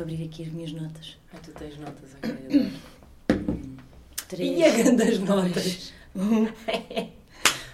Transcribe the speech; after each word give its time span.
só 0.00 0.02
abrir 0.02 0.24
aqui 0.24 0.42
as 0.44 0.48
minhas 0.48 0.72
notas. 0.72 1.18
Ah, 1.34 1.38
tu 1.42 1.52
tens 1.52 1.76
notas, 1.76 2.16
ok. 2.16 2.72
Três. 4.28 4.58
E 4.58 4.64
a 4.64 4.70
grandes 4.70 5.18
notas. 5.18 5.92
Um. 6.16 6.48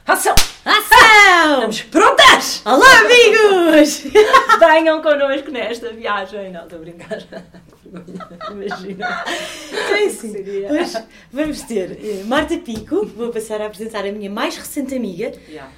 Ação! 0.06 0.34
Ação! 0.64 1.70
Estamos 1.70 1.82
prontas! 1.82 2.62
Olá, 2.64 3.00
amigos! 3.00 4.04
Venham 4.58 5.02
connosco 5.02 5.50
nesta 5.50 5.92
viagem. 5.92 6.52
Não, 6.52 6.62
estou 6.62 6.78
a 6.78 6.82
brincar. 6.82 7.22
Imagina. 8.50 9.24
Então, 9.72 10.06
assim, 10.06 10.36
hoje 10.66 11.04
vamos 11.32 11.62
ter 11.62 11.92
eh, 11.92 12.24
Marta 12.24 12.56
Pico, 12.58 13.04
vou 13.06 13.30
passar 13.30 13.60
a 13.60 13.66
apresentar 13.66 14.04
a 14.04 14.12
minha 14.12 14.30
mais 14.30 14.56
recente 14.56 14.94
amiga, 14.94 15.32
Yeah. 15.48 15.70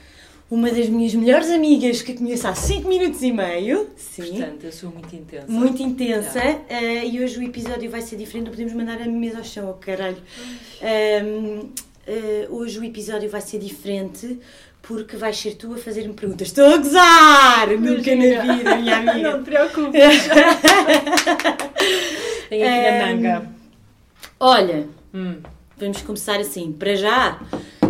Uma 0.51 0.70
das 0.70 0.88
minhas 0.88 1.15
melhores 1.15 1.51
amigas 1.51 2.01
que 2.02 2.15
conheço 2.15 2.48
há 2.48 2.55
5 2.55 2.89
minutos 2.89 3.23
e 3.23 3.30
meio. 3.33 3.89
Sim. 3.97 4.23
Portanto, 4.30 4.65
eu 4.65 4.73
sou 4.73 4.91
muito 4.91 5.15
intensa. 5.15 5.47
Muito 5.48 5.83
intensa 5.83 6.41
eh, 6.69 7.06
e 7.06 7.23
hoje 7.23 7.39
o 7.39 7.43
episódio 7.43 7.91
vai 7.91 8.01
ser 8.01 8.16
diferente, 8.16 8.45
não 8.47 8.53
podemos 8.53 8.73
mandar 8.73 9.01
a 9.01 9.06
mesa 9.06 9.39
ao 9.39 9.45
chão, 9.45 9.69
oh 9.70 9.75
caralho. 9.75 10.16
Ahm, 10.83 11.69
eh, 12.06 12.47
hoje 12.51 12.79
o 12.79 12.84
episódio 12.84 13.29
vai 13.29 13.41
ser 13.42 13.59
diferente 13.59 14.39
porque 14.80 15.16
vais 15.19 15.37
ser 15.37 15.55
tu 15.56 15.75
a 15.75 15.77
fazer-me 15.77 16.15
perguntas. 16.15 16.48
Estou 16.48 16.65
a 16.65 16.77
gozar! 16.78 17.69
Nunca 17.78 18.14
na 18.17 18.55
vida, 18.55 18.77
minha 18.77 18.97
amiga. 19.12 19.19
Não 19.30 19.42
te 19.42 19.51
preocupes. 19.51 20.01
Tenho 22.48 22.64
aqui 22.64 22.75
na 22.75 22.89
Ehm, 22.89 23.17
manga. 23.17 23.51
Olha, 24.41 24.86
Hum. 25.12 25.36
vamos 25.77 26.01
começar 26.03 26.39
assim. 26.41 26.73
Para 26.73 26.95
já, 26.95 27.39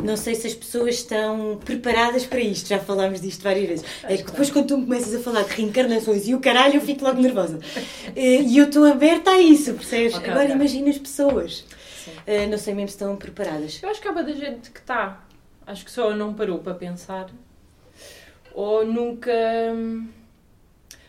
não 0.04 0.16
sei 0.16 0.34
se 0.34 0.46
as 0.46 0.54
pessoas 0.54 0.96
estão 0.96 1.58
preparadas 1.64 2.24
para 2.26 2.40
isto, 2.40 2.68
já 2.68 2.78
falámos 2.78 3.20
disto 3.20 3.42
várias 3.42 3.68
vezes. 3.68 3.84
É 4.04 4.16
que 4.16 4.24
depois, 4.24 4.50
quando 4.50 4.66
tu 4.68 4.78
me 4.78 4.84
começas 4.84 5.14
a 5.14 5.18
falar 5.20 5.42
de 5.42 5.54
reencarnações 5.54 6.26
e 6.28 6.34
o 6.34 6.40
caralho, 6.40 6.74
eu 6.76 6.80
fico 6.80 7.04
logo 7.04 7.20
nervosa. 7.20 7.58
Eh, 8.16 8.42
E 8.42 8.58
eu 8.58 8.66
estou 8.66 8.84
aberta 8.84 9.30
a 9.30 9.38
isso, 9.40 9.74
percebes? 9.74 10.14
Ok, 10.14 10.28
Agora 10.30 10.44
ok. 10.46 10.54
imagina 10.56 10.90
as 10.90 10.98
pessoas. 10.98 11.64
Eh, 12.26 12.46
não 12.46 12.56
sei 12.58 12.74
mesmo 12.74 12.88
se 12.88 12.94
estão 12.94 13.16
preparadas. 13.16 13.80
Eu 13.82 13.88
acho 13.90 14.00
que 14.00 14.08
há 14.08 14.12
da 14.12 14.32
gente 14.32 14.70
que 14.70 14.80
está. 14.80 15.24
Acho 15.66 15.84
que 15.84 15.90
só 15.90 16.14
não 16.14 16.32
parou 16.34 16.58
para 16.58 16.74
pensar. 16.74 17.28
Ou 18.54 18.84
nunca. 18.84 19.30
hum, 19.74 20.08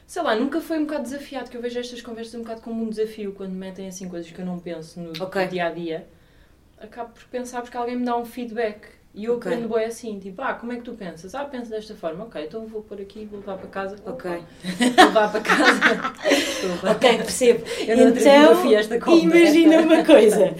Sei 0.06 0.22
lá, 0.24 0.36
nunca 0.36 0.60
foi 0.60 0.80
um 0.80 0.86
bocado 0.86 1.04
desafiado. 1.04 1.50
Que 1.50 1.58
eu 1.58 1.62
vejo 1.62 1.80
estas 1.80 2.02
conversas 2.02 2.36
um 2.36 2.40
bocado 2.40 2.62
como 2.62 2.84
um 2.84 2.90
desafio 2.90 3.32
quando 3.34 3.52
metem 3.54 3.88
assim 3.88 4.10
coisas 4.10 4.30
que 4.32 4.40
eu 4.40 4.46
não 4.46 4.60
penso 4.60 5.00
no 5.00 5.12
Ok. 5.24 5.48
dia 5.48 5.66
a 5.68 5.70
dia. 5.72 6.08
Acabo 6.82 7.12
por 7.14 7.24
pensar 7.26 7.62
porque 7.62 7.76
alguém 7.78 7.96
me 7.98 8.06
dá 8.06 8.16
um 8.18 8.26
feedback. 8.26 8.88
E 9.14 9.26
eu 9.26 9.36
Ok. 9.36 9.52
aprendo 9.52 9.74
bem 9.74 9.86
assim, 9.86 10.20
tipo, 10.20 10.40
ah, 10.42 10.54
como 10.54 10.72
é 10.72 10.76
que 10.76 10.84
tu 10.84 10.94
pensas? 10.94 11.34
Ah, 11.34 11.44
penso 11.44 11.70
desta 11.72 11.96
forma, 11.96 12.26
ok, 12.26 12.46
então 12.46 12.66
vou 12.68 12.84
pôr 12.84 13.02
aqui, 13.02 13.26
vou 13.26 13.40
levar 13.40 13.58
para 13.58 13.68
casa. 13.68 13.96
Ok. 14.06 14.30
Vou 14.32 15.06
levar 15.08 15.32
para 15.32 15.42
casa. 15.42 16.14
Levar- 16.64 16.92
Ok, 16.96 17.18
percebo. 17.18 17.66
Eu 17.88 18.10
então, 18.10 19.18
imagina 19.18 19.82
uma 19.82 20.06
coisa. 20.06 20.56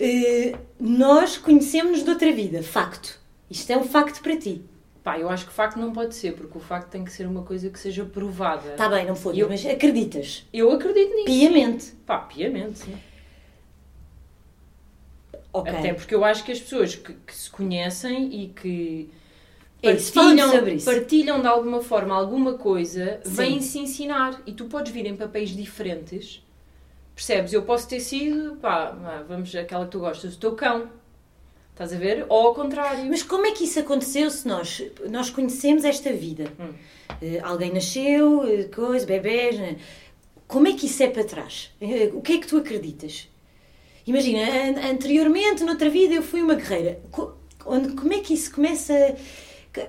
Eh, 0.00 0.52
nós 0.80 1.38
conhecemos-nos 1.38 2.02
de 2.02 2.10
outra 2.10 2.32
vida, 2.32 2.60
facto. 2.62 3.20
Isto 3.48 3.70
é 3.72 3.78
um 3.78 3.84
facto 3.84 4.20
para 4.20 4.36
ti. 4.36 4.64
Pá, 5.04 5.18
eu 5.18 5.28
acho 5.28 5.46
que 5.46 5.52
facto 5.52 5.76
não 5.78 5.92
pode 5.92 6.14
ser, 6.14 6.32
porque 6.34 6.58
o 6.58 6.60
facto 6.60 6.88
tem 6.88 7.04
que 7.04 7.12
ser 7.12 7.26
uma 7.26 7.42
coisa 7.42 7.70
que 7.70 7.78
seja 7.78 8.04
provada. 8.04 8.70
Está 8.72 8.88
bem, 8.88 9.06
não 9.06 9.14
foda, 9.14 9.36
Eu- 9.38 9.48
mas 9.48 9.64
acreditas. 9.64 10.44
Eu 10.52 10.70
acredito 10.72 11.10
nisso. 11.14 11.24
Piamente. 11.26 11.92
Pá, 12.06 12.18
piamente, 12.18 12.78
sim. 12.80 12.94
Ok. 15.52 15.72
Até 15.72 15.92
porque 15.92 16.14
eu 16.14 16.24
acho 16.24 16.44
que 16.44 16.52
as 16.52 16.60
pessoas 16.60 16.94
que, 16.94 17.12
que 17.12 17.34
se 17.34 17.50
conhecem 17.50 18.32
e 18.42 18.48
que 18.48 19.10
É 19.82 19.92
partilham, 19.94 20.50
partilham 20.84 21.40
de 21.40 21.46
alguma 21.46 21.82
forma 21.82 22.14
alguma 22.14 22.54
coisa, 22.54 23.20
Sim. 23.24 23.34
vêm-se 23.34 23.78
ensinar. 23.78 24.40
E 24.46 24.52
tu 24.52 24.64
podes 24.66 24.92
vir 24.92 25.04
em 25.06 25.16
papéis 25.16 25.50
diferentes. 25.50 26.42
Percebes? 27.14 27.52
Eu 27.52 27.62
posso 27.62 27.86
ter 27.88 28.00
sido, 28.00 28.56
pá, 28.56 28.96
vamos, 29.28 29.54
aquela 29.54 29.84
que 29.84 29.90
tu 29.90 29.98
gostas, 30.00 30.34
o 30.34 30.38
teu 30.38 30.54
cão. 30.54 30.88
Estás 31.72 31.92
a 31.92 31.96
ver? 31.96 32.24
Ou 32.28 32.48
ao 32.48 32.54
contrário. 32.54 33.04
Mas 33.06 33.22
como 33.22 33.46
é 33.46 33.52
que 33.52 33.64
isso 33.64 33.78
aconteceu 33.80 34.30
se 34.30 34.46
nós, 34.46 34.82
nós 35.10 35.30
conhecemos 35.30 35.84
esta 35.84 36.12
vida? 36.12 36.44
Hum. 36.58 36.72
Eh, 37.20 37.40
alguém 37.42 37.72
nasceu, 37.72 38.44
eh, 38.46 38.64
coisa, 38.64 39.04
bebés. 39.06 39.58
né? 39.58 39.76
Como 40.46 40.68
é 40.68 40.72
que 40.74 40.86
isso 40.86 41.02
é 41.02 41.08
para 41.08 41.24
trás? 41.24 41.70
Eh, 41.80 42.10
o 42.14 42.20
que 42.20 42.34
é 42.34 42.38
que 42.38 42.46
tu 42.46 42.58
acreditas? 42.58 43.28
Imagina, 44.06 44.40
an- 44.42 44.90
anteriormente, 44.90 45.62
noutra 45.64 45.88
vida, 45.90 46.14
eu 46.14 46.22
fui 46.22 46.42
uma 46.42 46.54
guerreira. 46.54 47.00
Co- 47.10 47.34
onde- 47.66 47.92
como 47.94 48.12
é 48.12 48.18
que 48.20 48.34
isso 48.34 48.52
começa? 48.54 48.92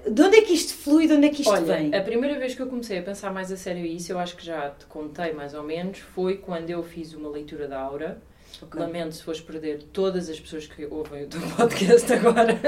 De 0.09 0.22
onde 0.22 0.38
é 0.38 0.41
que 0.41 0.53
isto 0.53 0.74
flui? 0.75 1.07
De 1.07 1.13
onde 1.13 1.28
é 1.28 1.29
que 1.29 1.41
isto 1.41 1.51
Olha, 1.51 1.75
vem? 1.78 1.94
a 1.94 2.01
primeira 2.01 2.40
vez 2.40 2.56
que 2.56 2.62
eu 2.62 2.68
comecei 2.68 3.00
a 3.00 3.01
pensar 3.01 3.34
mais 3.34 3.51
a 3.51 3.57
sério 3.57 3.85
isso, 3.85 4.12
eu 4.12 4.19
acho 4.19 4.38
que 4.38 4.46
já 4.46 4.69
te 4.69 4.85
contei 4.85 5.34
mais 5.34 5.53
ou 5.53 5.63
menos, 5.63 5.97
foi 6.00 6.38
quando 6.38 6.69
eu 6.69 6.81
fiz 6.84 7.13
uma 7.13 7.28
leitura 7.29 7.68
da 7.68 7.79
aura. 7.81 8.22
Ok. 8.62 8.79
Lamento 8.79 9.13
se 9.16 9.24
fores 9.24 9.41
perder 9.41 9.84
todas 9.91 10.30
as 10.30 10.40
pessoas 10.40 10.68
que 10.68 10.85
ouvem 10.85 11.24
o 11.24 11.28
teu 11.28 11.41
podcast 11.57 12.13
agora. 12.13 12.56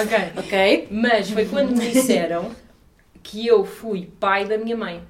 ok. 0.00 0.18
Ok? 0.38 0.88
Mas 0.90 1.30
foi 1.30 1.44
quando 1.46 1.76
me 1.76 1.90
disseram 1.90 2.50
que 3.22 3.46
eu 3.46 3.64
fui 3.64 4.10
pai 4.20 4.44
da 4.46 4.56
minha 4.56 4.76
mãe. 4.76 5.02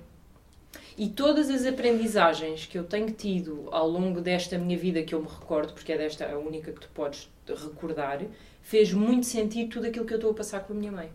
E 0.97 1.11
todas 1.11 1.51
as 1.51 1.67
aprendizagens 1.67 2.65
que 2.65 2.79
eu 2.79 2.85
tenho 2.85 3.11
tido 3.11 3.69
ao 3.71 3.87
longo 3.87 4.21
desta 4.21 4.57
minha 4.57 4.79
vida, 4.79 5.03
que 5.03 5.15
eu 5.15 5.21
me 5.21 5.29
recordo, 5.29 5.75
porque 5.75 5.93
é 5.93 5.99
desta 5.99 6.27
a 6.27 6.39
única 6.39 6.73
que 6.73 6.81
tu 6.81 6.89
podes 6.95 7.31
recordar, 7.47 8.21
fez 8.63 8.93
muito 8.93 9.27
sentido 9.27 9.69
tudo 9.69 9.87
aquilo 9.87 10.07
que 10.07 10.15
eu 10.15 10.17
estou 10.17 10.31
a 10.31 10.35
passar 10.35 10.61
com 10.61 10.73
a 10.73 10.77
minha 10.77 10.91
mãe. 10.91 11.11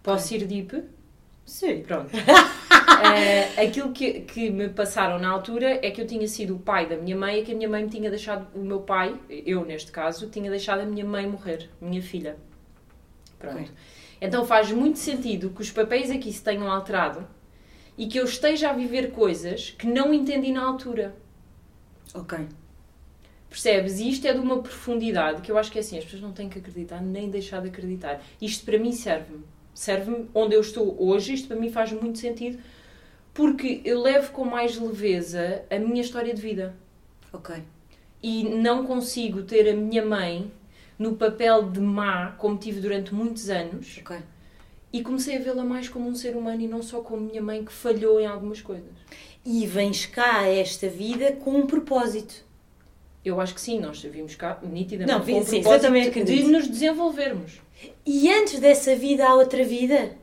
Posso 0.00 0.32
ir 0.34 0.46
deep? 0.46 0.84
Sim. 1.44 1.82
Pronto. 1.82 2.10
Eh, 3.02 3.62
aquilo 3.64 3.92
que, 3.92 4.20
que 4.20 4.50
me 4.50 4.68
passaram 4.68 5.18
na 5.18 5.30
altura 5.30 5.80
é 5.82 5.90
que 5.90 6.02
eu 6.02 6.06
tinha 6.06 6.28
sido 6.28 6.56
o 6.56 6.58
pai 6.58 6.86
da 6.86 6.96
minha 6.96 7.16
mãe 7.16 7.38
e 7.38 7.42
que 7.42 7.52
a 7.52 7.54
minha 7.54 7.68
mãe 7.68 7.84
me 7.84 7.88
tinha 7.88 8.10
deixado, 8.10 8.46
o 8.54 8.62
meu 8.62 8.80
pai, 8.80 9.18
eu 9.30 9.64
neste 9.64 9.90
caso, 9.90 10.28
tinha 10.28 10.50
deixado 10.50 10.80
a 10.80 10.84
minha 10.84 11.04
mãe 11.04 11.26
morrer, 11.26 11.70
minha 11.80 12.02
filha. 12.02 12.36
Pronto. 13.38 13.54
Ok. 13.54 13.68
Então 14.20 14.44
faz 14.44 14.70
muito 14.70 14.98
sentido 14.98 15.48
que 15.48 15.62
os 15.62 15.70
papéis 15.70 16.10
aqui 16.10 16.30
se 16.30 16.42
tenham 16.42 16.70
alterado 16.70 17.26
e 18.00 18.06
que 18.06 18.18
eu 18.18 18.24
esteja 18.24 18.70
a 18.70 18.72
viver 18.72 19.12
coisas 19.12 19.72
que 19.72 19.86
não 19.86 20.14
entendi 20.14 20.50
na 20.50 20.64
altura. 20.64 21.14
Ok. 22.14 22.48
Percebes? 23.46 24.00
E 24.00 24.08
isto 24.08 24.26
é 24.26 24.32
de 24.32 24.40
uma 24.40 24.62
profundidade 24.62 25.42
que 25.42 25.52
eu 25.52 25.58
acho 25.58 25.70
que 25.70 25.76
é 25.76 25.82
assim, 25.82 25.98
as 25.98 26.04
pessoas 26.04 26.22
não 26.22 26.32
têm 26.32 26.48
que 26.48 26.58
acreditar 26.58 27.02
nem 27.02 27.28
deixar 27.28 27.60
de 27.60 27.68
acreditar. 27.68 28.22
Isto 28.40 28.64
para 28.64 28.78
mim 28.78 28.92
serve-me. 28.92 29.44
Serve-me 29.74 30.30
onde 30.32 30.54
eu 30.54 30.62
estou 30.62 30.96
hoje, 30.98 31.34
isto 31.34 31.46
para 31.46 31.58
mim 31.58 31.70
faz 31.70 31.92
muito 31.92 32.18
sentido 32.18 32.58
porque 33.34 33.82
eu 33.84 34.00
levo 34.00 34.32
com 34.32 34.46
mais 34.46 34.78
leveza 34.78 35.62
a 35.70 35.78
minha 35.78 36.00
história 36.00 36.32
de 36.32 36.40
vida. 36.40 36.74
Ok. 37.30 37.54
E 38.22 38.44
não 38.44 38.86
consigo 38.86 39.42
ter 39.42 39.68
a 39.68 39.76
minha 39.76 40.04
mãe 40.06 40.50
no 40.98 41.16
papel 41.16 41.70
de 41.70 41.80
má, 41.80 42.32
como 42.32 42.56
tive 42.56 42.80
durante 42.80 43.12
muitos 43.12 43.50
anos, 43.50 43.98
Ok. 44.00 44.16
E 44.92 45.02
comecei 45.02 45.36
a 45.36 45.38
vê-la 45.38 45.64
mais 45.64 45.88
como 45.88 46.08
um 46.08 46.14
ser 46.14 46.36
humano 46.36 46.62
e 46.62 46.68
não 46.68 46.82
só 46.82 47.00
como 47.00 47.22
minha 47.22 47.40
mãe 47.40 47.64
que 47.64 47.72
falhou 47.72 48.20
em 48.20 48.26
algumas 48.26 48.60
coisas. 48.60 48.90
E 49.44 49.66
vens 49.66 50.06
cá 50.06 50.40
a 50.40 50.48
esta 50.48 50.88
vida 50.88 51.32
com 51.32 51.52
um 51.52 51.66
propósito. 51.66 52.44
Eu 53.24 53.40
acho 53.40 53.54
que 53.54 53.60
sim, 53.60 53.78
nós 53.78 54.02
vimos 54.02 54.34
cá 54.34 54.58
nitidamente 54.62 55.12
Não, 55.12 55.20
com 55.20 55.44
sim, 55.44 55.58
eu 55.58 55.62
propósito 55.62 55.82
também 55.82 56.10
de 56.10 56.42
nos 56.44 56.66
desenvolvermos. 56.66 57.60
E 58.04 58.30
antes 58.30 58.58
dessa 58.58 58.96
vida 58.96 59.26
há 59.26 59.34
outra 59.34 59.62
vida? 59.64 60.16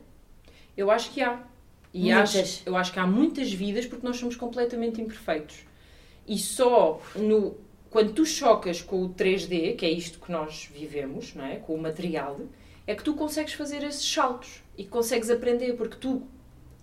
Eu 0.76 0.92
acho 0.92 1.12
que 1.12 1.22
há. 1.22 1.42
E 1.94 2.12
Muitas. 2.12 2.36
acho, 2.36 2.62
eu 2.66 2.76
acho 2.76 2.92
que 2.92 3.00
há 3.00 3.08
muitas 3.08 3.52
vidas 3.52 3.86
porque 3.86 4.06
nós 4.06 4.18
somos 4.18 4.36
completamente 4.36 5.00
imperfeitos. 5.02 5.58
E 6.28 6.38
só 6.38 7.02
no, 7.16 7.56
quando 7.90 8.14
tu 8.14 8.26
chocas 8.26 8.82
com 8.82 9.04
o 9.04 9.10
3D, 9.10 9.76
que 9.76 9.86
é 9.86 9.90
isto 9.90 10.20
que 10.20 10.32
nós 10.32 10.70
vivemos, 10.72 11.34
não 11.34 11.46
é? 11.46 11.56
com 11.56 11.74
o 11.74 11.82
material, 11.82 12.40
é 12.88 12.96
que 12.96 13.04
tu 13.04 13.14
consegues 13.14 13.54
fazer 13.54 13.84
esses 13.84 14.10
saltos 14.10 14.64
e 14.78 14.86
consegues 14.86 15.30
aprender, 15.30 15.74
porque 15.74 15.98
tu 15.98 16.24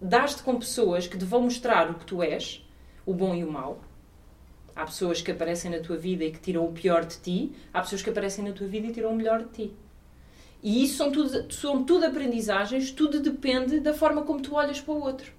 dás-te 0.00 0.42
com 0.42 0.58
pessoas 0.58 1.06
que 1.06 1.16
te 1.16 1.24
vão 1.24 1.40
mostrar 1.40 1.90
o 1.90 1.94
que 1.94 2.04
tu 2.04 2.22
és, 2.22 2.64
o 3.06 3.14
bom 3.14 3.34
e 3.34 3.42
o 3.42 3.50
mau. 3.50 3.80
Há 4.76 4.84
pessoas 4.84 5.22
que 5.22 5.30
aparecem 5.30 5.70
na 5.70 5.78
tua 5.78 5.96
vida 5.96 6.24
e 6.24 6.30
que 6.30 6.40
tiram 6.40 6.66
o 6.66 6.72
pior 6.72 7.04
de 7.04 7.18
ti, 7.18 7.52
há 7.72 7.80
pessoas 7.80 8.02
que 8.02 8.10
aparecem 8.10 8.44
na 8.44 8.52
tua 8.52 8.66
vida 8.66 8.86
e 8.86 8.92
tiram 8.92 9.10
o 9.10 9.16
melhor 9.16 9.42
de 9.42 9.48
ti. 9.48 9.76
E 10.62 10.82
isso 10.82 10.96
são 10.96 11.12
tudo, 11.12 11.52
são 11.52 11.84
tudo 11.84 12.06
aprendizagens, 12.06 12.90
tudo 12.90 13.20
depende 13.20 13.80
da 13.80 13.94
forma 13.94 14.22
como 14.22 14.40
tu 14.40 14.54
olhas 14.54 14.80
para 14.80 14.94
o 14.94 15.00
outro. 15.00 15.32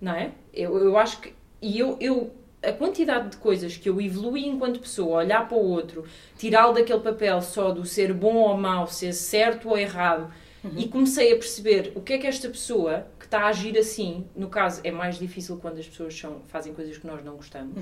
Não 0.00 0.12
é? 0.12 0.32
Eu, 0.52 0.76
eu 0.78 0.96
acho 0.96 1.20
que. 1.20 1.34
E 1.60 1.78
eu, 1.78 1.96
eu. 2.00 2.32
A 2.62 2.72
quantidade 2.72 3.30
de 3.30 3.36
coisas 3.36 3.76
que 3.76 3.88
eu 3.88 4.00
evolui 4.00 4.44
enquanto 4.46 4.80
pessoa, 4.80 5.18
olhar 5.18 5.46
para 5.48 5.56
o 5.56 5.64
outro, 5.64 6.04
tirá-lo 6.36 6.74
daquele 6.74 7.00
papel 7.00 7.40
só 7.40 7.70
do 7.70 7.84
ser 7.84 8.12
bom 8.12 8.34
ou 8.34 8.56
mau, 8.56 8.86
ser 8.88 9.12
certo 9.12 9.68
ou 9.68 9.78
errado, 9.78 10.32
e 10.76 10.88
comecei 10.88 11.32
a 11.32 11.36
perceber 11.36 11.92
o 11.94 12.00
que 12.00 12.14
é 12.14 12.18
que 12.18 12.26
esta 12.26 12.48
pessoa 12.48 13.06
que 13.18 13.26
está 13.26 13.42
a 13.42 13.46
agir 13.48 13.78
assim, 13.78 14.26
no 14.34 14.48
caso 14.48 14.80
é 14.82 14.90
mais 14.90 15.16
difícil 15.18 15.56
quando 15.58 15.78
as 15.78 15.86
pessoas 15.86 16.18
são, 16.18 16.40
fazem 16.48 16.74
coisas 16.74 16.98
que 16.98 17.06
nós 17.06 17.24
não 17.24 17.36
gostamos, 17.36 17.74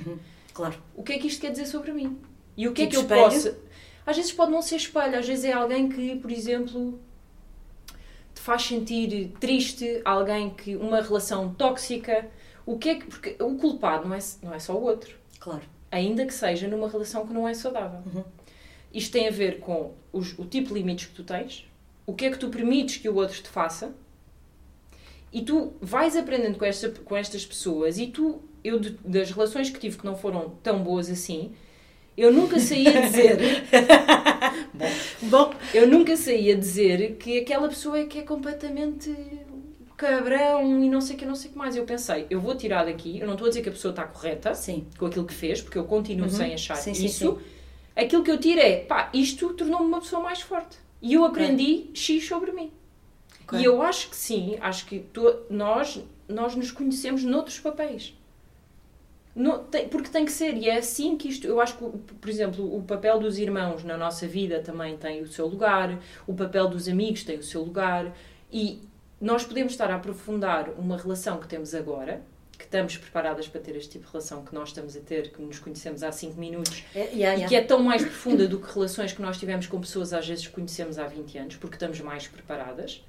Claro. 0.52 0.74
o 0.94 1.02
que 1.02 1.14
é 1.14 1.18
que 1.18 1.26
isto 1.26 1.40
quer 1.40 1.50
dizer 1.52 1.66
sobre 1.66 1.92
mim? 1.92 2.18
E 2.54 2.68
o 2.68 2.72
que 2.72 2.82
é 2.82 2.86
que 2.86 2.96
eu 2.96 3.00
espelho? 3.00 3.22
posso. 3.22 3.56
Às 4.04 4.16
vezes 4.16 4.30
pode 4.32 4.52
não 4.52 4.60
ser 4.62 4.76
espelho, 4.76 5.18
às 5.18 5.26
vezes 5.26 5.44
é 5.46 5.52
alguém 5.52 5.88
que, 5.88 6.16
por 6.16 6.30
exemplo, 6.30 7.00
te 8.34 8.40
faz 8.40 8.62
sentir 8.62 9.32
triste, 9.40 10.00
alguém 10.04 10.50
que. 10.50 10.76
uma 10.76 11.00
relação 11.00 11.52
tóxica, 11.54 12.28
O 12.66 12.76
que 12.78 12.88
é 12.90 12.94
que. 12.96 13.06
Porque 13.06 13.36
o 13.40 13.54
culpado 13.54 14.06
não 14.08 14.14
é, 14.16 14.18
não 14.42 14.52
é 14.52 14.58
só 14.58 14.74
o 14.74 14.82
outro. 14.82 15.14
Claro. 15.40 15.62
Ainda 15.90 16.26
que 16.26 16.34
seja 16.34 16.66
numa 16.68 16.88
relação 16.88 17.26
que 17.26 17.32
não 17.32 17.46
é 17.48 17.54
saudável. 17.54 18.00
Uhum. 18.12 18.24
Isto 18.92 19.12
tem 19.12 19.28
a 19.28 19.30
ver 19.30 19.60
com 19.60 19.92
os- 20.12 20.36
o 20.38 20.44
tipo 20.44 20.68
de 20.68 20.74
limites 20.74 21.06
que 21.06 21.14
tu 21.14 21.22
tens, 21.24 21.64
o 22.06 22.12
que 22.12 22.26
é 22.26 22.30
que 22.30 22.38
tu 22.38 22.48
permites 22.48 22.96
que 22.96 23.08
o 23.08 23.14
outro 23.14 23.40
te 23.40 23.48
faça, 23.48 23.94
e 25.32 25.42
tu 25.42 25.74
vais 25.80 26.16
aprendendo 26.16 26.58
com, 26.58 26.64
esta, 26.64 26.88
com 26.90 27.16
estas 27.16 27.44
pessoas, 27.44 27.98
e 27.98 28.06
tu, 28.06 28.40
eu 28.64 28.78
de- 28.80 28.96
das 29.04 29.30
relações 29.30 29.70
que 29.70 29.78
tive 29.78 29.98
que 29.98 30.04
não 30.04 30.16
foram 30.16 30.50
tão 30.62 30.82
boas 30.82 31.10
assim, 31.10 31.52
eu 32.16 32.32
nunca 32.32 32.58
saí 32.58 32.86
a 32.88 33.00
dizer, 33.02 33.38
Bom, 35.22 35.52
eu 35.74 35.86
nunca 35.88 36.16
saí 36.16 36.50
a 36.50 36.54
dizer 36.56 37.16
que 37.16 37.38
aquela 37.40 37.68
pessoa 37.68 37.98
é 37.98 38.04
que 38.06 38.18
é 38.18 38.22
completamente 38.22 39.10
cabrão 39.96 40.82
e 40.84 40.88
não 40.88 41.00
sei 41.00 41.16
o 41.16 41.18
que, 41.18 41.24
não 41.26 41.34
sei 41.34 41.50
o 41.50 41.52
que 41.52 41.58
mais. 41.58 41.76
Eu 41.76 41.84
pensei, 41.84 42.26
eu 42.30 42.40
vou 42.40 42.54
tirar 42.56 42.84
daqui, 42.84 43.18
eu 43.18 43.26
não 43.26 43.34
estou 43.34 43.46
a 43.46 43.48
dizer 43.48 43.62
que 43.62 43.68
a 43.68 43.72
pessoa 43.72 43.90
está 43.90 44.04
correta, 44.04 44.54
sim. 44.54 44.86
com 44.98 45.06
aquilo 45.06 45.24
que 45.24 45.34
fez, 45.34 45.60
porque 45.62 45.78
eu 45.78 45.84
continuo 45.84 46.26
Uhum. 46.26 46.30
sem 46.32 46.54
achar 46.54 46.76
Sim, 46.76 46.94
sim, 46.94 47.06
isso. 47.06 47.38
Aquilo 47.94 48.22
que 48.22 48.30
eu 48.30 48.38
tiro 48.38 48.60
é, 48.60 48.76
pá, 48.80 49.08
isto 49.14 49.52
tornou-me 49.54 49.86
uma 49.86 50.00
pessoa 50.00 50.22
mais 50.22 50.40
forte. 50.40 50.76
E 51.00 51.14
eu 51.14 51.24
aprendi 51.24 51.86
X 51.94 52.26
sobre 52.26 52.52
mim. 52.52 52.70
Ok. 53.44 53.58
E 53.60 53.64
eu 53.64 53.80
acho 53.80 54.10
que 54.10 54.16
sim, 54.16 54.56
acho 54.60 54.84
que 54.86 54.98
tu- 55.12 55.36
nós, 55.48 56.02
nós 56.28 56.54
nos 56.56 56.70
conhecemos 56.70 57.22
noutros 57.24 57.58
papéis. 57.60 58.14
No- 59.34 59.58
tem- 59.58 59.86
porque 59.88 60.08
tem 60.08 60.24
que 60.24 60.32
ser, 60.32 60.56
e 60.56 60.68
é 60.68 60.78
assim 60.78 61.16
que 61.16 61.28
isto. 61.28 61.46
Eu 61.46 61.60
acho 61.60 61.76
que, 61.76 61.84
por 62.14 62.28
exemplo, 62.30 62.74
o 62.76 62.82
papel 62.82 63.18
dos 63.20 63.38
irmãos 63.38 63.84
na 63.84 63.96
nossa 63.96 64.26
vida 64.26 64.60
também 64.60 64.96
tem 64.96 65.20
o 65.22 65.26
seu 65.28 65.46
lugar, 65.46 65.98
o 66.26 66.32
papel 66.34 66.68
dos 66.68 66.88
amigos 66.88 67.22
tem 67.22 67.38
o 67.38 67.42
seu 67.42 67.62
lugar, 67.62 68.14
e 68.50 68.80
nós 69.20 69.44
podemos 69.44 69.72
estar 69.72 69.90
a 69.90 69.96
aprofundar 69.96 70.70
uma 70.78 70.96
relação 70.96 71.38
que 71.38 71.48
temos 71.48 71.74
agora, 71.74 72.22
que 72.56 72.64
estamos 72.64 72.96
preparadas 72.96 73.46
para 73.48 73.60
ter 73.60 73.76
este 73.76 73.92
tipo 73.92 74.06
de 74.06 74.12
relação 74.12 74.44
que 74.44 74.54
nós 74.54 74.68
estamos 74.68 74.96
a 74.96 75.00
ter, 75.00 75.30
que 75.30 75.42
nos 75.42 75.58
conhecemos 75.58 76.02
há 76.02 76.10
5 76.10 76.38
minutos, 76.38 76.84
É, 76.94 77.00
yeah, 77.00 77.12
e 77.12 77.20
yeah. 77.20 77.48
que 77.48 77.54
é 77.54 77.60
tão 77.62 77.82
mais 77.82 78.02
profunda 78.02 78.48
do 78.48 78.58
que 78.58 78.72
relações 78.72 79.12
que 79.12 79.20
nós 79.20 79.38
tivemos 79.38 79.66
com 79.66 79.80
pessoas 79.80 80.12
às 80.12 80.26
vezes 80.26 80.46
que 80.46 80.52
conhecemos 80.54 80.98
há 80.98 81.06
20 81.06 81.38
anos, 81.38 81.56
porque 81.56 81.76
estamos 81.76 82.00
mais 82.00 82.26
preparadas. 82.26 83.02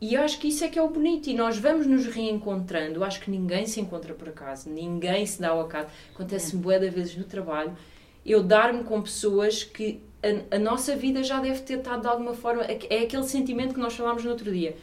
E 0.00 0.16
acho 0.16 0.38
que 0.38 0.48
isso 0.48 0.62
é 0.64 0.68
que 0.68 0.78
é 0.78 0.82
o 0.82 0.88
bonito. 0.88 1.28
E 1.28 1.34
nós 1.34 1.56
vamos 1.56 1.86
nos 1.86 2.06
reencontrando. 2.06 3.02
Acho 3.02 3.20
que 3.20 3.30
ninguém 3.30 3.66
se 3.66 3.80
encontra 3.80 4.12
por 4.12 4.28
acaso. 4.28 4.68
Ninguém 4.68 5.24
se 5.24 5.40
dá 5.40 5.50
ao 5.50 5.62
acaso. 5.62 5.88
Acontece-me 6.14 6.60
bué 6.60 6.78
de 6.78 6.90
vezes 6.90 7.16
no 7.16 7.24
trabalho. 7.24 7.74
Eu 8.26 8.42
dar-me 8.42 8.84
com 8.84 9.00
pessoas 9.00 9.62
que 9.62 10.02
a, 10.22 10.56
a 10.56 10.58
nossa 10.58 10.94
vida 10.94 11.22
já 11.22 11.40
deve 11.40 11.60
ter 11.62 11.78
estado 11.78 12.02
de 12.02 12.08
alguma 12.08 12.34
forma... 12.34 12.64
É 12.64 13.04
aquele 13.04 13.22
sentimento 13.22 13.72
que 13.72 13.80
nós 13.80 13.94
falámos 13.94 14.24
no 14.24 14.30
outro 14.30 14.52
dia. 14.52 14.76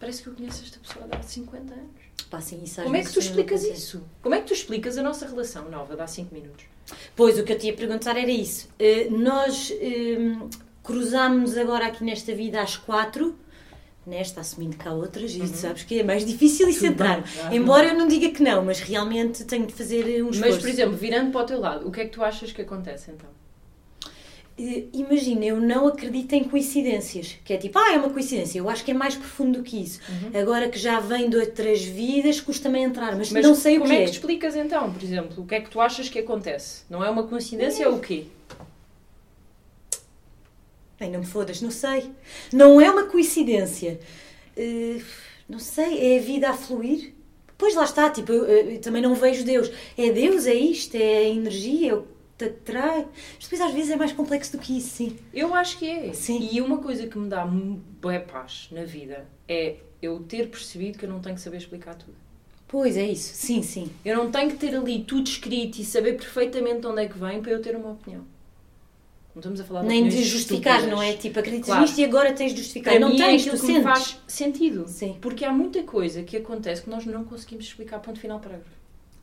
Parece 0.00 0.22
que 0.22 0.28
eu 0.28 0.34
conheço 0.34 0.62
esta 0.64 0.78
pessoa 0.78 1.08
há 1.10 1.22
50 1.22 1.74
anos. 1.74 2.08
Pá, 2.30 2.40
sim, 2.40 2.60
isso 2.62 2.82
Como 2.82 2.94
é 2.94 3.02
que 3.02 3.12
tu 3.12 3.18
explicas 3.18 3.64
isso? 3.64 4.02
Como 4.22 4.34
é 4.34 4.40
que 4.40 4.46
tu 4.46 4.52
explicas 4.52 4.98
a 4.98 5.02
nossa 5.02 5.26
relação 5.26 5.70
nova 5.70 5.96
de 5.96 6.02
há 6.02 6.06
5 6.06 6.34
minutos? 6.34 6.64
Pois, 7.16 7.38
o 7.38 7.42
que 7.42 7.52
eu 7.52 7.58
te 7.58 7.66
ia 7.66 7.72
perguntar 7.72 8.16
era 8.16 8.30
isso. 8.30 8.68
Eh, 8.78 9.08
nós 9.10 9.72
hum, 9.80 10.48
cruzámos 10.82 11.56
agora 11.56 11.86
aqui 11.86 12.04
nesta 12.04 12.34
vida 12.34 12.60
às 12.60 12.76
quatro, 12.76 13.36
nesta, 14.06 14.40
assumindo 14.40 14.76
que 14.76 14.88
há 14.88 14.92
outras, 14.92 15.32
e 15.32 15.46
sabes 15.48 15.82
que 15.84 16.00
é 16.00 16.02
mais 16.02 16.24
difícil 16.24 16.68
isso 16.68 16.80
Tudo 16.80 16.92
entrar. 16.92 17.20
bem, 17.20 17.32
claro. 17.32 17.54
Embora 17.54 17.86
eu 17.88 17.94
não 17.94 18.08
diga 18.08 18.30
que 18.30 18.42
não, 18.42 18.64
mas 18.64 18.80
realmente 18.80 19.44
tenho 19.44 19.66
de 19.66 19.72
fazer 19.72 20.22
um 20.22 20.30
Mas, 20.34 20.58
por 20.58 20.68
exemplo, 20.68 20.96
virando 20.96 21.30
para 21.30 21.42
o 21.42 21.44
teu 21.44 21.60
lado, 21.60 21.86
o 21.86 21.90
que 21.90 22.00
é 22.00 22.04
que 22.04 22.10
tu 22.10 22.22
achas 22.22 22.52
que 22.52 22.62
acontece 22.62 23.10
então? 23.10 23.28
Imagina, 24.92 25.44
eu 25.44 25.60
não 25.60 25.86
acredito 25.86 26.32
em 26.32 26.42
coincidências. 26.42 27.36
Que 27.44 27.52
é 27.52 27.56
tipo, 27.56 27.78
ah, 27.78 27.92
é 27.92 27.96
uma 27.98 28.10
coincidência. 28.10 28.58
Eu 28.58 28.68
acho 28.68 28.84
que 28.84 28.90
é 28.90 28.94
mais 28.94 29.14
profundo 29.14 29.58
do 29.58 29.64
que 29.64 29.80
isso. 29.80 30.00
Agora 30.34 30.68
que 30.68 30.76
já 30.78 30.98
vem 30.98 31.30
de 31.30 31.36
outras 31.36 31.84
vidas, 31.84 32.40
custa-me 32.40 32.80
entrar, 32.80 33.16
mas, 33.16 33.30
Mas 33.30 33.46
não 33.46 33.54
sei 33.54 33.76
o 33.76 33.82
como 33.82 33.92
que 33.92 33.96
é 33.96 34.02
é. 34.02 34.04
que 34.04 34.10
te 34.10 34.14
explicas 34.14 34.56
então, 34.56 34.92
por 34.92 35.02
exemplo? 35.02 35.42
O 35.44 35.46
que 35.46 35.54
é 35.54 35.60
que 35.60 35.70
tu 35.70 35.80
achas 35.80 36.08
que 36.08 36.18
acontece? 36.18 36.82
Não 36.90 37.04
é 37.04 37.08
uma 37.08 37.22
coincidência, 37.22 37.84
é 37.84 37.88
o 37.88 38.00
quê? 38.00 38.24
Bem, 40.98 41.12
não 41.12 41.20
me 41.20 41.26
fodas, 41.26 41.62
não 41.62 41.70
sei. 41.70 42.10
Não 42.52 42.80
é 42.80 42.90
uma 42.90 43.04
coincidência. 43.04 44.00
Eh, 44.56 45.00
não 45.48 45.60
sei, 45.60 46.14
é 46.14 46.18
a 46.18 46.22
vida 46.22 46.50
a 46.50 46.52
fluir. 46.52 47.14
Pois 47.56 47.76
lá 47.76 47.84
está, 47.84 48.10
tipo, 48.10 48.32
eu, 48.32 48.44
eu 48.44 48.80
também 48.80 49.00
não 49.00 49.14
vejo 49.14 49.44
Deus. 49.44 49.70
É 49.96 50.10
Deus, 50.10 50.46
é 50.46 50.54
isto, 50.54 50.96
é 50.96 51.18
a 51.18 51.28
energia, 51.28 51.92
é 51.92 51.94
o 51.94 52.17
te 52.38 52.44
atrai. 52.46 53.06
Mas 53.34 53.48
depois 53.48 53.60
às 53.60 53.72
vezes 53.74 53.90
é 53.90 53.96
mais 53.96 54.12
complexo 54.12 54.52
do 54.56 54.58
que 54.62 54.78
isso, 54.78 54.88
sim. 54.90 55.18
Eu 55.34 55.54
acho 55.54 55.78
que 55.78 55.88
é. 55.88 56.12
Sim. 56.12 56.48
E 56.52 56.60
uma 56.60 56.78
coisa 56.78 57.06
que 57.06 57.18
me 57.18 57.28
dá 57.28 57.44
boa 57.44 58.20
paz 58.20 58.68
na 58.70 58.84
vida 58.84 59.26
é 59.48 59.76
eu 60.00 60.20
ter 60.20 60.48
percebido 60.48 60.96
que 60.98 61.04
eu 61.04 61.10
não 61.10 61.20
tenho 61.20 61.34
que 61.34 61.40
saber 61.40 61.56
explicar 61.58 61.94
tudo. 61.96 62.14
Pois 62.68 62.96
é 62.96 63.06
isso, 63.06 63.34
sim, 63.34 63.62
sim. 63.62 63.90
Eu 64.04 64.16
não 64.16 64.30
tenho 64.30 64.50
que 64.50 64.56
ter 64.58 64.76
ali 64.76 65.02
tudo 65.02 65.26
escrito 65.26 65.78
e 65.80 65.84
saber 65.84 66.14
perfeitamente 66.18 66.80
de 66.80 66.86
onde 66.86 67.02
é 67.02 67.08
que 67.08 67.18
vem 67.18 67.40
para 67.42 67.50
eu 67.52 67.62
ter 67.62 67.74
uma 67.74 67.92
opinião. 67.92 68.24
Não 69.34 69.40
estamos 69.40 69.60
a 69.60 69.64
falar 69.64 69.82
de 69.82 69.86
Nem 69.88 70.08
de 70.08 70.22
justificar, 70.24 70.78
estúpidas. 70.80 70.98
não 70.98 71.02
é? 71.02 71.12
Tipo, 71.16 71.38
acreditas 71.38 71.66
Claro. 71.66 71.82
nisto 71.82 71.98
e 71.98 72.04
agora 72.04 72.32
tens 72.32 72.52
de 72.52 72.58
justificar. 72.58 72.92
Para 72.94 73.00
não 73.00 73.10
mim 73.10 73.20
é 73.20 73.26
tens, 73.26 73.42
aquilo 73.42 73.56
tu 73.58 73.66
que 73.66 73.72
me 73.72 73.82
faz 73.82 74.18
sentido. 74.26 74.84
Sim. 74.88 75.16
Porque 75.20 75.44
há 75.44 75.52
muita 75.52 75.82
coisa 75.84 76.22
que 76.24 76.36
acontece 76.36 76.82
que 76.82 76.90
nós 76.90 77.06
não 77.06 77.24
conseguimos 77.24 77.64
explicar 77.66 78.00
ponto 78.00 78.18
final 78.18 78.38
parágrafo. 78.40 78.77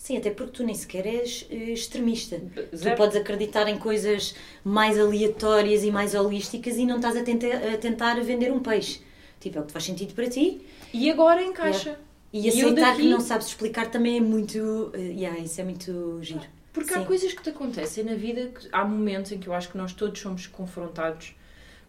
Sim, 0.05 0.17
até 0.17 0.29
porque 0.29 0.51
tu 0.51 0.63
nem 0.63 0.75
sequer 0.75 1.07
és 1.07 1.47
eh, 1.49 1.71
extremista. 1.71 2.39
Zero. 2.75 2.95
Tu 2.95 2.97
podes 2.97 3.15
acreditar 3.17 3.67
em 3.67 3.79
coisas 3.79 4.35
mais 4.63 4.99
aleatórias 4.99 5.83
e 5.83 5.89
mais 5.89 6.13
holísticas 6.13 6.77
e 6.77 6.85
não 6.85 6.97
estás 6.97 7.17
a, 7.17 7.23
tenta- 7.23 7.47
a 7.73 7.75
tentar 7.79 8.13
vender 8.21 8.51
um 8.51 8.59
peixe. 8.59 9.01
Tipo, 9.39 9.57
é 9.57 9.61
o 9.61 9.65
que 9.65 9.71
faz 9.71 9.83
sentido 9.83 10.13
para 10.13 10.29
ti. 10.29 10.63
E 10.93 11.09
agora 11.09 11.41
encaixa. 11.43 11.99
E 12.31 12.47
aceitar 12.47 12.91
daqui- 12.91 13.01
que 13.01 13.09
não 13.09 13.19
sabes 13.19 13.47
explicar 13.47 13.89
também 13.89 14.17
é 14.17 14.21
muito. 14.21 14.91
eh, 14.93 14.99
yeah, 14.99 15.39
isso 15.39 15.59
é 15.59 15.63
muito 15.63 16.19
giro. 16.21 16.45
Porque 16.71 16.93
há 16.93 16.99
Sim. 16.99 17.05
coisas 17.05 17.33
que 17.33 17.41
te 17.41 17.49
acontecem 17.49 18.03
na 18.03 18.13
vida, 18.13 18.49
que 18.49 18.67
há 18.71 18.85
momentos 18.85 19.31
em 19.31 19.39
que 19.39 19.47
eu 19.47 19.53
acho 19.55 19.69
que 19.71 19.77
nós 19.77 19.91
todos 19.91 20.21
somos 20.21 20.45
confrontados 20.45 21.35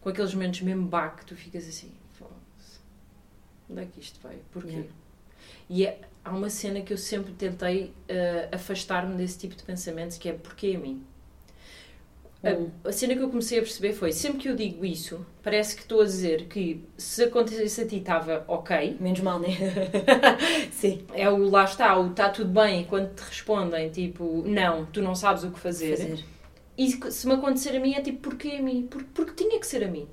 com 0.01 0.09
aqueles 0.09 0.33
momentos 0.33 0.61
mesmo 0.61 0.89
que 1.17 1.23
tu 1.23 1.35
ficas 1.35 1.67
assim, 1.67 1.91
"Foda-se, 2.13 2.79
onde 3.69 3.81
é 3.83 3.85
que 3.85 3.99
isto 3.99 4.19
veio? 4.27 4.39
Porquê? 4.51 4.69
Yeah. 4.71 4.89
E 5.69 5.85
é- 5.85 5.99
há 6.27 6.31
uma 6.31 6.49
cena 6.49 6.81
que 6.81 6.93
eu 6.93 6.97
sempre 6.97 7.33
tentei 7.33 7.93
eh, 8.07 8.49
afastar-me 8.51 9.15
desse 9.15 9.39
tipo 9.39 9.55
de 9.55 9.63
pensamentos, 9.63 10.17
que 10.17 10.29
é 10.29 10.33
porquê 10.33 10.73
a 10.75 10.79
mim? 10.79 11.01
Hum. 12.43 12.69
A, 12.83 12.89
a 12.89 12.91
cena 12.91 13.15
que 13.15 13.21
eu 13.21 13.29
comecei 13.29 13.59
a 13.59 13.61
perceber 13.61 13.93
foi, 13.93 14.11
sempre 14.11 14.39
que 14.39 14.49
eu 14.49 14.55
digo 14.55 14.85
isso, 14.85 15.25
parece 15.41 15.75
que 15.75 15.81
estou 15.81 16.01
a 16.01 16.03
dizer 16.03 16.45
que 16.45 16.83
se 16.97 17.23
acontecesse 17.23 17.81
a 17.81 17.87
ti 17.87 17.97
estava 17.97 18.43
ok, 18.47 18.97
Menos 18.99 19.21
mal, 19.21 19.39
né? 19.39 19.47
Sim. 20.71 21.05
é 21.13 21.29
o 21.29 21.49
lá 21.49 21.63
está, 21.63 21.97
o 21.97 22.11
está 22.11 22.29
tudo 22.29 22.51
bem, 22.51 22.81
e 22.81 22.85
quando 22.85 23.13
te 23.15 23.21
respondem, 23.21 23.89
tipo, 23.89 24.43
não, 24.45 24.85
tu 24.85 25.01
não 25.01 25.15
sabes 25.15 25.43
o 25.43 25.51
que 25.51 25.59
fazer. 25.59 25.97
Fazer. 25.97 26.25
E 26.77 26.91
se 26.91 27.11
se 27.11 27.27
me 27.27 27.33
acontecer 27.33 27.75
a 27.75 27.79
mim 27.79 27.93
é 27.93 28.01
tipo, 28.01 28.29
porquê 28.29 28.57
a 28.59 28.61
mim? 28.61 28.87
Porque, 28.87 29.09
porque 29.13 29.43
tinha 29.43 29.59
que 29.59 29.65
ser 29.65 29.83
a 29.83 29.87
mim. 29.87 30.07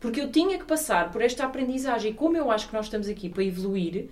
Porque 0.00 0.20
eu 0.20 0.30
tinha 0.30 0.58
que 0.58 0.64
passar 0.64 1.12
por 1.12 1.22
esta 1.22 1.44
aprendizagem. 1.44 2.10
E 2.10 2.14
como 2.14 2.36
eu 2.36 2.50
acho 2.50 2.68
que 2.68 2.74
nós 2.74 2.86
estamos 2.86 3.08
aqui 3.08 3.28
para 3.28 3.44
evoluir, 3.44 4.08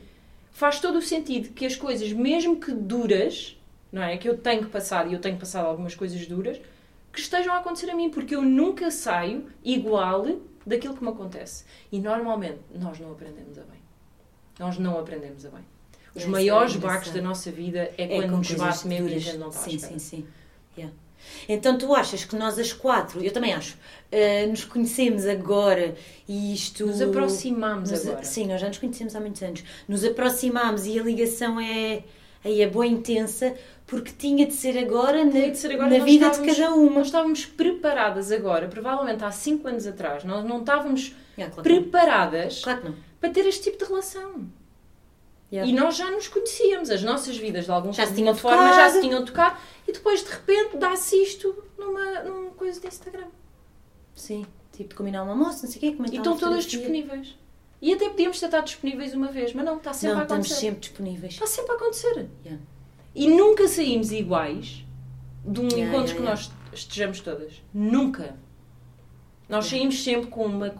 faz 0.54 0.80
todo 0.80 0.98
o 0.98 1.02
sentido 1.02 1.52
que 1.52 1.66
as 1.66 1.76
coisas, 1.76 2.10
mesmo 2.12 2.58
que 2.58 2.72
duras, 2.72 3.58
não 3.92 4.02
é? 4.02 4.16
Que 4.16 4.28
eu 4.28 4.38
tenho 4.38 4.62
que 4.64 4.70
passar, 4.70 5.06
e 5.10 5.12
eu 5.12 5.20
tenho 5.20 5.36
passado 5.36 5.66
algumas 5.66 5.94
coisas 5.94 6.26
duras, 6.26 6.58
que 7.12 7.20
estejam 7.20 7.52
a 7.52 7.58
acontecer 7.58 7.90
a 7.90 7.94
mim. 7.94 8.08
Porque 8.08 8.34
eu 8.34 8.40
nunca 8.42 8.90
saio 8.90 9.46
igual 9.62 10.24
daquilo 10.64 10.96
que 10.96 11.02
me 11.02 11.10
acontece. 11.10 11.64
E 11.92 11.98
normalmente 12.00 12.60
nós 12.74 12.98
não 12.98 13.12
aprendemos 13.12 13.58
a 13.58 13.62
bem. 13.62 13.80
Nós 14.58 14.78
não 14.78 14.98
aprendemos 14.98 15.44
a 15.44 15.50
bem. 15.50 15.64
Os 16.14 16.22
é 16.22 16.26
maiores 16.28 16.76
engraçada. 16.76 16.98
baques 17.00 17.12
da 17.12 17.20
nossa 17.20 17.50
vida 17.50 17.92
é, 17.98 18.18
É 18.18 18.22
quando 18.22 18.36
nos 18.36 18.52
bate 18.52 18.86
mesmo 18.86 19.08
e 19.08 19.14
a 19.14 19.18
gente 19.18 19.36
não 19.36 19.48
está 19.48 19.60
Sim, 19.60 19.74
espera. 19.76 19.92
sim, 19.92 19.98
sim. 19.98 20.26
Yeah. 20.78 20.94
Então 21.48 21.76
tu 21.78 21.94
achas 21.94 22.24
que 22.24 22.36
nós 22.36 22.58
as 22.58 22.72
quatro, 22.72 23.22
eu 23.22 23.32
também 23.32 23.52
acho, 23.52 23.76
eh, 24.10 24.46
nos 24.46 24.64
conhecemos 24.64 25.26
agora 25.26 25.94
e 26.28 26.54
isto. 26.54 26.86
Nos 26.86 27.00
aproximamos 27.00 27.90
Nos- 27.90 28.06
agora. 28.06 28.24
Sim, 28.24 28.46
nós 28.46 28.60
já 28.60 28.68
nos 28.68 28.78
conhecemos 28.78 29.14
há 29.14 29.20
muitos 29.20 29.42
anos. 29.42 29.62
Nos 29.88 30.04
aproximamos 30.04 30.86
e 30.86 30.98
a 30.98 31.02
ligação 31.02 31.60
é, 31.60 32.02
aí 32.44 32.62
é 32.62 32.66
boa 32.68 32.86
intensa 32.86 33.54
porque 33.86 34.12
tinha 34.16 34.46
de 34.46 34.54
ser 34.54 34.78
agora 34.78 35.24
na, 35.24 35.30
de 35.30 35.56
ser 35.58 35.72
agora, 35.72 35.98
na 35.98 36.04
vida 36.04 36.30
de 36.30 36.40
cada 36.46 36.74
uma. 36.74 36.90
Nós 36.98 37.06
estávamos 37.06 37.44
preparadas 37.44 38.32
agora, 38.32 38.66
provavelmente 38.68 39.22
há 39.22 39.30
5 39.30 39.68
anos 39.68 39.86
atrás, 39.86 40.24
nós 40.24 40.44
não 40.44 40.60
estávamos 40.60 41.14
Yeah, 41.36 41.52
claro, 41.52 41.68
preparadas 41.68 42.62
claro 42.62 42.94
para 43.20 43.28
ter 43.30 43.44
este 43.46 43.64
tipo 43.64 43.78
de 43.78 43.84
relação. 43.90 44.46
Yeah. 45.52 45.70
E 45.70 45.74
nós 45.74 45.96
já 45.96 46.10
nos 46.10 46.26
conhecíamos, 46.26 46.90
as 46.90 47.02
nossas 47.02 47.36
vidas 47.36 47.66
de 47.66 47.70
alguma 47.70 47.92
Já 47.92 48.04
se 48.04 48.10
de 48.12 48.16
tinham 48.16 48.32
uma 48.32 48.38
forma 48.38 48.66
já 48.68 48.70
tocado. 48.72 48.92
se 48.94 49.00
tinham 49.02 49.24
tocado 49.24 49.56
e 49.86 49.92
depois 49.92 50.24
de 50.24 50.30
repente 50.30 50.76
dá-se 50.78 51.22
isto 51.22 51.62
numa, 51.78 52.22
numa 52.24 52.50
coisa 52.52 52.80
de 52.80 52.86
Instagram. 52.88 53.26
Sim, 54.14 54.46
tipo 54.72 54.94
combinar 54.94 55.22
um 55.24 55.30
almoço, 55.30 55.64
não 55.64 55.70
sei 55.70 55.76
o 55.76 55.80
quê, 55.80 55.92
comentar 55.92 56.14
E 56.14 56.18
estão 56.18 56.32
uma 56.32 56.40
todas 56.40 56.64
disponíveis. 56.64 57.36
E 57.80 57.92
até 57.92 58.08
podíamos 58.08 58.42
estado 58.42 58.64
disponíveis 58.64 59.12
uma 59.14 59.28
vez, 59.28 59.52
mas 59.52 59.64
não, 59.64 59.76
está 59.76 59.92
sempre 59.92 60.14
Não, 60.14 60.20
a 60.20 60.22
estamos 60.24 60.46
acontecer. 60.46 60.66
sempre 60.66 60.80
disponíveis. 60.80 61.32
Está 61.34 61.46
sempre 61.46 61.72
a 61.72 61.74
acontecer. 61.74 62.28
Yeah. 62.44 62.62
E 63.14 63.28
nunca 63.28 63.68
saímos 63.68 64.10
iguais 64.10 64.84
de 65.44 65.60
um 65.60 65.68
Yeah, 65.68 65.84
encontro 65.94 66.16
que 66.16 66.22
nós 66.22 66.50
estejamos 66.72 67.20
todas. 67.20 67.62
Nunca. 67.72 68.34
Nós 69.48 69.66
saímos 69.66 70.02
sempre 70.02 70.28
com 70.28 70.46
uma, 70.46 70.74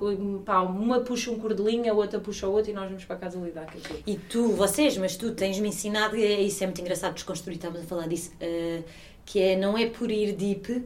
pá, 0.44 0.62
uma 0.62 1.00
puxa 1.00 1.30
um 1.30 1.38
cordelinho, 1.38 1.90
a 1.90 1.94
outra 1.94 2.18
puxa 2.18 2.47
a 2.47 2.49
outra 2.49 2.71
e 2.71 2.75
nós 2.75 2.88
vamos 2.88 3.04
para 3.04 3.16
casa 3.16 3.38
lidar 3.38 3.66
com 3.66 3.76
aquilo. 3.78 3.99
E 4.06 4.16
tu, 4.16 4.49
vocês, 4.52 4.97
mas 4.97 5.16
tu 5.16 5.33
tens-me 5.33 5.68
ensinado, 5.68 6.16
e 6.16 6.25
é- 6.25 6.40
isso 6.40 6.64
é 6.64 6.66
muito 6.66 6.80
engraçado 6.80 7.14
desconstruir, 7.14 7.56
estávamos 7.56 7.85
a 7.85 7.87
falar 7.87 8.09
disso, 8.09 8.33
eh, 8.40 8.83
que 9.26 9.38
é 9.40 9.56
não 9.56 9.76
é 9.76 9.87
por 9.87 10.11
ir 10.11 10.33
deep 10.33 10.83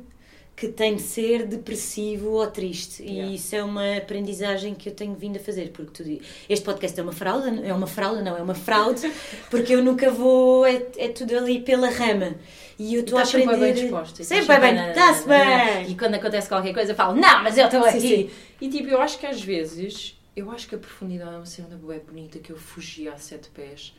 que 0.56 0.66
tem 0.66 0.96
de 0.96 1.02
ser 1.02 1.46
depressivo 1.46 2.30
ou 2.30 2.46
triste. 2.48 3.00
Yeah. 3.00 3.30
E 3.30 3.36
isso 3.36 3.54
é 3.54 3.62
uma 3.62 3.96
aprendizagem 3.96 4.74
que 4.74 4.88
eu 4.88 4.92
tenho 4.92 5.14
vindo 5.14 5.36
a 5.36 5.40
fazer, 5.40 5.70
porque 5.70 6.02
tu, 6.02 6.20
este 6.48 6.64
podcast 6.64 6.98
é 6.98 7.02
uma 7.02 7.12
fraude, 7.12 7.64
é 7.64 7.72
uma 7.72 7.86
fraude, 7.86 8.22
não, 8.24 8.36
é 8.36 8.42
uma 8.42 8.56
fraude, 8.56 9.08
porque 9.50 9.72
eu 9.72 9.84
nunca 9.84 10.10
vou, 10.10 10.66
é, 10.66 10.84
é 10.96 11.08
tudo 11.10 11.36
ali 11.36 11.60
pela 11.60 11.88
rama. 11.88 12.34
E 12.78 12.94
eu 12.94 13.00
estou 13.00 13.18
a 13.18 13.22
Estás 13.22 13.40
sempre 13.42 13.54
aprender. 13.56 13.74
bem 13.74 13.82
disposta. 13.82 14.22
Sempre 14.24 14.58
bem, 14.60 14.88
está-se 14.90 15.26
bem. 15.28 15.90
E 15.90 15.96
quando 15.96 16.14
acontece 16.14 16.48
qualquer 16.48 16.72
coisa, 16.72 16.92
eu 16.92 16.96
falo, 16.96 17.16
não, 17.16 17.42
mas 17.42 17.58
eu 17.58 17.64
estou 17.66 17.84
aqui. 17.84 18.00
sim. 18.00 18.30
E 18.60 18.68
tipo, 18.68 18.88
eu 18.88 19.00
acho 19.00 19.18
que 19.18 19.26
às 19.26 19.42
vezes, 19.42 20.16
eu 20.36 20.48
acho 20.50 20.68
que 20.68 20.74
a 20.76 20.78
profundidade 20.78 21.32
é 21.34 21.36
uma 21.38 21.46
cena 21.46 21.76
bué 21.76 21.98
bonita 21.98 22.38
que 22.38 22.50
eu 22.52 22.56
fugia 22.56 23.12
a 23.14 23.18
sete 23.18 23.48
pés. 23.50 23.92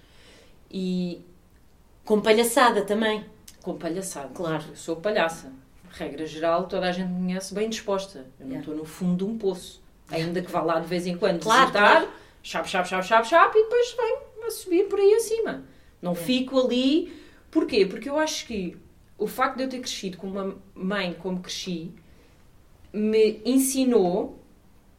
E 0.72 1.22
Com 2.06 2.22
palhaçada 2.22 2.84
também. 2.84 3.26
com 3.62 3.76
palhaçada. 3.78 4.30
Claro. 4.34 4.64
Eu 4.70 4.76
sou 4.76 4.96
palhaça. 4.96 5.52
Regra 5.92 6.26
geral, 6.26 6.66
toda 6.68 6.88
a 6.88 6.92
gente 6.92 7.10
me 7.10 7.26
conhece 7.28 7.54
bem 7.54 7.68
disposta. 7.70 8.20
Eu 8.40 8.46
não 8.46 8.52
Yeah. 8.54 8.60
estou 8.60 8.76
no 8.76 8.86
fundo 8.86 9.26
de 9.26 9.32
um 9.32 9.38
poço. 9.38 9.82
Ainda 10.10 10.42
que 10.42 10.50
vá 10.52 10.62
lá 10.62 10.80
de 10.80 10.88
vez 10.88 11.06
em 11.06 11.18
quando 11.18 11.42
Claro, 11.42 11.62
visitar, 11.68 11.92
claro. 12.02 12.10
chap, 12.42 12.70
chap, 12.70 12.88
chap, 12.88 13.06
chap, 13.06 13.28
chap, 13.28 13.56
e 13.58 13.62
depois 13.64 13.96
venho 13.98 14.48
a 14.48 14.52
subir 14.52 14.84
por 14.88 15.00
aí 15.00 15.14
acima. 15.16 15.64
Não 16.02 16.16
fico 16.16 16.60
ali. 16.60 17.19
Porquê? 17.52 17.86
Porque 17.86 18.10
eu 18.10 18.18
acho 18.18 18.46
que 18.46 18.78
o 19.18 19.28
facto 19.28 19.58
de 19.58 19.64
eu 19.64 19.70
ter 19.70 19.80
crescido 19.80 20.18
com 20.18 20.28
uma 20.28 20.56
mãe 20.74 21.16
como 21.20 21.40
cresci 21.40 21.92
me 22.94 23.42
ensinou 23.46 24.40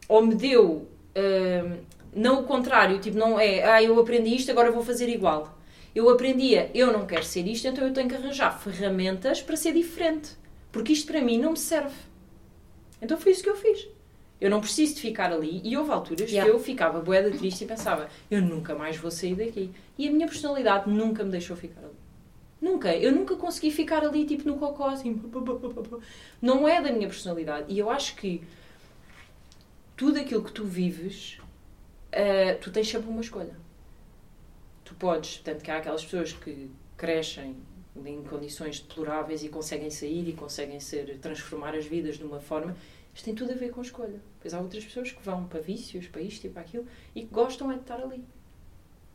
ou 0.08 0.24
me 0.26 0.34
deu 0.34 0.88
hum, 1.16 1.76
não 2.14 2.40
o 2.40 2.44
contrário, 2.44 2.98
tipo, 2.98 3.16
não 3.16 3.38
é 3.38 3.64
ah, 3.64 3.82
eu 3.82 3.98
aprendi 3.98 4.34
isto, 4.34 4.50
agora 4.50 4.70
vou 4.70 4.82
fazer 4.82 5.08
igual. 5.08 5.56
Eu 5.94 6.08
aprendia, 6.08 6.70
eu 6.72 6.92
não 6.92 7.06
quero 7.06 7.24
ser 7.24 7.46
isto, 7.46 7.66
então 7.66 7.86
eu 7.86 7.92
tenho 7.92 8.08
que 8.08 8.14
arranjar 8.14 8.58
ferramentas 8.58 9.42
para 9.42 9.56
ser 9.56 9.72
diferente. 9.72 10.30
Porque 10.70 10.92
isto 10.92 11.10
para 11.10 11.20
mim 11.20 11.38
não 11.38 11.52
me 11.52 11.58
serve. 11.58 11.94
Então 13.02 13.18
foi 13.18 13.32
isso 13.32 13.42
que 13.42 13.50
eu 13.50 13.56
fiz. 13.56 13.88
Eu 14.40 14.50
não 14.50 14.60
preciso 14.60 14.94
de 14.94 15.00
ficar 15.00 15.32
ali. 15.32 15.60
E 15.64 15.76
houve 15.76 15.90
alturas 15.90 16.30
Yeah. 16.30 16.48
que 16.48 16.56
eu 16.56 16.60
ficava 16.60 17.00
boeda 17.00 17.30
triste 17.30 17.64
e 17.64 17.66
pensava, 17.66 18.08
eu 18.30 18.40
nunca 18.40 18.74
mais 18.74 18.96
vou 18.96 19.10
sair 19.10 19.34
daqui. 19.34 19.70
E 19.98 20.08
a 20.08 20.12
minha 20.12 20.26
personalidade 20.26 20.88
nunca 20.88 21.24
me 21.24 21.30
deixou 21.30 21.56
ficar 21.56 21.80
ali. 21.80 21.99
Nunca. 22.60 22.94
Eu 22.94 23.12
nunca 23.12 23.36
consegui 23.36 23.70
ficar 23.70 24.04
ali, 24.04 24.26
tipo, 24.26 24.46
no 24.46 24.58
cocó, 24.58 24.88
assim. 24.88 25.20
Não 26.42 26.68
é 26.68 26.82
da 26.82 26.92
minha 26.92 27.08
personalidade. 27.08 27.72
E 27.72 27.78
eu 27.78 27.88
acho 27.88 28.16
que 28.16 28.42
tudo 29.96 30.18
aquilo 30.18 30.44
que 30.44 30.52
tu 30.52 30.64
vives, 30.64 31.38
ah, 32.12 32.56
tu 32.60 32.70
tens 32.70 32.88
sempre 32.88 33.08
uma 33.08 33.20
escolha. 33.20 33.56
Tu 34.84 34.94
podes, 34.94 35.38
tanto 35.38 35.62
que 35.62 35.70
há 35.70 35.78
aquelas 35.78 36.04
pessoas 36.04 36.32
que 36.32 36.70
crescem 36.96 37.56
em 38.04 38.22
condições 38.24 38.80
deploráveis 38.80 39.42
e 39.42 39.48
conseguem 39.48 39.90
sair 39.90 40.28
e 40.28 40.32
conseguem 40.32 40.80
ser, 40.80 41.18
transformar 41.18 41.74
as 41.74 41.86
vidas 41.86 42.18
de 42.18 42.24
uma 42.24 42.40
forma. 42.40 42.76
Isto 43.14 43.24
tem 43.24 43.34
tudo 43.34 43.52
a 43.52 43.54
ver 43.54 43.70
com 43.70 43.80
escolha. 43.80 44.20
Pois 44.40 44.54
há 44.54 44.60
outras 44.60 44.84
pessoas 44.84 45.10
que 45.12 45.22
vão 45.22 45.46
para 45.46 45.60
vícios, 45.60 46.06
para 46.06 46.22
isto 46.22 46.46
e 46.46 46.50
para 46.50 46.62
aquilo, 46.62 46.86
e 47.14 47.22
que 47.22 47.32
gostam 47.32 47.70
é 47.70 47.74
de 47.74 47.80
estar 47.80 48.00
ali. 48.00 48.24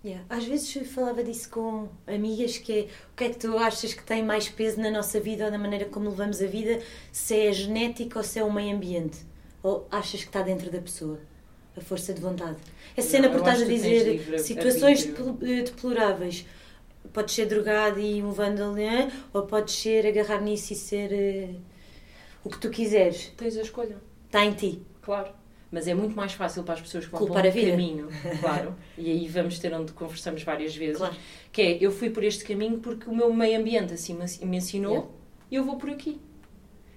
Yeah. 0.05 0.24
Às 0.29 0.45
vezes 0.45 0.75
eu 0.75 0.85
falava 0.85 1.24
disso 1.24 1.50
com 1.50 1.89
amigas, 2.05 2.59
que 2.59 2.71
é 2.71 2.81
o 3.12 3.15
que 3.17 3.24
é 3.24 3.29
que 3.29 3.39
tu 3.39 3.57
achas 3.57 3.91
que 3.91 4.03
tem 4.03 4.24
mais 4.24 4.47
peso 4.47 4.79
na 4.79 4.91
nossa 4.91 5.19
vida 5.19 5.45
ou 5.45 5.51
na 5.51 5.57
maneira 5.57 5.85
como 5.85 6.09
levamos 6.12 6.39
a 6.43 6.45
vida, 6.45 6.79
se 7.12 7.35
é 7.35 7.50
a 7.50 7.51
genética 7.51 8.19
ou 8.19 8.24
se 8.24 8.38
é 8.38 8.43
o 8.43 8.53
meio 8.53 8.75
ambiente? 8.75 9.17
Ou 9.63 9.88
achas 9.89 10.21
que 10.21 10.27
está 10.27 10.43
dentro 10.43 10.69
da 10.69 10.79
pessoa? 10.79 11.19
A 11.75 11.81
força 11.81 12.13
de 12.13 12.21
vontade. 12.21 12.57
Essa 12.95 13.09
cena 13.09 13.27
Não, 13.27 13.33
por 13.33 13.39
estás 13.39 13.63
a 13.63 13.65
dizer 13.65 14.03
livre 14.03 14.38
situações 14.39 15.05
eh, 15.07 15.63
deploráveis. 15.63 16.45
Podes 17.12 17.33
ser 17.33 17.47
drogado 17.47 18.00
e 18.00 18.21
um 18.21 18.31
vândalo, 18.31 18.75
ou 19.33 19.41
podes 19.47 19.74
ser 19.74 20.05
agarrar 20.05 20.39
nisso 20.39 20.71
e 20.71 20.75
ser 20.75 21.12
eh, 21.12 21.55
o 22.43 22.50
que 22.50 22.59
tu 22.59 22.69
quiseres. 22.69 23.33
Tens 23.35 23.57
a 23.57 23.62
escolha, 23.63 23.97
Está 24.27 24.45
em 24.45 24.53
ti. 24.53 24.81
claro. 25.01 25.33
Mas 25.75 25.89
é 25.89 25.94
muito 25.94 26.15
mais 26.15 26.32
fácil 26.32 26.63
para 26.63 26.75
as 26.75 26.79
pessoas 26.79 27.03
que 27.03 27.12
vão 27.12 27.20
Culpar 27.20 27.51
vida. 27.51 27.72
caminho, 27.72 28.08
claro. 28.39 28.74
E 28.98 29.12
aí 29.12 29.27
vamos 29.27 29.60
ter 29.60 29.74
onde 29.74 29.91
conversamos 29.91 30.41
várias 30.41 30.74
vezes. 30.74 31.00
Claro. 31.00 31.13
Que 31.51 31.62
é, 31.62 31.77
eu 31.82 31.91
fui 31.91 32.10
por 32.10 32.24
este 32.24 32.46
caminho 32.46 32.77
porque 32.79 33.10
o 33.10 33.13
meu 33.13 33.34
meio 33.34 33.60
ambiente 33.60 33.94
assim 33.94 34.17
me 34.44 34.55
ensinou 34.55 34.94
Yeah. 34.94 35.10
e 35.51 35.55
eu 35.55 35.65
vou 35.65 35.75
por 35.75 35.89
aqui. 35.89 36.17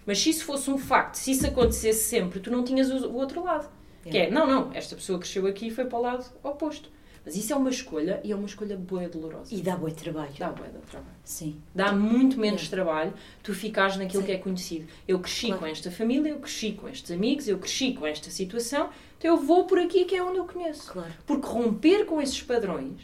Mas 0.07 0.21
se 0.21 0.31
isso 0.31 0.45
fosse 0.45 0.71
um 0.71 0.79
facto, 0.79 1.17
se 1.17 1.33
isso 1.33 1.45
acontecesse 1.45 2.05
sempre, 2.05 2.39
tu 2.39 2.53
não 2.53 2.63
tinhas 2.63 2.89
o, 2.89 3.09
o 3.09 3.17
outro 3.17 3.43
lado. 3.43 3.69
Que 4.05 4.17
é, 4.17 4.31
não, 4.31 4.47
não, 4.47 4.71
esta 4.73 4.95
pessoa 4.95 5.19
cresceu 5.19 5.45
aqui 5.49 5.67
e 5.67 5.71
foi 5.73 5.85
para 5.87 5.99
o 5.99 6.03
lado 6.03 6.25
oposto. 6.45 6.89
Mas 7.29 7.37
isso 7.37 7.53
é 7.53 7.57
uma 7.57 7.69
escolha 7.69 8.23
e 8.25 8.33
é 8.33 8.35
uma 8.35 8.47
escolha 8.47 8.75
boa 8.75 9.05
e 9.05 9.09
dolorosa. 9.09 9.55
E 9.55 9.61
dá 9.61 9.77
bom 9.77 9.91
trabalho. 9.91 10.33
Dá 10.39 10.49
de 10.49 10.55
trabalho. 10.91 11.13
Sim. 11.23 11.61
Dá 11.75 11.93
muito 11.93 12.41
menos 12.41 12.67
trabalho 12.71 13.13
tu 13.43 13.53
ficares 13.53 13.99
naquilo 13.99 14.23
Sim. 14.23 14.27
que 14.27 14.33
é 14.33 14.39
conhecido. 14.39 14.89
Eu 15.07 15.19
cresci 15.21 15.49
Claro. 15.49 15.61
com 15.61 15.67
esta 15.67 15.91
família, 15.91 16.31
eu 16.31 16.39
cresci 16.39 16.73
com 16.73 16.89
estes 16.89 17.11
amigos, 17.11 17.47
eu 17.47 17.59
cresci 17.59 17.93
com 17.93 18.07
esta 18.07 18.31
situação, 18.31 18.89
então 19.19 19.31
eu 19.31 19.37
vou 19.37 19.67
por 19.67 19.79
aqui 19.79 20.07
que 20.07 20.17
é 20.17 20.23
onde 20.23 20.39
eu 20.39 20.47
conheço. 20.47 20.91
Claro. 20.91 21.13
Porque 21.27 21.47
romper 21.47 22.07
com 22.07 22.19
esses 22.23 22.41
padrões 22.41 22.95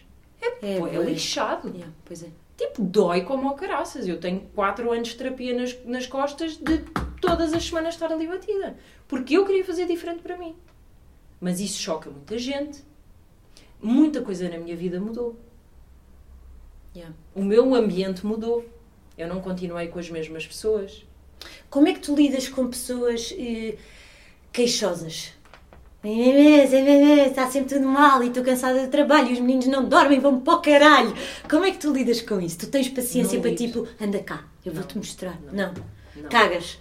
é, 0.40 0.78
bué 0.81 0.93
bué. 0.93 1.04
lixado. 1.04 1.69
Yeah, 1.69 1.93
pois 2.02 2.23
é. 2.23 2.28
Tipo, 2.57 2.83
dói 2.83 3.25
como 3.25 3.47
ao 3.47 3.54
caraças. 3.57 4.09
Eu 4.09 4.19
tenho 4.19 4.40
4 4.54 4.90
anos 4.90 5.09
de 5.09 5.16
terapia 5.16 5.54
nas, 5.54 5.76
nas 5.85 6.07
costas 6.07 6.57
de 6.57 6.78
todas 7.21 7.52
as 7.52 7.62
semanas 7.62 7.93
estar 7.93 8.11
ali 8.11 8.26
batida. 8.26 8.75
Porque 9.07 9.37
eu 9.37 9.45
queria 9.45 9.66
fazer 9.66 9.85
diferente 9.87 10.23
para 10.23 10.38
mim. 10.38 10.57
Mas 11.38 11.61
isso 11.61 11.78
choca 11.78 12.09
muita 12.09 12.38
gente. 12.38 12.83
Muita 13.84 14.22
coisa 14.22 14.48
na 14.48 14.56
minha 14.56 14.74
vida 14.74 14.98
mudou. 14.98 15.38
Yeah. 16.96 17.14
O 17.34 17.42
meu 17.44 17.74
ambiente 17.74 18.24
mudou. 18.24 18.64
Eu 19.18 19.28
não 19.28 19.42
continuei 19.42 19.88
com 19.88 19.98
as 19.98 20.08
mesmas 20.08 20.46
pessoas. 20.46 21.04
Como 21.68 21.86
é 21.86 21.92
que 21.92 22.00
tu 22.00 22.16
lidas 22.16 22.48
com 22.48 22.66
pessoas 22.66 23.34
eh, 23.36 23.76
queixosas? 24.50 25.34
Está 26.02 27.50
sempre 27.50 27.74
tudo 27.76 27.86
mal 27.86 28.22
e 28.22 28.28
estou 28.28 28.42
cansada 28.42 28.86
do 28.86 28.90
trabalho 28.90 29.28
e 29.28 29.32
os 29.34 29.40
meninos 29.40 29.66
não 29.66 29.86
dormem, 29.86 30.18
vão 30.18 30.40
para 30.40 30.54
o 30.54 30.62
caralho. 30.62 31.14
Como 31.48 31.66
é 31.66 31.70
que 31.70 31.78
tu 31.78 31.92
lidas 31.92 32.22
com 32.22 32.40
isso? 32.40 32.58
Tu 32.60 32.68
tens 32.68 32.88
paciência 32.88 33.34
Não 33.34 33.42
para 33.42 33.50
lido. 33.50 33.58
tipo, 33.58 33.88
anda 34.02 34.18
cá, 34.22 34.44
eu 34.64 34.72
vou-te 34.72 34.96
mostrar. 34.96 35.38
Não. 35.42 35.52
Não. 35.52 35.74
Não. 36.16 36.28
Cagas. 36.30 36.78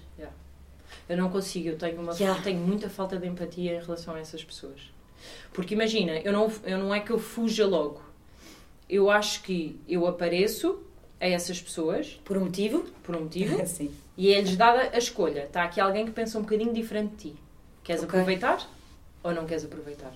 Eu 1.10 1.17
não 1.17 1.29
consigo, 1.29 1.67
eu 1.67 1.77
tenho, 1.77 2.01
uma, 2.01 2.13
Já. 2.13 2.33
tenho 2.36 2.60
muita 2.60 2.89
falta 2.89 3.17
de 3.17 3.27
empatia 3.27 3.75
em 3.75 3.81
relação 3.81 4.15
a 4.15 4.19
essas 4.19 4.41
pessoas. 4.41 4.93
Porque 5.53 5.74
imagina, 5.74 6.18
eu 6.20 6.32
não, 6.32 6.51
eu 6.65 6.77
não 6.77 6.94
é 6.94 7.00
que 7.00 7.12
eu 7.12 7.20
fuja 7.20 7.65
logo. 7.65 8.01
Eu 8.89 9.10
acho 9.10 9.42
que 9.44 9.80
eu 9.88 10.06
apareço 10.08 10.80
a 11.20 11.27
essas 11.27 11.62
pessoas, 11.62 12.20
Por 12.25 12.38
um 12.38 12.46
motivo? 12.46 12.84
por 13.03 13.15
um 13.15 13.22
motivo, 13.22 13.63
Sim. 13.68 13.92
e 14.18 14.34
é-lhes 14.34 14.56
dada 14.58 14.89
a 14.94 14.98
escolha. 14.98 15.44
Está 15.46 15.63
aqui 15.63 15.80
alguém 15.80 16.06
que 16.06 16.12
pensa 16.12 16.38
um 16.38 16.42
bocadinho 16.42 16.74
diferente 16.74 17.12
de 17.12 17.30
ti. 17.32 17.36
Queres 17.84 18.03
Ok. 18.03 18.20
aproveitar 18.20 18.68
ou 19.24 19.34
não 19.34 19.46
queres 19.46 19.63
aproveitar? 19.65 20.13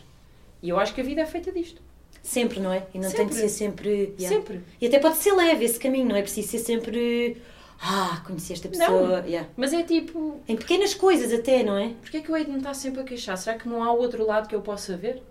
E 0.61 0.69
eu 0.69 0.79
acho 0.79 0.93
que 0.93 1.01
a 1.01 1.03
vida 1.03 1.21
é 1.21 1.25
feita 1.25 1.51
disto. 1.51 1.81
Sempre, 2.23 2.59
não 2.59 2.73
é? 2.73 2.85
E 2.93 2.99
não 2.99 3.09
tem 3.11 3.25
de 3.27 3.33
Sempre. 3.35 3.35
ser 3.35 3.49
sempre. 3.49 3.89
yeah. 4.19 4.35
Sempre. 4.37 4.61
E 4.81 4.87
até 4.87 4.99
pode 4.99 5.15
ser 5.17 5.31
leve 5.33 5.63
esse 5.63 5.79
caminho, 5.79 6.09
não 6.09 6.15
é 6.15 6.21
preciso 6.21 6.49
ser 6.49 6.59
sempre. 6.59 7.37
Ah, 7.79 8.21
conheci 8.25 8.53
esta 8.53 8.67
pessoa. 8.69 9.19
Yeah. 9.19 9.49
Mas 9.55 9.71
é 9.73 9.83
tipo, 9.83 10.41
Em 10.47 10.55
pequenas 10.55 10.93
coisas 10.93 11.31
até, 11.37 11.63
não 11.63 11.77
é? 11.77 11.89
porquê 12.01 12.17
é 12.17 12.21
que 12.21 12.29
eu 12.29 12.35
hei 12.37 12.45
de 12.45 12.51
me 12.51 12.57
estar 12.57 12.73
sempre 12.73 13.01
a 13.01 13.03
queixar? 13.03 13.37
Será 13.37 13.57
que 13.57 13.67
não 13.69 13.83
há 13.83 13.91
outro 13.91 14.25
lado 14.25 14.47
que 14.47 14.55
eu 14.55 14.61
possa 14.61 14.97
ver? 14.97 15.21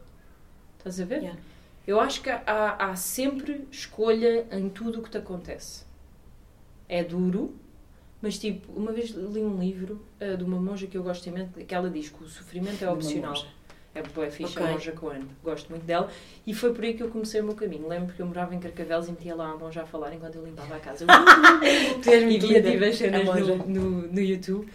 Estás 0.78 1.00
a 1.00 1.04
ver? 1.04 1.18
Yeah. 1.18 1.38
Eu 1.86 2.00
acho 2.00 2.20
que 2.20 2.30
há, 2.30 2.76
há 2.78 2.96
sempre 2.96 3.66
escolha 3.70 4.46
em 4.50 4.68
tudo 4.68 5.00
o 5.00 5.02
que 5.02 5.10
te 5.10 5.18
acontece. 5.18 5.84
É 6.88 7.02
duro, 7.04 7.54
mas 8.22 8.38
tipo, 8.38 8.72
uma 8.72 8.92
vez 8.92 9.10
li 9.10 9.40
um 9.40 9.58
livro 9.58 10.04
eh, 10.18 10.36
de 10.36 10.44
uma 10.44 10.60
monja 10.60 10.86
que 10.86 10.96
eu 10.96 11.02
gosto 11.02 11.26
imenso, 11.26 11.52
que 11.52 11.74
ela 11.74 11.90
diz 11.90 12.08
que 12.08 12.24
o 12.24 12.28
sofrimento 12.28 12.84
é 12.84 12.90
opcional. 12.90 13.34
É 13.96 14.02
boa 14.02 14.30
ficha, 14.30 14.60
Ok. 14.60 14.62
a 14.62 14.72
monja. 14.74 14.94
Gosto 15.42 15.70
muito 15.70 15.84
dela. 15.86 16.10
E 16.46 16.52
foi 16.52 16.74
por 16.74 16.84
aí 16.84 16.92
que 16.92 17.02
eu 17.02 17.08
comecei 17.08 17.40
o 17.40 17.44
meu 17.44 17.54
caminho. 17.54 17.88
Lembro 17.88 18.14
que 18.14 18.20
eu 18.20 18.26
morava 18.26 18.54
em 18.54 18.60
Carcavelos 18.60 19.08
e 19.08 19.12
metia 19.12 19.34
lá 19.34 19.52
a 19.52 19.56
monja 19.56 19.82
a 19.82 19.86
falar 19.86 20.12
enquanto 20.12 20.34
eu 20.34 20.44
limpava 20.44 20.76
a 20.76 20.78
casa. 20.78 21.06
Tu 22.02 22.10
és 22.10 22.22
e 22.22 22.26
muito 22.26 22.46
tive 22.46 22.86
as 22.86 22.96
cenas 22.96 23.24
no, 23.24 23.56
no, 23.56 23.90
no 24.12 24.20
YouTube. 24.20 24.70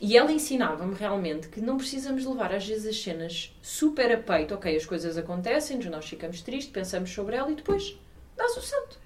E 0.00 0.16
ela 0.16 0.32
ensinava-me 0.32 0.94
realmente 0.94 1.48
que 1.48 1.60
não 1.60 1.76
precisamos 1.76 2.24
levar 2.24 2.54
às 2.54 2.66
vezes 2.66 2.86
as 2.86 3.02
cenas 3.02 3.52
super 3.60 4.12
a 4.12 4.16
peito. 4.16 4.54
Ok, 4.54 4.74
as 4.74 4.86
coisas 4.86 5.18
acontecem, 5.18 5.78
nós 5.90 6.08
ficamos 6.08 6.40
tristes, 6.40 6.72
pensamos 6.72 7.10
sobre 7.10 7.34
ela 7.34 7.50
e 7.50 7.56
depois 7.56 7.98
dás 8.36 8.56
o 8.56 8.62
salto. 8.62 8.98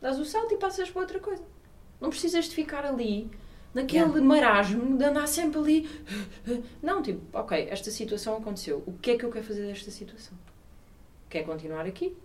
Dás 0.00 0.18
o 0.18 0.24
salto 0.26 0.52
e 0.52 0.58
passas 0.58 0.90
para 0.90 1.00
outra 1.00 1.18
coisa. 1.18 1.42
Não 2.00 2.10
precisas 2.10 2.44
de 2.44 2.54
ficar 2.54 2.84
ali 2.84 3.30
naquele 3.74 4.04
Yeah. 4.04 4.20
marasmo 4.22 4.96
de 4.98 5.04
andar 5.04 5.26
sempre 5.28 5.58
ali. 5.58 5.90
Não, 6.82 7.02
tipo, 7.02 7.20
ok, 7.36 7.68
esta 7.70 7.90
situação 7.90 8.36
aconteceu. 8.36 8.82
O 8.86 8.92
que 8.94 9.12
é 9.12 9.16
que 9.18 9.24
eu 9.24 9.30
quero 9.30 9.44
fazer 9.44 9.66
desta 9.66 9.90
situação? 9.90 10.36
Quer 11.28 11.44
continuar 11.44 11.86
aqui? 11.86 12.16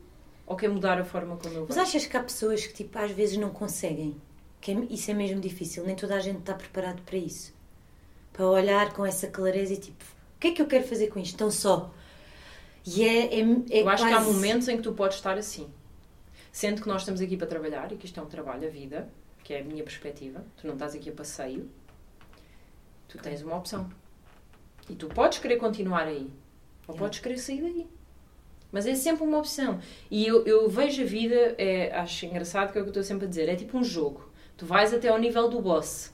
Ou 0.47 0.55
quer 0.55 0.69
mudar 0.69 0.99
a 0.99 1.03
forma 1.05 1.37
como 1.37 1.53
eu 1.55 1.65
Mas 1.67 1.75
vejo? 1.75 1.87
achas 1.87 2.05
que 2.05 2.17
há 2.17 2.23
pessoas 2.23 2.65
que 2.65 2.73
tipo, 2.73 2.97
às 2.97 3.11
vezes 3.11 3.37
não 3.37 3.49
conseguem? 3.49 4.15
Que 4.61 4.71
é- 4.71 4.87
isso 4.89 5.09
é 5.11 5.13
mesmo 5.13 5.39
difícil, 5.39 5.83
nem 5.85 5.95
toda 5.95 6.15
a 6.15 6.19
gente 6.19 6.39
está 6.39 6.53
preparado 6.53 7.01
para 7.03 7.17
isso. 7.17 7.53
para 8.33 8.47
olhar 8.47 8.91
com 8.93 9.05
essa 9.05 9.27
clareza 9.27 9.73
e 9.73 9.77
tipo, 9.77 10.03
o 10.03 10.39
que 10.39 10.47
é 10.47 10.51
que 10.51 10.61
eu 10.61 10.67
quero 10.67 10.85
fazer 10.85 11.07
com 11.07 11.17
isto? 11.19 11.37
Tão 11.37 11.49
só. 11.49 11.89
E 12.85 13.01
é, 13.03 13.33
é, 13.33 13.39
é 13.39 13.81
eu 13.81 13.89
acho 13.89 14.03
quase... 14.03 14.05
que 14.07 14.13
há 14.13 14.19
momentos 14.21 14.67
em 14.67 14.75
que 14.77 14.83
tu 14.83 14.91
podes 14.93 15.15
estar 15.17 15.37
assim. 15.37 15.67
Sendo 16.51 16.81
que 16.81 16.87
nós 16.87 17.01
estamos 17.01 17.21
aqui 17.21 17.37
para 17.37 17.47
trabalhar 17.47 17.91
e 17.91 17.95
que 17.95 18.05
isto 18.05 18.19
é 18.19 18.23
um 18.23 18.25
trabalho, 18.27 18.67
a 18.67 18.69
vida, 18.71 19.07
que 19.45 19.53
é 19.53 19.61
a 19.61 19.63
minha 19.63 19.83
perspectiva. 19.83 20.43
Tu 20.57 20.65
não 20.65 20.73
estás 20.73 20.95
aqui 20.95 21.07
a 21.07 21.13
passeio. 21.13 21.69
Tu 23.07 23.19
tens 23.19 23.43
uma 23.43 23.55
opção. 23.55 23.87
E 24.89 24.95
tu 24.95 25.07
podes 25.07 25.37
querer 25.37 25.57
continuar 25.57 26.07
aí. 26.07 26.31
Ou 26.87 26.95
podes 26.95 27.19
querer 27.19 27.37
sair 27.37 27.61
daí. 27.61 27.87
Mas 28.71 28.87
é 28.87 28.95
sempre 28.95 29.23
uma 29.23 29.37
opção. 29.37 29.79
E 30.09 30.25
eu, 30.25 30.43
eu 30.47 30.67
vejo 30.67 31.03
a 31.03 31.05
vida, 31.05 31.55
é, 31.59 31.95
acho 31.95 32.25
engraçado 32.25 32.71
que 32.71 32.79
é 32.79 32.81
o 32.81 32.83
que 32.83 32.89
eu 32.89 32.91
estou 32.91 33.03
sempre 33.03 33.27
a 33.27 33.29
dizer, 33.29 33.47
é 33.47 33.55
tipo 33.55 33.77
um 33.77 33.83
jogo. 33.83 34.27
Tu 34.57 34.65
vais 34.65 34.91
até 34.91 35.09
ao 35.09 35.19
nível 35.19 35.47
do 35.47 35.61
boss. 35.61 36.11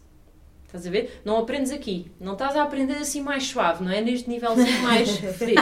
Estás 0.71 0.87
a 0.87 0.89
ver? 0.89 1.19
Não 1.25 1.37
aprendes 1.37 1.69
aqui. 1.71 2.09
Não 2.17 2.31
estás 2.31 2.55
a 2.55 2.63
aprender 2.63 2.93
assim 2.93 3.21
mais 3.21 3.43
suave, 3.45 3.83
não 3.83 3.91
é? 3.91 3.99
Neste 3.99 4.29
nívelzinho 4.29 4.81
mais 4.83 5.09
frio. 5.37 5.55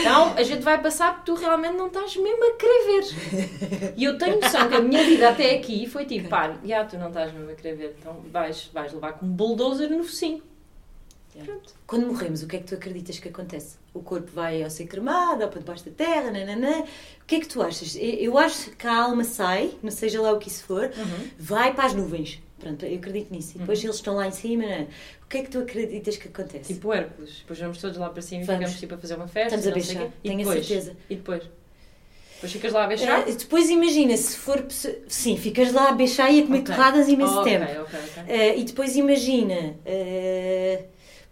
Então, 0.00 0.34
a 0.36 0.42
gente 0.42 0.60
vai 0.62 0.78
passar 0.82 1.14
porque 1.14 1.32
tu 1.32 1.38
realmente 1.38 1.74
não 1.76 1.86
estás 1.86 2.14
mesmo 2.16 2.44
a 2.52 2.56
querer 2.56 2.84
ver. 2.86 3.94
E 3.96 4.04
eu 4.04 4.18
tenho 4.18 4.38
noção 4.38 4.68
que 4.68 4.74
a 4.74 4.80
minha 4.80 5.02
vida 5.04 5.30
até 5.30 5.54
aqui 5.54 5.86
foi 5.86 6.04
tipo, 6.04 6.28
pá, 6.28 6.54
já 6.64 6.84
tu 6.84 6.98
não 6.98 7.08
estás 7.08 7.32
mesmo 7.32 7.50
a 7.50 7.54
querer 7.54 7.76
ver. 7.76 7.96
Então 7.98 8.20
vais, 8.30 8.68
vais 8.74 8.92
levar 8.92 9.14
com 9.14 9.24
um 9.24 9.30
bulldozer 9.30 9.88
no 9.90 10.04
focinho. 10.04 10.42
Pronto. 11.46 11.72
Quando 11.86 12.06
morremos, 12.08 12.42
o 12.42 12.46
que 12.46 12.56
é 12.56 12.58
que 12.58 12.66
tu 12.66 12.74
acreditas 12.74 13.18
que 13.18 13.28
acontece? 13.28 13.78
O 13.94 14.02
corpo 14.02 14.30
vai 14.34 14.62
ao 14.62 14.68
ser 14.68 14.84
cremado, 14.86 15.42
ou 15.42 15.48
para 15.48 15.60
debaixo 15.60 15.86
da 15.86 15.90
terra, 15.90 16.30
nananã. 16.30 16.80
O 16.82 17.24
que 17.26 17.36
é 17.36 17.40
que 17.40 17.48
tu 17.48 17.62
achas? 17.62 17.96
Eu- 17.96 18.02
Eu 18.02 18.38
acho 18.38 18.70
que 18.72 18.86
a 18.86 18.94
alma 19.04 19.24
sai, 19.24 19.72
não 19.82 19.90
seja 19.90 20.20
lá 20.20 20.30
o 20.32 20.38
que 20.38 20.48
isso 20.48 20.62
for, 20.64 20.90
Uhum. 20.94 21.28
vai 21.38 21.72
para 21.72 21.86
as 21.86 21.94
nuvens. 21.94 22.38
Pronto, 22.62 22.86
eu 22.86 22.96
acredito 22.96 23.32
nisso. 23.34 23.56
E 23.56 23.58
depois 23.58 23.82
eles 23.82 23.96
estão 23.96 24.14
lá 24.14 24.28
em 24.28 24.30
cima. 24.30 24.64
nanã. 24.64 24.86
O 25.24 25.28
que 25.28 25.38
é 25.38 25.42
que 25.42 25.50
tu 25.50 25.58
acreditas 25.58 26.16
que 26.16 26.28
acontece? 26.28 26.72
Tipo 26.74 26.92
Hércules. 26.92 27.38
Depois 27.40 27.58
vamos 27.58 27.78
todos 27.78 27.98
lá 27.98 28.08
para 28.08 28.22
cima 28.22 28.42
e 28.42 28.46
ficamos 28.46 28.78
tipo 28.78 28.94
a 28.94 28.98
fazer 28.98 29.16
uma 29.16 29.26
festa. 29.26 29.56
Estamos 29.56 29.66
a 29.66 29.70
beijar, 29.72 30.06
quê. 30.06 30.12
Tenho 30.22 30.34
a 30.34 30.38
depois? 30.38 30.66
certeza. 30.66 30.96
E 31.10 31.16
depois? 31.16 31.42
Depois 32.34 32.52
ficas 32.52 32.72
lá 32.72 32.84
a 32.84 32.86
beijar? 32.86 33.18
Ah, 33.20 33.24
depois 33.30 33.68
imagina, 33.68 34.16
se 34.16 34.36
for. 34.36 34.64
Sim, 35.08 35.36
ficas 35.36 35.72
lá 35.72 35.88
a 35.88 35.92
beijar 35.92 36.32
e 36.32 36.40
a 36.40 36.46
comer 36.46 36.58
Ok. 36.60 36.66
torradas 36.74 37.08
imenso 37.08 37.42
tempo. 37.42 37.64
ok, 37.64 37.80
ok. 37.80 38.00
Ah, 38.28 38.56
e 38.56 38.62
depois 38.64 38.96
imagina, 38.96 39.76
ah, 39.84 40.82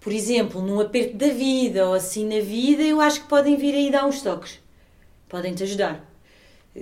por 0.01 0.13
exemplo, 0.13 0.61
num 0.63 0.81
aperto 0.81 1.17
da 1.17 1.29
vida 1.29 1.87
ou 1.87 1.95
assim 1.95 2.27
na 2.27 2.41
vida, 2.41 2.83
eu 2.83 3.01
acho 3.01 3.23
que 3.23 3.29
podem 3.29 3.57
vir 3.57 3.75
aí 3.75 3.91
dar 3.91 4.05
uns 4.05 4.21
toques. 4.21 4.59
Podem-te 5.29 5.63
ajudar. 5.63 6.05
Ah, 6.77 6.81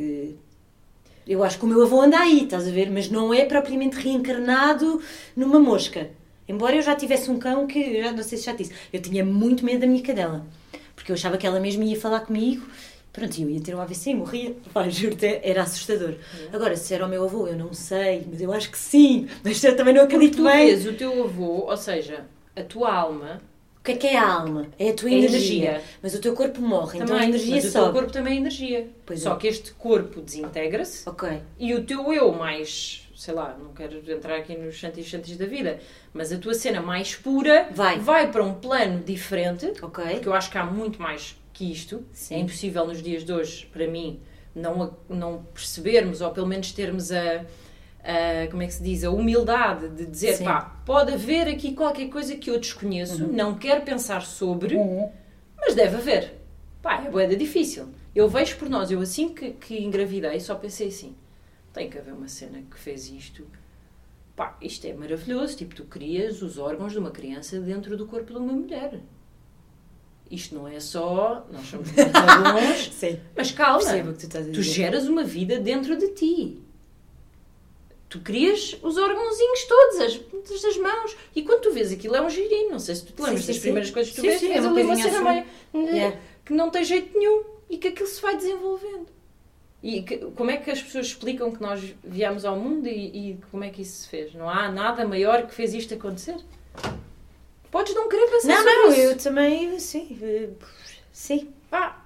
eu 1.28 1.44
acho 1.44 1.58
que 1.58 1.64
o 1.64 1.68
meu 1.68 1.82
avô 1.82 2.00
anda 2.00 2.18
aí, 2.18 2.44
estás 2.44 2.66
a 2.66 2.70
ver? 2.70 2.90
Mas 2.90 3.10
não 3.10 3.32
é 3.34 3.44
propriamente 3.44 3.96
reencarnado 3.98 5.00
numa 5.36 5.58
mosca. 5.58 6.08
Embora 6.48 6.74
eu 6.74 6.82
já 6.82 6.96
tivesse 6.96 7.30
um 7.30 7.38
cão 7.38 7.66
que, 7.66 8.02
já 8.02 8.10
não 8.10 8.22
sei 8.22 8.38
se 8.38 8.46
já 8.46 8.52
disse, 8.52 8.72
eu 8.90 9.02
tinha 9.02 9.22
muito 9.22 9.64
medo 9.64 9.80
da 9.80 9.86
minha 9.86 10.02
cadela. 10.02 10.46
Porque 10.96 11.12
eu 11.12 11.14
achava 11.14 11.36
que 11.36 11.46
ela 11.46 11.60
mesmo 11.60 11.82
ia 11.82 12.00
falar 12.00 12.20
comigo. 12.20 12.66
Pronto, 13.12 13.40
eu 13.40 13.50
ia 13.50 13.60
ter 13.60 13.74
um 13.74 13.80
AVC 13.80 14.10
e 14.10 14.14
morria. 14.14 14.56
Pá, 14.72 14.88
juro-te, 14.88 15.40
era 15.42 15.62
assustador. 15.62 16.14
Agora, 16.52 16.76
se 16.76 16.94
era 16.94 17.04
o 17.04 17.08
meu 17.08 17.24
avô, 17.24 17.46
eu 17.46 17.56
não 17.56 17.74
sei, 17.74 18.26
mas 18.30 18.40
eu 18.40 18.50
acho 18.52 18.70
que 18.70 18.78
sim. 18.78 19.28
Mas 19.44 19.62
eu 19.62 19.76
também 19.76 19.92
não 19.92 20.04
acredito 20.04 20.38
tu 20.38 20.44
bem. 20.44 20.66
vês 20.66 20.86
o 20.86 20.94
teu 20.94 21.24
avô, 21.24 21.66
ou 21.68 21.76
seja, 21.76 22.24
a 22.56 22.62
tua 22.62 22.94
alma, 22.94 23.42
que 23.88 23.92
é 23.92 23.96
que 23.96 24.06
é 24.08 24.18
a 24.18 24.32
alma? 24.32 24.66
É 24.78 24.90
a 24.90 24.94
tua 24.94 25.10
É 25.10 25.14
energia. 25.14 25.68
energia. 25.70 25.82
Mas 26.02 26.14
o 26.14 26.20
teu 26.20 26.34
corpo 26.34 26.60
morre, 26.60 26.98
então 26.98 27.16
a 27.16 27.20
também, 27.20 27.28
energia 27.30 27.54
mas 27.56 27.64
o 27.64 27.72
teu 27.72 27.92
corpo 27.92 28.12
também 28.12 28.34
é 28.34 28.36
energia. 28.36 28.88
Pois 29.06 29.20
Só 29.22 29.34
é. 29.34 29.36
que 29.36 29.46
este 29.48 29.72
corpo 29.72 30.20
desintegra-se 30.20 31.04
e 31.58 31.74
o 31.74 31.82
teu 31.84 32.12
eu 32.12 32.32
mais, 32.32 33.08
sei 33.16 33.34
lá, 33.34 33.56
não 33.58 33.72
quero 33.72 34.02
entrar 34.10 34.36
aqui 34.36 34.56
nos 34.56 34.74
chantis 34.74 35.06
chantis 35.06 35.36
da 35.36 35.46
vida, 35.46 35.78
mas 36.12 36.32
a 36.32 36.38
tua 36.38 36.54
cena 36.54 36.80
mais 36.80 37.14
pura 37.14 37.68
Vai. 37.70 38.30
para 38.30 38.44
um 38.44 38.54
plano 38.54 39.02
diferente, 39.02 39.72
porque 39.80 40.28
eu 40.28 40.34
acho 40.34 40.50
que 40.50 40.58
há 40.58 40.64
muito 40.64 41.00
mais 41.00 41.36
que 41.52 41.70
isto. 41.70 42.04
Sim. 42.12 42.34
É 42.34 42.38
impossível 42.38 42.86
nos 42.86 43.02
dias 43.02 43.24
de 43.24 43.32
hoje, 43.32 43.66
para 43.72 43.86
mim, 43.86 44.20
não, 44.54 44.96
não 45.08 45.44
percebermos 45.54 46.20
ou 46.20 46.30
pelo 46.30 46.46
menos 46.46 46.72
termos 46.72 47.10
a, 47.10 47.44
a- 48.10 48.48
como 48.50 48.62
é 48.62 48.66
que 48.66 48.72
se 48.74 48.82
diz, 48.82 49.04
a 49.04 49.10
humildade 49.10 49.88
de 49.90 50.06
dizer, 50.06 50.34
Sim. 50.36 50.44
pá, 50.44 50.60
pode 50.86 51.12
haver 51.12 51.46
aqui 51.48 51.74
qualquer 51.74 52.08
coisa 52.08 52.34
que 52.36 52.50
eu 52.50 52.58
desconheço, 52.58 53.24
Uhum. 53.24 53.32
não 53.32 53.54
quero 53.58 53.82
pensar 53.82 54.22
sobre, 54.22 54.76
mas 55.56 55.74
deve 55.74 55.96
haver. 55.96 56.34
Pá, 56.80 57.02
é 57.04 57.10
boeda 57.10 57.36
difícil. 57.36 57.88
Eu 58.14 58.28
vejo 58.28 58.56
por 58.56 58.68
nós, 58.70 58.90
eu 58.90 59.00
assim 59.00 59.28
que, 59.28 59.50
que 59.52 59.78
engravidei 59.82 60.40
só 60.40 60.54
pensei 60.54 60.88
assim, 60.88 61.14
tem 61.72 61.90
que 61.90 61.98
haver 61.98 62.14
uma 62.14 62.28
cena 62.28 62.62
que 62.70 62.78
fez 62.78 63.08
isto. 63.10 63.46
Pá, 64.34 64.56
isto 64.62 64.86
é 64.86 64.94
maravilhoso, 64.94 65.56
tipo, 65.56 65.74
tu 65.74 65.84
crias 65.84 66.40
os 66.42 66.58
órgãos 66.58 66.92
de 66.92 66.98
uma 66.98 67.10
criança 67.10 67.60
dentro 67.60 67.96
do 67.96 68.06
corpo 68.06 68.32
de 68.32 68.38
uma 68.38 68.52
mulher. 68.52 69.00
Isto 70.30 70.54
não 70.54 70.68
é 70.68 70.78
só, 70.78 71.46
nós 71.50 71.66
somos 71.66 71.88
muito 71.90 72.12
bons, 72.52 72.92
Sim. 72.92 73.18
mas 73.36 73.50
calma, 73.50 73.80
tu 74.12 74.52
tu 74.52 74.62
geras 74.62 75.08
uma 75.08 75.24
vida 75.24 75.58
dentro 75.58 75.96
de 75.96 76.08
ti. 76.08 76.62
Tu 78.08 78.20
crias 78.20 78.74
os 78.82 78.96
órgãozinhos 78.96 79.64
todos, 79.64 80.00
as 80.00 80.62
das 80.62 80.76
mãos. 80.78 81.16
E 81.36 81.42
quando 81.42 81.60
tu 81.60 81.72
vês 81.72 81.92
aquilo 81.92 82.16
é 82.16 82.22
um 82.22 82.30
girinho. 82.30 82.70
Não 82.70 82.78
sei 82.78 82.94
se 82.94 83.04
tu 83.04 83.12
te 83.12 83.20
lembras 83.20 83.40
Sim, 83.40 83.46
sim, 83.46 83.46
das 83.48 83.56
sim. 83.56 83.62
primeiras 83.62 83.90
coisas 83.90 84.10
que 84.12 84.16
tu 84.16 84.22
vês. 84.22 84.40
sim, 84.40 84.52
é 84.52 84.60
uma 84.60 84.70
ali 84.70 84.82
uma 84.82 84.94
coisinha 84.94 85.12
cena 85.12 85.30
assim. 85.30 85.44
meio, 85.74 85.94
Yeah. 85.94 86.16
que 86.44 86.52
não 86.54 86.70
tem 86.70 86.84
jeito 86.84 87.18
nenhum 87.18 87.44
e 87.68 87.76
que 87.76 87.88
aquilo 87.88 88.08
se 88.08 88.20
vai 88.22 88.36
desenvolvendo. 88.36 89.06
E 89.82 90.02
que- 90.02 90.16
como 90.34 90.50
é 90.50 90.56
que 90.56 90.70
as 90.70 90.82
pessoas 90.82 91.06
explicam 91.06 91.52
que 91.52 91.60
nós 91.60 91.80
viemos 92.02 92.44
ao 92.46 92.56
mundo 92.56 92.88
e, 92.88 93.30
e 93.32 93.38
como 93.50 93.62
é 93.62 93.68
que 93.70 93.82
isso 93.82 94.02
se 94.02 94.08
fez? 94.08 94.32
Não 94.34 94.48
há 94.48 94.70
nada 94.72 95.06
maior 95.06 95.46
que 95.46 95.54
fez 95.54 95.74
isto 95.74 95.92
acontecer? 95.94 96.36
Podes 97.70 97.94
não 97.94 98.08
querer 98.08 98.26
pensar 98.30 98.48
Não, 98.48 98.56
sobre 98.56 98.72
não, 98.74 98.90
isso. 98.92 99.00
eu 99.00 99.18
também, 99.18 99.78
sim. 99.78 100.18
eh, 100.22 100.48
Sim. 101.12 101.48
Pá, 101.70 102.02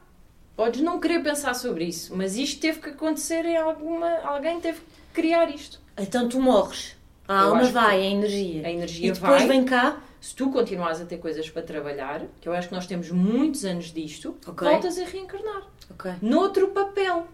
podes 0.57 0.81
não 0.81 0.99
querer 0.99 1.23
pensar 1.23 1.55
sobre 1.55 1.85
isso, 1.85 2.15
mas 2.17 2.37
isto 2.37 2.61
teve 2.61 2.81
que 2.81 2.88
acontecer 2.91 3.45
em 3.45 3.57
alguma. 3.57 4.09
Alguém 4.25 4.61
teve 4.61 4.81
que 4.81 4.87
criar 5.15 5.49
isto. 5.55 5.81
Então 5.99 6.29
tu 6.29 6.41
morres. 6.41 6.97
A 7.29 7.35
Eu 7.45 7.49
alma 7.51 7.65
vai, 7.65 8.01
a 8.01 8.05
energia. 8.05 8.67
A 8.67 8.71
energia 8.71 9.09
E 9.09 9.13
depois 9.13 9.43
vai. 9.43 9.49
vem 9.49 9.65
cá. 9.65 10.01
Se 10.21 10.35
tu 10.35 10.51
continuares 10.51 11.01
a 11.01 11.05
ter 11.05 11.19
coisas 11.19 11.49
para 11.51 11.63
trabalhar, 11.63 12.23
que 12.41 12.49
eu 12.49 12.53
acho 12.53 12.69
que 12.69 12.75
nós 12.75 12.87
temos 12.87 13.11
muitos 13.11 13.65
anos 13.65 13.93
disto, 13.93 14.37
Ok. 14.47 14.69
voltas 14.69 14.97
a 14.99 15.05
reencarnar. 15.05 15.67
Ok, 15.91 16.13
Noutro 16.23 16.69
papel. 16.69 17.27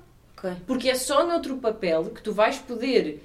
Porque 0.66 0.88
é 0.88 0.94
só 0.94 1.26
noutro 1.26 1.56
papel 1.58 2.06
que 2.10 2.22
tu 2.22 2.32
vais 2.32 2.58
poder, 2.58 3.22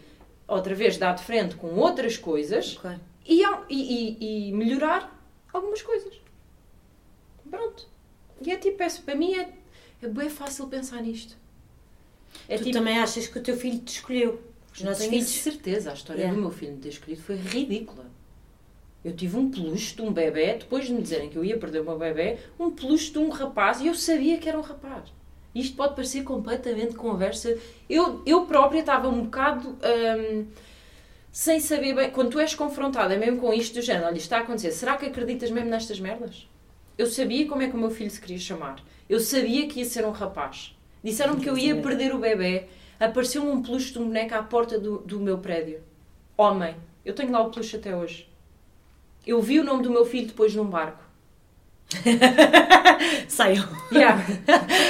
outra 0.48 0.74
vez, 0.76 0.98
dar 0.98 1.14
de 1.14 1.24
frente 1.24 1.56
com 1.56 1.68
outras 1.76 2.18
coisas 2.18 2.76
ok. 2.78 2.92
e, 3.26 3.44
au- 3.46 3.66
e- 3.70 4.18
e- 4.20 4.50
e 4.50 4.52
melhorar 4.52 5.16
algumas 5.54 5.82
coisas. 5.82 6.14
Pronto. 7.50 7.88
E 8.42 8.52
é 8.52 8.58
tipo, 8.58 8.82
é, 8.82 8.90
para 8.90 9.16
mim 9.16 9.34
é, 9.36 9.50
é 10.02 10.08
bem 10.08 10.30
fácil 10.30 10.68
pensar 10.68 11.02
nisto. 11.02 11.38
É 12.50 12.58
tu 12.58 12.64
tipo, 12.64 12.76
também 12.78 12.98
achas 12.98 13.28
que 13.28 13.38
o 13.38 13.44
teu 13.44 13.56
filho 13.56 13.80
te 13.80 13.94
escolheu? 14.00 14.42
Os 14.74 14.82
não 14.82 14.90
nossos 14.90 15.06
tenho 15.08 15.12
filhos? 15.24 15.30
certeza, 15.30 15.92
a 15.92 15.94
história 15.94 16.22
Yeah. 16.22 16.36
do 16.36 16.42
meu 16.42 16.52
filho 16.52 16.74
me 16.74 16.80
ter 16.80 16.90
escolhido 16.90 17.22
foi 17.22 17.36
ridícula. 17.36 18.06
Eu 19.04 19.14
tive 19.16 19.38
um 19.38 19.52
peluche 19.52 19.96
de 19.96 20.02
um 20.02 20.12
bebê, 20.14 20.54
depois 20.56 20.86
de 20.88 20.94
me 20.94 21.02
dizerem 21.02 21.30
que 21.30 21.36
eu 21.38 21.44
ia 21.44 21.58
perder 21.58 21.82
o 21.82 21.84
meu 21.86 21.98
bebê, 21.98 22.38
um 22.60 22.72
peluche 22.72 23.12
de 23.12 23.20
um 23.20 23.30
rapaz 23.30 23.82
e 23.82 23.88
eu 23.88 23.94
sabia 23.96 24.38
que 24.38 24.48
era 24.48 24.58
um 24.58 24.62
rapaz. 24.62 25.12
Isto 25.54 25.76
pode 25.76 25.94
parecer 25.94 26.24
completamente 26.24 26.96
conversa. 26.96 27.58
Eu, 27.90 28.22
eu 28.26 28.46
própria 28.46 28.80
estava 28.80 29.08
um 29.10 29.26
bocado 29.26 29.78
hum, 29.84 30.46
sem 31.32 31.60
saber 31.60 31.94
bem. 31.94 32.10
Quando 32.12 32.32
tu 32.32 32.40
és 32.40 32.56
confrontada 32.56 33.16
mesmo 33.18 33.40
com 33.40 33.54
isto 33.54 33.76
do 33.76 33.82
género, 33.82 34.06
olha, 34.08 34.14
isto 34.16 34.24
está 34.24 34.38
a 34.38 34.42
acontecer, 34.42 34.72
será 34.72 34.96
que 34.98 35.06
acreditas 35.06 35.52
mesmo 35.52 35.70
nestas 35.70 36.00
merdas? 36.00 36.48
Eu 36.98 37.06
sabia 37.08 37.48
como 37.48 37.62
é 37.62 37.68
que 37.68 37.76
o 37.76 37.80
meu 37.80 37.92
filho 37.92 38.10
se 38.10 38.22
queria 38.22 38.40
chamar. 38.40 38.82
Eu 39.10 39.20
sabia 39.20 39.68
que 39.68 39.80
ia 39.80 39.86
ser 39.86 40.06
um 40.06 40.12
rapaz. 40.12 40.76
Disseram-me 41.04 41.42
que 41.42 41.50
eu 41.50 41.58
ia 41.58 41.76
perder 41.82 42.16
o 42.16 42.20
bebê. 42.20 42.68
Apareceu-me 43.06 43.50
um 43.52 43.62
peluche 43.62 43.92
de 43.92 44.00
um 44.00 44.06
boneco 44.06 44.36
à 44.36 44.44
porta 44.44 44.80
do, 44.80 45.00
do 45.00 45.20
meu 45.20 45.38
prédio. 45.38 45.80
Homem. 46.38 46.76
Eu 47.06 47.14
tenho 47.14 47.32
lá 47.32 47.42
o 47.42 47.50
peluche 47.50 47.76
até 47.76 47.96
hoje. 47.96 48.28
Eu 49.26 49.42
vi 49.42 49.60
o 49.60 49.64
nome 49.64 49.84
do 49.84 49.90
meu 49.92 50.06
filho 50.06 50.28
depois 50.28 50.54
num 50.56 50.66
barco. 50.66 51.04
Saiam. 53.28 53.68
Yeah. 53.92 54.24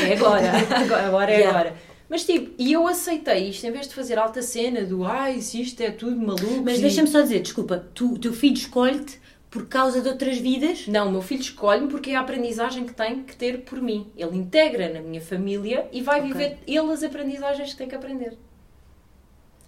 É 0.07 0.13
agora. 0.13 0.51
agora. 0.75 1.07
Agora 1.07 1.31
é 1.31 1.37
Yeah. 1.37 1.59
agora. 1.59 1.75
Mas 2.09 2.25
tipo, 2.25 2.51
e 2.59 2.71
eu 2.71 2.87
aceitei 2.87 3.49
isto 3.49 3.65
em 3.65 3.71
vez 3.71 3.87
de 3.87 3.95
fazer 3.95 4.19
alta 4.19 4.41
cena 4.41 4.83
do 4.83 5.03
ai, 5.03 5.41
se 5.41 5.61
isto 5.61 5.81
é 5.81 5.89
tudo 5.89 6.15
maluco. 6.15 6.61
Mas 6.63 6.77
e- 6.77 6.81
deixa-me 6.81 7.07
só 7.07 7.21
dizer, 7.21 7.39
desculpa, 7.41 7.83
tu, 7.93 8.13
o 8.13 8.19
teu 8.19 8.31
filho 8.33 8.53
escolhe-te 8.55 9.19
por 9.53 9.67
causa 9.67 10.01
de 10.01 10.09
outras 10.09 10.39
vidas? 10.39 10.87
Não, 10.87 11.09
o 11.09 11.11
meu 11.11 11.21
filho 11.21 11.41
escolhe-me 11.41 11.87
porque 11.87 12.09
é 12.09 12.15
a 12.15 12.21
aprendizagem 12.21 12.85
que 12.87 12.93
tem 12.95 13.21
que 13.23 13.35
ter 13.35 13.59
por 13.61 13.79
mim. 13.79 14.11
Ele 14.17 14.35
integra 14.35 14.91
na 14.91 14.99
minha 14.99 15.21
família 15.21 15.87
e 15.91 16.01
vai 16.01 16.21
Ok. 16.21 16.31
viver 16.33 16.57
ele 16.65 16.91
as 16.91 17.03
aprendizagens 17.03 17.69
que 17.71 17.77
tem 17.77 17.87
que 17.87 17.93
aprender. 17.93 18.35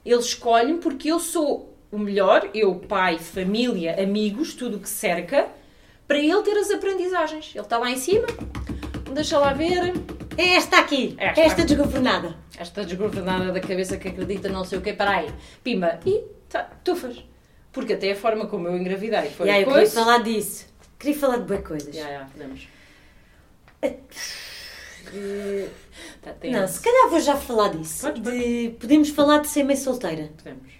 Ele 0.03 0.19
escolhe-me 0.19 0.79
porque 0.79 1.11
eu 1.11 1.19
sou 1.19 1.77
o 1.91 1.99
melhor, 1.99 2.49
eu, 2.51 2.73
pai, 2.75 3.19
família, 3.19 4.01
amigos, 4.01 4.55
tudo 4.55 4.77
o 4.77 4.79
que 4.79 4.89
cerca, 4.89 5.47
para 6.07 6.17
ele 6.17 6.41
ter 6.41 6.57
as 6.57 6.71
aprendizagens. 6.71 7.51
Ele 7.53 7.63
está 7.63 7.77
lá 7.77 7.91
em 7.91 7.97
cima, 7.97 8.25
deixa 9.13 9.37
lá 9.37 9.53
ver, 9.53 9.93
É 10.35 10.55
esta 10.55 10.79
aqui, 10.79 11.15
Esta. 11.19 11.41
esta 11.41 11.63
desgovernada. 11.63 12.35
esta 12.57 12.83
desgovernada 12.83 13.51
da 13.51 13.59
cabeça 13.59 13.97
que 13.97 14.07
acredita 14.07 14.49
não 14.49 14.65
sei 14.65 14.79
o 14.79 14.81
quê, 14.81 14.93
para 14.93 15.11
aí, 15.11 15.29
pimba, 15.63 15.99
e 16.05 16.23
tá, 16.49 16.63
tufas. 16.83 17.23
Porque 17.75 17.93
até 17.93 18.11
a 18.11 18.15
forma 18.15 18.47
como 18.47 18.67
eu 18.69 18.75
engravidei 18.77 19.29
foi 19.29 19.45
Yeah, 19.47 19.61
eu 19.61 19.65
coisa... 19.71 19.91
queria 19.91 20.03
falar 20.05 20.23
disso. 20.23 20.65
Queria 20.97 21.19
falar 21.19 21.37
de 21.37 21.43
boas 21.43 21.67
coisas. 21.67 21.93
Yeah, 21.93 22.09
yeah, 22.09 22.29
podemos. 22.31 22.67
Eh, 25.13 25.67
Tá, 26.21 26.31
tem 26.33 26.51
não, 26.51 26.67
se 26.67 26.81
calhar 26.81 27.09
vou 27.09 27.19
já 27.19 27.35
falar 27.37 27.69
disso. 27.69 28.01
Podes, 28.07 28.21
De- 28.23 28.75
podemos 28.79 29.09
falar 29.09 29.39
de 29.39 29.47
ser 29.47 29.63
mãe 29.63 29.75
solteira. 29.75 30.29
Podemos. 30.37 30.71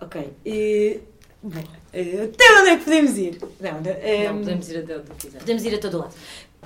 Ok. 0.00 0.30
eh, 0.44 0.98
bom, 1.42 1.62
eh, 1.92 2.28
até 2.32 2.52
onde 2.60 2.70
é 2.70 2.76
que 2.76 2.84
podemos 2.84 3.16
ir? 3.18 3.38
Não, 3.60 3.80
não, 3.80 3.90
eh, 3.90 4.28
Não, 4.28 4.38
podemos 4.40 4.68
ir 4.68 4.78
até 4.78 4.96
onde 4.98 5.10
quiser. 5.12 5.38
Podemos 5.38 5.64
ir 5.64 5.74
a 5.74 5.78
todo 5.78 5.98
lado. 5.98 6.14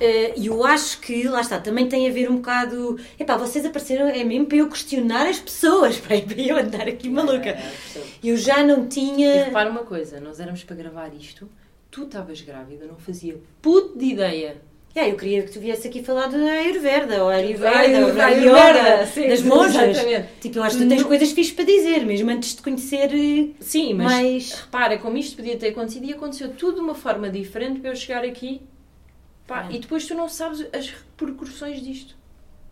Eh, 0.00 0.34
E 0.36 0.46
eu 0.46 0.64
acho 0.64 1.00
que, 1.00 1.28
lá 1.28 1.40
está, 1.40 1.58
também 1.60 1.86
tem 1.88 2.08
a 2.08 2.12
ver 2.12 2.30
um 2.30 2.36
bocado. 2.36 2.98
Epá, 3.18 3.36
vocês 3.36 3.64
apareceram, 3.64 4.08
é 4.08 4.24
mesmo 4.24 4.46
para 4.46 4.58
eu 4.58 4.68
questionar 4.68 5.26
as 5.28 5.38
pessoas, 5.38 5.96
para 6.00 6.16
eu 6.16 6.56
andar 6.56 6.88
aqui 6.88 7.08
maluca. 7.08 7.34
Yeah, 7.48 7.60
yeah, 7.60 7.76
percebo. 7.92 8.06
Eu 8.22 8.36
já 8.36 8.62
não 8.62 8.84
E 8.84 8.88
tinha. 8.88 9.44
repara 9.44 9.70
uma 9.70 9.84
coisa, 9.84 10.18
nós 10.20 10.40
éramos 10.40 10.64
para 10.64 10.76
gravar 10.76 11.10
isto, 11.14 11.48
tu 11.90 12.04
estavas 12.04 12.40
grávida, 12.40 12.86
não 12.86 12.96
fazia 12.96 13.36
puto 13.62 13.96
de 13.98 14.06
ideia. 14.06 14.56
Yeah, 14.96 15.12
eu 15.12 15.18
queria 15.18 15.42
que 15.42 15.50
tu 15.50 15.58
viesse 15.58 15.88
aqui 15.88 16.04
falar 16.04 16.28
da 16.28 16.38
Ayurveda, 16.38 17.24
ou 17.24 17.28
Ayurveda, 17.28 17.78
Ayurveda, 17.78 18.26
Ayurveda, 18.26 19.06
sim, 19.06 19.28
das 19.28 19.42
monjas. 19.42 19.88
exatamente. 19.98 20.28
Tipo, 20.40 20.58
eu 20.58 20.62
acho 20.62 20.76
que 20.78 20.84
tu 20.84 20.88
tens 20.88 21.00
Não- 21.02 21.08
coisas 21.08 21.32
fixas 21.32 21.52
para 21.54 21.64
dizer, 21.64 22.06
mesmo 22.06 22.30
antes 22.30 22.54
de 22.54 22.62
conhecer 22.62 23.10
Sim, 23.58 23.94
mas 23.94 24.06
mais. 24.12 24.52
repara, 24.52 24.96
como 24.98 25.16
isto 25.18 25.34
podia 25.36 25.56
ter 25.56 25.68
acontecido 25.70 26.04
e 26.06 26.12
aconteceu 26.12 26.50
tudo 26.52 26.76
de 26.76 26.80
uma 26.80 26.94
forma 26.94 27.28
diferente 27.28 27.80
para 27.80 27.90
eu 27.90 27.96
chegar 27.96 28.24
aqui. 28.24 28.60
Pá, 29.46 29.68
É. 29.70 29.74
E 29.74 29.78
depois 29.78 30.06
tu 30.06 30.14
não 30.14 30.28
sabes 30.28 30.66
as 30.72 30.88
repercussões 30.90 31.82
disto. 31.82 32.16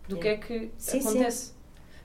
Do 0.07 0.17
É. 0.17 0.19
que 0.19 0.27
é 0.27 0.37
que 0.37 0.59
Sim, 0.77 1.01
sim. 1.01 1.07
acontece. 1.07 1.51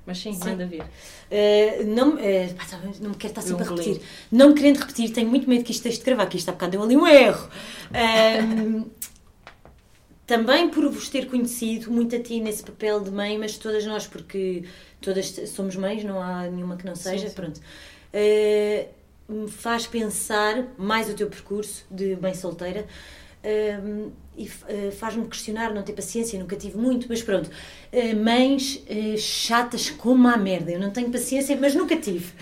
Mas 0.07 0.19
sim, 0.19 0.33
Sim. 0.33 0.41
manda 0.51 0.65
vir. 0.65 0.83
Eh, 1.31 1.85
não, 1.85 2.17
tá, 2.17 2.81
não 3.01 3.11
me 3.11 3.17
quero 3.17 3.33
estar 3.33 3.43
sempre 3.43 3.63
a 3.65 3.69
repetir. 3.69 3.93
lindo. 3.95 4.05
Não 4.33 4.49
me 4.49 4.55
querendo 4.55 4.79
repetir, 4.79 5.11
tenho 5.13 5.29
muito 5.29 5.47
medo 5.49 5.63
que 5.65 5.71
isto 5.71 5.83
deixe 5.83 5.99
de 5.99 6.05
gravar, 6.05 6.27
que 6.27 6.39
isto 6.39 6.49
há 6.49 6.53
bocado 6.53 6.73
deu 6.73 6.83
ali 6.83 6.97
um 6.97 7.07
erro. 7.07 7.51
Ahm, 7.93 8.85
também 10.27 10.69
por 10.71 10.89
vos 10.91 11.09
ter 11.11 11.27
conhecido, 11.27 11.91
muito 11.91 12.15
a 12.17 12.21
ti 12.21 12.41
nesse 12.41 12.63
papel 12.63 13.01
de 13.01 13.11
mãe, 13.11 13.37
mas 13.39 13.57
todas 13.59 13.85
nós, 13.85 14.07
porque 14.07 14.65
todas 15.01 15.27
somos 15.55 15.77
mães, 15.77 16.03
não 16.05 16.23
há 16.23 16.45
nenhuma 16.49 16.77
que 16.77 16.87
não 16.87 16.95
seja, 16.95 17.29
sim. 17.29 17.35
pronto. 17.35 17.61
Eh, 18.13 18.89
me 19.29 19.51
faz 19.51 19.87
pensar 19.87 20.69
mais 20.79 21.11
o 21.11 21.15
teu 21.15 21.29
percurso 21.29 21.85
de 21.91 22.17
mãe 22.17 22.33
solteira. 22.35 22.87
E 24.39 24.49
eh, 24.69 24.91
faz-me 24.93 25.27
questionar, 25.27 25.75
não 25.75 25.83
ter 25.83 25.93
paciência, 25.93 26.39
nunca 26.39 26.55
tive 26.55 26.79
muito, 26.79 27.07
mas 27.09 27.21
pronto. 27.21 27.51
Eh, 27.91 28.15
mães 28.15 28.81
eh, 28.89 29.17
chatas 29.17 29.91
como 29.91 30.29
a 30.29 30.37
merda. 30.37 30.71
Eu 30.71 30.79
não 30.79 30.91
tenho 30.91 31.11
paciência, 31.11 31.59
mas 31.61 31.75
nunca 31.75 31.97
tive. 31.97 32.33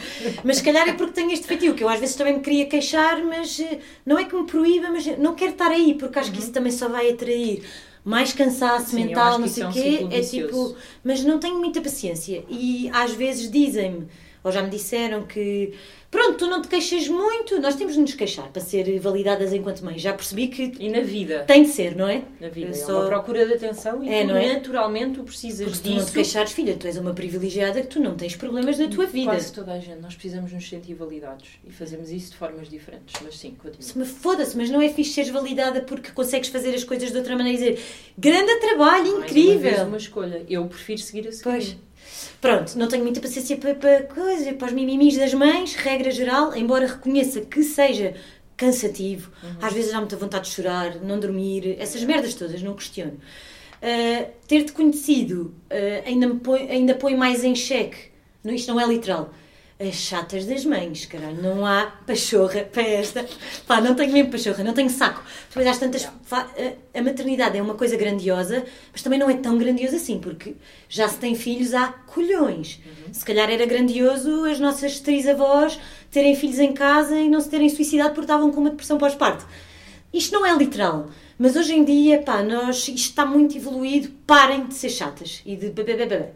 Mas 0.45 0.59
se 0.59 0.63
calhar 0.63 0.87
é 0.87 0.93
porque 0.93 1.15
tenho 1.15 1.33
este 1.33 1.47
feitio, 1.47 1.75
que 1.75 1.83
eu 1.83 1.89
às 1.89 1.99
vezes 1.99 2.15
também 2.15 2.35
me 2.35 2.41
queria 2.41 2.67
queixar, 2.67 3.25
mas 3.25 3.59
não 4.05 4.19
é 4.19 4.25
que 4.25 4.37
me 4.37 4.45
proíba, 4.45 4.91
mas 4.91 5.07
não 5.19 5.35
quero 5.35 5.53
estar 5.53 5.71
aí, 5.71 5.95
porque 5.95 6.19
acho 6.19 6.31
que 6.31 6.39
isso 6.39 6.53
também 6.53 6.71
só 6.71 6.89
vai 6.89 7.11
atrair 7.11 7.63
mais 8.05 8.33
cansaço 8.33 8.91
Sim, 8.91 9.05
mental, 9.07 9.39
não 9.39 9.49
sei 9.49 9.65
o 9.65 9.69
é 9.69 9.73
quê. 9.73 10.07
É 10.11 10.21
vicioso. 10.21 10.47
tipo, 10.47 10.77
mas 11.03 11.25
não 11.25 11.39
tenho 11.41 11.59
muita 11.59 11.81
paciência. 11.81 12.45
E 12.49 12.89
às 12.93 13.13
vezes 13.13 13.51
dizem-me, 13.51 14.07
ou 14.47 14.53
já 14.53 14.63
me 14.63 14.71
disseram 14.71 15.25
que 15.27 15.73
pronto, 16.11 16.39
tu 16.39 16.47
não 16.47 16.63
te 16.63 16.69
queixas 16.69 17.09
muito, 17.09 17.61
nós 17.61 17.75
temos 17.75 17.95
de 17.95 18.01
nos 18.01 18.15
queixar 18.15 18.49
para 18.51 18.63
ser 18.63 18.99
validadas 19.01 19.53
enquanto 19.53 19.85
mães. 19.85 20.01
Já 20.01 20.13
percebi 20.15 20.49
que 20.49 20.73
E 20.79 20.89
na 20.89 21.01
vida. 21.01 21.45
tem 21.47 21.65
de 21.65 21.69
ser, 21.71 21.95
não 21.97 22.09
é? 22.09 22.23
Na 22.41 22.49
vida. 22.49 22.71
É 22.71 22.73
só- 22.73 23.01
uma 23.01 23.09
procura 23.09 23.45
de 23.45 23.55
atenção 23.55 24.03
e 24.03 24.09
É, 24.09 24.25
tu 24.25 24.31
é? 24.31 24.55
naturalmente 24.55 25.15
tu 25.19 25.25
precisas 25.25 25.67
Porque 25.67 25.77
se 25.77 25.83
tu 25.83 25.89
não 25.91 25.97
te 25.97 26.01
disso. 26.03 26.13
queixares, 26.15 26.53
filha, 26.53 26.77
tu 26.77 26.87
és 26.87 26.97
uma 26.97 27.13
privilegiada 27.13 27.81
que 27.83 27.89
tu 27.89 28.01
não 28.01 28.15
tens 28.17 28.37
problemas 28.37 28.79
na 28.79 28.89
tua 28.89 29.05
vida. 29.07 29.33
Quase 29.33 29.53
toda 29.53 29.73
a 29.73 29.79
gente. 29.81 30.01
Nós 30.01 30.15
precisamos 30.15 30.53
nos 30.53 30.67
sentir 30.69 30.95
validados. 30.95 31.49
E 31.67 31.73
fazemos 31.73 32.11
isso 32.11 32.31
de 32.31 32.37
formas 32.39 32.69
diferentes. 32.71 33.15
Mas 33.23 33.37
sim, 33.37 33.51
continua. 33.51 33.83
Se 33.83 33.99
me 33.99 34.07
foda-se, 34.07 34.57
mas 34.57 34.71
não 34.71 34.81
é 34.81 34.89
fixe 34.89 35.11
seres 35.13 35.31
validada 35.31 35.81
porque 35.83 36.13
consegues 36.13 36.49
fazer 36.49 36.73
as 36.75 36.85
coisas 36.85 37.11
de 37.11 37.19
outra 37.19 37.37
maneira 37.37 37.59
e 37.59 37.75
dizer 37.75 37.85
grande 38.17 38.55
trabalho, 38.61 39.03
Mais 39.03 39.09
uma 39.13 39.21
vez 39.21 39.31
incrível. 39.57 39.87
uma 39.87 39.97
escolha. 39.97 40.43
Eu 40.49 40.65
prefiro 40.67 41.01
seguir 41.01 41.27
esse 41.27 41.43
Pois. 41.43 41.77
Pronto, 42.41 42.79
não 42.79 42.89
tenho 42.89 43.03
muita 43.03 43.21
paciência 43.21 43.57
para, 43.57 43.75
para, 43.75 44.03
coisa, 44.05 44.53
para 44.53 44.69
os 44.69 44.73
mimimis 44.73 45.17
das 45.17 45.35
mães, 45.35 45.75
regra 45.75 46.11
geral, 46.11 46.57
embora 46.57 46.87
reconheça 46.87 47.41
que 47.41 47.63
seja 47.63 48.15
cansativo, 48.57 49.31
às 49.61 49.73
vezes 49.73 49.93
dá 49.93 49.99
muita 49.99 50.17
vontade 50.17 50.49
de 50.49 50.55
chorar, 50.55 50.97
não 51.03 51.21
dormir, 51.21 51.77
essas 51.79 52.03
merdas 52.05 52.35
todas, 52.35 52.63
não 52.63 52.75
questiono. 52.75 53.19
Ah, 53.83 54.27
Ter-te 54.49 54.73
conhecido 54.73 55.55
ah, 55.71 56.07
ainda, 56.07 56.35
põe, 56.37 56.71
ainda 56.71 56.95
põe 56.95 57.15
mais 57.17 57.45
em 57.45 57.55
xeque, 57.55 58.11
não, 58.43 58.55
isto 58.55 58.73
não 58.73 58.81
é 58.81 58.87
literal, 58.87 59.31
as 59.79 59.95
chatas 59.95 60.47
das 60.47 60.65
mães, 60.65 61.05
caralho, 61.05 61.43
não 61.43 61.67
há 61.67 61.87
pachorra 62.07 62.63
para 62.63 62.83
esta. 62.83 63.27
Pá, 63.67 63.79
não 63.81 63.95
tenho 63.95 64.11
mesmo 64.13 64.31
pachorra, 64.31 64.65
não 64.65 64.73
tenho 64.73 64.89
saco. 64.89 65.23
Depois 65.49 65.67
às 65.67 65.79
tantas. 65.79 66.09
fa- 66.25 66.49
A, 66.95 67.03
maternidade 67.03 67.59
é 67.59 67.63
uma 67.63 67.75
coisa 67.75 67.95
grandiosa, 67.97 68.65
mas 68.91 69.03
também 69.03 69.19
não 69.19 69.29
é 69.29 69.35
tão 69.35 69.59
grandiosa 69.59 69.97
assim, 69.97 70.19
porque 70.19 70.55
já 70.89 71.07
se 71.09 71.19
tem 71.19 71.35
filhos 71.35 71.75
há 71.75 71.89
colhões. 71.89 72.81
Se 73.13 73.23
calhar 73.25 73.51
era 73.51 73.67
grandioso 73.67 74.45
as 74.47 74.59
nossas 74.59 74.99
três 75.01 75.29
avós 75.29 75.79
terem 76.11 76.35
filhos 76.35 76.59
em 76.59 76.73
casa 76.73 77.19
e 77.21 77.29
não 77.29 77.41
se 77.41 77.51
terem 77.51 77.69
suicidado 77.69 78.11
porque 78.11 78.23
estavam 78.23 78.51
com 78.51 78.61
uma 78.61 78.71
depressão 78.71 78.97
pós-parto. 78.97 79.47
Isto 80.13 80.33
não 80.33 80.47
é 80.47 80.57
literal, 80.57 81.11
mas 81.39 81.55
hoje 81.55 81.75
em 81.75 81.85
dia, 81.85 82.23
pá, 82.23 82.43
nós, 82.43 82.79
isto 82.89 82.95
está 82.97 83.27
muito 83.27 83.55
evoluído, 83.59 84.09
parem 84.27 84.67
de 84.67 84.73
ser 84.75 84.89
chatas 84.89 85.43
e 85.45 85.55
de 85.55 85.69
bebê. 85.69 86.31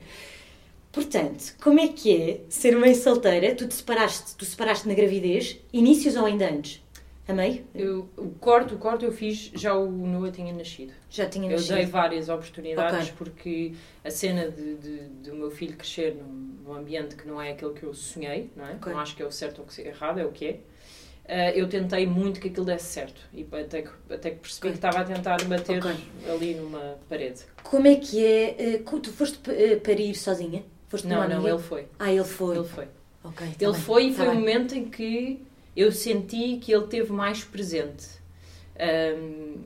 Portanto, 0.92 1.54
como 1.62 1.78
é 1.78 1.88
que 1.88 2.14
é 2.20 2.40
ser 2.48 2.76
mãe 2.76 2.94
solteira? 2.94 3.54
Tu 3.54 3.66
te 3.68 3.74
separaste, 3.74 4.34
tu 4.36 4.44
separaste 4.44 4.88
na 4.88 4.94
gravidez, 4.94 5.58
inícios 5.72 6.16
ou 6.16 6.24
ainda 6.26 6.50
antes? 6.50 6.82
A 7.28 7.32
meio? 7.32 7.64
Eu, 7.72 8.08
o 8.16 8.30
corte, 8.40 8.74
o 8.74 8.78
corte 8.78 9.04
eu 9.04 9.12
fiz, 9.12 9.52
já 9.54 9.72
o 9.72 9.88
Noah 9.88 10.32
tinha 10.32 10.52
nascido. 10.52 10.92
Já 11.08 11.28
tinha 11.28 11.46
Eu 11.48 11.52
nascido. 11.58 11.76
dei 11.76 11.86
várias 11.86 12.28
oportunidades 12.28 13.06
Ok. 13.08 13.14
porque 13.18 13.72
a 14.04 14.10
cena 14.10 14.50
de, 14.50 14.74
de, 14.74 14.98
de 15.22 15.30
o 15.30 15.36
meu 15.36 15.50
filho 15.50 15.76
crescer 15.76 16.16
num, 16.16 16.56
num 16.64 16.74
ambiente 16.74 17.14
que 17.14 17.28
não 17.28 17.40
é 17.40 17.52
aquele 17.52 17.72
que 17.74 17.84
eu 17.84 17.94
sonhei, 17.94 18.50
não 18.56 18.66
é? 18.66 18.72
Ok. 18.72 18.92
Não 18.92 18.98
acho 18.98 19.14
que 19.14 19.22
é 19.22 19.26
o 19.26 19.30
certo 19.30 19.60
ou 19.60 19.66
é 19.78 19.88
errado, 19.88 20.18
é 20.18 20.24
o 20.26 20.32
que 20.32 20.44
é. 20.46 20.60
Ah, 21.28 21.50
eu 21.52 21.68
tentei 21.68 22.04
muito 22.04 22.40
que 22.40 22.48
aquilo 22.48 22.66
desse 22.66 22.86
certo 22.86 23.20
e 23.32 23.46
até 23.52 23.82
que, 23.82 23.90
até 24.12 24.30
que 24.30 24.38
percebi 24.40 24.66
Ok. 24.66 24.70
que 24.72 24.78
estava 24.78 24.98
a 24.98 25.04
tentar 25.04 25.44
bater 25.44 25.80
ali 26.28 26.54
numa 26.54 26.98
parede. 27.08 27.42
Como 27.62 27.86
é 27.86 27.94
que 27.94 28.24
é? 28.26 28.78
co- 28.84 28.98
Tu 28.98 29.12
foste 29.12 29.38
eh, 29.52 29.76
parir 29.76 30.16
sozinha? 30.16 30.64
Foste 30.90 31.06
Não, 31.06 31.26
não, 31.26 31.48
ele 31.48 31.58
foi. 31.58 31.86
Ah, 31.98 32.12
ele 32.12 32.24
foi. 32.24 32.56
Ele 32.58 32.66
foi. 32.66 32.88
Ok, 33.24 33.46
tá 33.46 33.64
Ele 33.64 33.72
bem, 33.72 33.80
foi 33.80 34.06
e 34.06 34.10
tá 34.10 34.16
foi 34.24 34.28
o 34.28 34.34
momento 34.34 34.74
em 34.74 34.90
que 34.90 35.40
eu 35.76 35.90
senti 35.92 36.58
que 36.58 36.72
ele 36.72 36.86
teve 36.88 37.12
mais 37.12 37.42
presente. 37.44 38.06
Ahm, 38.78 39.62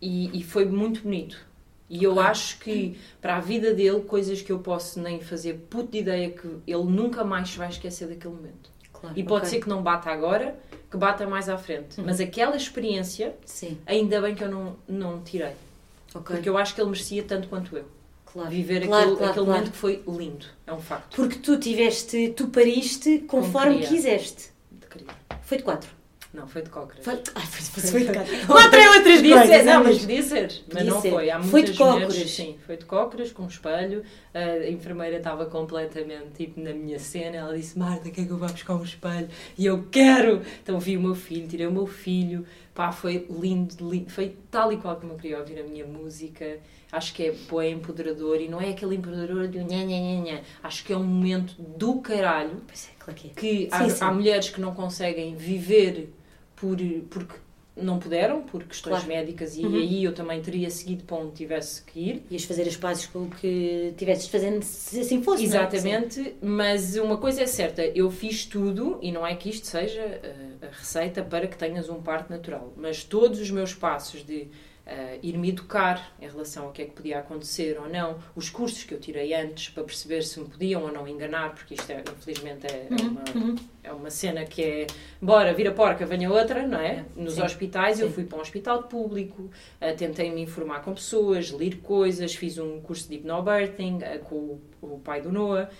e, 0.00 0.38
e 0.40 0.42
foi 0.42 0.64
muito 0.64 1.02
bonito. 1.02 1.38
E 1.88 2.02
eu 2.02 2.12
Ok. 2.12 2.22
acho 2.22 2.58
que 2.60 2.98
para 3.20 3.36
a 3.36 3.40
vida 3.40 3.74
dele, 3.74 4.00
coisas 4.00 4.40
que 4.40 4.50
eu 4.50 4.58
posso 4.60 4.98
nem 5.00 5.20
fazer 5.20 5.66
puto 5.68 5.92
de 5.92 5.98
ideia 5.98 6.30
que 6.30 6.46
ele 6.66 6.84
nunca 6.84 7.22
mais 7.22 7.54
vai 7.54 7.68
esquecer 7.68 8.08
daquele 8.08 8.34
momento. 8.34 8.70
Claro, 8.90 9.18
E 9.18 9.22
pode 9.22 9.46
ok. 9.46 9.50
ser 9.50 9.60
que 9.62 9.68
não 9.68 9.82
bata 9.82 10.10
agora, 10.10 10.58
que 10.90 10.96
bata 10.96 11.26
mais 11.26 11.50
à 11.50 11.58
frente. 11.58 11.98
Uhum. 12.00 12.06
Mas 12.06 12.20
aquela 12.20 12.56
experiência, 12.56 13.34
Sim, 13.44 13.76
ainda 13.84 14.20
bem 14.22 14.34
que 14.34 14.42
eu 14.42 14.50
não, 14.50 14.76
não 14.88 15.20
tirei. 15.22 15.52
Porque 16.24 16.48
eu 16.48 16.56
acho 16.56 16.74
que 16.74 16.80
ele 16.80 16.90
merecia 16.90 17.22
tanto 17.22 17.48
quanto 17.48 17.76
eu. 17.76 17.84
Claro. 18.32 18.50
Viver 18.50 18.86
Claro, 18.86 19.02
aquele, 19.02 19.16
claro, 19.16 19.32
aquele 19.32 19.46
momento 19.46 19.70
que 19.70 19.76
foi 19.76 20.02
lindo. 20.08 20.46
É 20.66 20.72
um 20.72 20.80
facto. 20.80 21.14
Porque 21.16 21.38
tu 21.38 21.58
tiveste, 21.58 22.32
tu 22.36 22.48
pariste 22.48 23.18
conforme 23.28 23.74
queria. 23.74 23.88
quiseste. 23.88 24.50
De 24.70 24.86
querer. 24.86 25.06
Foi 25.42 25.58
de 25.58 25.64
quatro. 25.64 25.90
Não, 26.32 26.46
foi 26.48 26.62
de 26.62 26.70
cócoras. 26.70 27.04
Foi, 27.04 27.12
ai, 27.34 27.44
foi, 27.44 27.82
foi 27.82 28.00
de 28.06 28.12
quatro. 28.14 28.32
Quatro 28.46 28.80
é 28.80 28.88
outras 28.88 29.16
Podia 29.16 29.36
coisas. 29.36 29.54
ser, 29.56 29.62
não, 29.64 29.72
é 29.72 29.84
mas 29.84 29.98
podia 29.98 30.22
ser. 30.22 30.42
Mas 30.44 30.58
Podia 30.62 30.84
não 30.84 31.00
ser. 31.02 31.10
foi. 31.10 31.30
Há 31.30 31.40
Foi 31.42 31.50
muitas 31.50 31.76
de 31.76 31.82
mulheres- 31.84 32.06
cócoras. 32.08 32.30
Sim, 32.30 32.56
foi 32.66 32.76
de 32.78 32.84
cócoras, 32.86 33.32
com 33.32 33.42
um 33.42 33.46
espelho. 33.48 34.02
A 34.32 34.66
enfermeira 34.70 35.18
estava 35.18 35.44
completamente 35.44 36.30
tipo 36.34 36.58
na 36.58 36.72
minha 36.72 36.98
cena. 36.98 37.36
Ela 37.36 37.54
disse: 37.54 37.78
Marta, 37.78 38.08
quer 38.10 38.24
que 38.24 38.30
eu 38.30 38.38
vá 38.38 38.46
buscar 38.46 38.76
um 38.76 38.82
espelho? 38.82 39.28
E 39.58 39.66
eu 39.66 39.86
quero! 39.90 40.40
Então 40.62 40.80
vi 40.80 40.96
o 40.96 41.02
meu 41.02 41.14
filho, 41.14 41.46
tirei 41.46 41.66
o 41.66 41.70
meu 41.72 41.86
filho. 41.86 42.46
Pá, 42.74 42.90
foi 42.90 43.26
lindo, 43.28 43.90
lindo. 43.90 44.10
Foi 44.10 44.34
tal 44.50 44.72
e 44.72 44.78
qual 44.78 44.96
como 44.96 45.12
eu 45.12 45.16
queria 45.16 45.38
ouvir 45.38 45.60
a 45.60 45.62
minha 45.62 45.84
música. 45.86 46.58
Acho 46.90 47.12
que 47.14 47.24
é 47.24 47.32
bem 47.32 47.74
empoderador 47.74 48.40
e 48.40 48.48
não 48.48 48.60
é 48.60 48.70
aquele 48.70 48.96
empoderador 48.96 49.48
de 49.48 49.58
nha, 49.58 49.84
nha, 49.84 49.98
nha, 49.98 50.20
nha. 50.20 50.40
Acho 50.62 50.84
que 50.84 50.92
é 50.92 50.96
um 50.96 51.04
momento 51.04 51.54
do 51.60 52.00
caralho 52.00 52.62
Pois 52.66 52.88
é, 52.88 52.90
claro 52.98 53.18
que 53.20 53.28
é. 53.28 53.30
que 53.30 53.68
há, 53.70 53.84
Sim, 53.84 53.90
sim. 53.90 54.04
há 54.04 54.12
mulheres 54.12 54.48
que 54.50 54.60
não 54.60 54.74
conseguem 54.74 55.34
viver 55.36 56.12
por, 56.56 56.76
porque 57.10 57.34
não 57.76 57.98
puderam, 57.98 58.42
por 58.42 58.64
questões 58.64 58.92
Claro. 58.96 59.08
médicas, 59.08 59.56
e 59.56 59.62
Uhum. 59.64 59.74
aí 59.76 60.04
eu 60.04 60.12
também 60.12 60.40
teria 60.42 60.68
seguido 60.70 61.04
para 61.04 61.16
onde 61.16 61.32
tivesse 61.32 61.82
que 61.82 62.00
ir. 62.00 62.22
Ias 62.30 62.44
fazer 62.44 62.62
as 62.68 62.76
pazes 62.76 63.06
com 63.06 63.20
o 63.24 63.30
que 63.30 63.94
tivesses 63.96 64.28
fazendo 64.28 64.62
se 64.62 65.00
assim 65.00 65.22
fosse, 65.22 65.46
não 65.48 65.56
é? 65.56 65.60
Exatamente, 65.62 66.34
mas 66.42 66.96
uma 66.96 67.16
coisa 67.16 67.42
é 67.42 67.46
certa, 67.46 67.82
eu 67.84 68.10
fiz 68.10 68.44
tudo, 68.44 68.98
e 69.00 69.10
não 69.10 69.26
é 69.26 69.34
que 69.34 69.48
isto 69.48 69.66
seja 69.66 70.02
uh, 70.04 70.66
a 70.66 70.68
receita 70.68 71.22
para 71.22 71.46
que 71.46 71.56
tenhas 71.56 71.88
um 71.88 72.02
parto 72.02 72.30
natural, 72.30 72.72
mas 72.76 73.04
todos 73.04 73.40
os 73.40 73.50
meus 73.50 73.72
passos 73.74 74.24
de 74.24 74.48
Uh, 74.84 75.16
ir-me 75.22 75.50
educar 75.50 76.12
em 76.20 76.28
relação 76.28 76.64
ao 76.64 76.72
que 76.72 76.82
é 76.82 76.84
que 76.84 76.90
podia 76.90 77.20
acontecer 77.20 77.78
ou 77.78 77.88
não, 77.88 78.18
os 78.34 78.50
cursos 78.50 78.82
que 78.82 78.92
eu 78.92 78.98
tirei 78.98 79.32
antes 79.32 79.68
para 79.68 79.84
perceber 79.84 80.22
se 80.24 80.40
me 80.40 80.48
podiam 80.48 80.82
ou 80.82 80.90
não 80.90 81.06
enganar, 81.06 81.54
porque 81.54 81.74
isto 81.74 81.88
é, 81.92 82.00
infelizmente 82.00 82.66
é, 82.66 82.88
é 82.90 82.94
Uhum, 83.00 83.10
uma, 83.10 83.22
uhum. 83.32 83.56
é 83.84 83.92
uma 83.92 84.10
cena 84.10 84.44
que 84.44 84.60
é 84.60 84.86
bora, 85.20 85.54
vira 85.54 85.70
porca, 85.70 86.04
venha 86.04 86.28
outra, 86.28 86.66
não 86.66 86.80
é? 86.80 87.04
Nos 87.14 87.34
Sim, 87.34 87.42
hospitais, 87.42 88.00
eu 88.00 88.08
sim. 88.08 88.14
fui 88.14 88.24
para 88.24 88.38
um 88.38 88.40
hospital 88.40 88.82
público, 88.82 89.42
uh, 89.42 89.96
tentei 89.96 90.32
me 90.32 90.42
informar 90.42 90.82
com 90.82 90.92
pessoas, 90.92 91.52
ler 91.52 91.76
coisas, 91.76 92.34
fiz 92.34 92.58
um 92.58 92.80
curso 92.80 93.08
de 93.08 93.18
hypnobirthing 93.18 93.98
uh, 93.98 94.18
com 94.24 94.34
o, 94.34 94.60
o 94.82 94.98
pai 94.98 95.22
do 95.22 95.30
Noah, 95.30 95.70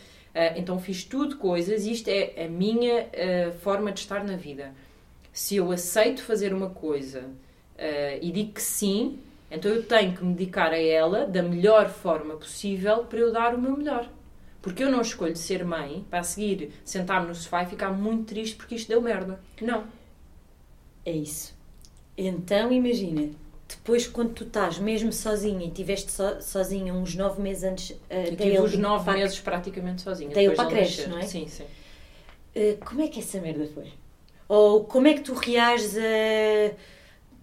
então 0.56 0.78
fiz 0.78 1.02
tudo 1.04 1.36
coisas, 1.36 1.84
isto 1.84 2.08
é 2.08 2.44
a 2.44 2.48
minha 2.48 3.06
forma 3.60 3.92
de 3.92 4.00
estar 4.00 4.24
na 4.24 4.34
vida. 4.34 4.72
Se 5.30 5.56
eu 5.56 5.70
aceito 5.70 6.22
fazer 6.22 6.54
uma 6.54 6.70
coisa 6.70 7.28
uh, 7.76 8.18
e 8.20 8.30
digo 8.32 8.52
que 8.52 8.62
sim, 8.62 9.18
então 9.50 9.70
eu 9.70 9.82
tenho 9.82 10.16
que 10.16 10.24
me 10.24 10.34
dedicar 10.34 10.72
a 10.72 10.78
ela 10.78 11.26
da 11.26 11.42
melhor 11.42 11.90
forma 11.90 12.36
possível 12.36 13.04
para 13.04 13.18
eu 13.18 13.32
dar 13.32 13.54
o 13.54 13.60
meu 13.60 13.76
melhor. 13.76 14.08
Porque 14.62 14.82
eu 14.84 14.90
não 14.90 15.00
escolho 15.00 15.36
ser 15.36 15.64
mãe 15.64 16.06
para 16.08 16.20
a 16.20 16.22
seguir 16.22 16.72
sentar-me 16.84 17.26
no 17.26 17.34
sofá 17.34 17.64
e 17.64 17.66
ficar 17.66 17.90
muito 17.90 18.26
triste 18.26 18.54
porque 18.54 18.76
isto 18.76 18.88
deu 18.88 19.02
merda. 19.02 19.40
Não. 19.60 19.84
É 21.04 21.10
isso. 21.10 21.52
Então, 22.16 22.70
imagina, 22.70 23.30
depois 23.68 24.06
quando 24.06 24.32
tu 24.32 24.44
estás 24.44 24.78
mesmo 24.78 25.12
sozinha 25.12 25.64
e 25.64 25.68
estiveste 25.68 26.12
so, 26.12 26.40
sozinha 26.40 26.94
uns 26.94 27.14
nove 27.14 27.42
meses 27.42 27.64
antes 27.64 27.90
uh, 27.90 27.96
Eu 28.10 28.36
tive 28.36 28.60
os 28.60 28.76
nove 28.76 29.04
para 29.04 29.14
meses 29.14 29.38
praticamente 29.40 30.02
sozinha. 30.02 30.30
da 30.30 30.40
ele 30.40 30.50
depois 30.50 30.68
para 30.68 30.76
a 30.76 30.80
creche, 30.80 31.08
não 31.08 31.18
é? 31.18 31.22
Sim, 31.22 31.48
sim. 31.48 31.64
Uh, 32.54 32.84
como 32.84 33.02
é 33.02 33.08
que 33.08 33.18
essa 33.18 33.40
merda 33.40 33.66
foi? 33.66 33.92
Ou 34.48 34.84
como 34.84 35.08
é 35.08 35.14
que 35.14 35.22
tu 35.22 35.34
reages 35.34 35.96
a 35.96 36.74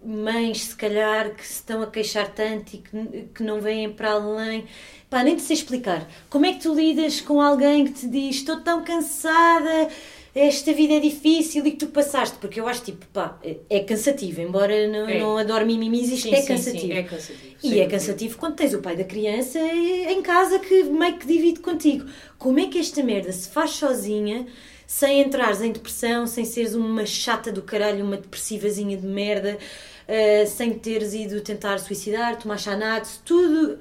mães, 0.04 0.62
se 0.64 0.76
calhar, 0.76 1.34
que 1.34 1.46
se 1.46 1.54
estão 1.54 1.82
a 1.82 1.86
queixar 1.86 2.28
tanto 2.32 2.74
e 2.74 2.78
que, 2.78 3.28
que 3.34 3.42
não 3.42 3.60
vêm 3.60 3.90
para 3.92 4.12
além? 4.12 4.64
Pá, 5.08 5.22
nem 5.24 5.36
te 5.36 5.42
sei 5.42 5.54
explicar. 5.54 6.08
Como 6.28 6.46
é 6.46 6.52
que 6.52 6.60
tu 6.60 6.74
lidas 6.74 7.20
com 7.20 7.40
alguém 7.40 7.84
que 7.84 7.92
te 7.92 8.06
diz 8.08 8.36
estou 8.36 8.60
tão 8.60 8.84
cansada, 8.84 9.88
esta 10.34 10.72
vida 10.72 10.94
é 10.94 11.00
difícil 11.00 11.66
e 11.66 11.72
que 11.72 11.78
tu 11.78 11.88
passaste? 11.88 12.38
Porque 12.38 12.60
eu 12.60 12.68
acho, 12.68 12.82
tipo, 12.84 13.04
pá, 13.12 13.36
é, 13.42 13.56
é 13.68 13.80
cansativo. 13.80 14.40
Embora 14.40 14.86
não, 14.88 15.08
É. 15.08 15.18
não 15.18 15.36
adore 15.36 15.64
mimimis, 15.64 16.10
isto 16.10 16.28
Sim, 16.28 16.34
é 16.34 16.40
sim, 16.40 16.46
cansativo. 16.48 16.86
Sim, 16.86 16.92
é 16.92 17.02
cansativo. 17.02 17.56
E 17.62 17.80
é 17.80 17.86
cansativo 17.86 18.38
quando 18.38 18.54
tens 18.54 18.72
o 18.72 18.78
pai 18.80 18.96
da 18.96 19.04
criança 19.04 19.58
em 19.58 20.22
casa 20.22 20.58
que 20.60 20.84
meio 20.84 21.18
que 21.18 21.26
divide 21.26 21.60
contigo. 21.60 22.06
Como 22.38 22.58
é 22.60 22.66
que 22.68 22.78
esta 22.78 23.02
merda 23.02 23.32
se 23.32 23.48
faz 23.50 23.72
sozinha, 23.72 24.46
sem 24.90 25.20
entrares 25.20 25.60
em 25.60 25.70
depressão, 25.70 26.26
sem 26.26 26.44
seres 26.44 26.74
uma 26.74 27.06
chata 27.06 27.52
do 27.52 27.62
caralho, 27.62 28.04
uma 28.04 28.16
depressivazinha 28.16 28.96
de 28.96 29.06
merda, 29.06 29.56
eh, 30.08 30.44
sem 30.46 30.76
teres 30.76 31.14
ido 31.14 31.40
tentar 31.42 31.78
suicidar, 31.78 32.36
tomar 32.36 32.58
xanax, 32.58 33.22
tudo. 33.24 33.78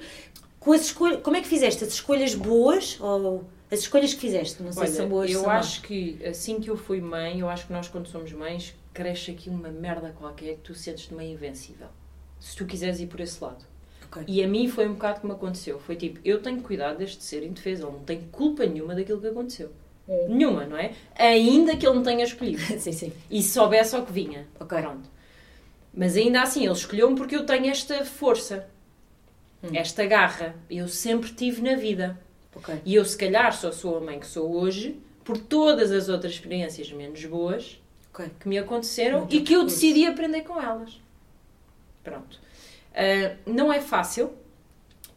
Com 0.60 0.72
as 0.72 0.82
escolhas, 0.82 1.20
como 1.24 1.36
é 1.36 1.42
que 1.42 1.48
fizeste? 1.48 1.84
As 1.84 1.94
escolhas 1.94 2.36
boas 2.36 3.00
ou 3.02 3.44
as 3.72 3.80
escolhas 3.80 4.14
que 4.14 4.20
fizeste? 4.20 4.62
Não 4.62 4.72
sei 4.72 4.84
Olha, 4.84 4.92
se 4.92 4.98
são 4.98 5.10
boas 5.10 5.32
eu 5.32 5.42
são 5.42 5.50
acho 5.50 5.82
que 5.82 6.24
assim 6.24 6.60
que 6.60 6.70
eu 6.70 6.78
fui 6.78 7.02
mãe, 7.02 7.40
eu 7.40 7.50
acho 7.50 7.66
que 7.66 7.74
nós 7.74 7.88
quando 7.88 8.08
somos 8.08 8.32
mães, 8.32 8.76
cresce 8.94 9.32
aqui 9.32 9.50
uma 9.50 9.70
merda 9.70 10.14
qualquer 10.16 10.58
que 10.58 10.62
tu 10.62 10.76
sentes-te 10.76 11.16
meio 11.16 11.34
invencível. 11.34 11.88
Se 12.40 12.56
tu 12.56 12.68
quiseres 12.68 13.00
ir 13.00 13.08
por 13.08 13.20
esse 13.20 13.44
lado. 13.44 13.66
Ok. 14.06 14.26
E 14.28 14.44
a 14.44 14.48
mim 14.48 14.68
foi 14.68 14.88
um 14.88 14.94
bocado 14.94 15.22
como 15.22 15.34
aconteceu. 15.34 15.80
Foi 15.80 15.96
tipo, 15.96 16.20
eu 16.24 16.40
tenho 16.40 16.58
que 16.58 16.64
cuidar 16.64 16.94
deste 16.94 17.24
ser 17.24 17.44
indefeso. 17.44 17.88
Ele 17.88 17.94
não 17.94 18.04
tem 18.04 18.22
culpa 18.32 18.64
nenhuma 18.64 18.94
daquilo 18.94 19.20
que 19.20 19.28
aconteceu. 19.28 19.72
Nenhuma, 20.28 20.66
não 20.66 20.78
é? 20.78 20.92
Ainda 21.16 21.78
que 21.78 21.86
ele 21.86 21.96
não 21.96 22.04
tenha 22.04 22.24
escolhido. 22.24 22.62
sim, 22.80 22.92
sim. 22.92 23.14
E 23.30 23.44
soubesse 23.44 23.96
ao 23.96 24.06
que 24.06 24.12
vinha. 24.12 24.48
Ok. 24.60 24.80
Pronto. 24.82 25.10
Mas 25.94 26.16
ainda 26.16 26.42
assim, 26.42 26.64
ele 26.64 26.74
escolheu-me 26.74 27.16
porque 27.16 27.36
eu 27.36 27.46
tenho 27.46 27.68
esta 27.68 28.04
força. 28.06 28.68
Hum. 29.64 29.70
Esta 29.74 30.06
garra. 30.06 30.56
Eu 30.70 30.88
sempre 30.88 31.32
tive 31.32 31.62
na 31.62 31.76
vida. 31.76 32.20
E 32.84 32.96
eu, 32.96 33.06
se 33.06 33.18
calhar, 33.18 33.54
só 33.54 33.72
sou 33.72 33.98
a 33.98 34.02
mãe 34.02 34.20
que 34.20 34.28
sou 34.28 34.52
hoje 34.52 35.00
por 35.24 35.38
todas 35.38 35.92
as 35.92 36.10
outras 36.10 36.34
experiências 36.34 36.92
menos 36.92 37.24
boas 37.26 37.80
Ok. 38.12 38.26
que 38.40 38.50
me 38.50 38.58
aconteceram 38.58 39.20
Muito 39.20 39.36
e 39.36 39.42
que 39.42 39.54
eu 39.54 39.64
decidi 39.64 40.06
aprender 40.06 40.42
com 40.42 40.60
elas. 40.60 41.00
Pronto. 42.04 42.40
Ah, 42.94 43.36
não 43.46 43.72
é 43.72 43.80
fácil. 43.80 44.34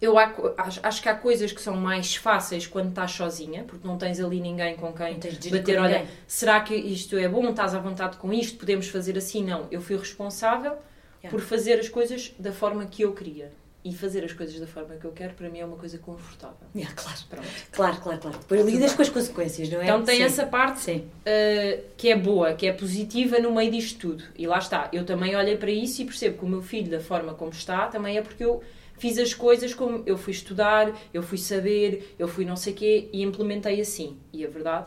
Eu 0.02 0.18
há 0.18 0.34
acho, 0.58 0.80
acho 0.82 1.00
que 1.00 1.08
há 1.08 1.14
coisas 1.14 1.52
que 1.52 1.62
são 1.62 1.76
mais 1.76 2.16
fáceis 2.16 2.66
quando 2.66 2.88
estás 2.88 3.12
sozinha, 3.12 3.62
porque 3.62 3.86
não 3.86 3.96
tens 3.96 4.18
ali 4.18 4.40
ninguém 4.40 4.74
com 4.74 4.92
quem 4.92 5.14
bater, 5.14 5.76
com 5.76 5.82
olha, 5.82 6.06
será 6.26 6.60
que 6.60 6.74
isto 6.74 7.16
é 7.16 7.28
bom? 7.28 7.48
Estás 7.48 7.72
à 7.72 7.78
vontade 7.78 8.16
com 8.16 8.32
isto? 8.32 8.58
Podemos 8.58 8.88
fazer 8.88 9.16
assim? 9.16 9.44
Não. 9.44 9.68
Eu 9.70 9.80
fui 9.80 9.96
responsável 9.96 10.76
Yeah. 11.22 11.30
por 11.30 11.40
fazer 11.40 11.78
as 11.78 11.88
coisas 11.88 12.34
da 12.36 12.52
forma 12.52 12.84
que 12.84 13.02
eu 13.02 13.12
queria. 13.12 13.52
E 13.84 13.92
fazer 13.92 14.24
as 14.24 14.32
coisas 14.32 14.60
da 14.60 14.66
forma 14.66 14.94
que 14.94 15.04
eu 15.04 15.10
quero, 15.10 15.34
para 15.34 15.48
mim, 15.48 15.58
é 15.58 15.64
uma 15.64 15.76
coisa 15.76 15.98
confortável. 15.98 16.68
Yeah, 16.74 16.94
claro. 16.94 17.18
Pronto. 17.28 17.48
Claro, 17.72 17.96
claro, 18.00 18.18
claro. 18.20 18.38
Depois 18.38 18.64
lidas 18.64 18.94
com 18.94 19.02
as 19.02 19.08
consequências, 19.08 19.68
não 19.70 19.80
é? 19.80 19.84
Então 19.84 20.04
tem 20.04 20.18
Sim. 20.18 20.22
essa 20.22 20.46
parte 20.46 20.80
Sim. 20.80 20.98
uh, 20.98 21.82
que 21.96 22.08
é 22.08 22.16
boa, 22.16 22.54
que 22.54 22.66
é 22.66 22.72
positiva 22.72 23.40
no 23.40 23.52
meio 23.52 23.72
disto 23.72 23.98
tudo. 23.98 24.24
E 24.36 24.46
lá 24.46 24.58
está. 24.58 24.88
Eu 24.92 25.04
também 25.04 25.34
olhei 25.34 25.56
para 25.56 25.70
isso 25.70 26.02
e 26.02 26.04
percebo 26.04 26.38
que 26.38 26.44
o 26.44 26.48
meu 26.48 26.62
filho, 26.62 26.90
da 26.90 27.00
forma 27.00 27.34
como 27.34 27.50
está, 27.50 27.88
também 27.88 28.16
é 28.16 28.22
porque 28.22 28.44
eu 28.44 28.62
fiz 29.02 29.18
as 29.18 29.34
coisas 29.34 29.74
como 29.74 30.00
eu 30.06 30.16
fui 30.16 30.32
estudar, 30.32 30.96
eu 31.12 31.24
fui 31.24 31.36
saber, 31.36 32.14
eu 32.16 32.28
fui 32.28 32.44
não 32.44 32.54
sei 32.54 32.72
quê 32.72 33.08
e 33.12 33.20
implementei 33.24 33.80
assim. 33.80 34.16
E 34.32 34.44
a 34.46 34.48
verdade 34.48 34.86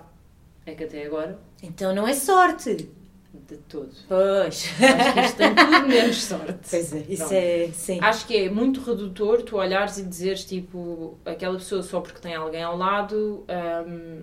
é 0.65 0.73
que 0.73 0.85
até 0.85 1.05
agora, 1.05 1.37
Então 1.61 1.93
não 1.93 2.07
é 2.07 2.13
sorte. 2.13 2.87
de 3.33 3.57
todo. 3.67 3.91
Pois. 4.07 4.69
Acho 4.81 5.13
que 5.13 5.19
isto 5.19 5.35
tem 5.37 5.53
tudo 5.53 5.87
menos 5.89 6.23
sorte. 6.23 6.69
Pois 6.69 6.93
é, 6.93 6.99
isso 7.09 7.17
Pronto. 7.27 7.33
é. 7.33 7.69
Sim. 7.73 7.99
Acho 8.01 8.25
que 8.25 8.37
é 8.37 8.49
muito 8.49 8.79
redutor 8.79 9.43
tu 9.43 9.57
olhares 9.57 9.97
e 9.97 10.03
dizeres 10.03 10.45
tipo, 10.45 11.17
aquela 11.25 11.57
pessoa 11.57 11.83
só 11.83 11.99
porque 11.99 12.21
tem 12.21 12.33
alguém 12.35 12.63
ao 12.63 12.77
lado 12.77 13.45
hum, 13.85 14.21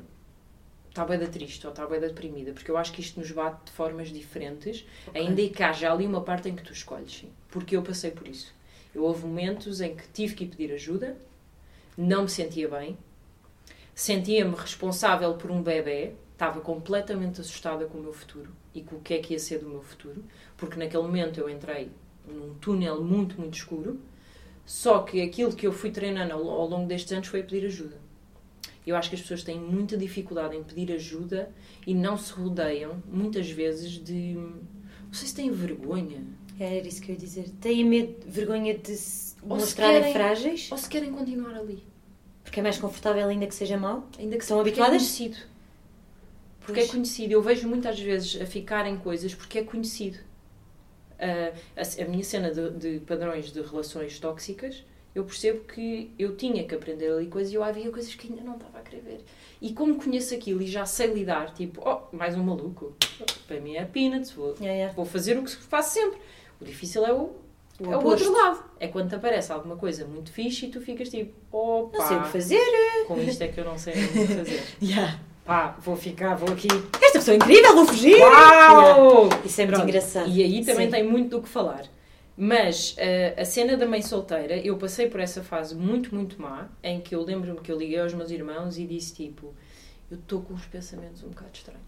está 0.89 1.05
bem 1.05 1.19
da 1.19 1.27
triste 1.27 1.67
ou 1.67 1.71
está 1.71 1.87
bem 1.87 2.01
da 2.01 2.07
deprimida, 2.07 2.53
porque 2.55 2.71
eu 2.71 2.79
acho 2.79 2.91
que 2.95 3.03
isto 3.03 3.21
nos 3.21 3.31
bate 3.31 3.67
de 3.67 3.73
formas 3.73 4.09
diferentes, 4.09 4.87
ainda 5.15 5.47
que 5.49 5.63
haja 5.63 5.93
ali 5.93 6.07
uma 6.07 6.23
parte 6.23 6.49
em 6.49 6.57
que 6.57 6.63
tu 6.63 6.73
escolhes, 6.73 7.13
sim. 7.21 7.29
porque 7.51 7.77
eu 7.77 7.83
passei 7.83 8.11
por 8.11 8.27
isso. 8.27 8.55
Eu 8.95 9.05
houve 9.05 9.27
momentos 9.27 9.81
em 9.81 9.95
que 9.97 10.07
tive 10.13 10.35
que 10.35 10.45
ir 10.45 10.49
pedir 10.49 10.73
ajuda, 10.73 11.17
não 11.97 12.23
me 12.23 12.29
sentia 12.29 12.69
bem, 12.69 12.97
sentia-me 13.95 14.55
responsável 14.55 15.35
por 15.35 15.51
um 15.51 15.63
bebê, 15.63 16.13
estava 16.33 16.61
completamente 16.61 17.41
assustada 17.41 17.87
com 17.87 17.99
o 17.99 18.03
meu 18.03 18.13
futuro 18.13 18.51
e 18.75 18.83
com 18.83 18.97
o 18.97 19.01
que 19.01 19.15
é 19.15 19.19
que 19.19 19.33
ia 19.33 19.39
ser 19.39 19.59
do 19.59 19.69
meu 19.69 19.83
futuro, 19.83 20.25
porque 20.57 20.79
naquele 20.79 21.03
momento 21.03 21.39
eu 21.39 21.49
entrei 21.49 21.91
num 22.27 22.55
túnel 22.55 23.03
muito, 23.03 23.39
muito 23.39 23.55
escuro, 23.55 24.01
só 24.65 25.01
que 25.03 25.21
aquilo 25.21 25.55
que 25.55 25.67
eu 25.67 25.73
fui 25.73 25.91
treinando 25.91 26.33
ao, 26.33 26.49
ao 26.49 26.69
longo 26.69 26.87
destes 26.87 27.13
anos 27.13 27.29
foi 27.29 27.43
pedir 27.43 27.67
ajuda. 27.67 28.01
Eu 28.87 28.97
acho 28.97 29.09
que 29.09 29.15
as 29.15 29.23
pessoas 29.23 29.45
têm 29.45 29.61
muita 29.61 29.97
dificuldade 29.97 30.57
em 30.57 30.63
pedir 30.63 30.93
ajuda 30.93 31.51
e 31.87 31.95
não 31.95 32.17
se 32.17 32.33
rodeiam, 32.33 33.01
muitas 33.07 33.49
vezes, 33.51 33.93
de. 33.93 34.35
Não 34.35 35.13
sei 35.13 35.29
se 35.29 35.35
têm 35.35 35.51
vergonha. 35.51 36.25
Era 36.61 36.87
isso 36.87 37.01
que 37.03 37.11
eu 37.11 37.15
ia 37.15 37.21
dizer. 37.21 37.49
Têm 37.61 37.85
medo, 37.85 38.15
vergonha 38.27 38.77
de 38.77 38.95
se 38.97 39.35
Ou 39.43 39.57
mostrarem 39.57 39.99
querem- 40.01 40.13
frágeis? 40.13 40.69
Ou 40.71 40.79
se 40.79 40.89
querem 40.89 41.11
continuar 41.13 41.55
ali. 41.57 41.83
Porque 42.45 42.61
é 42.61 42.63
mais 42.63 42.79
confortável 42.79 43.27
ainda 43.29 43.47
que 43.47 43.55
seja 43.55 43.77
mau? 43.77 44.07
Ainda 44.19 44.37
que 44.37 44.45
porque 44.47 44.61
habituadas? 44.61 44.95
É 44.95 44.99
conhecido. 44.99 45.37
Porque 46.61 46.81
Pois. 46.81 46.89
é 46.89 46.93
conhecido. 46.93 47.33
Eu 47.33 47.43
vejo 47.43 47.69
muitas 47.69 47.99
vezes 47.99 48.41
a 48.41 48.47
ficar 48.47 48.87
em 48.87 48.97
coisas 48.99 49.35
porque 49.35 49.59
é 49.59 49.65
conhecido. 49.65 50.19
Ah, 51.19 51.53
a, 51.77 52.03
a 52.03 52.09
minha 52.09 52.25
cena 52.25 52.51
de, 52.53 52.71
de 52.99 53.01
padrões 53.05 53.53
de 53.53 53.61
relações 53.63 54.19
tóxicas, 54.19 54.85
eu 55.15 55.25
percebo 55.25 55.65
que 55.65 56.13
eu 56.19 56.37
tinha 56.37 56.65
que 56.65 56.75
aprender 56.75 57.11
ali 57.13 57.27
coisas 57.27 57.53
e 57.53 57.57
eu 57.57 57.63
havia 57.65 57.91
coisas 57.91 58.15
que 58.15 58.29
ainda 58.29 58.43
não 58.43 58.55
estava 58.57 58.79
a 58.79 58.83
querer 58.83 59.03
ver. 59.03 59.25
E 59.61 59.73
como 59.73 59.95
conheço 59.97 60.35
aquilo 60.35 60.61
e 60.63 60.67
já 60.67 60.85
sei 60.85 61.13
lidar, 61.13 61.55
tipo, 61.55 61.81
oh, 61.89 62.15
mais 62.17 62.37
um 62.37 62.43
maluco. 62.43 62.97
Para 63.47 63.61
mim 63.61 63.77
é 63.77 63.85
peanuts, 63.85 64.33
vou, 64.33 64.51
Yeah, 64.55 64.73
yeah. 64.73 64.95
vou 64.95 65.05
fazer 65.05 65.39
o 65.39 65.45
que 65.45 65.51
faço 65.57 65.95
sempre. 65.95 66.19
O 66.63 66.65
difícil 66.65 67.05
é 67.05 67.13
o, 67.13 67.33
O 67.81 67.93
é 67.93 67.97
o 67.97 68.05
outro 68.05 68.33
lado. 68.33 68.63
É 68.79 68.87
quando 68.89 69.09
te 69.09 69.15
aparece 69.17 69.53
alguma 69.53 69.77
coisa 69.77 70.07
muito 70.07 70.33
fixe 70.33 70.67
e 70.67 70.71
tu 70.71 70.81
ficas 70.81 71.09
tipo, 71.09 71.35
opa, 71.51 71.99
Não 71.99 72.09
sei 72.09 72.17
o 72.17 72.23
que 72.23 72.29
fazer. 72.29 73.05
com 73.07 73.19
isto 73.21 73.43
é 73.43 73.49
que 73.49 73.59
eu 73.61 73.65
não 73.65 73.77
sei 73.79 73.93
o 73.95 74.09
que 74.09 74.27
fazer. 74.27 74.63
Yeah. 74.81 75.19
Pá, 75.45 75.77
vou 75.81 75.97
ficar, 75.97 76.37
vou 76.37 76.53
aqui. 76.53 76.69
Esta 77.03 77.19
pessoa 77.19 77.35
é 77.35 77.37
incrível, 77.37 77.75
vou 77.75 77.85
fugir! 77.85 78.17
Uau! 78.21 79.29
Isso 79.45 79.61
é 79.61 79.65
muito 79.65 79.77
Pronto. 79.77 79.89
engraçado. 79.89 80.29
E 80.31 80.41
aí 80.41 80.65
também 80.65 80.87
Sim. 80.87 80.93
tem 80.93 81.03
muito 81.03 81.31
do 81.37 81.43
que 81.43 81.49
falar. 81.49 81.85
Mas 82.37 82.95
eh, 82.97 83.35
a 83.37 83.45
cena 83.45 83.77
da 83.77 83.85
mãe 83.85 84.01
solteira, 84.03 84.57
eu 84.57 84.77
passei 84.79 85.09
por 85.09 85.19
essa 85.21 85.43
fase 85.43 85.75
muito, 85.75 86.15
muito 86.15 86.41
má, 86.41 86.69
em 86.83 87.01
que 87.01 87.15
eu 87.15 87.23
lembro-me 87.25 87.59
que 87.61 87.71
eu 87.73 87.77
liguei 87.77 87.99
aos 87.99 88.15
meus 88.15 88.31
irmãos 88.31 88.79
e 88.79 88.87
disse 88.87 89.13
tipo, 89.15 89.53
eu 90.11 90.17
estou 90.17 90.41
com 90.43 90.55
uns 90.55 90.65
pensamentos 90.67 91.25
um 91.25 91.29
bocado 91.29 91.51
estranhos. 91.53 91.83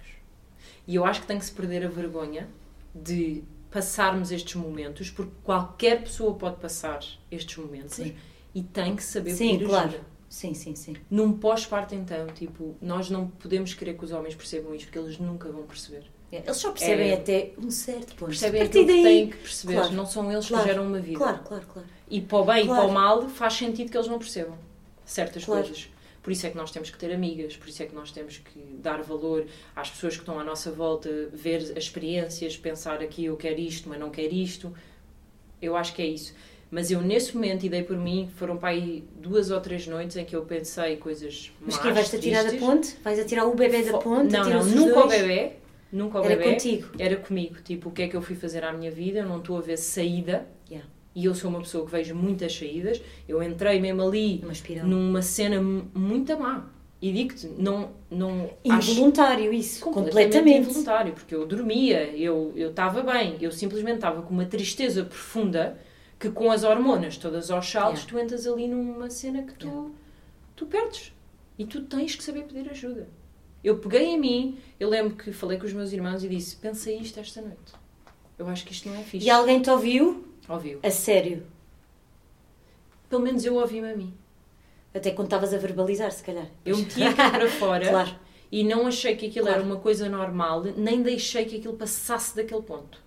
E 0.86 0.96
eu 0.96 1.04
acho 1.04 1.20
que 1.20 1.26
tem 1.28 1.38
que 1.38 1.44
se 1.44 1.52
perder 1.52 1.84
a 1.86 1.88
vergonha 1.88 2.48
de 2.94 3.42
passarmos 3.78 4.30
estes 4.30 4.54
momentos, 4.54 5.10
porque 5.10 5.32
qualquer 5.42 6.00
pessoa 6.04 6.32
pode 6.34 6.56
passar 6.60 7.00
estes 7.28 7.56
momentos 7.56 7.96
Sim. 7.96 8.14
e 8.54 8.62
tem 8.62 8.94
que 8.94 9.02
saber 9.02 9.34
Sim, 9.34 9.50
pedir 9.58 9.66
claro. 9.66 9.92
Sim, 10.28 10.54
sim, 10.54 10.76
sim. 10.76 10.94
Num 11.10 11.32
pós-parto, 11.32 11.92
então, 11.92 12.28
tipo, 12.28 12.76
nós 12.80 13.10
não 13.10 13.26
podemos 13.26 13.74
querer 13.74 13.94
que 13.98 14.04
os 14.04 14.12
homens 14.12 14.36
percebam 14.36 14.72
isto, 14.76 14.86
porque 14.86 14.98
eles 15.00 15.18
nunca 15.18 15.50
vão 15.50 15.64
perceber. 15.64 16.04
Eles 16.30 16.56
só 16.56 16.70
percebem 16.70 17.10
É. 17.10 17.14
até 17.14 17.50
um 17.58 17.68
certo 17.70 18.14
ponto. 18.14 18.26
Percebem 18.28 18.62
A 18.62 18.64
partir 18.64 18.78
aquilo 18.80 18.96
que 18.96 19.02
daí- 19.02 19.12
têm 19.18 19.30
que 19.30 19.36
perceber. 19.38 19.74
Claro. 19.74 19.92
Não 19.92 20.06
são 20.06 20.30
eles 20.32 20.46
Claro. 20.46 20.64
que 20.64 20.70
geram 20.70 20.86
uma 20.86 20.98
vida. 21.00 21.18
Claro, 21.18 21.38
claro, 21.44 21.66
claro. 21.72 21.88
E 22.08 22.20
para 22.20 22.38
o 22.38 22.44
bem 22.44 22.62
e 22.62 22.66
Claro. 22.66 22.80
para 22.82 22.90
o 22.90 22.94
mal 22.94 23.28
faz 23.28 23.54
sentido 23.54 23.90
que 23.90 23.96
eles 23.96 24.08
não 24.08 24.18
percebam 24.20 24.56
certas 25.04 25.44
coisas. 25.44 25.88
Por 26.24 26.32
isso 26.32 26.46
é 26.46 26.50
que 26.50 26.56
nós 26.56 26.70
temos 26.70 26.88
que 26.88 26.96
ter 26.96 27.12
amigas, 27.12 27.54
por 27.54 27.68
isso 27.68 27.82
é 27.82 27.86
que 27.86 27.94
nós 27.94 28.10
temos 28.10 28.38
que 28.38 28.58
dar 28.82 29.02
valor 29.02 29.46
às 29.76 29.90
pessoas 29.90 30.14
que 30.14 30.20
estão 30.20 30.40
à 30.40 30.42
nossa 30.42 30.72
volta, 30.72 31.28
ver 31.30 31.58
as 31.58 31.84
experiências, 31.84 32.56
pensar 32.56 33.02
aqui 33.02 33.26
eu 33.26 33.36
quero 33.36 33.60
isto, 33.60 33.90
mas 33.90 34.00
não 34.00 34.08
quero 34.08 34.32
isto. 34.32 34.72
Eu 35.60 35.76
acho 35.76 35.94
que 35.94 36.00
é 36.00 36.06
isso. 36.06 36.34
Mas 36.70 36.90
eu 36.90 37.02
nesse 37.02 37.34
momento, 37.34 37.66
e 37.66 37.68
dei 37.68 37.82
por 37.82 37.98
mim, 37.98 38.30
foram 38.36 38.56
para 38.56 38.70
aí 38.70 39.04
duas 39.16 39.50
ou 39.50 39.60
três 39.60 39.86
noites 39.86 40.16
em 40.16 40.24
que 40.24 40.34
eu 40.34 40.42
pensei 40.46 40.96
coisas 40.96 41.52
Mas 41.60 41.76
quem 41.76 41.92
vais-te 41.92 42.16
atirar 42.16 42.42
da 42.42 42.56
ponte? 42.56 42.96
Vais 43.04 43.18
atirar 43.18 43.46
o 43.46 43.54
bebê 43.54 43.82
da 43.82 43.98
ponte? 43.98 44.32
Não, 44.32 44.48
não, 44.48 44.64
nunca 44.64 45.00
o 45.00 45.06
dois? 45.06 45.20
bebê. 45.20 45.52
Nunca 45.92 46.20
o 46.22 46.24
Era 46.24 46.36
bebê. 46.36 46.52
contigo. 46.52 46.88
Era 46.98 47.16
comigo. 47.16 47.56
Tipo, 47.62 47.90
o 47.90 47.92
que 47.92 48.02
é 48.02 48.08
que 48.08 48.16
eu 48.16 48.22
fui 48.22 48.34
fazer 48.34 48.64
à 48.64 48.72
minha 48.72 48.90
vida? 48.90 49.18
Eu 49.18 49.26
não 49.26 49.40
estou 49.40 49.58
a 49.58 49.60
ver 49.60 49.76
saída. 49.76 50.48
Yeah. 50.70 50.88
E 51.14 51.24
eu 51.26 51.34
sou 51.34 51.48
uma 51.50 51.60
pessoa 51.60 51.84
que 51.84 51.92
vejo 51.92 52.14
muitas 52.14 52.54
saídas. 52.56 53.00
Eu 53.28 53.42
entrei 53.42 53.80
mesmo 53.80 54.02
ali 54.02 54.44
numa 54.84 55.22
cena 55.22 55.60
mu- 55.62 55.86
muito 55.94 56.36
má. 56.38 56.68
E 57.00 57.12
digo-te, 57.12 57.46
não, 57.58 57.90
não 58.10 58.50
Involuntário 58.64 59.52
isso. 59.52 59.80
completamente, 59.84 60.10
Completamente. 60.24 60.68
involuntário, 60.70 61.12
porque 61.12 61.34
eu 61.34 61.46
dormia, 61.46 62.10
eu 62.16 62.52
eu 62.56 62.70
estava 62.70 63.02
bem, 63.02 63.36
eu 63.42 63.52
simplesmente 63.52 63.96
estava 63.96 64.22
com 64.22 64.32
uma 64.32 64.46
tristeza 64.46 65.04
profunda 65.04 65.78
que 66.18 66.30
com 66.30 66.50
as 66.50 66.64
hormonas 66.64 67.18
todas 67.18 67.50
aos 67.50 67.68
saltos 67.70 68.00
Yeah. 68.04 68.10
tu 68.10 68.24
entras 68.24 68.46
ali 68.46 68.66
numa 68.66 69.10
cena 69.10 69.42
que 69.42 69.52
tu, 69.54 69.66
Yeah. 69.66 69.90
tu 70.56 70.66
perdes. 70.66 71.12
E 71.58 71.66
tu 71.66 71.82
tens 71.82 72.16
que 72.16 72.24
saber 72.24 72.44
pedir 72.44 72.70
ajuda. 72.70 73.06
Eu 73.62 73.78
peguei 73.78 74.06
em 74.06 74.18
mim, 74.18 74.58
eu 74.80 74.88
lembro 74.88 75.14
que 75.14 75.30
falei 75.30 75.58
com 75.58 75.66
os 75.66 75.72
meus 75.74 75.92
irmãos 75.92 76.24
e 76.24 76.28
disse, 76.28 76.56
pensei 76.56 76.98
isto 76.98 77.20
esta 77.20 77.40
noite. 77.42 77.72
Eu 78.38 78.48
acho 78.48 78.64
que 78.64 78.72
isto 78.72 78.88
não 78.88 78.96
é 78.96 79.02
fixe. 79.02 79.26
E 79.26 79.30
alguém 79.30 79.60
te 79.60 79.68
ouviu? 79.70 80.24
Ouviu. 80.48 80.80
A 80.82 80.90
sério. 80.90 81.46
Pelo 83.08 83.22
menos 83.22 83.44
eu 83.44 83.54
ouvi-me 83.54 83.90
a 83.90 83.96
mim. 83.96 84.14
Até 84.94 85.10
quando 85.10 85.26
estavas 85.26 85.52
a 85.52 85.58
verbalizar, 85.58 86.10
se 86.12 86.22
calhar. 86.22 86.46
Eu 86.64 86.76
meti 86.78 87.02
aquilo 87.02 87.30
para 87.30 87.48
fora 87.58 87.88
Claro. 87.88 88.14
e 88.50 88.62
não 88.64 88.86
achei 88.86 89.16
que 89.16 89.26
aquilo 89.26 89.46
Claro. 89.46 89.60
era 89.62 89.66
uma 89.68 89.80
coisa 89.80 90.08
normal, 90.08 90.62
nem 90.76 91.02
deixei 91.02 91.44
que 91.44 91.56
aquilo 91.56 91.74
passasse 91.74 92.36
daquele 92.36 92.62
ponto. 92.62 93.02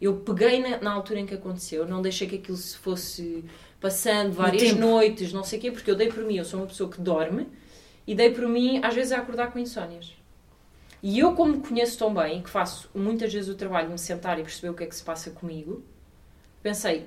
Eu 0.00 0.16
peguei 0.18 0.60
na, 0.60 0.78
na 0.80 0.92
altura 0.92 1.20
em 1.20 1.26
que 1.26 1.34
aconteceu, 1.34 1.86
não 1.86 2.02
deixei 2.02 2.26
que 2.28 2.36
aquilo 2.36 2.56
se 2.56 2.76
fosse 2.76 3.44
passando 3.80 4.32
várias 4.32 4.72
noites, 4.74 5.32
não 5.32 5.44
sei 5.44 5.58
o 5.58 5.62
quê, 5.62 5.70
porque 5.70 5.90
eu 5.90 5.94
dei 5.96 6.08
por 6.08 6.24
mim, 6.24 6.36
eu 6.36 6.44
sou 6.44 6.60
uma 6.60 6.66
pessoa 6.66 6.90
que 6.90 7.00
dorme 7.00 7.46
e 8.06 8.14
dei 8.14 8.30
por 8.30 8.46
mim, 8.48 8.80
às 8.82 8.94
vezes, 8.94 9.12
a 9.12 9.18
acordar 9.18 9.50
com 9.52 9.58
insónias. 9.58 10.12
E 11.02 11.18
eu, 11.18 11.34
como 11.34 11.52
me 11.56 11.60
conheço 11.66 11.98
tão 11.98 12.12
bem, 12.12 12.42
que 12.42 12.50
faço 12.50 12.90
muitas 12.94 13.32
vezes 13.32 13.48
o 13.48 13.54
trabalho 13.54 13.86
de 13.88 13.92
me 13.92 13.98
sentar 13.98 14.38
e 14.38 14.42
perceber 14.42 14.70
o 14.70 14.74
que 14.74 14.84
é 14.84 14.86
que 14.86 14.94
se 14.96 15.02
passa 15.02 15.30
comigo, 15.30 15.82
pensei, 16.64 17.06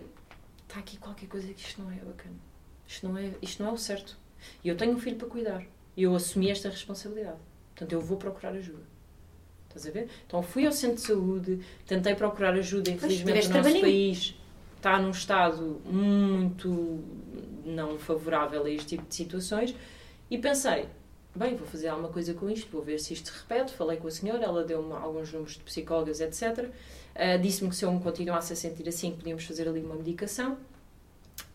está 0.68 0.80
aqui 0.80 0.98
qualquer 0.98 1.28
coisa 1.28 1.52
que 1.52 1.60
isto 1.60 1.82
não 1.82 1.92
é 1.92 1.96
bacana. 1.96 2.36
Isto 2.88 3.10
não 3.10 3.18
é, 3.18 3.34
isto 3.42 3.64
não 3.64 3.72
é 3.72 3.74
o 3.74 3.78
certo. 3.78 4.16
E 4.64 4.70
eu 4.70 4.78
tenho 4.78 4.94
um 4.94 5.00
filho 5.00 5.18
para 5.18 5.28
cuidar. 5.28 5.66
E 5.98 6.04
eu 6.04 6.16
assumi 6.16 6.52
esta 6.52 6.70
responsabilidade. 6.70 7.40
Portanto, 7.74 7.92
eu 7.92 8.00
vou 8.00 8.18
procurar 8.18 8.52
ajuda. 8.52 8.84
Estás 9.68 9.88
a 9.88 9.92
ver? 9.92 10.10
Então, 10.28 10.44
fui 10.44 10.66
ao 10.68 10.72
centro 10.72 10.98
de 10.98 11.02
saúde, 11.02 11.60
tentei 11.88 12.14
procurar 12.14 12.54
ajuda. 12.54 12.92
Infelizmente, 12.92 13.48
o 13.48 13.54
nosso 13.54 13.82
país 13.82 14.36
está 14.76 15.00
num 15.00 15.10
estado 15.10 15.82
muito 15.86 17.04
não 17.66 17.98
favorável 17.98 18.64
a 18.64 18.70
este 18.70 18.90
tipo 18.90 19.08
de 19.08 19.16
situações. 19.16 19.76
E 20.30 20.38
pensei, 20.38 20.88
bem, 21.38 21.56
vou 21.56 21.68
fazer 21.68 21.88
alguma 21.90 22.10
coisa 22.10 22.34
com 22.34 22.50
isto, 22.50 22.70
vou 22.72 22.82
ver 22.82 23.00
se 23.00 23.14
isto 23.14 23.30
se 23.30 23.38
repete. 23.40 23.74
Falei 23.74 23.98
com 23.98 24.08
a 24.08 24.12
senhora, 24.12 24.44
ela 24.44 24.64
deu-me 24.64 24.94
alguns 24.94 25.32
números 25.32 25.54
de 25.54 25.60
psicólogas, 25.64 26.20
etc. 26.20 26.70
Ah, 27.16 27.38
Disse-me 27.38 27.70
que 27.70 27.76
se 27.76 27.86
eu 27.86 27.92
me 27.92 28.00
continuasse 28.00 28.54
a 28.54 28.56
sentir 28.56 28.88
assim, 28.88 29.12
podíamos 29.12 29.44
fazer 29.46 29.68
ali 29.68 29.80
uma 29.82 29.96
medicação. 29.96 30.58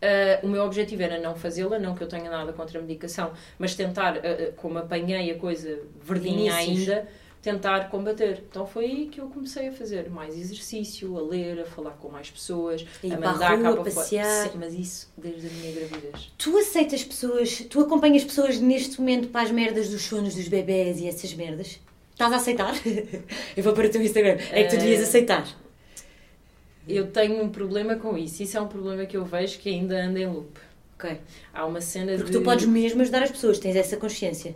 Ah, 0.01 0.41
o 0.43 0.49
meu 0.49 0.63
objetivo 0.65 1.03
era 1.03 1.19
não 1.21 1.35
fazê-la, 1.35 1.79
não 1.79 1.95
que 1.95 2.03
eu 2.03 2.09
tenha 2.09 2.31
nada 2.31 2.53
contra 2.53 2.79
a 2.79 2.83
medicação, 2.83 3.33
mas 3.59 3.75
tentar, 3.75 4.17
ah, 4.19 4.53
como 4.57 4.79
apanhei 4.79 5.31
a 5.31 5.39
coisa 5.39 5.81
verdinha 6.03 6.61
Inícios. 6.63 6.89
ainda, 6.89 7.09
tentar 7.43 7.91
combater. 7.91 8.45
Então 8.49 8.65
foi 8.65 8.85
aí 8.85 9.07
que 9.09 9.21
eu 9.21 9.27
comecei 9.27 9.69
a 9.69 9.73
fazer 9.73 10.09
mais 10.09 10.39
exercício, 10.39 11.19
a 11.19 11.23
ler, 11.23 11.61
a 11.61 11.65
falar 11.67 11.91
com 11.93 12.09
mais 12.09 12.31
pessoas, 12.31 12.87
Ir 13.03 13.13
a 13.13 13.19
mandar 13.19 13.55
rua, 13.57 13.63
cá 13.63 13.73
para 13.73 13.91
fora. 13.91 13.95
passear. 13.97 14.49
Sim, 14.51 14.59
Mas 14.59 14.73
isso 14.75 15.13
desde 15.17 15.49
a 15.49 15.51
minha 15.51 15.73
gravidez. 15.73 16.33
Tu 16.39 16.57
aceitas 16.57 17.03
pessoas, 17.03 17.65
tu 17.69 17.81
acompanhas 17.81 18.23
pessoas 18.25 18.59
neste 18.61 19.01
momento 19.01 19.29
para 19.29 19.43
as 19.43 19.51
merdas 19.51 19.89
dos 19.91 20.03
sonhos 20.03 20.35
dos 20.37 20.47
bebés 20.49 21.01
e 21.01 21.09
essas 21.09 21.35
merdas? 21.35 21.81
Estás 22.13 22.33
a 22.33 22.37
aceitar? 22.37 22.75
Eu 23.57 23.63
vou 23.65 23.73
para 23.73 23.89
o 23.89 23.91
teu 23.91 24.01
Instagram. 24.01 24.37
É 24.53 24.63
que 24.65 24.71
tu 24.71 24.79
devias 24.79 25.01
Eh, 25.01 25.05
aceitar. 25.05 25.47
Eu 26.89 27.07
tenho 27.11 27.43
um 27.43 27.49
problema 27.49 27.97
com 27.97 28.17
isso. 28.19 28.43
Isso 28.43 28.57
é 28.57 28.61
um 28.61 28.67
problema 28.69 29.07
que 29.07 29.17
eu 29.17 29.25
vejo 29.25 29.59
que 29.61 29.69
ainda 29.69 29.97
anda 30.05 30.19
em 30.19 30.27
loop. 30.27 30.59
Ok. 30.97 31.17
Há 31.55 31.65
uma 31.65 31.81
cena 31.81 32.13
Porque 32.17 32.33
de... 32.33 32.39
tu 32.39 32.43
podes 32.45 32.67
mesmo 32.67 33.01
ajudar 33.03 33.23
as 33.23 33.31
pessoas, 33.31 33.59
tens 33.59 33.77
essa 33.77 33.97
consciência. 33.97 34.55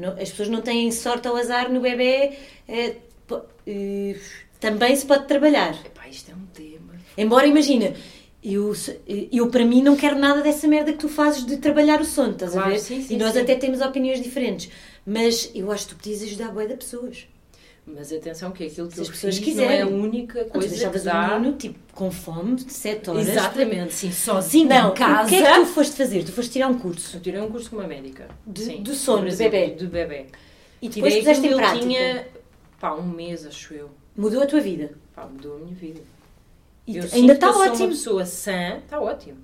Não- 0.00 0.12
as 0.12 0.30
pessoas 0.30 0.48
não 0.48 0.60
têm 0.62 0.90
sorte 0.90 1.28
ao 1.28 1.36
azar 1.36 1.70
no 1.70 1.80
bebê. 1.80 2.32
eh, 2.68 2.96
também 4.58 4.94
se 4.96 5.06
pode 5.06 5.26
trabalhar. 5.26 5.72
Epá, 5.84 6.08
isto 6.08 6.30
é 6.30 6.34
um 6.34 6.46
tema. 6.52 6.94
Embora, 7.16 7.46
imagina, 7.46 7.94
eu, 8.42 8.72
eu 9.32 9.48
para 9.48 9.64
mim 9.64 9.82
não 9.82 9.96
quero 9.96 10.18
nada 10.18 10.42
dessa 10.42 10.66
merda 10.68 10.92
que 10.92 10.98
tu 10.98 11.08
fazes 11.08 11.44
de 11.46 11.56
trabalhar 11.58 12.00
o 12.00 12.04
sono, 12.04 12.32
estás 12.32 12.52
a 12.52 12.54
Claro, 12.54 12.70
ver? 12.70 12.78
sim, 12.78 13.02
sim, 13.02 13.14
e 13.14 13.16
nós 13.18 13.32
sim. 13.34 13.40
até 13.40 13.54
temos 13.54 13.80
opiniões 13.80 14.20
diferentes. 14.22 14.70
Mas 15.06 15.50
eu 15.54 15.70
acho 15.72 15.86
que 15.88 15.94
tu 15.94 15.96
podias 15.98 16.22
ajudar 16.22 16.48
a 16.48 16.52
boia 16.52 16.68
de 16.68 16.76
pessoas. 16.76 17.26
Mas 17.94 18.12
atenção 18.12 18.50
que 18.52 18.64
aquilo 18.64 18.88
que 18.88 18.94
Se 18.94 19.00
as 19.02 19.08
pessoas 19.08 19.38
quiserem. 19.38 19.68
não 19.68 19.74
é 19.74 19.82
a 19.82 19.86
única 19.86 20.44
tu 20.44 20.50
coisa 20.50 20.68
que 20.68 20.74
deixavas 20.74 21.02
dá... 21.02 21.38
menino, 21.38 21.56
tipo, 21.56 21.78
com 21.92 22.10
fome, 22.10 22.56
de 22.56 22.72
7 22.72 23.10
horas. 23.10 23.28
Exatamente, 23.28 23.92
sim, 23.94 24.12
sozinho 24.12 24.68
Não, 24.68 24.90
em 24.90 24.94
casa. 24.94 25.26
o 25.26 25.28
que 25.28 25.34
é 25.36 25.52
que 25.54 25.60
tu 25.60 25.66
foste 25.66 25.96
fazer? 25.96 26.24
Tu 26.24 26.32
foste 26.32 26.52
tirar 26.52 26.68
um 26.68 26.78
curso. 26.78 27.16
Eu 27.16 27.20
tirei 27.20 27.40
um 27.40 27.50
curso 27.50 27.70
com 27.70 27.76
uma 27.76 27.86
médica. 27.86 28.28
De- 28.46 28.64
Sim, 28.64 28.82
do 28.82 28.94
sono, 28.94 29.30
bebê. 29.36 29.70
De 29.70 29.86
bebê. 29.86 30.26
E 30.80 30.88
depois 30.88 31.12
Tirei 31.12 31.20
puseste 31.34 31.46
em 31.46 31.56
prática. 31.56 31.80
tinha, 31.86 32.26
pá, 32.80 32.94
um 32.94 33.02
mês, 33.06 33.46
acho 33.46 33.74
eu. 33.74 33.90
Mudou 34.16 34.42
a 34.42 34.46
tua 34.46 34.60
vida. 34.60 34.92
Pá, 35.14 35.26
mudou 35.26 35.56
a 35.56 35.58
minha 35.58 35.74
vida. 35.74 36.00
E 36.86 36.96
eu 36.96 37.04
ainda 37.12 37.34
que 37.34 37.44
está 37.44 37.52
sou 37.52 37.62
ótimo. 37.62 37.76
uma 37.84 37.88
pessoa 37.88 38.26
sã, 38.26 38.78
está 38.78 39.00
ótimo. 39.00 39.36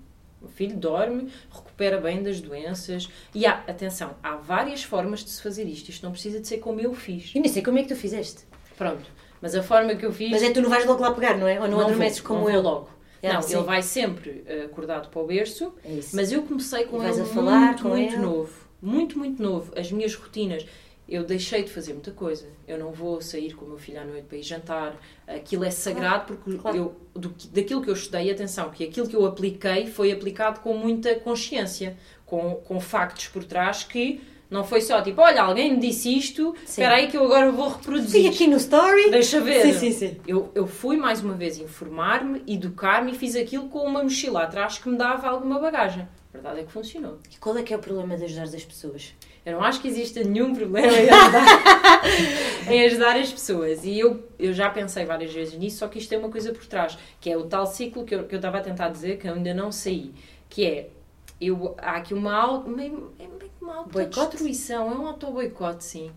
O 0.47 0.49
filho 0.49 0.77
dorme, 0.77 1.29
recupera 1.51 2.01
bem 2.01 2.23
das 2.23 2.41
doenças. 2.41 3.09
E 3.35 3.45
há, 3.45 3.65
atenção, 3.67 4.15
há 4.23 4.37
várias 4.37 4.83
formas 4.85 5.25
de 5.25 5.31
se 5.31 5.43
fazer 5.43 5.65
isto. 5.65 5.89
Isto 5.89 6.05
não 6.05 6.13
precisa 6.13 6.41
de 6.41 6.47
ser 6.47 6.59
como 6.59 6.81
eu 6.81 6.95
fiz. 6.95 7.33
Eu 7.35 7.43
nem 7.43 7.51
sei 7.53 7.63
como 7.63 7.79
é 7.79 7.83
que 7.83 7.89
tu 7.89 7.97
fizeste. 7.97 8.43
Pronto. 8.79 9.05
Mas 9.43 9.55
a 9.55 9.63
forma 9.63 9.95
que 9.97 10.07
eu 10.07 10.13
fiz. 10.13 10.31
Mas 10.31 10.43
é 10.43 10.51
tu 10.51 10.61
não 10.63 10.71
vais 10.71 10.87
logo 10.87 11.03
lá 11.03 11.13
pegar, 11.13 11.37
não 11.37 11.47
é? 11.47 11.61
Ou 11.61 11.69
não, 11.69 11.81
adormeces 11.81 12.21
vou, 12.21 12.29
como 12.29 12.49
não 12.49 12.51
eu. 12.55 12.63
Logo. 12.63 12.91
É, 13.23 13.33
não, 13.33 13.43
sim. 13.43 13.57
ele 13.57 13.65
vai 13.65 13.83
sempre 13.83 14.45
eh, 14.47 14.63
acordado 14.67 15.09
para 15.09 15.21
o 15.21 15.27
berço. 15.27 15.75
É 15.85 15.93
isso. 15.93 16.15
Mas 16.15 16.31
eu 16.31 16.43
comecei 16.43 16.85
com 16.85 17.03
E 17.03 17.07
ele 17.09 17.21
a 17.21 17.25
falar 17.25 17.59
muito, 17.61 17.83
com 17.83 17.89
muito 17.89 18.15
ele? 18.15 18.23
novo. 18.23 18.53
Muito, 18.81 19.19
muito 19.19 19.43
novo. 19.43 19.73
As 19.77 19.91
minhas 19.91 20.15
rotinas. 20.15 20.65
Eu 21.09 21.25
deixei 21.25 21.63
de 21.63 21.71
fazer 21.71 21.93
muita 21.93 22.11
coisa. 22.11 22.47
Eu 22.67 22.79
não 22.79 22.91
vou 22.91 23.21
sair 23.21 23.55
com 23.55 23.65
o 23.65 23.69
meu 23.69 23.79
filho 23.79 24.01
à 24.01 24.05
noite 24.05 24.25
para 24.25 24.39
ir 24.39 24.43
jantar. 24.43 25.01
Aquilo 25.27 25.65
é 25.65 25.71
sagrado 25.71 26.35
porque 26.35 26.59
claro. 26.59 26.77
eu, 26.77 26.97
do 27.15 27.35
daquilo 27.53 27.81
que 27.81 27.89
eu 27.89 27.95
estudei, 27.95 28.31
atenção, 28.31 28.71
que 28.71 28.83
aquilo 28.85 29.07
que 29.07 29.15
eu 29.15 29.25
apliquei 29.25 29.87
foi 29.87 30.11
aplicado 30.11 30.61
com 30.61 30.75
muita 30.75 31.15
consciência, 31.15 31.97
com, 32.25 32.57
com 32.57 32.81
factos 32.81 33.29
por 33.29 33.45
trás 33.45 33.85
que 33.85 34.21
não 34.49 34.65
foi 34.65 34.81
só 34.81 35.03
tipo, 35.03 35.21
olha, 35.21 35.43
alguém 35.43 35.73
me 35.73 35.81
disse 35.81 36.17
isto, 36.17 36.55
Sim. 36.59 36.65
espera 36.83 36.95
aí 36.97 37.09
que 37.09 37.17
eu 37.17 37.25
agora 37.25 37.51
vou 37.51 37.69
reproduzir. 37.69 38.29
aqui 38.31 38.47
no 38.47 38.57
story. 38.57 39.11
Deixa 39.11 39.41
ver. 39.41 39.63
Sim, 39.63 39.73
sim, 39.73 39.93
sim. 39.93 40.21
Eu, 40.27 40.51
eu 40.55 40.67
fui 40.67 40.97
mais 40.97 41.21
uma 41.23 41.35
vez 41.35 41.59
informar-me, 41.59 42.43
educar-me 42.47 43.13
e 43.13 43.15
fiz 43.15 43.35
aquilo 43.35 43.69
com 43.69 43.81
uma 43.81 44.03
mochila 44.03 44.43
atrás 44.43 44.79
que 44.79 44.89
me 44.89 44.97
dava 44.97 45.29
alguma 45.29 45.59
bagagem. 45.59 46.07
A 46.33 46.39
verdade 46.39 46.61
é 46.61 46.65
que 46.65 46.73
funcionou. 46.73 47.19
E 47.33 47.39
qual 47.39 47.57
é 47.57 47.63
que 47.63 47.75
é 47.75 47.77
o 47.77 47.81
problema 47.81 48.17
de 48.17 48.25
ajudar 48.25 48.45
as 48.45 48.65
pessoas? 48.65 49.15
Eu 49.47 49.53
não 49.53 49.63
acho 49.63 49.81
que 49.81 49.87
exista 49.87 50.25
nenhum 50.25 50.53
problema 50.55 50.89
em 50.89 51.09
ajudar, 51.09 52.03
em 52.69 52.85
ajudar 52.85 53.17
as 53.17 53.31
pessoas. 53.33 53.85
E 53.85 53.97
eu, 53.99 54.29
eu 54.39 54.53
já 54.53 54.69
pensei 54.69 55.05
várias 55.07 55.33
vezes 55.33 55.55
nisso, 55.57 55.79
só 55.79 55.87
que 55.89 55.99
isto 56.01 56.09
tem 56.11 56.19
uma 56.19 56.29
coisa 56.31 56.53
por 56.53 56.67
trás, 56.67 56.99
que 57.21 57.31
é 57.31 57.37
o 57.37 57.45
tal 57.45 57.65
ciclo 57.65 58.05
que 58.05 58.13
eu, 58.15 58.25
que 58.25 58.35
eu 58.35 58.39
estava 58.39 58.59
a 58.59 58.61
tentar 58.61 58.89
dizer, 58.89 59.19
que 59.19 59.29
eu 59.29 59.35
ainda 59.35 59.55
não 59.55 59.71
saí, 59.71 60.13
que 60.51 60.67
é, 60.67 60.91
eu, 61.41 61.77
há 61.79 61.93
aqui 61.93 62.13
uma, 62.13 62.35
au- 62.35 62.65
meio, 62.67 63.13
é 63.21 63.29
uma 63.63 63.77
autodestruição, 63.77 64.91
é 64.91 64.95
um 64.97 65.07
auto-boicote, 65.07 65.85
sim. 65.85 66.11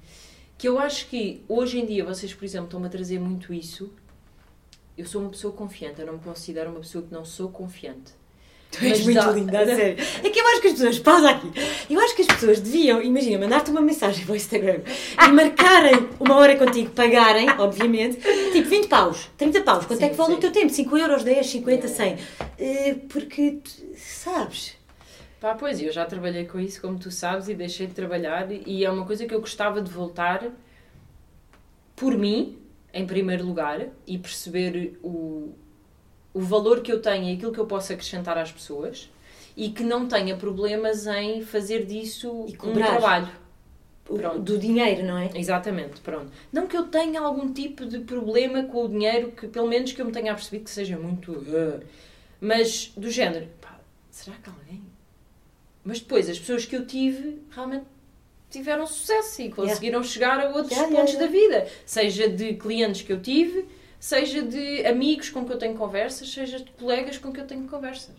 Que 0.58 0.68
eu 0.68 0.80
acho 0.80 1.08
que 1.08 1.44
hoje 1.48 1.80
em 1.80 1.86
dia, 1.86 2.04
vocês, 2.04 2.34
por 2.34 2.44
exemplo, 2.44 2.66
estão-me 2.66 2.88
a 2.88 2.90
trazer 2.90 3.20
muito 3.20 3.54
isso. 3.54 3.94
Eu 4.98 5.06
sou 5.06 5.22
uma 5.22 5.30
pessoa 5.30 5.54
confiante, 5.54 6.02
eu 6.02 6.08
não 6.08 6.14
me 6.16 6.20
considero 6.20 6.72
uma 6.72 6.80
pessoa 6.80 7.04
que 7.04 7.14
não 7.14 7.24
sou 7.24 7.50
confiante. 7.50 8.12
Tu 8.72 8.86
és 8.86 8.90
Mas 9.00 9.04
muito 9.06 9.20
dá- 9.20 9.32
linda, 9.32 9.62
a 9.62 9.66
sério. 9.66 9.98
É 10.24 10.30
que 10.30 10.40
eu 10.40 10.48
acho 10.48 10.62
que 10.62 10.68
as 10.68 10.74
pessoas, 10.74 11.00
pausa 11.00 11.30
aqui, 11.32 11.52
eu 11.90 12.00
acho 12.00 12.16
que 12.16 12.22
as 12.22 12.28
pessoas 12.28 12.60
deviam, 12.60 13.02
imagina, 13.02 13.40
mandar-te 13.40 13.72
uma 13.72 13.82
mensagem 13.82 14.24
para 14.24 14.34
o 14.34 14.36
Instagram 14.36 14.82
e 15.26 15.28
marcarem 15.34 16.08
uma 16.20 16.36
hora 16.36 16.56
contigo, 16.56 16.92
pagarem, 16.92 17.50
obviamente, 17.58 18.18
tipo 18.52 18.70
20 18.70 18.88
paus, 18.88 19.28
30 19.38 19.62
paus, 19.62 19.86
quanto 19.86 20.00
é 20.02 20.06
Sim, 20.06 20.12
que 20.12 20.16
vale 20.16 20.32
sim. 20.34 20.38
o 20.38 20.40
teu 20.42 20.52
tempo? 20.52 20.70
5 20.70 20.98
euros, 20.98 21.24
10, 21.24 21.48
50, 21.48 21.88
Yeah. 21.88 22.18
100. 22.18 22.18
Eh, 22.60 22.96
Porque, 23.10 23.60
tu- 23.64 23.72
sabes, 23.98 24.78
Pá, 25.42 25.56
pois, 25.56 25.82
eu 25.82 25.90
já 25.92 26.06
trabalhei 26.06 26.46
com 26.46 26.60
isso, 26.60 26.82
como 26.82 27.00
tu 27.00 27.10
sabes, 27.10 27.48
e 27.48 27.56
deixei 27.56 27.88
de 27.88 27.94
trabalhar, 27.94 28.48
e 28.52 28.84
é 28.84 28.92
uma 28.92 29.06
coisa 29.06 29.26
que 29.26 29.34
eu 29.34 29.40
gostava 29.40 29.82
de 29.82 29.90
voltar 29.90 30.44
por 31.96 32.18
mim, 32.18 32.58
em 32.94 33.06
primeiro 33.06 33.46
lugar 33.46 33.88
e 34.06 34.18
perceber 34.18 35.00
o, 35.02 35.54
o 36.40 36.42
valor 36.42 36.82
que 36.82 36.92
eu 36.92 37.02
tenho 37.02 37.28
e 37.30 37.34
aquilo 37.34 37.52
que 37.52 37.60
eu 37.60 37.66
posso 37.66 37.92
acrescentar 37.92 38.38
às 38.38 38.50
pessoas 38.52 39.10
e 39.58 39.70
que 39.70 39.84
não 39.84 40.08
tenha 40.08 40.38
problemas 40.38 41.06
em 41.06 41.42
fazer 41.42 41.86
disso 41.86 42.46
E 42.48 42.54
um 42.66 42.74
trabalho. 42.74 43.30
Pronto. 44.06 44.40
do 44.40 44.58
dinheiro, 44.58 45.04
não 45.06 45.18
é? 45.18 45.30
Exatamente, 45.36 46.00
pronto. 46.02 46.32
Não 46.52 46.66
que 46.66 46.76
eu 46.76 46.84
tenha 46.88 47.20
algum 47.22 47.54
tipo 47.54 47.86
de 47.86 48.00
problema 48.00 48.64
com 48.64 48.86
o 48.86 48.90
dinheiro, 48.90 49.32
que 49.34 49.48
pelo 49.48 49.68
menos 49.68 49.92
que 49.92 50.02
eu 50.02 50.06
me 50.06 50.12
tenha 50.12 50.34
percebido 50.34 50.64
que 50.64 50.72
seja 50.72 50.98
muito. 50.98 51.46
"Ah", 51.54 51.80
mas 52.42 52.92
do 52.98 53.12
género, 53.12 53.48
pá, 53.62 53.78
será 54.10 54.36
que 54.38 54.50
alguém? 54.50 54.82
Mas 55.84 56.00
depois, 56.00 56.28
as 56.30 56.40
pessoas 56.40 56.66
que 56.66 56.76
eu 56.76 56.88
tive 56.88 57.40
realmente 57.52 57.86
tiveram 58.50 58.88
sucesso 58.88 59.42
e 59.44 59.52
conseguiram 59.52 60.02
chegar 60.04 60.40
a 60.40 60.46
outros 60.50 60.72
Yeah, 60.72 60.88
yeah, 60.90 60.98
pontos 60.98 61.14
yeah. 61.14 61.28
da 61.28 61.32
vida. 61.32 61.72
Seja 61.86 62.28
de 62.30 62.54
clientes 62.56 63.04
que 63.04 63.14
eu 63.14 63.22
tive, 63.22 63.66
seja 64.00 64.42
de 64.42 64.86
amigos 64.86 65.30
com 65.30 65.46
que 65.46 65.52
eu 65.54 65.58
tenho 65.58 65.76
conversas, 65.76 66.32
seja 66.32 66.60
de 66.60 66.72
colegas 66.72 67.18
com 67.18 67.32
que 67.32 67.40
eu 67.40 67.46
tenho 67.46 67.64
conversas. 67.68 68.12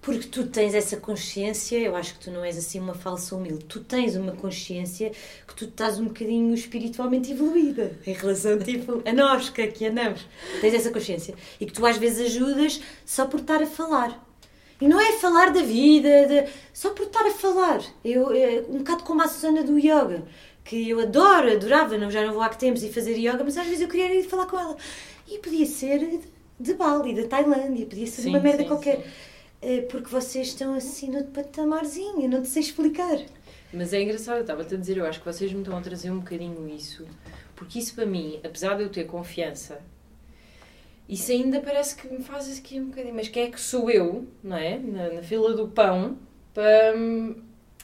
Porque 0.00 0.28
tu 0.28 0.46
tens 0.46 0.72
essa 0.72 0.96
consciência, 0.98 1.76
eu 1.78 1.96
acho 1.96 2.14
que 2.14 2.20
tu 2.26 2.30
não 2.30 2.44
és 2.44 2.56
assim 2.56 2.78
uma 2.78 2.94
falsa 2.94 3.34
humilde, 3.34 3.64
tu 3.64 3.80
tens 3.80 4.14
uma 4.14 4.30
consciência 4.32 5.10
que 5.48 5.54
tu 5.56 5.64
estás 5.64 5.98
um 5.98 6.04
bocadinho 6.04 6.54
espiritualmente 6.54 7.32
evoluída 7.32 7.98
em 8.06 8.12
relação 8.12 8.56
tipo, 8.58 9.02
a 9.04 9.12
nós 9.12 9.48
que 9.50 9.62
aqui 9.62 9.86
andamos. 9.86 10.24
Tens 10.60 10.74
essa 10.74 10.90
consciência. 10.90 11.34
E 11.60 11.66
que 11.66 11.72
tu 11.72 11.84
às 11.84 11.96
vezes 11.96 12.26
ajudas 12.26 12.80
só 13.04 13.26
por 13.26 13.40
estar 13.40 13.60
a 13.60 13.66
falar. 13.66 14.24
E 14.80 14.86
não 14.86 15.00
é 15.00 15.12
falar 15.14 15.50
da 15.50 15.62
vida, 15.62 16.26
de- 16.26 16.48
só 16.72 16.90
por 16.90 17.06
estar 17.06 17.26
a 17.26 17.30
falar. 17.32 17.82
Eu, 18.04 18.30
é 18.32 18.62
um 18.68 18.78
bocado 18.78 19.02
como 19.02 19.22
a 19.22 19.26
Susana 19.28 19.64
do 19.64 19.76
yoga, 19.78 20.22
que 20.62 20.88
eu 20.90 21.00
adoro, 21.00 21.50
adorava, 21.50 21.96
não, 21.98 22.10
já 22.10 22.24
não 22.24 22.32
vou 22.34 22.42
há 22.42 22.48
que 22.48 22.58
tempos 22.58 22.82
e 22.84 22.92
fazer 22.92 23.16
yoga, 23.16 23.42
mas 23.42 23.56
às 23.56 23.64
vezes 23.66 23.80
eu 23.80 23.88
queria 23.88 24.14
ir 24.14 24.22
falar 24.24 24.46
com 24.46 24.56
ela. 24.60 24.76
E 25.28 25.38
podia 25.38 25.66
ser 25.66 26.20
de, 26.58 26.74
Bali, 26.74 27.14
da 27.14 27.28
Tailândia, 27.28 27.86
podia 27.86 28.06
ser 28.06 28.22
Sim, 28.22 28.28
uma 28.30 28.40
merda 28.40 28.62
sim, 28.62 28.68
qualquer. 28.68 29.02
sim. 29.02 29.10
É, 29.62 29.80
porque 29.82 30.08
vocês 30.08 30.48
estão 30.48 30.74
assim 30.74 31.10
no 31.10 31.24
patamarzinho, 31.24 32.28
não 32.28 32.42
te 32.42 32.48
sei 32.48 32.62
explicar. 32.62 33.18
Mas 33.72 33.92
é 33.92 34.02
engraçado, 34.02 34.36
eu 34.36 34.42
estava-te 34.42 34.74
a 34.74 34.78
dizer, 34.78 34.98
eu 34.98 35.06
acho 35.06 35.18
que 35.18 35.26
vocês 35.26 35.52
me 35.52 35.60
estão 35.60 35.76
a 35.76 35.80
trazer 35.80 36.10
um 36.10 36.18
bocadinho 36.18 36.68
isso, 36.68 37.04
porque 37.54 37.78
isso 37.78 37.94
para 37.94 38.06
mim, 38.06 38.38
apesar 38.44 38.76
de 38.76 38.82
eu 38.82 38.88
ter 38.90 39.04
confiança, 39.04 39.80
isso 41.08 41.32
ainda 41.32 41.60
parece 41.60 41.96
que 41.96 42.08
me 42.08 42.22
faz 42.22 42.58
aqui 42.58 42.80
um 42.80 42.86
bocadinho. 42.86 43.14
Mas 43.14 43.28
quem 43.28 43.44
é 43.44 43.50
que 43.50 43.60
sou 43.60 43.90
eu, 43.90 44.26
não 44.42 44.56
é? 44.56 44.78
Na, 44.78 45.08
na 45.14 45.22
fila 45.22 45.54
do 45.54 45.68
pão, 45.68 46.18
para. 46.52 46.94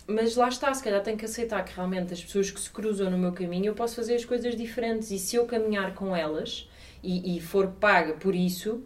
Mas 0.07 0.35
lá 0.35 0.49
está, 0.49 0.75
se 0.75 0.83
calhar 0.83 1.01
tenho 1.03 1.17
que 1.17 1.25
aceitar 1.25 1.65
que 1.65 1.75
realmente 1.75 2.13
as 2.13 2.23
pessoas 2.23 2.51
que 2.51 2.61
se 2.61 2.69
cruzam 2.69 3.09
no 3.09 3.17
meu 3.17 3.33
caminho 3.33 3.67
eu 3.67 3.75
posso 3.75 3.95
fazer 3.95 4.17
as 4.17 4.25
coisas 4.25 4.57
diferentes 4.57 5.13
e 5.13 5.19
se 5.19 5.37
eu 5.37 5.47
caminhar 5.47 5.95
com 5.95 6.15
elas 6.15 6.69
e, 7.03 7.37
e 7.37 7.41
for 7.41 7.69
paga 7.81 8.15
por 8.15 8.35
isso, 8.35 8.83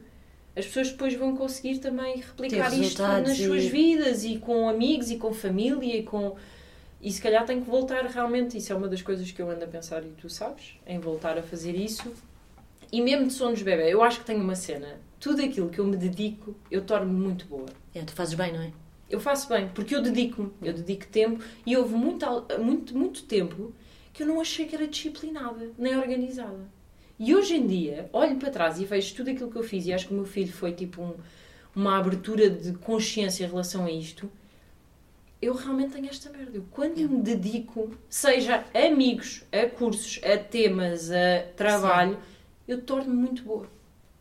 as 0.56 0.64
pessoas 0.66 0.90
depois 0.90 1.14
vão 1.14 1.36
conseguir 1.36 1.78
também 1.78 2.16
replicar 2.16 2.72
isto 2.72 3.02
nas 3.02 3.38
e- 3.38 3.44
suas 3.44 3.64
vidas 3.64 4.24
e 4.24 4.38
com 4.38 4.68
amigos 4.68 5.10
e 5.10 5.16
com 5.16 5.32
família 5.32 5.96
e 5.98 6.02
com. 6.02 6.36
E 7.00 7.12
se 7.12 7.20
calhar 7.20 7.44
tenho 7.44 7.62
que 7.62 7.70
voltar 7.70 8.04
realmente, 8.06 8.56
isso 8.56 8.72
é 8.72 8.76
uma 8.76 8.88
das 8.88 9.02
coisas 9.02 9.30
que 9.30 9.40
eu 9.40 9.50
ando 9.50 9.64
a 9.64 9.68
pensar 9.68 10.02
e 10.02 10.08
tu 10.18 10.28
sabes, 10.30 10.78
em 10.86 10.98
voltar 10.98 11.36
a 11.38 11.42
fazer 11.42 11.74
isso. 11.74 12.12
E 12.90 13.00
mesmo 13.02 13.26
de 13.26 13.32
sonos 13.32 13.62
bebê, 13.62 13.92
eu 13.92 14.02
acho 14.02 14.20
que 14.20 14.26
tenho 14.26 14.40
uma 14.42 14.54
cena. 14.54 14.98
Tudo 15.20 15.42
aquilo 15.42 15.68
que 15.68 15.78
eu 15.78 15.86
me 15.86 15.96
dedico, 15.96 16.54
eu 16.70 16.82
torno-me 16.82 17.18
muito 17.18 17.44
boa. 17.46 17.66
É, 17.94 18.02
tu 18.02 18.12
fazes 18.12 18.34
bem, 18.34 18.52
não 18.52 18.60
é? 18.62 18.72
Eu 19.08 19.20
faço 19.20 19.48
bem, 19.48 19.68
porque 19.74 19.94
eu 19.94 20.02
dedico-me, 20.02 20.52
eu 20.62 20.72
dedico 20.72 21.06
tempo 21.08 21.42
e 21.64 21.76
houve 21.76 21.94
muito, 21.94 22.26
muito, 22.58 22.96
muito 22.96 23.22
tempo 23.24 23.72
que 24.12 24.22
eu 24.22 24.26
não 24.26 24.40
achei 24.40 24.66
que 24.66 24.74
era 24.74 24.86
disciplinada, 24.86 25.70
nem 25.78 25.96
organizada. 25.96 26.66
E 27.18 27.34
hoje 27.34 27.56
em 27.56 27.66
dia, 27.66 28.08
olho 28.12 28.36
para 28.36 28.50
trás 28.50 28.78
e 28.78 28.84
vejo 28.84 29.14
tudo 29.14 29.30
aquilo 29.30 29.50
que 29.50 29.56
eu 29.56 29.62
fiz 29.62 29.86
e 29.86 29.92
acho 29.92 30.06
que 30.08 30.12
o 30.12 30.16
meu 30.16 30.26
filho 30.26 30.52
foi 30.52 30.72
tipo 30.72 31.00
um- 31.02 31.14
uma 31.74 31.98
abertura 31.98 32.50
de 32.50 32.72
consciência 32.74 33.44
em 33.44 33.48
relação 33.48 33.84
a 33.86 33.90
isto. 33.90 34.30
Eu 35.40 35.54
realmente 35.54 35.92
tenho 35.92 36.08
esta 36.08 36.30
merda. 36.30 36.56
Eu, 36.56 36.64
quando 36.70 36.96
me 37.08 37.22
dedico, 37.22 37.90
seja 38.08 38.64
a 38.74 38.78
amigos, 38.86 39.44
a 39.52 39.68
cursos, 39.68 40.20
a 40.24 40.36
temas, 40.38 41.10
a 41.10 41.42
trabalho, 41.54 42.18
eu 42.66 42.80
torno-me 42.82 43.14
muito 43.16 43.42
boa. 43.42 43.66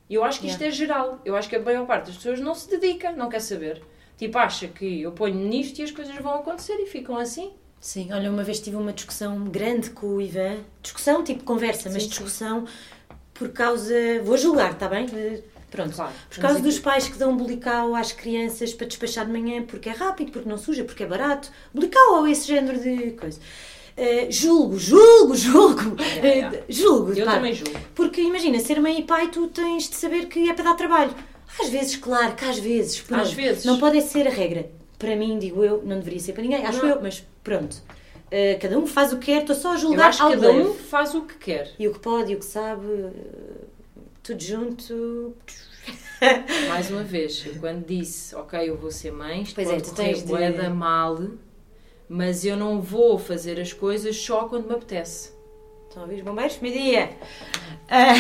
Eu 0.10 0.24
acho 0.24 0.40
que 0.40 0.48
isto 0.52 0.62
é 0.64 0.72
geral. 0.72 1.20
Eu 1.26 1.36
acho 1.36 1.50
que 1.50 1.56
a 1.56 1.60
maior 1.62 1.86
parte 1.88 2.08
das 2.08 2.18
pessoas 2.18 2.40
não 2.40 2.54
se 2.54 2.70
dedica, 2.70 3.12
não 3.12 3.28
quer 3.30 3.40
saber. 3.42 3.82
Tipo, 4.18 4.38
acha 4.38 4.68
que 4.68 5.02
eu 5.02 5.12
ponho 5.12 5.36
nisto 5.36 5.80
e 5.80 5.84
as 5.84 5.92
coisas 5.92 6.16
vão 6.18 6.36
acontecer 6.36 6.76
e 6.76 6.86
ficam 6.86 7.18
assim. 7.18 7.52
Sim, 7.86 8.12
olha, 8.12 8.32
uma 8.32 8.44
vez 8.44 8.60
tive 8.60 8.78
uma 8.78 8.92
discussão 8.92 9.44
grande 9.44 9.92
com 9.92 10.08
o 10.08 10.20
Ivan. 10.20 10.58
Discussão, 10.82 11.24
tipo 11.24 11.44
conversa, 11.44 11.84
mas 11.84 11.94
Sim, 11.94 12.00
sim. 12.00 12.08
discussão 12.10 12.66
por 13.32 13.50
causa. 13.50 13.94
Vou 14.24 14.36
julgar, 14.40 14.72
está 14.72 14.88
bem? 14.88 15.06
Pronto. 15.70 15.96
Claro. 15.96 16.12
Por 16.28 16.40
causa 16.40 16.60
dos 16.62 16.80
pais 16.80 17.08
que 17.08 17.16
dão 17.16 17.38
bulicau 17.38 17.94
às 17.94 18.12
crianças 18.12 18.74
para 18.74 18.88
despachar 18.88 19.28
de 19.28 19.32
manhã 19.32 19.62
porque 19.62 19.88
é 19.88 19.92
rápido, 19.92 20.32
porque 20.32 20.50
não 20.50 20.58
suja, 20.58 20.84
porque 20.84 21.04
é 21.04 21.06
barato. 21.06 21.52
Bulicau 21.72 22.16
ou 22.16 22.28
esse 22.28 22.48
género 22.48 22.80
de 22.80 23.12
coisa. 23.12 23.40
Eh, 23.96 24.32
julgo, 24.32 24.80
julgo, 24.80 25.36
julgo. 25.38 25.96
Yeah, 26.02 26.28
yeah. 26.28 26.58
Eh, 26.58 26.64
julgo. 26.68 27.14
Eu 27.14 27.24
pá. 27.24 27.34
também 27.34 27.54
julgo. 27.54 27.80
Porque 27.94 28.20
imagina, 28.20 28.58
ser 28.58 28.82
mãe 28.82 29.00
e 29.00 29.04
pai, 29.04 29.30
tu 29.30 29.48
tens 29.50 29.88
de 29.88 29.96
saber 29.96 30.26
que 30.26 30.50
é 30.50 30.54
para 30.56 30.64
dar 30.64 30.74
trabalho. 30.74 31.14
Às 31.62 31.70
vezes, 31.70 31.96
claro 31.98 32.34
que 32.34 32.46
às 32.46 32.58
vezes. 32.58 33.00
pronto. 33.02 33.22
Às 33.22 33.32
vezes. 33.32 33.64
Não 33.64 33.78
pode 33.78 34.02
ser 34.02 34.28
a 34.28 34.32
regra. 34.32 34.72
Para 34.98 35.16
mim, 35.16 35.38
digo 35.40 35.64
eu, 35.64 35.82
não 35.84 35.98
deveria 35.98 36.20
ser 36.20 36.34
para 36.34 36.44
ninguém, 36.44 36.66
acho 36.66 36.82
Não. 36.82 36.90
eu, 36.96 37.02
mas 37.02 37.26
pronto. 37.44 37.76
Uh, 38.28 38.60
cada 38.60 38.78
um 38.80 38.88
faz 38.88 39.14
o 39.14 39.18
que 39.18 39.28
quer, 39.28 39.42
estou 39.42 39.56
só 39.56 39.72
a 39.72 39.74
Eu 39.74 39.78
julgar 39.80 40.10
acho 40.10 40.26
que 40.28 40.34
cada 40.36 40.52
um 40.52 40.74
faz 40.74 41.14
o 41.14 41.22
que 41.22 41.36
quer. 41.36 41.72
E 41.78 41.88
o 41.88 41.94
que 41.94 42.00
pode 42.00 42.32
e 42.32 42.36
o 42.36 42.40
que 42.40 42.46
sabe, 42.46 42.86
uh, 42.86 43.14
tudo 44.24 44.42
junto. 44.42 45.36
Mais 46.70 46.90
uma 46.90 47.04
vez, 47.04 47.46
eu 47.46 47.56
quando 47.60 47.86
disse, 47.86 48.34
ok, 48.36 48.70
eu 48.70 48.78
vou 48.78 48.90
ser 48.92 49.12
mãe, 49.12 49.44
isto 49.44 49.54
Pois 49.56 49.68
é, 49.68 49.72
pode 49.72 49.84
tu 49.84 49.96
correr 49.96 50.14
tens 50.14 50.24
de- 50.26 50.58
da 50.62 50.70
mal, 50.70 51.20
mas 52.10 52.44
eu 52.46 52.58
não 52.58 52.82
vou 52.82 53.20
fazer 53.20 53.60
as 53.60 53.72
coisas 53.74 54.16
só 54.16 54.46
quando 54.48 54.68
me 54.68 54.74
apetece. 54.74 55.32
Estão 55.88 56.04
a 56.04 56.06
ouvir 56.08 56.20
os 56.20 56.24
bombeiros? 56.24 56.58
Meio-dia! 56.62 57.10
Ah, 57.88 58.14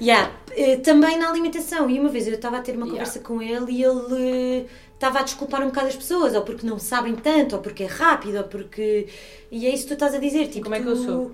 yeah. 0.00 0.32
Eh, 0.52 0.78
Também 0.78 1.18
na 1.18 1.28
alimentação. 1.28 1.90
E 1.90 2.00
uma 2.00 2.08
vez 2.08 2.26
eu 2.26 2.32
estava 2.32 2.56
a 2.56 2.62
ter 2.62 2.72
uma 2.74 2.86
Yeah. 2.86 3.00
conversa 3.04 3.20
com 3.20 3.42
ele 3.42 3.70
e 3.70 3.84
ele 3.84 4.64
eh, 4.64 4.66
estava 4.98 5.20
a 5.20 5.22
desculpar 5.22 5.62
um 5.62 5.66
bocado 5.66 5.86
as 5.86 5.96
pessoas, 5.96 6.34
ou 6.34 6.42
porque 6.42 6.66
não 6.66 6.78
sabem 6.78 7.14
tanto, 7.14 7.54
ou 7.56 7.62
porque 7.62 7.84
é 7.84 7.86
rápido, 7.86 8.38
ou 8.38 8.44
porque. 8.44 9.06
E 9.50 9.66
é 9.66 9.70
isso 9.72 9.84
que 9.84 9.88
tu 9.90 9.94
estás 9.94 10.14
a 10.14 10.18
dizer. 10.18 10.48
Tipo, 10.48 10.64
como 10.64 10.74
é 10.74 10.78
que 10.78 10.84
tu- 10.84 10.90
eu 10.90 10.96
sou? 10.96 11.32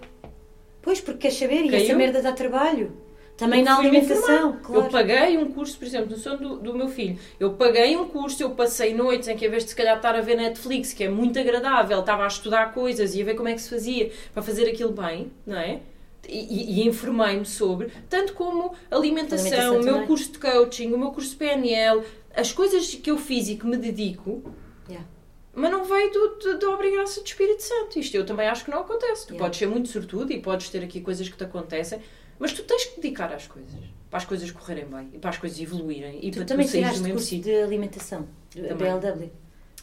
Pois, 0.82 1.00
porque 1.00 1.20
queres 1.20 1.36
saber, 1.38 1.64
e 1.64 1.70
Caiu? 1.70 1.82
essa 1.84 1.94
merda 1.94 2.20
dá 2.22 2.32
trabalho. 2.32 2.92
Também 3.36 3.60
Eu 3.60 3.64
na 3.64 3.78
alimentação, 3.78 4.58
claro. 4.62 4.84
Eu 4.84 4.90
paguei 4.90 5.36
um 5.38 5.50
curso, 5.50 5.76
por 5.76 5.84
exemplo, 5.86 6.10
no 6.10 6.16
som 6.16 6.36
do, 6.36 6.56
do 6.58 6.72
meu 6.74 6.88
filho. 6.88 7.18
Eu 7.40 7.54
paguei 7.54 7.96
um 7.96 8.06
curso, 8.06 8.40
eu 8.40 8.50
passei 8.50 8.94
noites 8.94 9.26
em 9.26 9.36
que, 9.36 9.44
em 9.44 9.50
vez 9.50 9.64
de 9.64 9.70
se 9.70 9.76
calhar 9.76 9.96
estar 9.96 10.14
a 10.14 10.20
ver 10.20 10.36
Netflix, 10.36 10.92
que 10.92 11.02
é 11.02 11.08
muito 11.08 11.36
agradável, 11.38 11.98
estava 11.98 12.22
a 12.22 12.28
estudar 12.28 12.72
coisas 12.72 13.12
e 13.16 13.22
a 13.22 13.24
ver 13.24 13.34
como 13.34 13.48
é 13.48 13.54
que 13.54 13.60
se 13.62 13.70
fazia 13.70 14.12
para 14.32 14.40
fazer 14.40 14.68
aquilo 14.68 14.92
bem, 14.92 15.32
não 15.44 15.56
é? 15.58 15.80
E, 16.28 16.38
e- 16.38 16.80
e 16.82 16.86
informei-me 16.86 17.44
sobre, 17.44 17.88
tanto 18.08 18.34
como 18.34 18.72
alimentação, 18.88 19.46
Alimentação 19.48 19.80
o 19.80 19.82
meu 19.82 19.92
também. 19.94 20.06
curso 20.06 20.30
de 20.32 20.38
coaching, 20.38 20.92
o 20.92 20.98
meu 20.98 21.10
curso 21.10 21.30
de 21.30 21.36
PNL, 21.36 22.02
as 22.36 22.52
coisas 22.52 22.94
que 22.94 23.10
eu 23.10 23.18
fiz 23.18 23.48
e 23.48 23.56
que 23.56 23.66
me 23.66 23.76
dedico, 23.76 24.42
Yeah. 24.88 25.06
mas 25.54 25.70
não 25.70 25.84
veio 25.84 26.10
do, 26.12 26.28
do, 26.36 26.58
da 26.58 26.70
obra 26.70 26.86
e 26.86 26.90
graça 26.92 27.20
do 27.20 27.26
Espírito 27.26 27.62
Santo. 27.62 27.98
Isto 27.98 28.16
eu 28.16 28.26
também 28.26 28.46
acho 28.48 28.64
que 28.64 28.70
não 28.70 28.80
acontece. 28.80 29.26
Tu 29.26 29.30
Yeah. 29.30 29.44
podes 29.44 29.58
ser 29.58 29.66
muito 29.66 29.88
sortudo 29.88 30.32
e 30.32 30.40
podes 30.40 30.68
ter 30.68 30.82
aqui 30.84 31.00
coisas 31.00 31.28
que 31.28 31.36
te 31.36 31.44
acontecem, 31.44 32.00
mas 32.38 32.52
tu 32.52 32.62
tens 32.64 32.84
que 32.86 33.00
dedicar 33.00 33.32
às 33.32 33.46
coisas. 33.46 33.72
Para 34.10 34.18
as 34.18 34.24
coisas 34.26 34.50
correrem 34.50 34.84
bem 34.86 35.10
e 35.12 35.18
para 35.18 35.30
as 35.30 35.38
coisas 35.38 35.58
evoluírem 35.58 36.18
e 36.22 36.30
Tu 36.30 36.36
para 36.38 36.44
também 36.44 36.66
tu 36.66 36.72
saíres 36.72 36.96
do 36.98 37.02
mesmo 37.02 37.14
curso 37.14 37.28
sítio. 37.30 37.44
de 37.52 37.62
alimentação, 37.62 38.28
Também. 38.50 38.74
BLW. 38.76 39.30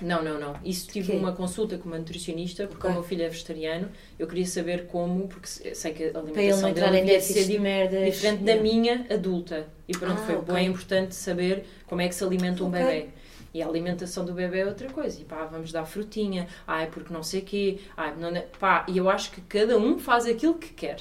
Não, 0.01 0.23
não, 0.23 0.39
não. 0.39 0.55
Isso 0.63 0.87
tive 0.89 1.11
uma 1.15 1.31
consulta 1.31 1.77
com 1.77 1.87
uma 1.87 1.97
nutricionista, 1.99 2.65
porque 2.67 2.87
Ok. 2.87 2.89
o 2.91 2.93
meu 2.95 3.03
filho 3.03 3.23
é 3.23 3.29
vegetariano. 3.29 3.89
Eu 4.17 4.27
queria 4.27 4.45
saber 4.45 4.87
como, 4.87 5.27
porque 5.27 5.47
sei 5.47 5.93
que 5.93 6.05
a 6.05 6.19
alimentação 6.19 6.73
dele 6.73 6.89
devia 7.01 7.21
ser 7.21 7.45
de 7.45 7.59
merdas. 7.59 8.05
diferente 8.13 8.43
da 8.43 8.55
minha 8.55 9.05
adulta. 9.09 9.67
E 9.87 9.93
pronto, 9.93 10.21
Ah, 10.21 10.25
foi 10.25 10.35
ok. 10.35 10.53
bem 10.53 10.67
importante 10.67 11.13
saber 11.15 11.65
como 11.85 12.01
é 12.01 12.07
que 12.07 12.15
se 12.15 12.23
alimenta 12.23 12.63
um 12.63 12.67
Ok. 12.67 12.79
bebê. 12.83 13.09
E 13.53 13.61
a 13.61 13.67
alimentação 13.67 14.23
do 14.23 14.33
bebê 14.33 14.59
é 14.61 14.65
outra 14.65 14.89
coisa. 14.89 15.19
E 15.19 15.25
pá, 15.25 15.43
vamos 15.45 15.71
dar 15.71 15.85
frutinha. 15.85 16.47
Ai, 16.65 16.87
porque 16.89 17.13
não 17.13 17.21
sei 17.21 17.41
quê. 17.41 17.79
Ai, 17.97 18.15
não, 18.17 18.31
pá, 18.59 18.85
e 18.87 18.97
eu 18.97 19.09
acho 19.09 19.31
que 19.31 19.41
cada 19.41 19.77
um 19.77 19.99
faz 19.99 20.25
aquilo 20.25 20.53
que 20.55 20.69
quer. 20.69 20.99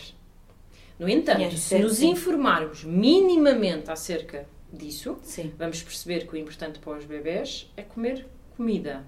No 0.99 1.09
entanto, 1.09 1.57
se 1.57 1.79
nos 1.79 1.95
sim. 1.99 2.11
informarmos 2.11 2.85
minimamente 2.85 3.91
acerca 3.91 4.47
disso, 4.73 5.17
Sim. 5.23 5.53
vamos 5.59 5.83
perceber 5.83 6.27
que 6.27 6.35
o 6.35 6.37
importante 6.37 6.79
para 6.79 6.99
os 6.99 7.05
bebés 7.05 7.71
é 7.77 7.83
comer 7.83 8.27
comida. 8.61 9.03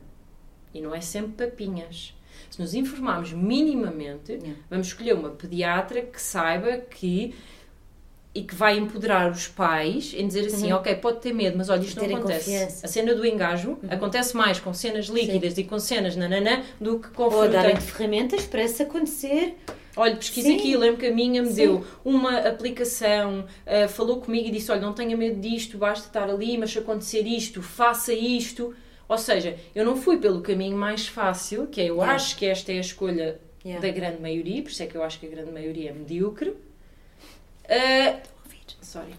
E 0.73 0.81
não 0.81 0.95
é 0.95 1.01
sempre 1.03 1.47
papinhas. 1.47 2.15
Se 2.51 2.59
nos 2.59 2.73
informarmos 2.73 3.33
minimamente, 3.35 4.33
Yeah. 4.33 4.55
vamos 4.71 4.87
escolher 4.87 5.13
uma 5.15 5.29
pediatra 5.29 6.01
que 6.01 6.21
saiba 6.21 6.79
que 6.79 7.35
e 8.35 8.43
que 8.43 8.55
vai 8.55 8.79
empoderar 8.79 9.31
os 9.31 9.47
pais 9.47 10.15
em 10.17 10.27
dizer 10.27 10.47
assim, 10.47 10.73
Uhum. 10.73 10.79
ok, 10.79 10.95
pode 10.95 11.21
ter 11.21 11.35
medo, 11.35 11.55
mas 11.59 11.69
olha, 11.69 11.83
isto 11.83 12.01
não 12.03 12.17
acontece. 12.17 12.47
confiança. 12.51 12.77
Uhum. 12.79 12.85
A 12.85 12.89
cena 12.89 13.15
do 13.15 13.27
engajo 13.27 13.79
acontece 13.91 14.35
mais 14.35 14.59
com 14.59 14.73
cenas 14.73 15.07
líquidas 15.09 15.59
e 15.59 15.65
com 15.65 15.79
cenas 15.79 16.17
nananã 16.17 16.63
do 16.81 16.99
que 16.99 17.09
com 17.11 17.25
Ou 17.25 17.47
darem-te 17.47 17.83
ferramentas 17.83 18.47
para 18.47 18.65
isso 18.65 18.83
acontecer 18.83 19.55
Olha, 19.95 20.17
pesquisa 20.17 20.49
Sim. 20.49 20.57
aqui, 20.57 20.75
lembro 20.75 20.97
que 20.97 21.07
a 21.07 21.13
minha 21.13 21.43
me 21.43 21.49
Sim. 21.51 21.55
deu 21.55 21.85
uma 22.03 22.39
aplicação, 22.39 23.45
ah, 23.67 23.87
falou 23.89 24.23
comigo 24.23 24.49
e 24.49 24.51
disse: 24.51 24.73
Olha, 24.73 24.81
não 24.81 24.95
tenha 24.95 25.15
medo 25.15 25.39
disto, 25.39 25.77
basta 25.77 26.07
estar 26.07 26.31
ali, 26.31 26.57
mas 26.57 26.71
se 26.71 26.79
acontecer 26.79 27.27
isto, 27.27 27.61
faça 27.61 28.15
isto. 28.15 28.75
Ou 29.09 29.19
seja, 29.19 29.57
eu 29.75 29.85
não 29.85 29.97
fui 29.97 30.19
pelo 30.19 30.41
caminho 30.41 30.77
mais 30.77 31.07
fácil, 31.07 31.67
que 31.67 31.81
é 31.81 31.85
eu 31.91 31.97
Yeah. 31.97 32.15
acho 32.15 32.37
que 32.37 32.47
esta 32.47 32.73
é 32.73 32.77
a 32.79 32.81
escolha 32.81 33.41
Yeah. 33.65 33.87
da 33.87 33.93
grande 33.95 34.21
maioria, 34.21 34.63
por 34.63 34.71
isso 34.71 34.83
é 34.83 34.87
que 34.87 34.97
eu 34.97 35.03
acho 35.03 35.21
que 35.21 35.27
a 35.27 35.31
grande 35.31 35.53
maioria 35.53 35.91
é 35.91 35.93
medíocre. 35.93 36.55
Ah, 37.69 38.19
sorry. 38.81 39.15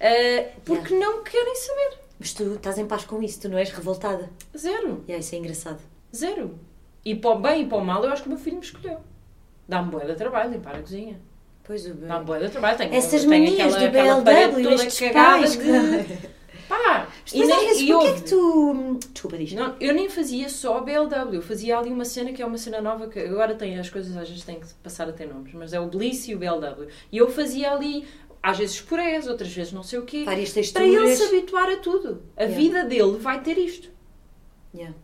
Ah, 0.00 0.50
porque 0.64 0.94
não 0.94 1.22
querem 1.22 1.54
saber. 1.56 1.98
Mas 2.18 2.32
tu 2.32 2.54
estás 2.54 2.78
em 2.78 2.86
paz 2.86 3.04
com 3.04 3.22
isso, 3.22 3.40
tu 3.40 3.48
não 3.48 3.58
és 3.58 3.70
revoltada. 3.70 4.30
Zero. 4.56 5.02
E 5.06 5.10
yeah, 5.12 5.18
isso 5.18 5.34
é 5.34 5.38
engraçado. 5.38 5.80
Zero. 6.14 6.58
E 7.04 7.14
para 7.14 7.30
o 7.30 7.38
bem 7.38 7.62
e 7.62 7.66
para 7.66 7.78
o 7.78 7.84
mal, 7.84 8.02
eu 8.04 8.10
acho 8.12 8.22
que 8.22 8.28
o 8.28 8.32
meu 8.32 8.38
filho 8.38 8.56
me 8.56 8.62
escolheu. 8.64 8.98
Dá-me 9.68 9.90
boa 9.90 10.04
de 10.04 10.14
trabalho 10.14 10.52
limpar 10.52 10.76
a 10.76 10.80
cozinha. 10.80 11.20
Pois 11.64 11.86
o 11.86 11.94
Dá-me 11.94 12.24
boa 12.24 12.38
de 12.38 12.48
trabalho. 12.50 12.76
Tenho, 12.78 12.94
Essas 12.94 13.24
manias 13.24 13.74
aquela, 13.74 14.14
do 14.16 14.22
BLW, 14.24 14.74
estes 14.74 15.10
pais. 15.12 15.56
de... 15.56 15.64
que- 16.64 16.68
Pá! 16.68 17.08
Mas 17.22 17.32
E 17.32 17.42
às 17.42 17.48
nem, 17.48 17.66
vezes, 17.68 17.82
e 17.82 17.86
porquê 17.92 18.06
é 18.08 18.14
que 18.14 18.22
tu... 18.22 18.98
Desculpa, 19.12 19.38
diz. 19.38 19.52
Não, 19.52 19.76
eu 19.80 19.94
nem 19.94 20.08
fazia 20.08 20.48
só 20.48 20.80
BLW, 20.80 21.34
eu 21.34 21.42
fazia 21.42 21.78
ali 21.78 21.90
uma 21.90 22.04
cena 22.04 22.32
que 22.32 22.42
é 22.42 22.46
uma 22.46 22.58
cena 22.58 22.80
nova 22.80 23.08
que 23.08 23.18
agora 23.18 23.54
tem 23.54 23.78
as 23.78 23.88
coisas 23.90 24.16
às 24.16 24.28
vezes 24.28 24.44
têm 24.44 24.60
que 24.60 24.66
passar 24.82 25.08
a 25.08 25.12
ter 25.12 25.26
nomes, 25.26 25.52
mas 25.54 25.72
é 25.72 25.80
o 25.80 25.86
Bliss 25.86 26.28
e 26.28 26.34
o 26.34 26.38
BLW. 26.38 26.88
E 27.12 27.16
eu 27.18 27.30
fazia 27.30 27.72
ali, 27.72 28.06
às 28.42 28.58
vezes 28.58 28.80
purés, 28.80 29.26
outras 29.26 29.52
vezes 29.52 29.72
não 29.72 29.82
sei 29.82 29.98
o 29.98 30.02
quê, 30.04 30.24
Várias 30.24 30.50
para 30.50 30.62
texturas. 30.62 30.88
ele 30.88 31.16
se 31.16 31.22
habituar 31.24 31.68
a 31.70 31.76
tudo. 31.76 32.22
A 32.36 32.42
Yeah. 32.44 32.60
vida 32.62 32.84
dele 32.84 33.16
vai 33.18 33.42
ter 33.42 33.56
isto. 33.58 33.88
Yeah. 34.74 34.94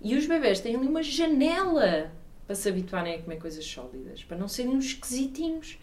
E 0.00 0.16
os 0.16 0.26
bebés 0.26 0.58
têm 0.60 0.74
ali 0.76 0.86
uma 0.88 1.02
janela 1.02 2.10
para 2.46 2.56
se 2.56 2.68
habituarem 2.68 3.14
a 3.14 3.18
comer 3.22 3.36
coisas 3.38 3.64
sólidas, 3.64 4.24
para 4.24 4.36
não 4.36 4.48
serem 4.48 4.72
uns 4.72 4.86
esquisitinhos. 4.86 5.78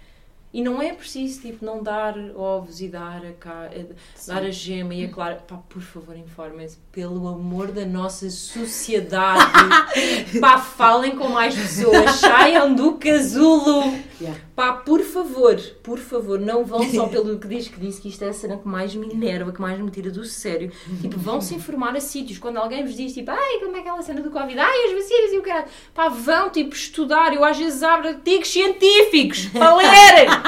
E 0.52 0.64
não 0.64 0.82
é 0.82 0.92
preciso, 0.94 1.42
tipo, 1.42 1.64
não 1.64 1.84
dar 1.84 2.16
ovos 2.36 2.82
e 2.82 2.88
dar 2.88 3.24
a, 3.24 3.34
ca... 3.34 3.70
eh, 3.72 3.86
dar 4.26 4.42
a 4.44 4.50
gema 4.50 4.96
e 4.96 5.06
a 5.06 5.10
clara. 5.10 5.36
Pá, 5.36 5.58
por 5.70 5.82
favor, 5.82 6.18
informem-se, 6.18 6.80
pelo 6.92 7.28
amor 7.28 7.72
da 7.72 7.86
nossa 7.86 8.28
sociedade. 8.32 9.46
Pá, 10.42 10.58
falem 10.58 11.16
com 11.16 11.30
mais 11.30 11.54
pessoas, 11.56 12.16
saiam 12.16 12.74
do 12.74 12.94
casulo. 12.94 13.94
Yeah. 14.20 14.40
Pá, 14.56 14.74
por 14.74 15.02
favor, 15.02 15.56
por 15.84 16.00
favor, 16.00 16.40
não 16.40 16.66
vão 16.66 16.84
só 16.90 17.08
pelo 17.10 17.38
que 17.38 17.48
diz 17.48 17.68
que 17.68 17.80
disse 17.80 18.02
que 18.02 18.10
isto 18.10 18.24
é 18.24 18.30
a 18.30 18.34
cena 18.34 18.58
que 18.58 18.68
mais 18.68 18.96
me 18.96 19.08
enerva, 19.08 19.52
que 19.52 19.62
mais 19.62 19.80
me 19.80 19.92
tira 19.92 20.10
do 20.10 20.26
sério. 20.26 20.72
Tipo, 21.00 21.18
vão 21.20 21.40
se 21.40 21.54
informar 21.54 21.96
a 21.96 22.00
sítios. 22.02 22.40
Quando 22.40 22.58
alguém 22.58 22.84
vos 22.84 22.96
diz, 22.96 23.14
tipo, 23.14 23.30
ai, 23.30 23.60
como 23.60 23.78
é 23.78 23.82
aquela 23.82 24.02
cena 24.02 24.22
do 24.22 24.32
Covid? 24.32 24.58
Ai, 24.60 24.86
as 24.88 24.94
vacinas 24.94 25.32
e 25.32 25.38
o 25.38 25.44
caralho. 25.44 25.68
Pá, 25.94 26.10
vão, 26.10 26.50
tipo, 26.50 26.74
estudar. 26.74 27.34
Eu 27.36 27.46
às 27.46 27.58
vezes 27.58 27.84
abro 27.84 28.10
artigos 28.10 28.50
científicos 28.50 29.46
para 29.46 29.76
ler. 29.76 30.39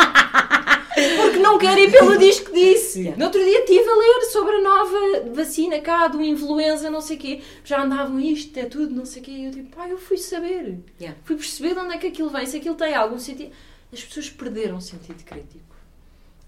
Porque 0.94 1.40
não 1.40 1.58
quero 1.58 1.80
ir 1.80 1.92
pelo 1.92 2.18
que 2.18 2.52
disse. 2.52 3.00
Yeah. 3.00 3.18
No 3.18 3.26
outro 3.26 3.44
dia 3.44 3.60
estive 3.60 3.90
a 3.90 3.96
ler 3.96 4.22
sobre 4.32 4.56
a 4.56 4.62
nova 4.62 5.34
vacina 5.34 5.80
cá, 5.80 6.08
do 6.08 6.22
influenza, 6.22 6.90
não 6.90 7.02
sei 7.02 7.18
o 7.18 7.20
quê. 7.20 7.42
Já 7.64 7.84
andavam 7.84 8.20
isto, 8.20 8.58
é 8.58 8.66
tudo, 8.66 8.94
não 8.94 9.06
sei 9.06 9.22
o 9.22 9.26
quê. 9.26 9.32
E 9.32 9.46
eu 9.46 9.52
tipo, 9.52 9.76
pá, 9.76 9.88
eu 9.88 9.98
fui 9.98 10.18
saber. 10.18 10.80
Yeah. 11.00 11.18
Fui 11.24 11.36
perceber 11.36 11.74
de 11.74 11.80
onde 11.80 11.96
é 11.96 11.98
que 11.98 12.08
aquilo 12.08 12.30
vem, 12.30 12.46
se 12.46 12.58
aquilo 12.58 12.76
tem 12.76 12.94
algum 12.94 13.18
sentido. 13.18 13.52
As 13.92 14.04
pessoas 14.04 14.30
perderam 14.30 14.78
o 14.78 14.82
sentido 14.82 15.24
crítico. 15.24 15.71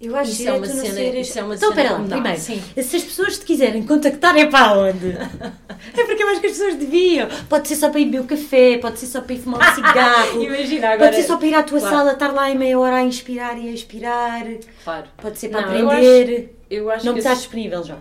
Eu 0.03 0.15
acho 0.17 0.31
Isso 0.31 0.41
que 0.41 0.47
é 0.49 0.51
uma 0.53 0.65
cena- 0.65 1.01
isso 1.19 1.39
é 1.39 1.43
uma 1.43 1.55
Então, 1.55 1.69
cena 1.69 1.81
espera 1.83 2.01
lá, 2.01 2.07
primeiro. 2.09 2.39
sim. 2.39 2.61
Se 2.83 2.95
as 2.97 3.03
pessoas 3.03 3.39
te 3.39 3.45
quiserem 3.45 3.85
contactar, 3.85 4.35
é 4.37 4.45
para 4.47 4.77
onde? 4.77 5.11
é 5.97 6.03
porque 6.05 6.21
eu 6.23 6.27
acho 6.27 6.41
que 6.41 6.47
as 6.47 6.51
pessoas 6.53 6.75
deviam. 6.75 7.27
Pode 7.47 7.67
ser 7.69 7.75
só 7.77 7.89
para 7.89 7.99
ir 8.01 8.05
beber 8.05 8.21
o 8.21 8.25
café, 8.25 8.77
pode 8.79 8.99
ser 8.99 9.05
só 9.05 9.21
para 9.21 9.33
ir 9.33 9.39
fumar 9.39 9.61
um 9.71 9.73
cigarro. 9.75 10.43
Imagina 10.43 10.89
agora. 10.89 11.09
Pode 11.09 11.21
ser 11.21 11.27
só 11.27 11.37
para 11.37 11.47
ir 11.47 11.53
à 11.55 11.63
tua 11.63 11.79
Claro. 11.79 11.95
sala, 11.95 12.13
estar 12.13 12.33
lá 12.33 12.51
em 12.51 12.57
meia 12.57 12.77
hora 12.77 12.97
a 12.97 13.03
inspirar 13.03 13.57
e 13.57 13.69
a 13.69 13.71
expirar. 13.71 14.45
Claro. 14.83 15.07
Pode 15.17 15.39
ser 15.39 15.49
para 15.49 15.67
Não, 15.67 15.73
eu 15.75 15.89
aprender. 15.89 16.59
Eu 16.69 16.89
acho 16.91 17.05
Não 17.05 17.13
que 17.13 17.19
estás 17.19 17.37
esse- 17.37 17.47
disponível 17.47 17.83
já. 17.83 17.97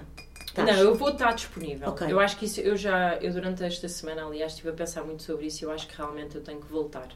Estás. 0.48 0.68
Não, 0.68 0.84
eu 0.84 0.94
vou 0.96 1.10
estar 1.10 1.32
disponível. 1.32 1.88
Ok. 1.88 2.06
Eu 2.10 2.18
acho 2.20 2.36
que 2.36 2.44
isso, 2.46 2.60
eu 2.60 2.76
já, 2.76 3.16
eu 3.22 3.32
durante 3.32 3.62
esta 3.62 3.88
semana, 3.88 4.26
aliás, 4.26 4.52
estive 4.52 4.68
a 4.70 4.72
pensar 4.72 5.02
muito 5.04 5.22
sobre 5.22 5.46
isso 5.46 5.62
e 5.62 5.66
eu 5.66 5.70
acho 5.72 5.86
que 5.86 5.96
realmente 5.96 6.34
eu 6.34 6.42
tenho 6.42 6.60
que 6.60 6.70
voltar. 6.70 7.08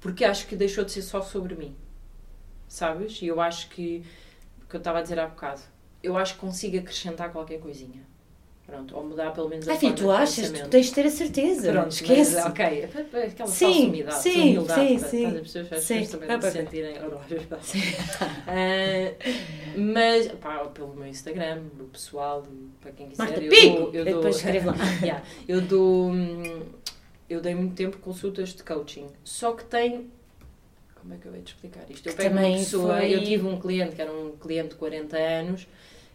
Porque 0.00 0.24
acho 0.24 0.46
que 0.46 0.56
deixou 0.56 0.84
de 0.84 0.92
ser 0.92 1.02
só 1.02 1.20
sobre 1.20 1.54
mim. 1.54 1.74
Sabes? 2.72 3.20
E 3.20 3.26
eu 3.26 3.38
acho 3.38 3.68
que, 3.68 4.02
que 4.68 4.76
eu 4.76 4.78
estava 4.78 4.98
a 5.00 5.02
dizer 5.02 5.18
há 5.20 5.26
bocado, 5.26 5.60
eu 6.02 6.16
acho 6.16 6.34
que 6.34 6.40
consigo 6.40 6.78
acrescentar 6.78 7.30
qualquer 7.30 7.60
coisinha. 7.60 8.00
Pronto, 8.66 8.96
ou 8.96 9.04
mudar 9.04 9.32
pelo 9.32 9.48
menos 9.48 9.68
a 9.68 9.72
Ah, 9.72 9.76
filho, 9.76 9.94
forma 9.94 10.06
tu 10.06 10.10
achas? 10.10 10.50
Tu 10.50 10.68
tens 10.70 10.86
de 10.86 10.92
ter 10.94 11.06
a 11.06 11.10
certeza. 11.10 11.70
Pronto, 11.72 11.90
Esquece. 11.90 12.34
Mas, 12.34 12.46
ok, 12.46 12.64
aquela 12.64 13.48
Sim, 13.50 13.66
falsa 13.66 13.86
humildade, 13.88 14.22
sim, 14.22 14.40
humildade 14.40 14.88
sim, 14.88 14.98
para, 14.98 15.08
sim. 15.08 15.22
para 15.22 15.40
as 15.40 15.40
pessoas, 15.42 15.72
as 15.72 15.80
Sim. 15.82 15.98
pessoas 16.00 16.20
também 16.22 16.36
Ah, 16.36 16.40
se 16.40 16.50
sentirem. 16.52 16.94
Ah, 18.48 19.76
mas, 19.76 20.28
pá, 20.40 20.58
pelo 20.66 20.94
meu 20.94 21.06
Instagram, 21.08 21.62
o 21.80 21.84
pessoal, 21.84 22.46
para 22.80 22.92
quem 22.92 23.08
quiser, 23.08 23.24
Marta 23.24 23.40
eu 23.42 23.50
Pico! 23.50 23.76
dou, 23.76 23.94
eu 23.94 24.04
dou, 24.04 24.04
Depois 24.04 24.36
escreve 24.36 24.66
lá. 24.66 24.74
Yeah, 25.02 25.22
eu 25.48 25.60
dou, 25.60 26.10
hum, 26.10 26.62
eu 27.28 27.40
dei 27.40 27.54
muito 27.54 27.74
tempo 27.74 27.98
consultas 27.98 28.50
de 28.54 28.62
coaching, 28.62 29.06
só 29.24 29.52
que 29.52 29.64
tem, 29.64 30.10
como 31.02 31.14
é 31.14 31.16
que 31.16 31.26
eu 31.26 31.34
hei 31.34 31.42
de 31.42 31.50
explicar 31.50 31.84
isto? 31.90 32.08
Eu 32.08 32.14
pego 32.14 32.30
uma 32.34 32.40
também 32.42 32.58
pessoa, 32.58 32.96
foi- 32.98 33.14
eu 33.14 33.24
tive 33.24 33.44
um 33.46 33.60
cliente 33.60 33.96
que 33.96 34.00
era 34.02 34.12
um 34.12 34.36
cliente 34.36 34.68
de 34.70 34.74
40 34.76 35.16
anos, 35.18 35.66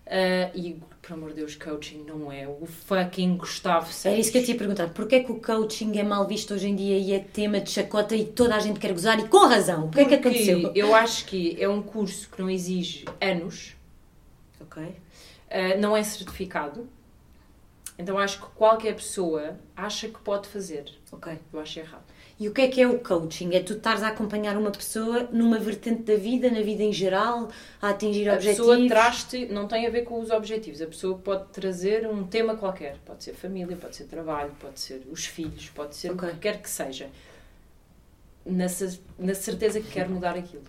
ah, 0.06 0.50
e, 0.56 0.80
por 1.02 1.14
amor 1.14 1.30
de 1.32 1.36
Deus, 1.36 1.56
coaching 1.58 2.04
não 2.08 2.32
é 2.32 2.48
o 2.48 2.66
fucking 2.66 3.36
Gustavo 3.36 3.88
Santos. 3.88 4.06
Era 4.06 4.18
isso 4.18 4.32
que 4.32 4.38
eu 4.38 4.44
te 4.46 4.52
ia 4.54 4.58
perguntar. 4.58 4.90
Porquê 4.94 5.16
é 5.16 5.24
que 5.24 5.32
o 5.32 5.42
coaching 5.42 5.98
é 5.98 6.04
mal 6.04 6.26
visto 6.26 6.54
hoje 6.54 6.70
em 6.70 6.76
dia 6.76 6.98
e 6.98 7.12
é 7.12 7.20
tema 7.20 7.60
de 7.60 7.70
chacota 7.70 8.16
e 8.16 8.26
toda 8.26 8.56
a 8.56 8.60
gente 8.60 8.80
quer 8.80 8.94
gozar 8.94 9.20
e 9.20 9.28
com 9.28 9.46
razão? 9.46 9.88
O 9.88 9.92
que 9.92 10.00
é 10.00 10.06
que 10.06 10.16
aconteceu? 10.16 10.72
Eu 10.74 10.96
acho 10.96 11.26
que 11.26 11.62
é 11.62 11.68
um 11.68 11.82
curso 11.82 12.30
que 12.30 12.42
não 12.42 12.50
exige 12.50 13.04
anos, 13.20 13.76
Ok. 14.62 14.82
uh, 14.84 15.80
não 15.80 15.98
é 15.98 16.02
certificado. 16.04 16.88
Então 18.00 18.18
acho 18.18 18.40
que 18.40 18.46
qualquer 18.56 18.96
pessoa 18.96 19.58
acha 19.76 20.08
que 20.08 20.20
pode 20.20 20.48
fazer. 20.48 20.86
Ok. 21.12 21.34
Eu 21.52 21.60
acho 21.60 21.80
errado. 21.80 22.07
E 22.40 22.48
o 22.48 22.54
que 22.54 22.62
é 22.62 22.68
que 22.68 22.80
é 22.80 22.88
o 22.88 23.00
coaching? 23.00 23.56
É 23.56 23.62
tu 23.64 23.74
estares 23.74 24.04
a 24.04 24.10
acompanhar 24.10 24.56
uma 24.58 24.70
pessoa 24.72 25.24
numa 25.32 25.58
vertente 25.58 26.04
da 26.04 26.16
vida, 26.16 26.52
na 26.52 26.62
vida 26.62 26.84
em 26.84 26.94
geral, 26.94 27.50
a 27.82 27.90
atingir 27.90 28.30
A 28.30 28.36
objetivos? 28.36 28.68
pessoa 28.68 28.88
traz-te, 28.88 29.46
não 29.48 29.68
tem 29.68 29.88
a 29.88 29.90
ver 29.90 30.04
com 30.04 30.20
os 30.22 30.30
objetivos, 30.30 30.80
a 30.82 30.86
pessoa 30.86 31.18
pode 31.18 31.46
trazer 31.52 32.08
um 32.08 32.28
tema 32.28 32.56
qualquer. 32.56 32.98
Pode 33.06 33.24
ser 33.24 33.34
família, 33.34 33.76
pode 33.76 33.96
ser 33.96 34.04
trabalho, 34.06 34.52
pode 34.60 34.80
ser 34.80 35.02
os 35.12 35.26
filhos, 35.26 35.70
pode 35.70 35.96
ser 35.96 36.12
Ok. 36.12 36.30
o 36.30 36.32
que 36.34 36.38
quer 36.40 36.62
que 36.62 36.70
seja. 36.70 37.10
Na, 38.46 38.68
na 39.20 39.34
certeza 39.36 39.82
que 39.82 39.90
quer 39.92 40.08
mudar 40.08 40.38
aquilo. 40.38 40.64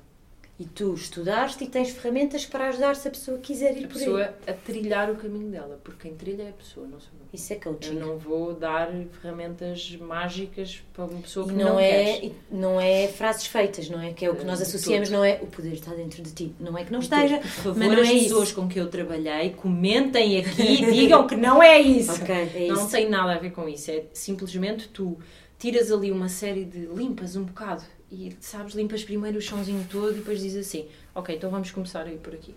E 0.59 0.65
tu 0.65 0.95
estudaste 0.95 1.63
e 1.65 1.69
tens 1.69 1.91
ferramentas 1.91 2.45
para 2.45 2.69
ajudar 2.69 2.97
se 2.97 3.07
a 3.07 3.11
pessoa 3.11 3.39
quiser 3.39 3.77
ir 3.77 3.85
A 3.85 3.89
por 3.89 3.99
aí. 3.99 4.05
pessoa 4.05 4.35
a 4.47 4.53
trilhar 4.53 5.11
o 5.11 5.17
caminho 5.17 5.51
dela, 5.51 5.79
porque 5.85 6.09
quem 6.09 6.17
trilha 6.17 6.45
é 6.45 6.49
a 6.49 6.53
pessoa, 6.53 6.87
não 6.89 6.99
sou. 6.99 7.11
Isso 7.33 7.53
é 7.53 7.57
coaching. 7.57 7.95
Eu 7.97 8.07
não 8.07 8.19
vou 8.19 8.55
dar 8.55 8.91
ferramentas 9.21 9.95
mágicas 10.01 10.83
para 10.95 11.05
uma 11.05 11.21
pessoa 11.21 11.47
E 11.47 11.51
que 11.51 11.55
não, 11.55 11.65
não, 11.75 11.81
é, 11.81 12.31
não 12.51 12.81
é 12.81 13.07
frases 13.09 13.47
feitas, 13.47 13.91
não 13.91 14.01
é? 14.01 14.13
Que 14.13 14.25
é 14.25 14.31
o 14.31 14.35
que 14.37 14.45
nós 14.45 14.59
De 14.59 14.65
associamos, 14.65 15.11
não 15.11 15.23
é? 15.23 15.39
O 15.43 15.47
poder 15.47 15.75
está 15.75 15.93
dentro 15.93 16.23
de 16.23 16.33
ti. 16.33 16.55
Não 16.59 16.77
é 16.77 16.85
que 16.85 16.93
não 16.93 17.01
esteja, 17.01 17.39
por 17.39 17.49
favor, 17.49 17.79
mas 17.79 17.89
não 17.93 18.01
as 18.01 18.09
é 18.09 18.13
pessoas 18.13 18.49
isso. 18.49 18.55
com 18.55 18.67
que 18.67 18.81
eu 18.81 18.89
trabalhei 18.89 19.51
comentem 19.51 20.39
aqui 20.39 20.83
e 20.85 20.93
digam 20.93 21.27
que 21.27 21.37
não 21.37 21.63
é 21.63 21.79
isso. 21.79 22.13
Ok, 22.13 22.35
é 22.35 22.65
isso. 22.65 22.75
Não 22.75 22.89
tem 22.89 23.09
nada 23.11 23.35
a 23.35 23.39
ver 23.39 23.51
com 23.51 23.69
isso. 23.69 23.91
É 23.91 24.05
simplesmente 24.15 24.89
tu 24.89 25.19
tiras 25.59 25.93
ali 25.93 26.11
uma 26.11 26.29
série 26.29 26.65
de 26.65 26.87
limpas 26.87 27.37
um 27.37 27.45
bocado 27.45 27.83
e 28.11 28.35
sabes, 28.41 28.75
limpas 28.75 29.05
primeiro 29.05 29.37
o 29.37 29.41
chãozinho 29.43 29.87
todo 29.91 30.13
e 30.13 30.15
depois 30.15 30.41
dizes 30.41 30.67
assim, 30.67 30.87
ok, 31.15 31.37
então 31.37 31.51
vamos 31.51 31.71
começar 31.71 32.07
a 32.07 32.13
ir 32.13 32.19
por 32.19 32.33
aqui. 32.35 32.55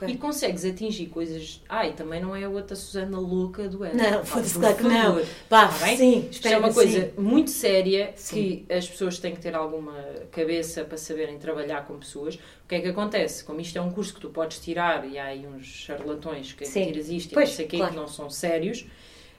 Ok. 0.00 0.08
E 0.08 0.16
consegues 0.16 0.64
atingir 0.64 1.06
coisas. 1.06 1.60
Ah, 1.68 1.84
e 1.88 1.92
também 1.92 2.20
não 2.20 2.34
é 2.36 2.44
a 2.44 2.48
outra 2.48 2.76
Susana 2.76 3.18
louca 3.18 3.68
do 3.68 3.84
Ed. 3.84 3.96
Não, 3.96 4.24
foda-se, 4.24 4.56
claro 4.56 4.76
que 4.76 4.82
não. 4.84 4.90
favor. 5.14 5.26
Pá, 5.48 5.66
Tá 5.66 5.96
sim, 5.96 6.28
Isto 6.30 6.46
é 6.46 6.56
uma 6.56 6.72
coisa 6.72 7.12
muito 7.18 7.50
séria 7.50 8.12
Sim. 8.14 8.64
que 8.66 8.72
as 8.72 8.88
pessoas 8.88 9.18
têm 9.18 9.34
que 9.34 9.40
ter 9.40 9.56
alguma 9.56 9.94
cabeça 10.30 10.84
para 10.84 10.96
saberem 10.96 11.36
trabalhar 11.38 11.84
com 11.84 11.98
pessoas. 11.98 12.36
O 12.36 12.68
que 12.68 12.76
é 12.76 12.80
que 12.80 12.88
acontece? 12.88 13.42
Como 13.42 13.60
isto 13.60 13.76
é 13.76 13.80
um 13.80 13.90
curso 13.90 14.14
que 14.14 14.20
tu 14.20 14.30
podes 14.30 14.60
tirar 14.60 15.04
e 15.08 15.18
há 15.18 15.24
aí 15.24 15.44
uns 15.46 15.66
charlatões 15.66 16.52
que 16.52 16.64
Sim. 16.64 16.86
tiras 16.86 17.08
isto 17.08 17.32
e 17.32 17.34
Pois, 17.34 17.48
não 17.48 17.56
sei 17.56 17.66
claro. 17.66 17.90
que 17.92 17.96
não 17.98 18.06
são 18.06 18.30
sérios, 18.30 18.86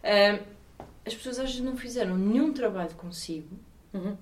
ah, 0.03 0.39
as 1.05 1.15
pessoas 1.15 1.39
às 1.39 1.45
vezes 1.51 1.61
não 1.61 1.77
fizeram 1.77 2.17
nenhum 2.17 2.51
trabalho 2.51 2.91
consigo 2.95 3.47
Uhum. 3.93 4.17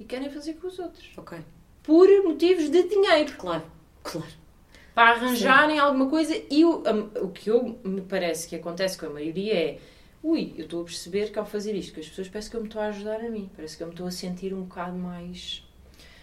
e 0.00 0.04
querem 0.04 0.28
fazer 0.30 0.54
com 0.54 0.66
os 0.66 0.78
outros. 0.78 1.10
Ok, 1.16 1.38
Por 1.82 2.08
motivos 2.24 2.68
de 2.68 2.82
dinheiro. 2.88 3.34
claro, 3.38 3.62
claro. 4.02 4.26
Para 4.96 5.10
arranjarem 5.10 5.78
alguma 5.78 6.08
coisa 6.08 6.34
e 6.50 6.64
o, 6.64 6.82
a- 6.86 7.20
o 7.22 7.28
que 7.28 7.50
eu 7.50 7.78
me 7.84 8.00
parece 8.00 8.48
que 8.48 8.56
acontece 8.56 8.96
com 8.96 9.04
a 9.04 9.10
maioria 9.10 9.52
é 9.54 9.78
ui, 10.22 10.54
eu 10.56 10.64
estou 10.64 10.80
a 10.80 10.84
perceber 10.84 11.30
que 11.30 11.38
ao 11.38 11.44
fazer 11.44 11.74
isto, 11.74 11.92
que 11.92 12.00
as 12.00 12.08
pessoas 12.08 12.28
parecem 12.28 12.50
que 12.50 12.56
eu 12.56 12.60
me 12.62 12.66
estou 12.68 12.80
a 12.80 12.86
ajudar 12.86 13.20
a 13.20 13.28
mim, 13.28 13.50
parece 13.54 13.76
que 13.76 13.82
eu 13.82 13.88
me 13.88 13.92
estou 13.92 14.06
a 14.06 14.10
sentir 14.10 14.54
um 14.54 14.62
bocado 14.62 14.96
mais. 14.96 15.62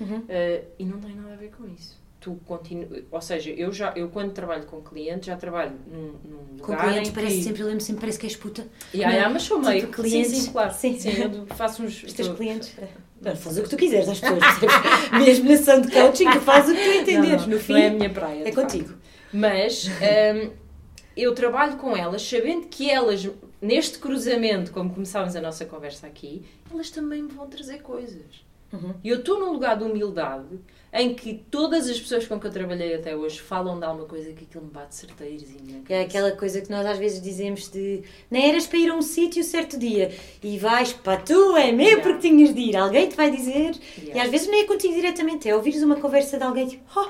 Uhum. 0.02 0.24
eh, 0.28 0.64
e 0.80 0.86
não 0.86 1.00
tem 1.00 1.16
nada 1.16 1.34
a 1.34 1.38
ver 1.38 1.52
com 1.52 1.68
isso. 1.68 2.02
Tu 2.20 2.34
continu... 2.48 2.88
Ou 3.12 3.22
seja, 3.22 3.52
eu 3.52 3.72
já 3.72 3.94
eu 3.96 4.10
quando 4.10 4.34
trabalho 4.34 4.66
com 4.66 4.82
clientes, 4.82 5.28
já 5.28 5.36
trabalho 5.38 5.74
num, 5.86 6.14
num 6.28 6.58
Com 6.58 6.72
lugar 6.72 6.90
clientes 6.90 7.12
em 7.12 7.14
parece 7.14 7.36
que... 7.38 7.44
sempre, 7.44 7.62
eu 7.62 7.68
lembro 7.68 7.84
sempre, 7.84 8.02
parece 8.02 8.18
que 8.20 8.26
és 8.26 8.36
puta. 8.36 8.66
Ya, 8.94 9.12
ya, 9.12 9.30
mas 9.30 9.44
sou 9.44 9.58
Tipo 9.60 9.70
meio 9.70 9.88
clientes. 9.90 10.32
Sim, 10.32 10.42
sim, 10.42 10.52
claro. 10.52 10.74
Sim. 10.74 11.00
Sim, 11.00 11.12
eu 11.22 11.46
faço 11.56 11.84
uns. 11.84 12.02
Os 12.04 12.14
teus 12.14 12.30
clientes. 12.30 12.74
Não, 13.24 13.36
faz 13.36 13.58
o 13.58 13.64
que 13.64 13.70
tu 13.70 13.78
quiseres 13.78 14.10
às 14.10 14.20
pessoas? 14.20 14.42
Mesmo 15.18 15.50
na 15.50 15.58
sessão 15.58 15.82
de 15.82 15.92
coaching, 15.92 16.30
tu 16.32 16.42
fazes 16.42 16.72
o 16.72 16.76
que 16.76 16.84
tu 16.84 16.92
entenderes. 17.02 17.42
Não, 17.44 17.50
no 17.50 17.60
fim, 17.60 17.74
não 17.74 17.80
é 17.80 17.88
a 17.88 17.92
minha 17.92 18.10
praia. 18.10 18.48
é 18.48 18.52
contigo. 18.52 18.90
facto. 18.90 19.04
Mas 19.32 19.88
hum, 19.88 20.52
eu 21.16 21.34
trabalho 21.34 21.78
com 21.78 21.96
elas 21.96 22.22
sabendo 22.22 22.68
que 22.68 22.90
elas, 22.90 23.28
neste 23.62 23.98
cruzamento, 23.98 24.72
como 24.72 24.94
começámos 24.94 25.36
a 25.36 25.42
nossa 25.42 25.66
conversa 25.66 26.08
aqui, 26.08 26.44
elas 26.72 26.90
também 26.90 27.24
me 27.24 27.30
vão 27.30 27.48
trazer 27.48 27.82
coisas. 27.82 28.46
Uhum. 28.72 28.94
E 29.04 29.10
eu 29.10 29.20
estou 29.20 29.40
num 29.40 29.52
lugar 29.52 29.78
de 29.78 29.84
humildade 29.84 30.60
em 30.94 31.16
que 31.16 31.34
todas 31.50 31.90
as 31.90 32.00
pessoas 32.00 32.28
com 32.28 32.40
que 32.40 32.46
eu 32.46 32.52
trabalhei 32.52 32.94
até 32.94 33.16
hoje 33.16 33.42
falam 33.42 33.80
de 33.80 33.86
alguma 33.86 34.06
coisa 34.08 34.32
que 34.32 34.44
aquilo 34.44 34.66
me 34.66 34.70
bate 34.72 34.94
certeirozinho. 34.94 35.80
É 35.80 35.82
cabeça. 35.82 36.02
aquela 36.04 36.32
coisa 36.34 36.62
que 36.62 36.70
nós 36.70 36.86
às 36.86 37.00
vezes 37.00 37.20
dizemos 37.22 37.68
de 37.70 38.04
nem 38.30 38.50
eras 38.50 38.68
para 38.68 38.78
ir 38.78 38.90
a 38.92 38.96
um 38.96 39.02
sítio 39.02 39.44
certo 39.44 39.78
dia 39.78 40.12
e 40.44 40.58
vais 40.60 40.94
para 40.94 41.18
tu, 41.22 41.58
é 41.58 41.72
mesmo 41.72 41.84
Yeah. 41.94 42.04
porque 42.04 42.28
tinhas 42.30 42.54
de 42.54 42.62
ir. 42.62 42.76
Alguém 42.78 43.10
te 43.10 43.16
vai 43.16 43.32
dizer. 43.32 43.72
E 43.98 44.02
Yeah. 44.04 44.24
às 44.24 44.30
vezes 44.30 44.48
nem 44.48 44.62
é 44.62 44.66
contigo 44.66 44.94
diretamente, 44.94 45.50
é 45.50 45.56
ouvires 45.56 45.82
uma 45.82 45.96
conversa 45.96 46.38
de 46.38 46.44
alguém 46.44 46.68
tipo, 46.68 46.84
oh, 46.96 47.08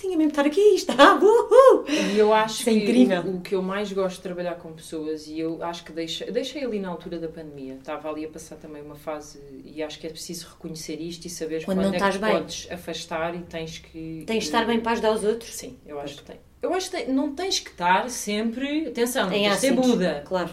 tinha 0.00 0.16
mesmo 0.16 0.32
de 0.32 0.38
estar 0.38 0.46
aqui, 0.46 0.60
está, 0.74 1.14
uhul. 1.16 1.84
E 1.88 2.18
eu 2.18 2.32
acho 2.32 2.62
é 2.62 2.64
que 2.64 2.70
incrível. 2.78 3.22
O, 3.22 3.36
o 3.36 3.40
que 3.40 3.54
eu 3.54 3.62
mais 3.62 3.92
gosto 3.92 4.16
de 4.16 4.22
trabalhar 4.22 4.54
com 4.56 4.72
pessoas, 4.72 5.26
e 5.26 5.38
eu 5.38 5.62
acho 5.62 5.84
que 5.84 5.92
deixei, 5.92 6.30
deixei 6.30 6.64
ali 6.64 6.78
na 6.80 6.88
altura 6.88 7.18
da 7.18 7.28
pandemia, 7.28 7.74
estava 7.74 8.08
ali 8.08 8.24
a 8.24 8.28
passar 8.28 8.56
também 8.56 8.82
uma 8.82 8.94
fase, 8.96 9.40
e 9.64 9.82
acho 9.82 9.98
que 9.98 10.06
é 10.06 10.10
preciso 10.10 10.48
reconhecer 10.50 11.00
isto 11.00 11.24
e 11.26 11.30
saber 11.30 11.64
Quando 11.64 11.78
quando, 11.78 11.98
não 11.98 12.06
é 12.06 12.10
que 12.12 12.18
bem. 12.18 12.32
podes 12.32 12.68
afastar 12.70 13.34
e 13.34 13.40
tens 13.42 13.78
que. 13.78 14.24
Tens 14.26 14.38
de 14.44 14.44
estar 14.44 14.66
bem 14.66 14.80
para 14.80 14.92
ajudar 14.92 15.12
os 15.12 15.24
outros. 15.24 15.52
Sim, 15.54 15.76
eu 15.86 16.00
acho 16.00 16.16
que 16.16 16.22
tem. 16.24 16.36
Eu 16.62 16.74
acho 16.74 16.90
que 16.90 17.04
não 17.10 17.34
tens 17.34 17.58
que 17.58 17.70
estar 17.70 18.08
sempre. 18.10 18.88
Atenção, 18.88 19.26
não 19.28 19.32
Em 19.36 19.42
tens 19.44 19.54
de 19.54 19.60
ser. 19.60 19.72
Buda. 19.72 20.22
Claro. 20.26 20.50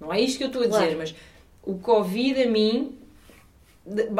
Não 0.00 0.12
é 0.12 0.20
isto 0.20 0.38
que 0.38 0.44
eu 0.44 0.48
estou 0.48 0.62
a 0.62 0.68
Claro. 0.68 0.84
dizer, 0.84 0.96
mas 0.96 1.14
o 1.62 1.78
Covid 1.78 2.42
a 2.42 2.46
mim 2.50 2.98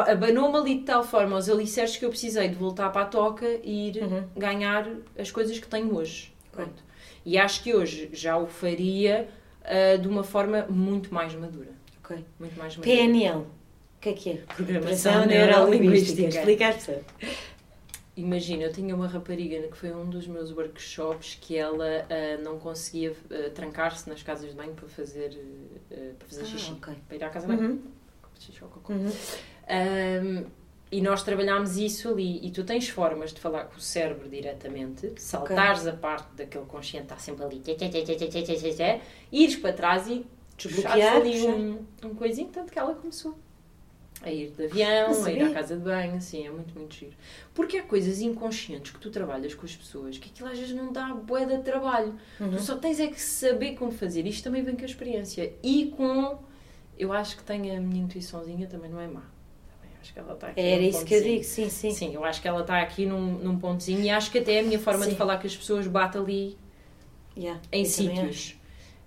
abanou-me 0.09 0.57
ali 0.57 0.75
de 0.79 0.83
tal 0.85 1.03
forma 1.03 1.35
os 1.37 1.49
alicerces 1.49 1.97
que 1.97 2.05
eu 2.05 2.09
precisei 2.09 2.47
de 2.47 2.55
voltar 2.55 2.89
para 2.91 3.01
a 3.01 3.05
toca 3.05 3.45
e 3.63 3.89
ir 3.89 4.03
Uhum. 4.03 4.23
ganhar 4.35 4.87
as 5.17 5.29
coisas 5.31 5.57
que 5.59 5.67
tenho 5.67 5.93
hoje. 5.95 6.33
Pronto. 6.51 6.83
E 7.25 7.37
acho 7.37 7.61
que 7.63 7.75
hoje 7.75 8.09
já 8.13 8.37
o 8.37 8.47
faria 8.47 9.27
ah, 9.63 9.97
de 9.97 10.07
uma 10.07 10.23
forma 10.23 10.65
muito 10.69 11.13
mais 11.13 11.33
madura. 11.35 11.71
Ok. 12.03 12.23
Muito 12.39 12.57
mais 12.57 12.77
madura. 12.77 12.95
PNL. 12.95 13.39
O 13.39 13.45
que 13.99 14.09
é 14.09 14.13
que 14.13 14.29
é? 14.29 14.33
Programação 14.55 15.25
Neurolinguística. 15.25 15.47
Neurolinguística. 15.51 16.27
Explica 16.29 16.67
às 16.69 16.75
pessoas. 16.75 17.03
Imagina, 18.15 18.63
eu 18.63 18.71
tinha 18.73 18.95
uma 18.95 19.07
rapariga 19.07 19.61
que 19.67 19.77
foi 19.77 19.91
um 19.93 20.09
dos 20.09 20.25
meus 20.27 20.51
workshops 20.51 21.37
que 21.39 21.55
ela 21.57 21.85
ah, 22.09 22.41
não 22.43 22.57
conseguia 22.57 23.13
ah, 23.29 23.49
trancar-se 23.53 24.09
nas 24.09 24.23
casas 24.23 24.49
de 24.51 24.55
banho 24.55 24.73
para 24.73 24.87
fazer, 24.87 25.37
para 26.17 26.27
fazer 26.27 26.41
Ah, 26.41 26.45
xixi. 26.45 26.71
ok. 26.71 26.93
Para 27.07 27.15
ir 27.17 27.23
à 27.23 27.29
casa 27.29 27.45
de 27.47 27.55
banho. 27.55 27.69
Uhum. 27.69 27.81
Uhum. 28.89 29.11
Um, 29.69 30.45
e 30.91 31.01
nós 31.01 31.23
trabalhámos 31.23 31.77
isso 31.77 32.09
ali. 32.09 32.45
E 32.45 32.51
tu 32.51 32.63
tens 32.63 32.87
formas 32.87 33.33
de 33.33 33.41
falar 33.41 33.65
com 33.65 33.77
o 33.77 33.81
cérebro 33.81 34.29
diretamente, 34.29 35.13
saltares 35.17 35.81
okay. 35.81 35.93
a 35.93 35.95
parte 35.95 36.35
daquele 36.35 36.65
consciente 36.65 37.05
está 37.05 37.17
sempre 37.17 37.43
ali, 37.43 37.59
tê, 37.59 37.75
tê, 37.75 37.89
tê, 37.89 39.01
ires 39.31 39.55
para 39.57 39.73
trás 39.73 40.07
e 40.07 40.25
desbloqueares 40.57 41.05
ali 41.05 41.47
um, 41.47 41.85
um 42.03 42.15
coisinho, 42.15 42.49
tanto 42.49 42.71
que 42.71 42.79
ela 42.79 42.95
começou 42.95 43.37
a 44.21 44.31
ir 44.31 44.49
de 44.51 44.65
avião, 44.65 45.25
a 45.25 45.31
ir 45.31 45.43
à 45.43 45.53
casa 45.53 45.75
de 45.75 45.83
banho, 45.83 46.15
assim, 46.15 46.45
é 46.45 46.49
muito, 46.49 46.77
muito 46.77 46.95
giro. 46.95 47.13
Porque 47.53 47.77
há 47.77 47.83
coisas 47.83 48.19
inconscientes 48.19 48.91
que 48.91 48.99
tu 48.99 49.11
trabalhas 49.11 49.53
com 49.53 49.65
as 49.65 49.75
pessoas 49.75 50.17
que 50.17 50.29
aquilo 50.29 50.49
às 50.49 50.57
vezes 50.57 50.75
não 50.75 50.91
dá 50.91 51.13
bué 51.13 51.45
de 51.45 51.59
trabalho. 51.59 52.17
Uhum. 52.39 52.51
Tu 52.51 52.61
só 52.61 52.77
tens 52.77 52.99
é 52.99 53.07
que 53.07 53.21
saber 53.21 53.75
como 53.75 53.91
fazer. 53.91 54.25
Isto 54.25 54.45
também 54.45 54.63
vem 54.63 54.75
com 54.75 54.81
a 54.81 54.85
experiência. 54.85 55.53
E 55.61 55.93
com. 55.95 56.39
Eu 56.97 57.13
acho 57.13 57.37
que 57.37 57.43
tenho 57.43 57.77
a 57.77 57.79
minha 57.79 58.03
intuiçãozinha, 58.03 58.67
também 58.67 58.89
não 58.89 58.99
é 58.99 59.07
má. 59.07 59.23
Acho 60.07 60.13
que 60.13 60.19
ela 60.19 60.33
está 60.33 60.47
aqui. 60.47 60.59
Era 60.61 60.81
isso 60.81 61.03
que 61.05 61.13
eu 61.13 61.17
pontozinho. 61.19 61.39
digo, 61.41 61.43
sim, 61.43 61.69
sim. 61.69 61.91
Sim, 61.91 62.13
eu 62.13 62.23
acho 62.23 62.41
que 62.41 62.47
ela 62.47 62.61
está 62.61 62.81
aqui 62.81 63.05
num, 63.05 63.33
num 63.39 63.59
pontozinho 63.59 64.01
e 64.01 64.09
acho 64.09 64.31
que 64.31 64.37
até 64.39 64.59
a 64.59 64.63
minha 64.63 64.79
forma 64.79 65.03
Sim. 65.05 65.11
de 65.11 65.15
falar 65.17 65.37
com 65.39 65.47
as 65.47 65.55
pessoas 65.55 65.85
bate 65.87 66.17
ali 66.17 66.57
Yeah, 67.35 67.61
em 67.71 67.85
sítios. 67.85 68.55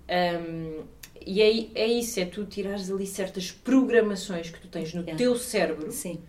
Um, 0.08 0.82
e 1.24 1.40
é, 1.42 1.66
é 1.74 1.86
isso, 1.86 2.18
é 2.20 2.24
tu 2.24 2.44
tirares 2.44 2.90
ali 2.90 3.06
certas 3.06 3.50
programações 3.50 4.50
que 4.50 4.60
tu 4.60 4.68
tens 4.68 4.92
no 4.94 5.00
Yeah. 5.00 5.16
teu 5.18 5.36
cérebro. 5.36 5.90
Sim. 5.90 6.20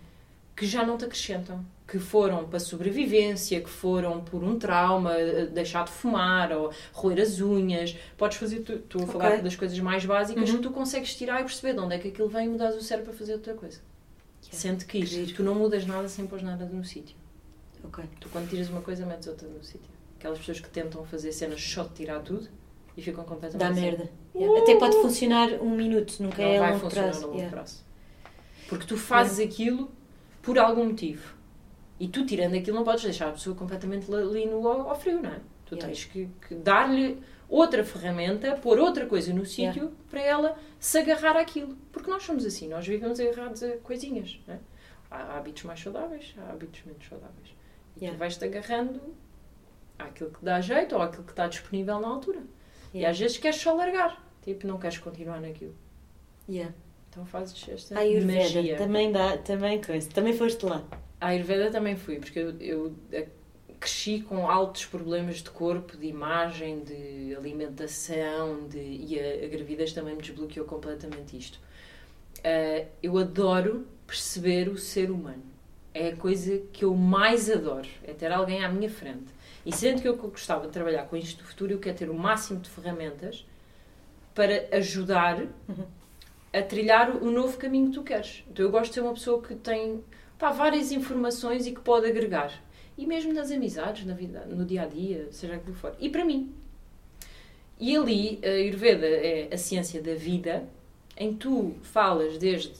que 0.55 0.65
já 0.67 0.85
não 0.85 0.95
te 0.97 1.05
acrescentam. 1.05 1.65
Que 1.87 1.97
foram 1.97 2.45
para 2.45 2.59
sobrevivência, 2.59 3.59
que 3.61 3.69
foram 3.69 4.21
por 4.21 4.43
um 4.43 4.59
trauma, 4.59 5.13
eh, 5.15 5.47
deixar 5.47 5.85
de 5.85 5.89
fumar 5.91 6.51
ou 6.51 6.71
roer 6.93 7.19
as 7.19 7.41
unhas. 7.41 7.95
Podes 8.15 8.37
fazer, 8.37 8.59
tu- 8.59 8.73
estou 8.73 9.03
a 9.03 9.07
falar 9.07 9.29
Ok. 9.31 9.41
das 9.41 9.55
coisas 9.55 9.79
mais 9.79 10.05
básicas 10.05 10.49
Uhum. 10.49 10.57
que 10.57 10.61
tu 10.63 10.69
consegues 10.71 11.15
tirar 11.15 11.41
e 11.41 11.45
perceber 11.45 11.73
de 11.73 11.79
onde 11.79 11.95
é 11.95 11.97
que 11.99 12.09
aquilo 12.09 12.29
vem 12.29 12.45
e 12.45 12.49
mudares 12.49 12.75
o 12.75 12.81
cérebro 12.81 13.09
para 13.09 13.17
fazer 13.19 13.33
outra 13.33 13.53
coisa. 13.55 13.79
Sendo 14.51 14.85
que 14.85 15.05
giro. 15.05 15.33
tu 15.33 15.43
não 15.43 15.55
mudas 15.55 15.85
nada 15.85 16.07
sem 16.07 16.27
pôr 16.27 16.41
nada 16.41 16.65
no 16.65 16.83
sítio. 16.83 17.15
Ok. 17.83 18.03
Tu 18.19 18.29
quando 18.29 18.49
tiras 18.49 18.69
uma 18.69 18.81
coisa, 18.81 19.05
metes 19.05 19.27
outra 19.27 19.47
no 19.47 19.63
sítio. 19.63 19.89
Aquelas 20.19 20.37
pessoas 20.39 20.59
que 20.59 20.69
tentam 20.69 21.03
fazer 21.05 21.31
cenas 21.31 21.61
só 21.61 21.83
de 21.83 21.89
tirar 21.93 22.19
tudo 22.19 22.47
e 22.95 23.01
ficam 23.01 23.23
completamente 23.23 23.59
Dá 23.59 23.69
assim. 23.69 23.81
merda. 23.81 24.09
Yeah. 24.35 24.61
Até 24.61 24.75
pode 24.77 24.95
funcionar 25.01 25.49
um 25.61 25.75
minuto, 25.75 26.21
nunca 26.21 26.41
Não 26.41 26.49
é 26.49 26.59
vai 26.59 26.69
longo 26.71 26.81
funcionar 26.83 27.07
prazo. 27.07 27.21
no 27.21 27.27
longo 27.27 27.37
Yeah. 27.39 27.55
prazo. 27.57 27.83
Porque 28.69 28.85
tu 28.85 28.97
fazes 28.97 29.39
aquilo 29.39 29.91
por 30.41 30.59
algum 30.59 30.85
motivo. 30.85 31.33
E 31.99 32.07
tu 32.07 32.25
tirando 32.25 32.55
aquilo 32.55 32.77
não 32.77 32.83
podes 32.83 33.03
deixar 33.03 33.29
a 33.29 33.31
pessoa 33.31 33.55
completamente 33.55 34.13
ali 34.13 34.45
no, 34.45 34.67
ao, 34.67 34.99
frio, 34.99 35.21
não 35.21 35.29
é? 35.29 35.39
Tu 35.65 35.75
Yeah. 35.75 35.87
tens 35.87 36.05
que, 36.05 36.29
que 36.47 36.55
dar-lhe 36.55 37.17
outra 37.51 37.83
ferramenta, 37.83 38.55
pôr 38.55 38.79
outra 38.79 39.05
coisa 39.05 39.33
no 39.33 39.45
sítio 39.45 39.91
para 40.09 40.21
ela 40.21 40.57
se 40.79 40.97
agarrar 40.97 41.35
àquilo. 41.37 41.75
Porque 41.91 42.09
nós 42.09 42.23
somos 42.23 42.45
assim, 42.45 42.67
nós 42.69 42.87
vivemos 42.87 43.19
agarrados 43.19 43.61
a 43.61 43.77
coisinhas, 43.77 44.39
é? 44.47 44.57
Há 45.11 45.37
hábitos 45.37 45.63
mais 45.63 45.79
saudáveis, 45.79 46.33
há 46.37 46.49
hábitos 46.51 46.81
menos 46.85 47.05
saudáveis. 47.07 47.49
E 47.97 47.99
Yeah. 48.05 48.15
tu 48.15 48.19
vais-te 48.19 48.45
agarrando 48.45 49.01
àquilo 49.99 50.29
que 50.31 50.43
dá 50.43 50.61
jeito 50.61 50.95
ou 50.95 51.01
àquilo 51.01 51.23
que 51.25 51.31
está 51.31 51.47
disponível 51.47 51.99
na 51.99 52.07
altura. 52.07 52.39
E 52.93 52.99
Yeah. 52.99 53.11
às 53.11 53.19
vezes 53.19 53.37
queres 53.37 53.57
só 53.57 53.73
largar, 53.75 54.25
tipo, 54.41 54.65
não 54.65 54.79
queres 54.79 54.97
continuar 54.97 55.41
naquilo. 55.41 55.75
Yeah. 56.49 56.73
Então 57.09 57.25
fazes 57.25 57.67
esta 57.67 57.95
A 57.95 57.99
Ayurveda 57.99 58.43
magia. 58.55 58.77
também 58.77 59.11
dá, 59.11 59.37
também 59.37 59.81
coisa. 59.81 60.09
Também 60.09 60.31
foste 60.33 60.65
lá. 60.65 60.81
A 61.19 61.27
Ayurveda 61.27 61.69
também 61.69 61.97
fui, 61.97 62.15
porque 62.17 62.39
eu, 62.39 62.55
eu, 62.61 62.95
cresci 63.81 64.21
com 64.21 64.47
altos 64.47 64.85
problemas 64.85 65.37
de 65.37 65.49
corpo, 65.49 65.97
de 65.97 66.05
imagem, 66.05 66.83
de 66.83 67.35
alimentação, 67.35 68.67
de, 68.67 68.77
e 68.77 69.19
a, 69.19 69.45
a 69.45 69.47
gravidez 69.49 69.91
também 69.91 70.15
me 70.15 70.21
desbloqueou 70.21 70.67
completamente 70.67 71.35
isto. 71.35 71.59
Eh, 72.43 72.85
eu 73.01 73.17
adoro 73.17 73.87
perceber 74.05 74.69
o 74.69 74.77
ser 74.77 75.09
humano. 75.09 75.43
É 75.93 76.09
a 76.09 76.15
coisa 76.15 76.59
que 76.71 76.85
eu 76.85 76.95
mais 76.95 77.49
adoro, 77.49 77.87
é 78.03 78.13
ter 78.13 78.31
alguém 78.31 78.63
à 78.63 78.69
minha 78.69 78.89
frente. 78.89 79.33
E 79.65 79.75
sendo 79.75 79.99
que 79.99 80.07
eu 80.07 80.15
gostava 80.15 80.67
de 80.67 80.71
trabalhar 80.71 81.05
com 81.05 81.17
isto 81.17 81.41
no 81.41 81.47
futuro, 81.47 81.73
eu 81.73 81.79
quero 81.79 81.97
ter 81.97 82.09
o 82.09 82.13
máximo 82.13 82.59
de 82.59 82.69
ferramentas 82.69 83.45
para 84.35 84.67
ajudar 84.77 85.43
a 86.53 86.61
trilhar 86.61 87.17
o 87.17 87.31
novo 87.31 87.57
caminho 87.57 87.87
que 87.87 87.95
tu 87.95 88.03
queres. 88.03 88.43
Então 88.49 88.63
eu 88.63 88.71
gosto 88.71 88.89
de 88.89 88.93
ser 88.93 89.01
uma 89.01 89.13
pessoa 89.13 89.41
que 89.41 89.55
tem 89.55 90.03
pá, 90.37 90.51
várias 90.51 90.91
informações 90.91 91.65
e 91.65 91.71
que 91.71 91.81
pode 91.81 92.07
agregar. 92.07 92.53
E 93.01 93.07
mesmo 93.07 93.33
nas 93.33 93.49
amizades, 93.49 94.05
na 94.05 94.13
vida, 94.13 94.45
no 94.45 94.63
dia 94.63 94.83
a 94.83 94.85
dia, 94.85 95.27
seja 95.31 95.55
aquilo 95.55 95.73
que 95.73 95.81
for. 95.81 95.95
E 95.99 96.07
para 96.07 96.23
mim. 96.23 96.53
E 97.79 97.97
ali, 97.97 98.39
a 98.43 98.47
Ayurveda 98.47 99.07
é 99.07 99.49
a 99.51 99.57
ciência 99.57 99.99
da 99.99 100.13
vida, 100.13 100.69
em 101.17 101.31
que 101.33 101.39
tu 101.39 101.73
falas 101.81 102.37
desde 102.37 102.71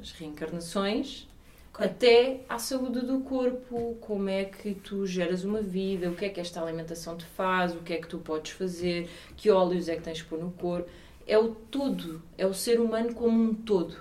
as 0.00 0.12
reencarnações 0.12 1.26
Ok. 1.72 1.84
até 1.86 2.42
à 2.48 2.56
saúde 2.56 3.00
do 3.00 3.18
corpo, 3.22 3.96
como 4.00 4.28
é 4.28 4.44
que 4.44 4.74
tu 4.74 5.04
geras 5.08 5.42
uma 5.42 5.60
vida, 5.60 6.08
o 6.08 6.14
que 6.14 6.26
é 6.26 6.28
que 6.28 6.40
esta 6.40 6.62
alimentação 6.62 7.16
te 7.16 7.24
faz, 7.24 7.74
o 7.74 7.80
que 7.80 7.94
é 7.94 7.96
que 7.96 8.06
tu 8.06 8.18
podes 8.18 8.52
fazer, 8.52 9.10
que 9.36 9.50
óleos 9.50 9.88
é 9.88 9.96
que 9.96 10.02
tens 10.02 10.18
de 10.18 10.24
pôr 10.24 10.38
no 10.38 10.52
corpo. 10.52 10.88
É 11.26 11.36
o 11.36 11.52
todo, 11.52 12.22
é 12.38 12.46
o 12.46 12.54
ser 12.54 12.78
humano 12.78 13.12
como 13.12 13.42
um 13.42 13.52
todo. 13.52 13.96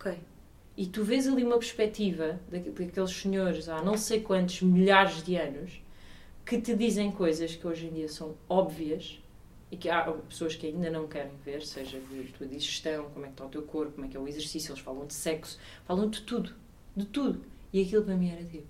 Ok. 0.00 0.16
E 0.78 0.86
tu 0.86 1.02
vês 1.02 1.26
ali 1.26 1.42
uma 1.42 1.58
perspectiva 1.58 2.38
daque- 2.48 2.70
daqueles 2.70 3.10
senhores 3.10 3.68
há 3.68 3.82
não 3.82 3.96
sei 3.96 4.20
quantos 4.20 4.62
milhares 4.62 5.24
de 5.24 5.34
anos 5.34 5.82
que 6.46 6.60
te 6.60 6.72
dizem 6.76 7.10
coisas 7.10 7.56
que 7.56 7.66
hoje 7.66 7.86
em 7.88 7.90
dia 7.92 8.08
são 8.08 8.36
óbvias 8.48 9.18
e 9.72 9.76
que 9.76 9.90
há 9.90 10.02
pessoas 10.28 10.54
que 10.54 10.68
ainda 10.68 10.88
não 10.88 11.08
querem 11.08 11.32
ver, 11.44 11.62
seja 11.66 11.98
de 11.98 12.32
tua 12.32 12.46
digestão, 12.46 13.10
como 13.10 13.24
é 13.24 13.28
que 13.28 13.34
está 13.34 13.44
o 13.44 13.48
teu 13.48 13.62
corpo, 13.62 13.94
como 13.94 14.06
é 14.06 14.08
que 14.08 14.16
é 14.16 14.20
o 14.20 14.28
exercício, 14.28 14.70
eles 14.70 14.80
falam 14.80 15.04
de 15.04 15.14
sexo, 15.14 15.58
falam 15.84 16.08
de 16.08 16.22
tudo, 16.22 16.54
de 16.96 17.04
tudo. 17.06 17.42
E 17.72 17.82
aquilo 17.82 18.04
para 18.04 18.16
mim 18.16 18.30
era 18.30 18.44
tipo, 18.44 18.66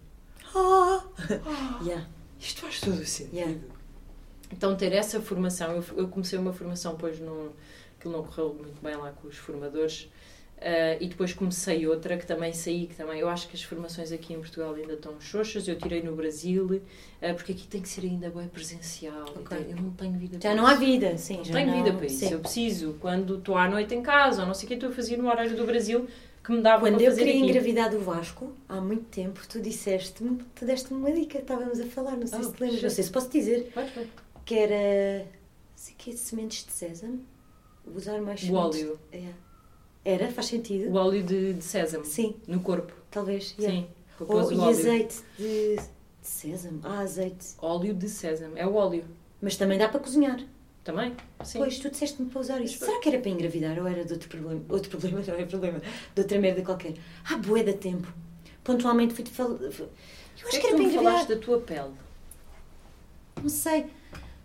Ah! 0.57 1.05
yeah. 1.85 2.09
isto 2.41 2.63
faz 2.63 2.81
todo 2.81 3.01
o 3.03 3.05
sentido. 3.07 3.37
Yeah. 3.37 3.61
Então 4.51 4.75
ter 4.77 4.93
essa 4.95 5.21
formação, 5.21 5.73
eu, 5.73 5.85
eu 5.95 6.09
comecei 6.09 6.39
uma 6.39 6.55
formação, 6.55 6.97
pois 6.97 7.21
não, 7.21 7.53
aquilo 7.99 8.15
não 8.15 8.25
correu 8.25 8.55
muito 8.55 8.81
bem 8.83 8.97
lá 8.97 9.13
com 9.13 9.29
os 9.29 9.37
formadores, 9.37 10.09
Uh, 10.59 10.99
e 11.01 11.07
depois 11.07 11.33
comecei 11.33 11.87
outra 11.87 12.17
que 12.19 12.27
também 12.27 12.53
saí, 12.53 12.89
que 12.89 12.97
também 12.97 13.21
eu 13.21 13.29
acho 13.29 13.47
que 13.47 13.55
as 13.55 13.63
formações 13.63 14.11
aqui 14.11 14.35
em 14.35 14.41
Portugal 14.41 14.75
ainda 14.75 14.95
estão 14.95 15.21
xoxas. 15.21 15.69
Eu 15.69 15.79
tirei 15.79 16.03
no 16.03 16.17
Brasil, 16.17 16.65
uh, 16.67 17.35
porque 17.37 17.53
aqui 17.53 17.65
tem 17.69 17.81
que 17.81 17.89
ser 17.89 18.01
ainda 18.05 18.29
bem 18.29 18.49
presencial. 18.49 19.25
Ok. 19.37 19.57
Eu 19.71 19.77
não 19.77 19.91
tenho 19.93 20.19
vida 20.19 20.35
Já 20.43 20.49
para 20.51 20.55
não 20.57 20.67
há 20.67 20.73
isso. 20.73 20.81
vida, 20.81 21.17
sim. 21.17 21.37
Não 21.37 21.45
já 21.45 21.55
tenho 21.55 21.67
não- 21.69 21.85
vida 21.85 21.97
para 21.97 22.07
isso. 22.07 22.19
sim. 22.27 22.33
Eu 22.33 22.41
preciso, 22.41 22.97
quando 23.01 23.39
estou 23.39 23.57
à 23.57 23.69
noite 23.71 23.95
em 23.95 24.03
casa, 24.03 24.41
ou 24.43 24.49
não 24.49 24.55
sei 24.55 24.65
o 24.65 24.69
que, 24.69 24.75
estou 24.75 24.89
a 24.89 24.93
fazer 24.93 25.17
no 25.17 25.29
horário 25.29 25.57
do 25.57 25.65
Brasil 25.65 26.09
que 26.43 26.51
me 26.53 26.61
dava 26.61 26.81
Quando 26.81 27.01
eu 27.03 27.11
fazer 27.11 27.25
queria 27.25 27.41
aqui. 27.41 27.51
engravidar 27.51 27.91
do 27.91 28.01
Vasco, 28.01 28.53
há 28.69 28.81
muito 28.81 29.05
tempo, 29.05 29.41
tu 29.49 29.61
disseste-me, 29.61 30.39
tu 30.57 30.65
deste-me 30.65 30.99
uma 30.99 31.13
dica, 31.13 31.39
estávamos 31.39 31.79
a 31.79 31.85
falar, 31.87 32.17
não 32.17 32.27
sei 32.27 32.39
Oh, 32.41 32.43
se 32.43 32.53
te 32.53 32.61
lembras, 32.63 32.83
não 32.83 32.91
sei 32.91 33.05
se 33.05 33.11
posso 33.13 33.29
dizer, 33.31 33.71
Vai, 33.75 33.87
vai. 33.91 34.09
que 34.45 34.55
era, 34.57 35.27
sei 35.77 35.95
que, 35.97 36.13
sementes 36.17 36.65
de 36.65 36.73
sésamo? 36.73 37.21
Usar 37.95 38.21
mais 38.23 38.43
O 38.49 38.55
óleo. 38.55 38.99
É. 39.13 39.23
Era? 40.05 40.31
Faz 40.31 40.47
sentido? 40.47 40.91
O 40.91 40.95
óleo 40.97 41.23
de, 41.23 41.55
de 41.55 41.65
sésamo 41.65 42.05
Sim, 42.05 42.37
no 42.47 42.61
corpo. 42.61 42.93
talvez. 43.11 43.55
yeah. 43.59 43.79
Sim. 43.81 43.87
Ou, 44.21 44.53
e 44.53 44.61
azeite 44.69 45.17
de, 45.39 45.77
de 45.77 45.83
sésamo. 46.23 46.81
Ah, 46.83 47.01
azeite. 47.01 47.47
Óleo 47.61 47.95
de 47.95 48.09
sésamo. 48.09 48.57
É 48.57 48.67
o 48.67 48.75
óleo. 48.75 49.05
Mas 49.41 49.57
também 49.57 49.79
dá 49.79 49.89
para 49.89 50.01
cozinhar. 50.01 50.41
Também? 50.83 51.15
Sim. 51.45 51.59
Pois, 51.59 51.79
tu 51.79 51.91
disseste-me 51.91 52.29
para 52.31 52.41
usar 52.41 52.61
isso. 52.63 52.79
Mas- 52.81 52.89
Será 52.89 53.01
que 53.01 53.09
era 53.11 53.19
para 53.21 53.31
engravidar 53.31 53.79
ou 53.79 53.87
era 53.87 54.05
de 54.05 54.13
outro 54.15 54.29
problema? 54.29 54.61
Outro 54.69 54.89
problema, 54.91 55.21
não 55.27 55.35
é 55.35 55.45
problema. 55.45 55.81
De 56.15 56.21
outra 56.23 56.39
merda 56.41 56.63
qualquer. 56.63 56.95
Ah, 57.31 57.37
bué 57.37 57.63
da 57.63 57.73
tempo. 57.75 58.13
Pontualmente 58.65 59.15
fui-te 59.15 59.31
falar... 59.31 59.51
Eu 59.61 59.69
acho 59.69 59.85
Porquê 60.41 60.59
que 60.61 60.67
era 60.67 60.77
para 60.77 60.85
engravidar. 60.85 61.13
falaste 61.13 61.29
da 61.29 61.37
tua 61.37 61.61
pele? 61.61 61.93
Não 63.43 63.49
sei. 63.49 63.87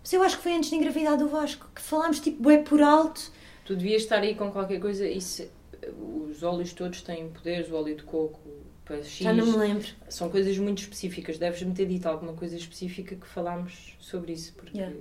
Mas 0.02 0.12
eu 0.12 0.22
acho 0.22 0.36
que 0.36 0.42
foi 0.42 0.54
antes 0.54 0.70
de 0.70 0.76
engravidar 0.76 1.16
do 1.16 1.28
Vasco. 1.28 1.66
Que 1.74 1.80
falámos 1.80 2.20
tipo 2.20 2.42
bué 2.42 2.58
por 2.58 2.80
alto. 2.82 3.32
Tu 3.64 3.76
devias 3.76 4.02
estar 4.02 4.20
aí 4.20 4.34
com 4.34 4.50
qualquer 4.50 4.80
coisa. 4.80 5.06
Isso, 5.08 5.48
os 6.28 6.42
óleos 6.42 6.72
todos 6.72 7.00
têm 7.02 7.28
poderes, 7.28 7.70
o 7.70 7.76
óleo 7.76 7.96
de 7.96 8.02
coco, 8.02 8.38
para 8.84 8.96
X. 8.98 9.24
Já 9.24 9.32
não 9.32 9.46
me 9.46 9.56
lembro. 9.56 9.86
São 10.08 10.28
coisas 10.28 10.56
muito 10.58 10.82
específicas. 10.82 11.38
Deves-me 11.38 11.72
ter 11.72 11.86
dito 11.86 12.06
alguma 12.06 12.34
coisa 12.34 12.56
específica 12.56 13.16
que 13.16 13.26
falámos 13.26 13.96
sobre 13.98 14.32
isso. 14.32 14.52
Porque 14.54 14.76
Yeah. 14.76 14.94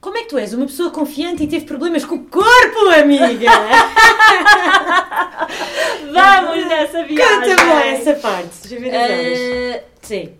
Como 0.00 0.16
é 0.16 0.22
que 0.22 0.28
tu 0.28 0.38
és? 0.38 0.54
Uma 0.54 0.66
pessoa 0.66 0.90
confiante 0.90 1.42
e 1.42 1.46
teve 1.46 1.66
problemas 1.66 2.04
com 2.04 2.14
o 2.16 2.24
corpo, 2.24 2.78
amiga? 2.98 3.50
Vamos 6.12 6.66
nessa 6.66 7.04
viagem! 7.04 7.56
Conta-me 7.56 7.88
essa 7.88 8.14
parte. 8.14 8.74
Eh, 8.74 9.84
Sim. 10.00 10.32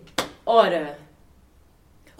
ora, 0.45 0.97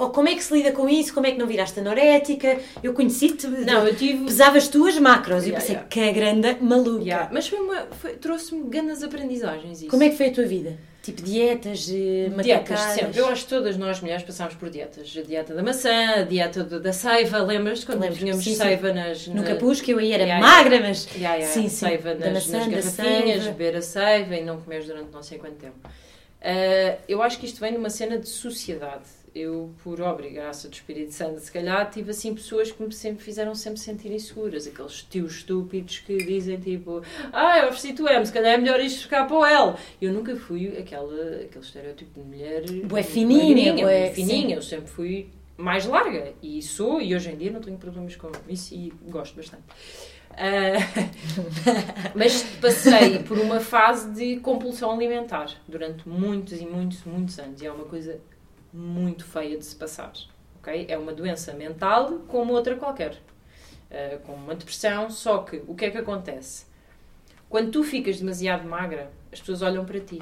Ou 0.02 0.10
como 0.10 0.28
é 0.30 0.36
que 0.36 0.44
se 0.44 0.52
lida 0.54 0.72
com 0.72 0.90
isso? 0.90 1.14
Como 1.14 1.28
é 1.28 1.32
que 1.32 1.38
não 1.38 1.46
viraste 1.46 1.80
anorética? 1.80 2.58
Eu 2.82 2.94
conheci-te. 2.94 3.46
não, 3.48 3.86
eu 3.88 3.96
tive. 3.96 4.26
Pesavas 4.26 4.68
tuas 4.68 4.98
macros 4.98 5.44
e 5.46 5.50
eu 5.50 5.54
Yeah, 5.54 5.60
pensei 5.60 5.76
yeah. 5.76 5.90
que 5.90 6.00
é 6.00 6.12
grande 6.12 6.58
maluca. 6.64 7.04
Yeah, 7.04 7.30
Mas 7.32 7.48
foi 7.48 7.60
uma, 7.60 7.86
foi- 7.92 8.14
trouxe-me 8.14 8.64
grandes 8.68 9.04
aprendizagens 9.04 9.80
isso. 9.82 9.90
Como 9.92 10.02
é 10.04 10.10
que 10.10 10.18
foi 10.18 10.28
a 10.30 10.32
tua 10.34 10.46
vida? 10.46 10.78
Tipo 11.04 11.22
dietas, 11.24 11.88
eh, 11.90 12.30
Dietas, 12.44 12.70
matacadas? 12.70 12.80
sempre. 13.00 13.20
Eu 13.20 13.28
acho 13.28 13.44
que 13.44 13.50
todas 13.50 13.76
nós 13.78 14.00
mulheres 14.02 14.24
passámos 14.24 14.54
por 14.56 14.70
dietas. 14.70 15.12
A 15.18 15.22
dieta 15.22 15.54
da 15.54 15.64
maçã, 15.64 15.90
a 16.18 16.22
dieta 16.24 16.64
da 16.64 16.94
seiva, 16.94 17.40
lembras-te 17.40 17.86
quando 17.88 18.02
Lembro, 18.02 18.18
tínhamos 18.20 18.44
sim, 18.44 18.52
sim. 18.52 18.58
seiva 18.58 18.94
nas... 18.94 19.28
Nunca 19.28 19.54
na- 19.54 19.60
pus, 19.60 19.82
que 19.82 19.92
eu 19.94 19.98
aí 20.00 20.12
era 20.14 20.24
Yeah, 20.24 20.44
magra, 20.46 20.80
mas... 20.80 21.08
Yeah, 21.16 21.36
yeah, 21.38 21.46
Sim, 21.54 21.70
sim. 21.70 21.86
Seiva 21.88 22.14
nas, 22.16 22.34
maçã, 22.48 22.58
nas 22.58 22.68
garrafinhas, 22.96 23.44
beber 23.46 23.76
a 23.78 23.82
seiva 23.82 24.36
e 24.36 24.44
não 24.44 24.60
comeres 24.62 24.86
durante 24.88 25.12
não 25.12 25.22
sei 25.24 25.38
quanto 25.40 25.56
tempo. 25.56 25.76
Ah, 26.44 26.98
eu 27.08 27.22
acho 27.22 27.40
que 27.40 27.46
isto 27.46 27.60
vem 27.60 27.72
de 27.72 27.78
uma 27.78 27.90
cena 27.90 28.18
de 28.18 28.28
sociedade. 28.30 29.04
Eu, 29.34 29.74
por 29.82 30.02
obra 30.02 30.28
e 30.28 30.32
graça 30.32 30.68
do 30.68 30.74
Espírito 30.74 31.14
Santo, 31.14 31.40
se 31.40 31.50
calhar 31.50 31.90
tive 31.90 32.12
assim 32.12 32.36
pessoas 32.36 32.70
que 32.70 32.84
me 32.84 32.92
sempre 32.92 33.24
fizeram 33.24 33.56
sempre 33.56 33.80
sentir 33.80 34.12
inseguras. 34.12 34.68
Aqueles 34.68 35.04
tios 35.04 35.36
estúpidos 35.38 36.00
que 36.00 36.18
dizem 36.18 36.60
tipo, 36.60 37.02
ah, 37.32 37.60
M, 37.60 38.26
se 38.26 38.34
calhar 38.34 38.54
é 38.54 38.58
melhor 38.58 38.80
isto 38.82 39.04
ficar 39.04 39.26
para 39.26 39.38
o 39.38 39.46
L. 39.46 39.76
Eu 40.02 40.12
nunca 40.12 40.36
fui 40.36 40.78
aquela, 40.78 41.14
aquele 41.46 41.64
estereótipo 41.64 42.20
de 42.20 42.26
mulher 42.28 42.64
Bué 42.84 43.04
fininha, 43.04 43.74
bué- 43.74 44.12
fininha. 44.12 44.56
Eu 44.58 44.62
sempre 44.62 44.88
fui 44.90 45.30
mais 45.56 45.86
larga 45.86 46.34
e 46.44 46.62
sou, 46.62 47.00
e 47.02 47.16
hoje 47.16 47.30
em 47.32 47.38
dia 47.38 47.52
não 47.52 47.62
tenho 47.62 47.78
problemas 47.78 48.18
com 48.18 48.30
isso 48.50 48.74
e 48.74 48.92
gosto 49.08 49.36
bastante. 49.36 49.64
Ah, 50.32 50.74
mas 52.16 52.44
passei 52.60 53.20
por 53.20 53.38
uma 53.38 53.60
fase 53.60 54.12
de 54.12 54.38
compulsão 54.42 54.92
alimentar 54.92 55.48
durante 55.68 56.08
muitos 56.08 56.60
e 56.60 56.66
muitos, 56.66 57.04
muitos 57.06 57.38
anos. 57.40 57.62
E 57.62 57.66
é 57.66 57.72
uma 57.72 57.86
coisa 57.86 58.20
muito 58.74 59.26
feia 59.26 59.58
de 59.58 59.66
se 59.66 59.76
passar. 59.76 60.14
ok? 60.60 60.86
É 60.88 60.98
uma 60.98 61.14
doença 61.14 61.54
mental 61.54 62.20
como 62.28 62.54
outra 62.54 62.76
qualquer. 62.76 63.22
Ah, 63.92 64.18
com 64.26 64.34
uma 64.34 64.56
depressão, 64.56 65.10
só 65.10 65.40
que 65.40 65.62
o 65.68 65.76
que 65.76 65.86
é 65.86 65.92
que 65.92 65.98
acontece? 65.98 66.66
Quando 67.50 67.72
tu 67.72 67.84
ficas 67.84 68.20
demasiado 68.20 68.68
magra, 68.68 69.12
as 69.32 69.40
pessoas 69.40 69.62
olham 69.62 69.86
para 69.86 70.00
ti. 70.00 70.22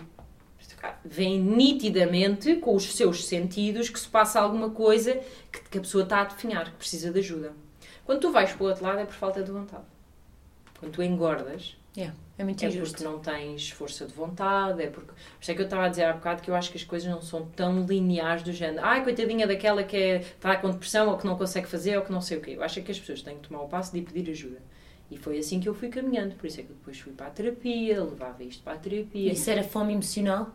Veem 1.04 1.40
nitidamente, 1.40 2.56
com 2.56 2.76
os 2.76 2.96
seus 2.96 3.26
sentidos, 3.26 3.90
que 3.90 4.00
se 4.00 4.08
passa 4.08 4.40
alguma 4.40 4.70
coisa 4.70 5.20
que, 5.52 5.62
que 5.70 5.78
a 5.78 5.82
pessoa 5.82 6.04
está 6.04 6.22
a 6.22 6.26
definhar, 6.26 6.66
que 6.72 6.78
precisa 6.78 7.12
de 7.12 7.20
ajuda. 7.20 7.54
Quando 8.06 8.22
tu 8.22 8.32
vais 8.32 8.52
para 8.52 8.64
o 8.64 8.68
outro 8.68 8.84
lado 8.84 9.00
é 9.00 9.06
por 9.06 9.14
falta 9.14 9.44
de 9.44 9.52
vontade. 9.52 9.84
Quando 10.80 10.94
tu 10.94 11.04
engordas, 11.04 11.76
Yeah, 11.98 12.16
é 12.40 12.44
muito 12.46 12.64
é 12.64 12.70
injusto. 12.70 12.96
porque 12.96 13.04
não 13.04 13.20
tens 13.20 13.70
força 13.70 14.06
de 14.06 14.14
vontade, 14.14 14.82
é 14.82 14.88
porque. 14.88 15.12
Por 15.12 15.42
isso 15.42 15.52
é 15.52 15.54
que 15.54 15.60
eu 15.60 15.66
estava 15.66 15.86
a 15.86 15.90
dizer 15.90 16.06
há 16.06 16.14
bocado 16.14 16.42
que 16.42 16.50
eu 16.50 16.56
acho 16.56 16.72
que 16.72 16.78
as 16.78 16.86
coisas 16.86 17.12
não 17.12 17.22
são 17.22 17.46
tão 17.48 17.86
lineares 17.86 18.44
do 18.44 18.54
género. 18.54 18.80
Ai, 18.82 19.04
coitadinha 19.04 19.46
daquela 19.46 19.84
que 19.84 19.98
é, 19.98 20.20
está 20.20 20.56
com 20.56 20.72
depressão 20.72 21.10
ou 21.10 21.18
que 21.18 21.28
não 21.28 21.38
consegue 21.38 21.68
fazer 21.68 21.98
ou 21.98 22.04
que 22.06 22.12
não 22.14 22.22
sei 22.22 22.38
o 22.38 22.42
quê. 22.42 22.52
Eu 22.56 22.64
acho 22.64 22.82
que 22.82 22.92
as 22.92 22.98
pessoas 22.98 23.22
têm 23.22 23.36
que 23.38 23.50
tomar 23.50 23.62
o 23.62 23.68
passo 23.68 23.92
de 23.92 24.00
ir 24.00 24.04
pedir 24.04 24.32
ajuda. 24.32 24.62
E 25.12 25.18
foi 25.18 25.38
assim 25.38 25.60
que 25.60 25.68
eu 25.68 25.74
fui 25.74 25.90
caminhando. 25.90 26.36
Por 26.36 26.48
isso 26.48 26.62
é 26.62 26.64
que 26.64 26.70
depois 26.70 26.98
fui 26.98 27.12
para 27.12 27.28
a 27.28 27.30
terapia, 27.30 28.02
levava 28.02 28.42
isto 28.42 28.64
para 28.64 28.74
a 28.74 28.78
terapia. 28.78 29.34
Isso 29.34 29.50
era 29.50 29.62
fome 29.62 29.92
emocional? 29.92 30.50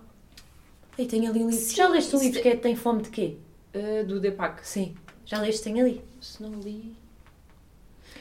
Ei, 0.97 1.07
tenho 1.07 1.28
ali 1.28 1.43
um 1.43 1.51
livro. 1.51 1.64
Sim, 1.66 1.76
Já 1.76 1.89
leste 1.89 2.16
um 2.16 2.20
livro 2.20 2.41
que 2.41 2.49
é 2.49 2.57
Tem 2.57 2.74
Fome 2.74 3.03
de 3.03 3.11
quê? 3.11 3.37
Ah, 3.74 4.05
do 4.05 4.18
Depac. 4.18 4.66
Sim. 4.66 4.95
Já 5.26 5.39
leste? 5.39 5.64
Tenho 5.64 5.85
ali. 5.85 6.01
Se 6.18 6.43
não 6.43 6.59
li. 6.61 6.95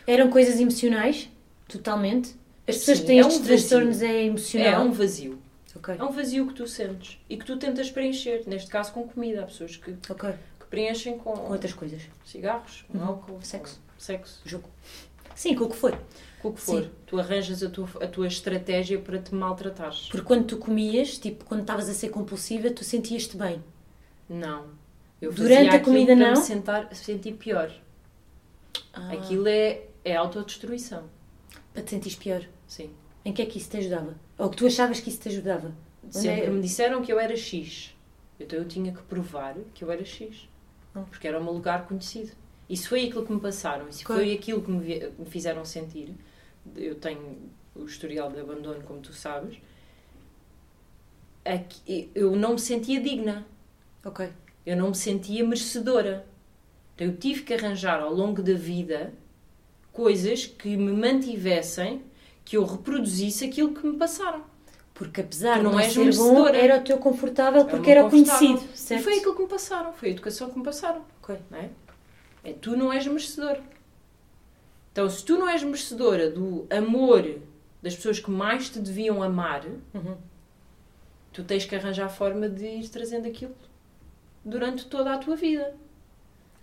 Eram 0.06 0.30
coisas 0.30 0.60
emocionais? 0.60 1.30
Totalmente? 1.68 2.36
As 2.68 2.78
pessoas 2.78 3.00
Sim, 3.00 3.06
têm 3.06 3.18
é 3.18 3.22
estes 3.22 3.36
um 3.38 3.40
vazio. 3.42 3.56
transtornos 3.58 4.02
é 4.02 4.08
É 4.08 4.24
emocional? 4.26 4.86
um 4.86 4.92
vazio. 4.92 5.40
Ok. 5.76 5.96
É 6.00 6.04
um 6.04 6.12
vazio 6.12 6.48
que 6.48 6.54
tu 6.54 6.68
sentes 6.68 7.18
e 7.30 7.36
que 7.36 7.46
tu 7.46 7.58
tentas 7.58 7.90
preencher. 7.92 8.44
Neste 8.48 8.70
caso, 8.70 8.94
com 8.94 9.08
comida. 9.08 9.42
Há 9.44 9.46
pessoas 9.48 9.76
que, 9.76 9.96
Ok. 10.10 10.30
que 10.60 10.66
preenchem 10.68 11.18
com, 11.18 11.34
Com 11.34 11.52
outras 11.52 11.74
coisas. 11.74 12.04
cigarros, 12.26 12.86
com 12.88 12.98
Uhum. 13.00 13.06
álcool, 13.06 13.40
Sexo. 13.42 13.82
sexo. 13.98 14.40
Jogo. 14.46 14.70
Sim, 15.36 15.56
com 15.56 15.66
o 15.66 15.70
que 15.70 15.76
foi. 15.76 15.94
Com 16.42 16.50
o 16.50 16.54
que 16.54 16.62
for. 16.62 16.84
Sim. 16.84 16.90
Tu 17.08 17.20
arranjas 17.20 17.64
a 17.64 17.70
tua, 17.70 17.90
a 18.02 18.08
tua 18.08 18.28
estratégia 18.28 19.00
para 19.00 19.18
te 19.18 19.34
maltratares. 19.34 20.08
Porque 20.12 20.26
quando 20.26 20.46
tu 20.46 20.58
comias, 20.58 21.18
tipo, 21.18 21.44
quando 21.44 21.62
estavas 21.62 21.90
a 21.90 21.94
ser 21.94 22.10
compulsiva, 22.10 22.70
tu 22.70 22.84
sentias-te 22.84 23.36
bem. 23.36 23.64
Não. 24.30 24.68
Eu 25.22 25.32
Durante 25.34 25.76
a 25.76 25.80
comida, 25.80 26.16
não? 26.16 26.32
me 26.32 26.36
sentar, 26.38 26.94
sentir 26.96 27.34
pior. 27.34 27.72
Ah, 28.94 29.14
Aquilo 29.14 29.48
é, 29.48 29.82
é 30.06 30.16
autodestruição. 30.16 31.04
Para 31.74 31.84
te 31.84 31.90
sentires 31.92 32.18
pior. 32.18 32.44
Sim. 32.68 32.92
Em 33.26 33.34
que 33.34 33.42
é 33.42 33.46
que 33.46 33.58
isso 33.58 33.70
te 33.70 33.78
ajudava? 33.78 34.16
Ou 34.38 34.50
que 34.50 34.58
tu 34.58 34.66
achavas 34.68 35.00
que 35.00 35.10
isso 35.10 35.20
te 35.22 35.30
ajudava? 35.30 35.74
Sempre 36.10 36.42
é- 36.42 36.50
me 36.50 36.62
disseram 36.62 37.02
que 37.02 37.12
eu 37.12 37.20
era 37.20 37.36
X. 37.36 37.96
Então 38.40 38.60
eu 38.60 38.68
tinha 38.68 38.92
que 38.92 39.02
provar 39.04 39.56
que 39.74 39.84
eu 39.84 39.92
era 39.92 40.04
X. 40.04 40.48
Ah. 40.94 41.04
Porque 41.10 41.28
era 41.28 41.40
meu 41.40 41.54
lugar 41.54 41.88
conhecido. 41.88 42.32
Isso 42.70 42.90
foi 42.90 43.06
aquilo 43.06 43.26
que 43.26 43.32
me 43.34 43.40
passaram. 43.40 43.88
Isso 43.88 44.04
Claro. 44.04 44.22
foi 44.22 44.34
aquilo 44.34 44.62
que 44.62 44.72
me, 44.72 45.12
fizeram 45.26 45.64
sentir. 45.66 46.14
Eu 46.76 46.96
tenho 46.96 47.38
o 47.76 47.86
historial 47.86 48.32
de 48.32 48.40
abandono, 48.40 48.84
como 48.84 49.00
tu 49.02 49.14
sabes. 49.14 49.58
Aqui- 51.46 52.10
eu 52.16 52.36
não 52.36 52.54
me 52.54 52.60
sentia 52.60 53.02
digna. 53.02 53.46
Ok. 54.06 54.30
Eu 54.66 54.78
não 54.78 54.90
me 54.90 54.96
sentia 54.96 55.44
merecedora. 55.46 56.26
Então 56.96 57.08
eu 57.08 57.18
tive 57.18 57.42
que 57.44 57.54
arranjar 57.54 58.00
ao 58.02 58.14
longo 58.14 58.42
da 58.42 58.54
vida 58.54 59.14
coisas 59.94 60.46
que 60.46 60.76
me 60.76 60.92
mantivessem, 60.92 62.02
que 62.44 62.58
eu 62.58 62.66
reproduzisse 62.66 63.46
aquilo 63.46 63.74
que 63.74 63.86
me 63.88 63.96
passaram. 63.98 64.44
Porque 64.94 65.22
apesar 65.22 65.54
Tu 65.54 65.58
de 65.60 65.64
não 65.64 65.72
não 65.72 65.80
és 65.80 65.94
ser 65.94 66.16
bom, 66.16 66.48
era 66.48 66.78
o 66.80 66.84
teu 66.84 66.98
confortável 66.98 67.66
porque 67.66 67.90
era 67.90 68.04
confortável. 68.04 68.48
conhecido. 68.48 68.74
E 68.74 68.78
Certo? 68.78 69.04
foi 69.04 69.18
aquilo 69.18 69.36
que 69.36 69.42
me 69.44 69.48
passaram, 69.48 69.94
foi 69.94 70.10
a 70.10 70.12
educação 70.12 70.50
que 70.50 70.58
me 70.60 70.64
passaram. 70.66 71.02
Ok. 71.22 71.38
Não 71.50 71.58
é? 71.58 71.70
É, 72.44 72.54
tu 72.54 72.76
não 72.76 72.92
és 72.92 73.08
merecedor. 73.08 73.58
Então, 74.92 75.10
se 75.10 75.24
tu 75.26 75.38
não 75.38 75.50
és 75.50 75.64
merecedora 75.64 76.30
do 76.30 76.68
amor 76.70 77.40
das 77.82 77.96
pessoas 77.96 78.20
que 78.20 78.30
mais 78.30 78.70
te 78.70 78.80
deviam 78.80 79.24
amar, 79.24 79.66
Uhum. 79.94 80.16
tu 81.32 81.44
tens 81.44 81.66
que 81.66 81.76
arranjar 81.76 82.06
a 82.06 82.10
forma 82.10 82.48
de 82.48 82.66
ir 82.66 82.88
trazendo 82.90 83.28
aquilo 83.28 83.56
durante 84.46 84.86
toda 84.86 85.14
a 85.14 85.18
tua 85.18 85.36
vida. 85.36 85.76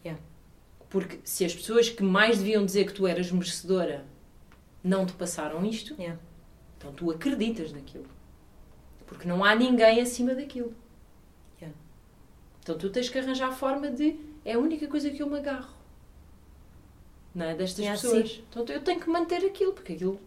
Yeah. 0.05 0.22
Porque 0.91 1.20
se 1.24 1.45
as 1.45 1.55
pessoas 1.55 1.88
que 1.88 2.03
mais 2.03 2.38
deviam 2.38 2.64
dizer 2.66 2.84
que 2.84 2.93
tu 2.93 3.07
eras 3.07 3.30
merecedora 3.32 4.05
não 4.84 5.07
te 5.07 5.12
passaram 5.14 5.64
isto, 5.64 5.95
Yeah. 5.95 6.20
então 6.76 6.93
tu 6.93 7.11
acreditas 7.11 7.72
naquilo. 7.72 8.07
Porque 9.07 9.26
não 9.26 9.45
há 9.45 9.55
ninguém 9.55 10.01
acima 10.01 10.34
daquilo. 10.34 10.74
Yeah. 11.61 11.76
Então 12.62 12.76
tu 12.76 12.91
tens 12.91 13.09
que 13.09 13.18
arranjar 13.18 13.49
a 13.49 13.53
forma 13.53 13.88
de. 13.91 14.16
É 14.45 14.55
a 14.55 14.59
única 14.59 14.86
coisa 14.88 15.11
que 15.11 15.22
eu 15.22 15.28
me 15.30 15.38
agarro. 15.38 15.72
Não 17.34 17.47
é? 17.47 17.55
Destas 17.55 17.78
Yeah, 17.84 18.01
pessoas. 18.01 18.43
Então 18.51 18.64
eu 18.74 18.80
tenho 18.82 19.01
que 19.01 19.09
manter 19.09 19.45
aquilo, 19.47 19.72
porque 19.72 19.93
aquilo. 19.93 20.20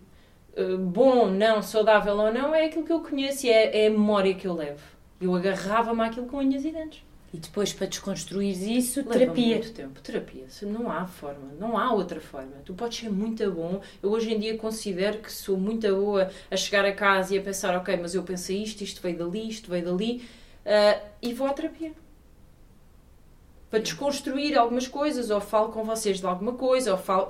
uh, 0.57 0.78
bom, 0.78 1.30
não, 1.30 1.61
saudável 1.61 2.16
ou 2.18 2.32
não, 2.32 2.55
é 2.55 2.66
aquilo 2.66 2.86
que 2.86 2.93
eu 2.93 3.01
conheço 3.01 3.45
e 3.45 3.49
é, 3.49 3.84
é 3.84 3.88
a 3.88 3.89
memória 3.91 4.34
que 4.34 4.47
eu 4.47 4.53
levo. 4.53 4.82
Eu 5.20 5.36
agarrava-me 5.36 6.01
àquilo 6.03 6.28
com 6.28 6.38
unhas 6.38 6.64
e 6.64 6.72
dentes. 6.72 7.03
E 7.34 7.38
depois, 7.38 7.74
para 7.74 7.88
desconstruir 7.88 8.52
isso, 8.78 9.00
Leva 9.00 9.12
terapia. 9.14 9.56
muito 9.56 9.74
tempo. 9.74 10.00
Terapia. 10.02 10.46
Não 10.62 10.92
há 10.92 11.08
forma. 11.08 11.52
Não 11.60 11.76
há 11.76 11.92
outra 11.92 12.22
forma. 12.22 12.52
Tu 12.64 12.76
podes 12.76 13.00
ser 13.00 13.10
muito 13.10 13.50
bom. 13.52 13.82
Eu 14.04 14.12
hoje 14.12 14.32
em 14.32 14.40
dia 14.40 14.56
considero 14.56 15.18
que 15.18 15.34
sou 15.34 15.58
muito 15.58 15.88
boa 15.96 16.30
a 16.52 16.56
chegar 16.56 16.86
a 16.86 16.94
casa 16.94 17.34
e 17.34 17.40
a 17.40 17.42
pensar, 17.42 17.76
ok, 17.76 17.98
mas 17.98 18.14
eu 18.14 18.22
pensei 18.22 18.62
isto, 18.62 18.82
isto 18.82 19.02
veio 19.02 19.18
dali, 19.18 19.50
isto 19.50 19.68
veio 19.68 19.84
dali, 19.84 20.30
ah, 20.64 21.00
e 21.24 21.34
vou 21.34 21.48
à 21.48 21.54
terapia. 21.54 21.92
Para 23.72 23.80
desconstruir 23.80 24.56
algumas 24.56 24.88
coisas, 24.88 25.32
ou 25.32 25.42
falo 25.42 25.70
com 25.70 25.84
vocês 25.84 26.20
de 26.20 26.26
alguma 26.28 26.54
coisa, 26.54 26.92
ou 26.92 27.00
falo... 27.00 27.30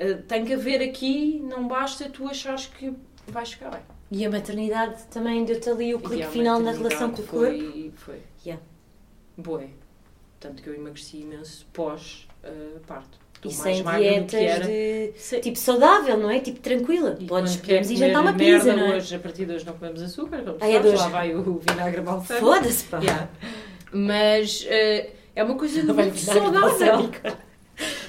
ah, 0.00 0.22
tem 0.26 0.46
que 0.46 0.54
haver 0.54 0.80
aqui, 0.80 1.42
não 1.44 1.68
basta 1.68 2.08
tu 2.08 2.26
achares 2.26 2.64
que 2.66 2.90
vais 3.28 3.52
ficar 3.52 3.68
bem. 3.70 3.80
E 4.10 4.24
a 4.24 4.30
maternidade 4.30 5.02
também 5.10 5.44
deu-te 5.44 5.68
ali 5.68 5.94
o 5.94 5.98
clique 5.98 6.28
final 6.28 6.58
na 6.60 6.70
relação 6.70 7.10
com 7.10 7.20
o 7.20 7.26
corpo. 7.26 7.58
foi, 7.58 7.92
Foi. 7.96 8.22
Boé. 9.36 9.68
Tanto 10.40 10.62
que 10.62 10.68
eu 10.68 10.74
emagreci 10.74 11.18
imenso 11.18 11.66
pós-parto. 11.72 13.18
E 13.44 13.48
Estou 13.48 13.50
sem 13.52 13.82
dietas 13.84 14.66
de 14.66 15.12
Sem- 15.16 15.40
tipo 15.40 15.58
saudável, 15.58 16.16
não 16.16 16.30
é? 16.30 16.40
Tipo 16.40 16.58
tranquila. 16.60 17.16
E 17.20 17.26
Podes 17.26 17.56
podemos 17.56 17.86
quer 17.88 17.94
ir 17.94 17.96
jantar 17.98 18.20
uma 18.22 18.32
pizza, 18.32 18.74
não 18.74 18.86
é? 18.92 18.96
hoje, 18.96 19.14
a 19.14 19.18
partir 19.18 19.44
de 19.46 19.52
hoje 19.52 19.66
não 19.66 19.74
comemos 19.74 20.02
açúcar, 20.02 20.42
como 20.42 20.56
Ai, 20.60 20.70
é 20.70 20.74
sabes, 20.76 20.90
de 20.92 20.96
lá 20.98 21.08
vai 21.08 21.34
o 21.34 21.58
vinagre 21.68 22.00
balsâmico. 22.00 22.46
Foda-se, 22.46 22.84
pá. 22.84 22.98
Yeah. 22.98 23.28
Mas 23.92 24.64
eh, 24.68 25.10
é 25.34 25.44
uma 25.44 25.54
coisa 25.56 25.80
Vai 25.92 26.06
muito 26.06 26.18
saudável. 26.18 27.10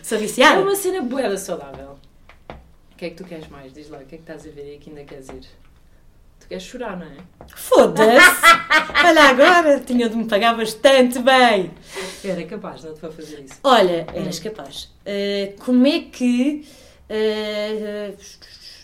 Sou 0.02 0.18
É 0.18 0.22
viciada. 0.22 0.62
uma 0.62 0.76
cena 0.76 1.02
boeda 1.02 1.38
saudável. 1.38 1.98
O 2.92 2.96
que 2.98 3.06
é 3.06 3.10
que 3.10 3.16
tu 3.18 3.26
queres 3.26 3.48
mais? 3.50 3.74
Diz 3.74 3.90
lá, 3.90 4.00
o 4.00 4.06
que 4.06 4.16
é 4.16 4.18
que 4.18 4.24
estás 4.24 4.48
a 4.48 4.50
ver 4.50 4.62
aí 4.62 4.78
que 4.80 4.90
ainda 4.90 5.04
queres 5.04 5.28
ir? 5.30 5.46
Tu 6.48 6.50
queres 6.50 6.64
chorar, 6.64 6.98
não 6.98 7.06
é? 7.06 7.18
Foda-se! 7.54 9.06
Olha 9.06 9.24
agora, 9.24 9.80
tinha 9.82 10.08
de 10.08 10.16
me 10.16 10.24
pagar 10.26 10.56
bastante 10.56 11.20
bem. 11.20 11.72
Era 12.24 12.42
capaz, 12.46 12.86
não 12.86 12.94
te 12.94 13.02
vou 13.02 13.12
fazer 13.12 13.42
isso. 13.42 13.56
Olha, 13.66 14.08
eras 14.14 14.40
capaz. 14.40 14.86
Uh, 15.06 15.54
como 15.60 15.86
é 15.86 16.00
que. 16.00 16.66
uh, 17.10 18.18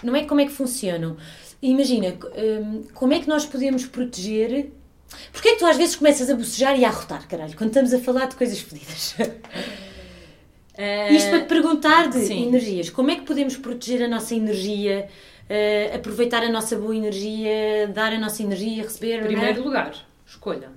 não 0.04 0.14
é 0.14 0.26
como 0.26 0.42
é 0.42 0.46
que 0.46 0.52
funcionam. 0.52 1.16
Imagina, 1.62 2.18
um, 2.36 2.84
como 2.94 3.14
é 3.14 3.20
que 3.20 3.30
nós 3.30 3.46
podemos 3.46 3.86
proteger. 3.86 4.70
Porquê 5.32 5.50
é 5.50 5.52
que 5.54 5.60
tu 5.60 5.66
às 5.66 5.78
vezes 5.78 5.96
começas 5.96 6.30
a 6.30 6.36
bocejar 6.36 6.78
e 6.78 6.84
a 6.84 6.90
arrotar, 6.90 7.26
caralho, 7.30 7.56
quando 7.56 7.70
estamos 7.70 7.94
a 7.94 8.00
falar 8.00 8.26
de 8.26 8.36
coisas 8.36 8.60
fodidas? 8.60 9.16
Isto 11.12 11.30
para 11.30 11.42
te 11.42 11.48
perguntar 11.48 12.10
de 12.10 12.18
Eh, 12.18 12.26
sim. 12.26 12.48
energias. 12.48 12.90
Como 12.90 13.10
é 13.12 13.16
que 13.16 13.22
podemos 13.22 13.56
proteger 13.56 14.04
a 14.04 14.08
nossa 14.08 14.34
energia, 14.36 15.08
uh, 15.54 15.96
aproveitar 15.96 16.44
a 16.44 16.50
nossa 16.50 16.76
boa 16.76 16.96
energia, 16.96 17.88
dar 17.94 18.12
a 18.14 18.20
nossa 18.20 18.42
energia, 18.44 18.84
receber. 18.84 19.20
Em 19.22 19.28
primeiro 19.28 19.64
lugar, 19.64 19.94
escolha. 20.26 20.70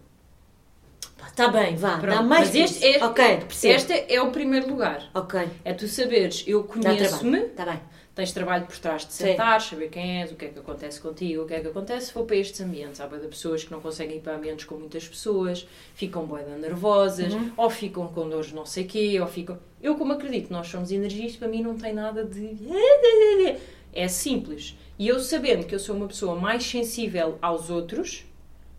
Está 1.29 1.49
bem, 1.49 1.77
vá, 1.77 1.99
Pronto, 1.99 2.15
dá 2.17 2.23
mais. 2.23 2.47
Mas 2.49 2.55
este, 2.55 2.85
este, 2.87 3.05
ok, 3.05 3.25
percebo. 3.41 3.75
este 3.75 4.05
é 4.15 4.23
o 4.23 4.31
primeiro 4.31 4.69
lugar. 4.71 5.11
Ok, 5.15 5.39
É 5.65 5.75
tu 5.75 5.87
saberes, 5.87 6.43
eu 6.47 6.65
conheço-me, 6.65 7.41
Está 7.41 7.67
bem. 7.67 7.79
tens 8.15 8.33
trabalho 8.33 8.65
por 8.65 8.79
trás 8.79 9.05
de 9.07 9.13
Sim. 9.13 9.25
sentar, 9.25 9.61
saber 9.61 9.91
quem 9.91 10.23
és, 10.23 10.33
o 10.33 10.35
que 10.35 10.47
é 10.47 10.49
que 10.49 10.59
acontece 10.59 10.99
contigo, 10.99 11.43
o 11.43 11.47
que 11.47 11.53
é 11.53 11.61
que 11.61 11.67
acontece 11.67 12.07
se 12.07 12.13
for 12.15 12.25
para 12.25 12.37
estes 12.37 12.59
ambientes. 12.63 13.03
Há 13.03 13.07
de 13.07 13.29
pessoas 13.29 13.63
que 13.65 13.71
não 13.71 13.81
conseguem 13.83 14.17
ir 14.17 14.21
para 14.21 14.35
ambientes 14.37 14.65
com 14.65 14.77
muitas 14.77 15.07
pessoas, 15.07 15.69
ficam 15.95 16.25
boeda 16.25 16.57
nervosas, 16.57 17.35
Uhum. 17.35 17.53
ou 17.55 17.69
ficam 17.69 18.09
com 18.09 18.27
dores 18.31 18.51
não 18.53 18.65
sei 18.65 18.85
quê, 18.85 19.19
ou 19.21 19.27
ficam... 19.27 19.59
Eu 19.83 19.97
como 19.97 20.15
acredito, 20.15 20.51
nós 20.51 20.69
somos 20.69 20.91
energias, 20.91 21.37
para 21.37 21.49
mim 21.49 21.63
não 21.63 21.77
tem 21.77 21.93
nada 21.93 22.25
de... 22.25 22.57
É 23.99 24.09
simples. 24.09 24.77
E 24.99 25.09
eu 25.09 25.19
sabendo 25.21 25.67
que 25.67 25.75
eu 25.75 25.79
sou 25.79 25.97
uma 25.97 26.07
pessoa 26.07 26.39
mais 26.39 26.65
sensível 26.65 27.39
aos 27.41 27.71
outros, 27.71 28.25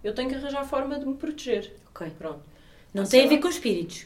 eu 0.04 0.14
tenho 0.14 0.30
que 0.30 0.36
arranjar 0.36 0.64
forma 0.64 1.00
de 1.00 1.06
me 1.06 1.16
proteger. 1.16 1.74
Ok. 1.90 2.12
Pronto. 2.18 2.42
Não 2.94 3.04
tem 3.04 3.26
a 3.26 3.28
ver 3.28 3.36
lá. 3.36 3.42
com 3.42 3.50
espíritos. 3.50 4.06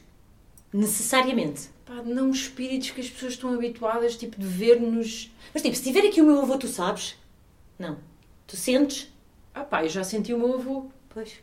Necessariamente. 0.73 1.69
Pá, 1.85 2.01
não 2.05 2.31
espíritos 2.31 2.91
que 2.91 3.01
as 3.01 3.09
pessoas 3.09 3.33
estão 3.33 3.53
habituadas, 3.53 4.15
tipo, 4.15 4.39
de 4.39 4.47
ver-nos... 4.47 5.29
Mas 5.53 5.61
tipo, 5.61 5.75
se 5.75 5.83
tiver 5.83 6.07
aqui 6.07 6.21
o 6.21 6.25
meu 6.25 6.41
avô, 6.41 6.57
tu 6.57 6.67
sabes? 6.67 7.15
Não. 7.77 7.97
Tu 8.47 8.55
sentes? 8.55 9.11
Ah 9.53 9.65
pá, 9.65 9.83
eu 9.83 9.89
já 9.89 10.03
senti 10.03 10.33
o 10.33 10.37
meu 10.37 10.53
avô. 10.55 10.85
Pois. 11.09 11.33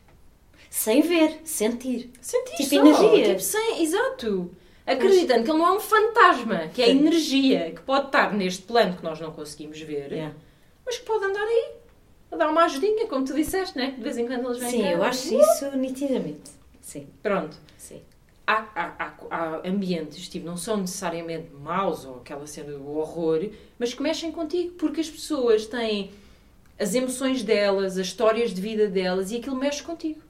Sem 0.71 1.03
ver, 1.03 1.41
sentir. 1.45 2.11
Sentir 2.21 2.57
Tipo 2.57 2.69
só, 2.69 2.77
energia. 2.77 3.29
Tipo, 3.29 3.41
sem, 3.41 3.83
exato. 3.83 4.51
Acreditando 4.93 5.45
que 5.45 5.51
ele 5.51 5.59
não 5.59 5.67
é 5.67 5.73
um 5.73 5.81
fantasma, 5.81 6.69
que 6.69 6.83
é 6.83 6.87
Sim. 6.87 6.99
energia, 6.99 7.73
que 7.75 7.83
pode 7.83 8.07
estar 8.07 8.33
neste 8.33 8.63
plano 8.63 8.97
que 8.97 9.05
nós 9.05 9.21
não 9.21 9.31
conseguimos 9.33 9.81
ver, 9.81 10.11
Yeah. 10.13 10.35
mas 10.87 10.97
que 10.99 11.05
pode 11.05 11.25
andar 11.25 11.43
aí, 11.45 11.71
a 12.33 12.37
dar 12.37 12.49
uma 12.51 12.65
ajudinha, 12.65 13.07
como 13.07 13.25
tu 13.25 13.35
disseste, 13.35 13.77
né? 13.77 13.93
De 13.97 14.03
vez 14.03 14.17
em 14.17 14.27
quando 14.27 14.47
eles 14.47 14.59
vêm 14.59 14.71
Sim, 14.71 14.83
cá. 14.83 14.91
eu 14.91 15.03
acho 15.03 15.35
isso 15.35 15.77
nitidamente. 15.77 16.51
Sim, 16.81 17.07
Pronto. 17.23 17.57
sim. 17.77 18.01
Há, 18.47 18.67
há, 18.75 18.95
há, 18.99 19.15
há 19.31 19.69
ambientes, 19.69 20.27
tipo, 20.27 20.47
não 20.47 20.57
são 20.57 20.79
necessariamente 20.79 21.51
maus 21.53 22.07
ou 22.07 22.17
aquela 22.17 22.47
cena 22.47 22.73
do 22.73 22.97
horror, 22.97 23.47
mas 23.79 23.93
que 23.93 24.03
mexem 24.03 24.33
contigo, 24.33 24.73
porque 24.79 25.03
as 25.03 25.11
pessoas 25.11 25.67
têm 25.67 26.11
as 26.79 26.95
emoções 26.95 27.43
delas, 27.43 27.99
as 27.99 28.07
histórias 28.07 28.55
de 28.55 28.61
vida 28.63 28.89
delas 28.89 29.31
e 29.33 29.37
aquilo 29.37 29.55
mexe 29.57 29.83
contigo. 29.83 30.21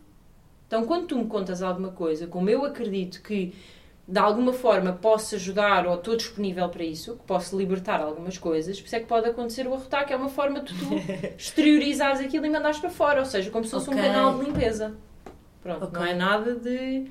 Então, 0.66 0.84
quando 0.84 1.06
tu 1.06 1.16
me 1.16 1.26
contas 1.26 1.62
alguma 1.62 1.92
coisa, 1.92 2.26
como 2.26 2.50
eu 2.50 2.64
acredito 2.64 3.22
que 3.22 3.54
de 4.10 4.18
alguma 4.18 4.54
forma 4.54 4.94
posso 4.94 5.34
ajudar 5.34 5.86
ou 5.86 5.94
estou 5.96 6.16
disponível 6.16 6.66
para 6.70 6.82
isso, 6.82 7.16
que 7.16 7.24
posso 7.24 7.56
libertar 7.58 8.00
algumas 8.00 8.38
coisas, 8.38 8.80
por 8.80 8.86
isso 8.86 8.96
é 8.96 9.00
que 9.00 9.06
pode 9.06 9.28
acontecer 9.28 9.66
o 9.66 9.74
arrotar, 9.74 10.06
que 10.06 10.14
é 10.14 10.16
uma 10.16 10.30
forma 10.30 10.60
de 10.60 10.72
tu 10.74 10.86
exteriorizares 11.36 12.20
aquilo 12.20 12.46
e 12.46 12.50
mandares 12.50 12.78
para 12.78 12.88
fora, 12.88 13.20
ou 13.20 13.26
seja, 13.26 13.50
como 13.50 13.64
se 13.66 13.70
fosse 13.72 13.90
Ok. 13.90 14.00
um 14.00 14.02
canal 14.02 14.38
de 14.38 14.44
limpeza. 14.46 14.94
Pronto, 15.62 15.84
Ok. 15.84 15.98
não 16.00 16.06
é 16.06 16.14
nada 16.14 16.54
de. 16.54 17.06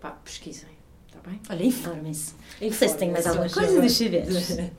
Pá, 0.00 0.10
pesquisem, 0.24 0.68
está 1.08 1.18
bem? 1.28 1.40
Olha, 1.50 1.64
informem-se. 1.64 2.34
Não 2.60 2.72
sei 2.72 2.88
se 2.88 2.96
tenho 2.98 3.10
mais 3.12 3.26
alguma 3.26 3.48
coisa, 3.50 3.80
deixa 3.80 4.08
ver. 4.08 4.72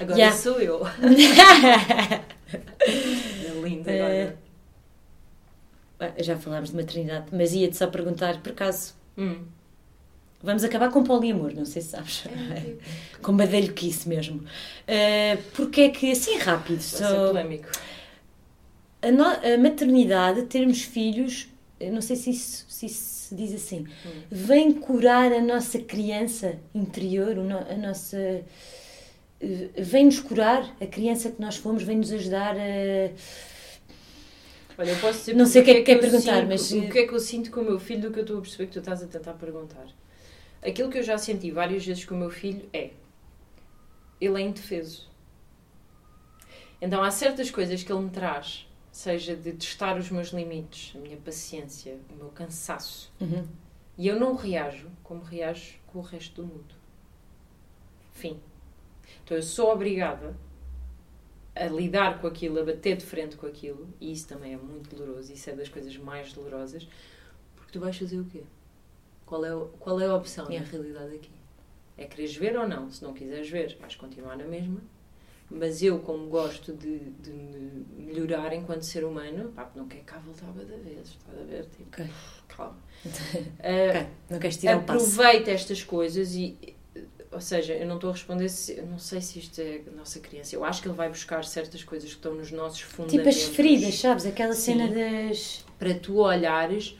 Agora 0.00 0.16
Yeah. 0.18 0.36
sou 0.36 0.60
eu. 0.60 0.82
É 2.48 3.60
linda 3.62 3.90
Eh, 3.90 4.22
agora. 4.22 4.38
Ah, 5.98 6.22
Já 6.22 6.36
falámos 6.36 6.70
de 6.70 6.76
maternidade, 6.76 7.26
mas 7.32 7.52
ia-te 7.54 7.76
só 7.76 7.86
perguntar, 7.86 8.40
por 8.42 8.52
acaso, 8.52 8.94
Hum. 9.18 9.44
Vamos 10.46 10.64
acabar 10.64 10.90
com 10.90 11.02
poliamor, 11.02 11.52
não 11.54 11.64
sei 11.66 11.82
se 11.82 11.88
sabes. 11.88 12.24
com 13.20 13.36
badalhoquice 13.36 14.08
mesmo. 14.08 14.38
Uh, 14.38 15.42
porque 15.54 15.82
é 15.82 15.88
que, 15.90 16.10
assim 16.12 16.38
rápido, 16.38 16.78
Vai 16.78 17.10
só... 17.10 17.26
polémico. 17.28 17.68
A, 19.02 19.10
no- 19.10 19.24
a 19.24 19.58
maternidade, 19.58 20.42
termos 20.44 20.80
filhos, 20.82 21.48
não 21.92 22.00
sei 22.00 22.16
se 22.16 22.30
isso 22.30 22.64
se, 22.68 22.86
isso 22.86 23.28
se 23.28 23.34
diz 23.34 23.54
assim, 23.54 23.86
vem 24.30 24.72
curar 24.72 25.32
a 25.32 25.40
nossa 25.40 25.78
criança 25.78 26.54
interior, 26.74 27.36
a 27.38 27.74
nossa. 27.76 28.42
Vem-nos 29.76 30.18
curar 30.20 30.74
a 30.80 30.86
criança 30.86 31.30
que 31.30 31.40
nós 31.40 31.56
fomos, 31.56 31.82
vem-nos 31.82 32.10
ajudar 32.12 32.56
a. 32.56 33.10
Olha, 34.78 34.90
eu 34.90 34.96
posso 34.98 35.18
dizer 35.20 35.34
Não 35.34 35.46
sei 35.46 35.62
o 35.62 35.64
que 35.64 35.70
é 35.70 35.74
que 35.76 35.82
quer 35.82 35.96
eu 35.96 36.00
perguntar, 36.00 36.36
sinto- 36.40 36.48
mas- 36.48 36.72
O 36.72 36.88
que 36.90 36.98
é 36.98 37.06
que 37.06 37.14
eu 37.14 37.20
sinto 37.20 37.50
com 37.50 37.60
o 37.60 37.64
meu 37.64 37.78
filho 37.78 38.00
do 38.02 38.10
que 38.10 38.18
eu 38.18 38.22
estou 38.22 38.38
a 38.38 38.40
perceber 38.42 38.66
que 38.66 38.72
tu 38.72 38.78
estás 38.80 39.02
a 39.02 39.06
tentar 39.06 39.32
perguntar? 39.34 39.86
Aquilo 40.66 40.90
que 40.90 40.98
eu 40.98 41.02
já 41.02 41.16
senti 41.16 41.50
várias 41.50 41.84
vezes 41.86 42.04
com 42.04 42.14
o 42.14 42.18
meu 42.18 42.30
filho 42.30 42.68
é... 42.72 42.90
Ele 44.20 44.42
é 44.42 44.44
indefeso. 44.46 45.08
Então 46.80 47.02
há 47.02 47.10
certas 47.10 47.50
coisas 47.50 47.82
que 47.82 47.92
ele 47.92 48.02
me 48.02 48.10
traz, 48.10 48.66
seja 48.90 49.36
de 49.36 49.52
testar 49.52 49.96
os 49.96 50.10
meus 50.10 50.28
limites, 50.28 50.94
a 50.96 50.98
minha 50.98 51.16
paciência, 51.18 51.98
o 52.10 52.14
meu 52.16 52.28
cansaço, 52.30 53.12
Uhum. 53.20 53.46
e 53.96 54.06
eu 54.08 54.18
não 54.18 54.34
reajo 54.34 54.90
como 55.02 55.22
reajo 55.22 55.74
com 55.86 55.98
o 55.98 56.02
resto 56.02 56.42
do 56.42 56.48
mundo. 56.48 56.74
Fim. 58.12 58.40
Então 59.24 59.36
eu 59.36 59.42
sou 59.42 59.70
obrigada 59.72 60.36
a 61.54 61.66
lidar 61.66 62.20
com 62.20 62.26
aquilo, 62.26 62.58
a 62.60 62.64
bater 62.64 62.96
de 62.96 63.04
frente 63.04 63.36
com 63.36 63.46
aquilo, 63.46 63.88
e 64.00 64.12
isso 64.12 64.26
também 64.28 64.52
é 64.52 64.56
muito 64.56 64.94
doloroso, 64.94 65.32
isso 65.32 65.48
é 65.48 65.54
das 65.54 65.68
coisas 65.68 65.96
mais 65.96 66.32
dolorosas, 66.32 66.86
porque 67.54 67.72
tu 67.72 67.80
vais 67.80 67.96
fazer 67.96 68.18
o 68.20 68.24
quê? 68.24 68.42
Qual 69.26 69.44
é, 69.44 69.54
o- 69.54 69.66
qual 69.80 70.00
é 70.00 70.06
a 70.06 70.14
opção 70.14 70.46
Yeah. 70.50 70.64
na 70.64 70.72
realidade 70.72 71.14
aqui? 71.16 71.30
É 71.98 72.04
quereres 72.06 72.36
ver 72.36 72.56
ou 72.56 72.68
não? 72.68 72.90
Se 72.90 73.02
não 73.02 73.12
quiseres 73.12 73.48
ver, 73.50 73.76
vais 73.80 73.94
continuar 73.96 74.36
na 74.36 74.44
mesma. 74.44 74.80
Mas 75.50 75.80
eu, 75.82 76.00
como 76.00 76.26
gosto 76.28 76.72
de, 76.72 76.98
de 76.98 77.30
me 77.30 77.84
melhorar 77.96 78.52
enquanto 78.52 78.82
ser 78.82 79.04
humano, 79.04 79.52
pá, 79.54 79.70
não 79.76 79.86
quero 79.86 80.02
cá 80.04 80.18
voltar 80.18 80.46
da 80.52 80.64
vez, 80.76 81.08
estás 81.08 81.38
a 81.40 81.44
ver? 81.44 81.64
Tipo, 81.66 81.84
Ok. 81.88 82.06
calma. 82.48 82.76
Ok, 83.04 83.54
Ah, 83.60 84.06
Não 84.30 84.38
queres 84.40 84.56
tirar 84.56 84.74
aproveita 84.76 85.50
estas 85.50 85.82
coisas 85.84 86.34
e 86.34 86.56
ou 87.30 87.40
seja, 87.40 87.74
eu 87.74 87.86
não 87.86 87.96
estou 87.96 88.10
a 88.10 88.12
responder 88.14 88.48
se, 88.48 88.78
eu 88.78 88.86
não 88.86 88.98
sei 88.98 89.20
se 89.20 89.38
isto 89.38 89.60
é 89.60 89.82
a 89.86 89.90
nossa 89.96 90.18
criança. 90.20 90.54
Eu 90.56 90.64
acho 90.64 90.80
que 90.80 90.88
ele 90.88 90.96
vai 90.96 91.08
buscar 91.08 91.44
certas 91.44 91.84
coisas 91.84 92.08
que 92.08 92.16
estão 92.16 92.34
nos 92.34 92.50
nossos 92.50 92.78
Tipo 92.78 92.92
fundamentos. 92.92 93.36
as 93.36 93.42
feridas, 93.42 93.94
sabes? 93.98 94.24
Aquela 94.24 94.54
cena 94.54 94.88
Sim. 94.88 94.94
das. 95.28 95.64
Para 95.78 95.94
tu 95.94 96.16
olhares 96.18 96.96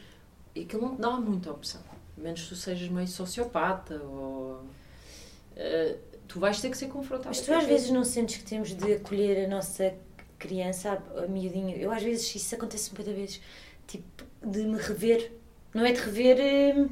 e 0.53 0.61
aquilo 0.61 0.83
não 0.83 0.95
dá 0.95 1.11
muita 1.11 1.49
opção. 1.51 1.81
Menos 2.17 2.41
que 2.43 2.49
tu 2.49 2.55
sejas 2.55 2.89
meio 2.89 3.07
sociopata 3.07 3.95
ou 4.03 4.61
eh, 5.55 5.95
tu 6.27 6.39
vais 6.39 6.59
ter 6.59 6.69
que 6.69 6.77
ser 6.77 6.87
confrontado. 6.87 7.29
Mas 7.29 7.41
tu 7.41 7.53
às 7.53 7.65
vezes 7.65 7.89
não 7.91 8.03
sentes 8.03 8.37
que 8.37 8.43
temos 8.43 8.73
de 8.73 8.93
acolher 8.93 9.45
a 9.45 9.47
nossa 9.47 9.93
criança, 10.39 11.01
a, 11.15 11.23
a 11.23 11.27
miudinha. 11.27 11.75
Eu 11.77 11.91
às 11.91 12.01
vezes, 12.03 12.33
isso 12.35 12.55
acontece 12.55 12.91
muitas 12.95 13.15
vezes, 13.15 13.41
tipo, 13.87 14.23
de 14.43 14.63
me 14.63 14.77
rever. 14.77 15.31
Não 15.73 15.85
é 15.85 15.91
de 15.91 15.99
rever. 16.01 16.75
hum, 16.77 16.89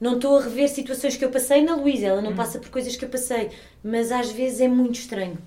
Não 0.00 0.16
estou 0.16 0.36
a 0.36 0.42
rever 0.42 0.68
situações 0.68 1.16
que 1.16 1.24
eu 1.24 1.30
passei 1.30 1.62
na 1.62 1.76
Luísa, 1.76 2.06
ela 2.06 2.20
não 2.20 2.32
Hum. 2.32 2.36
passa 2.36 2.58
por 2.58 2.68
coisas 2.68 2.94
que 2.96 3.04
eu 3.04 3.08
passei, 3.08 3.50
mas 3.82 4.12
às 4.12 4.30
vezes 4.30 4.60
é 4.60 4.68
muito 4.68 4.96
estranho. 4.98 5.38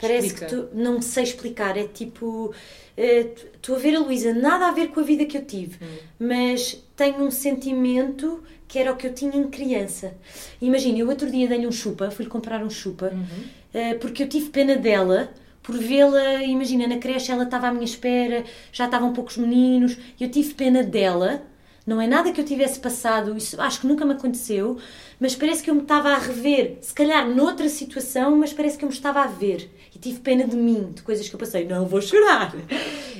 Parece 0.00 0.28
Explica. 0.28 0.46
que 0.46 0.54
tu 0.54 0.68
não 0.74 1.02
sei 1.02 1.24
explicar, 1.24 1.76
é 1.76 1.84
tipo. 1.84 2.52
eh, 2.96 3.26
Estou 3.54 3.76
a 3.76 3.78
ver 3.78 3.96
a 3.96 4.00
Luísa, 4.00 4.32
nada 4.32 4.66
a 4.68 4.72
ver 4.72 4.88
com 4.88 5.00
a 5.00 5.02
vida 5.02 5.24
que 5.24 5.36
eu 5.36 5.44
tive, 5.44 5.76
Hum. 5.82 5.86
mas 6.20 6.82
tenho 6.96 7.22
um 7.22 7.30
sentimento 7.30 8.42
que 8.68 8.78
era 8.78 8.92
o 8.92 8.96
que 8.96 9.06
eu 9.06 9.12
tinha 9.14 9.36
em 9.36 9.48
criança. 9.48 10.14
Imagina, 10.60 10.98
eu 10.98 11.08
outro 11.08 11.30
dia 11.30 11.48
dei-lhe 11.48 11.66
um 11.66 11.72
chupa, 11.72 12.10
fui-lhe 12.10 12.30
comprar 12.30 12.62
um 12.62 12.70
chupa, 12.70 13.10
Uhum. 13.12 13.44
eh, 13.74 13.94
porque 13.94 14.22
eu 14.22 14.28
tive 14.28 14.50
pena 14.50 14.76
dela, 14.76 15.32
por 15.62 15.76
vê-la, 15.76 16.42
imagina, 16.44 16.86
na 16.86 16.98
creche 16.98 17.30
ela 17.32 17.44
estava 17.44 17.68
à 17.68 17.72
minha 17.72 17.84
espera, 17.84 18.44
já 18.72 18.84
estavam 18.86 19.12
poucos 19.12 19.36
meninos, 19.36 19.96
e 20.18 20.24
eu 20.24 20.30
tive 20.30 20.54
pena 20.54 20.82
dela. 20.82 21.42
Não 21.86 22.00
é 22.00 22.06
nada 22.06 22.30
que 22.32 22.38
eu 22.40 22.44
tivesse 22.44 22.78
passado, 22.80 23.34
isso 23.36 23.58
acho 23.60 23.80
que 23.80 23.86
nunca 23.86 24.04
me 24.04 24.12
aconteceu, 24.12 24.76
mas 25.18 25.34
parece 25.34 25.62
que 25.62 25.70
eu 25.70 25.74
me 25.74 25.80
estava 25.82 26.10
a 26.10 26.18
rever, 26.18 26.76
se 26.82 26.92
calhar 26.92 27.26
noutra 27.28 27.66
situação, 27.68 28.36
mas 28.36 28.52
parece 28.52 28.76
que 28.76 28.84
eu 28.84 28.88
me 28.90 28.94
estava 28.94 29.22
a 29.22 29.26
ver. 29.26 29.70
E 29.98 30.00
tive 30.00 30.20
pena 30.20 30.46
de 30.46 30.56
mim, 30.56 30.92
de 30.94 31.02
coisas 31.02 31.28
que 31.28 31.34
eu 31.34 31.38
passei. 31.40 31.66
Não 31.66 31.86
vou 31.86 32.00
chorar. 32.00 32.54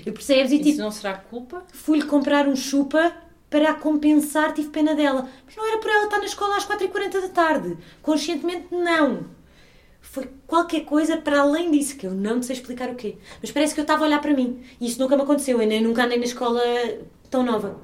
E 0.07 0.11
percebes? 0.13 0.53
E 0.53 0.57
Isso 0.57 0.65
tipo, 0.65 0.79
não 0.79 0.91
será 0.91 1.15
culpa? 1.15 1.65
fui-lhe 1.73 2.05
comprar 2.05 2.47
um 2.47 2.55
chupa 2.55 3.13
para 3.51 3.71
a 3.71 3.75
compensar, 3.75 4.53
tive 4.53 4.69
pena 4.69 4.95
dela. 4.95 5.29
Mas 5.45 5.57
não 5.57 5.67
era 5.67 5.79
por 5.79 5.91
ela 5.91 6.05
estar 6.05 6.19
na 6.19 6.27
escola 6.27 6.57
às 6.57 6.67
4h40 6.67 7.21
da 7.21 7.29
tarde. 7.29 7.77
Conscientemente, 8.03 8.67
não. 8.71 9.25
Foi 10.01 10.29
qualquer 10.47 10.85
coisa 10.85 11.17
para 11.17 11.41
além 11.41 11.71
disso, 11.71 11.97
que 11.97 12.07
eu 12.07 12.13
não 12.13 12.43
sei 12.43 12.57
explicar 12.57 12.91
o 12.91 12.95
quê. 12.95 13.17
Mas 13.41 13.51
parece 13.51 13.75
que 13.75 13.81
eu 13.81 13.83
estava 13.83 14.05
a 14.05 14.07
olhar 14.07 14.21
para 14.21 14.33
mim. 14.35 14.61
E 14.81 14.87
isso 14.87 15.01
nunca 15.01 15.17
me 15.17 15.23
aconteceu. 15.23 15.61
Eu 15.61 15.67
nem 15.67 15.83
nunca 15.83 16.05
andei 16.05 16.19
na 16.19 16.25
escola 16.25 16.61
tão 17.31 17.43
nova. 17.43 17.79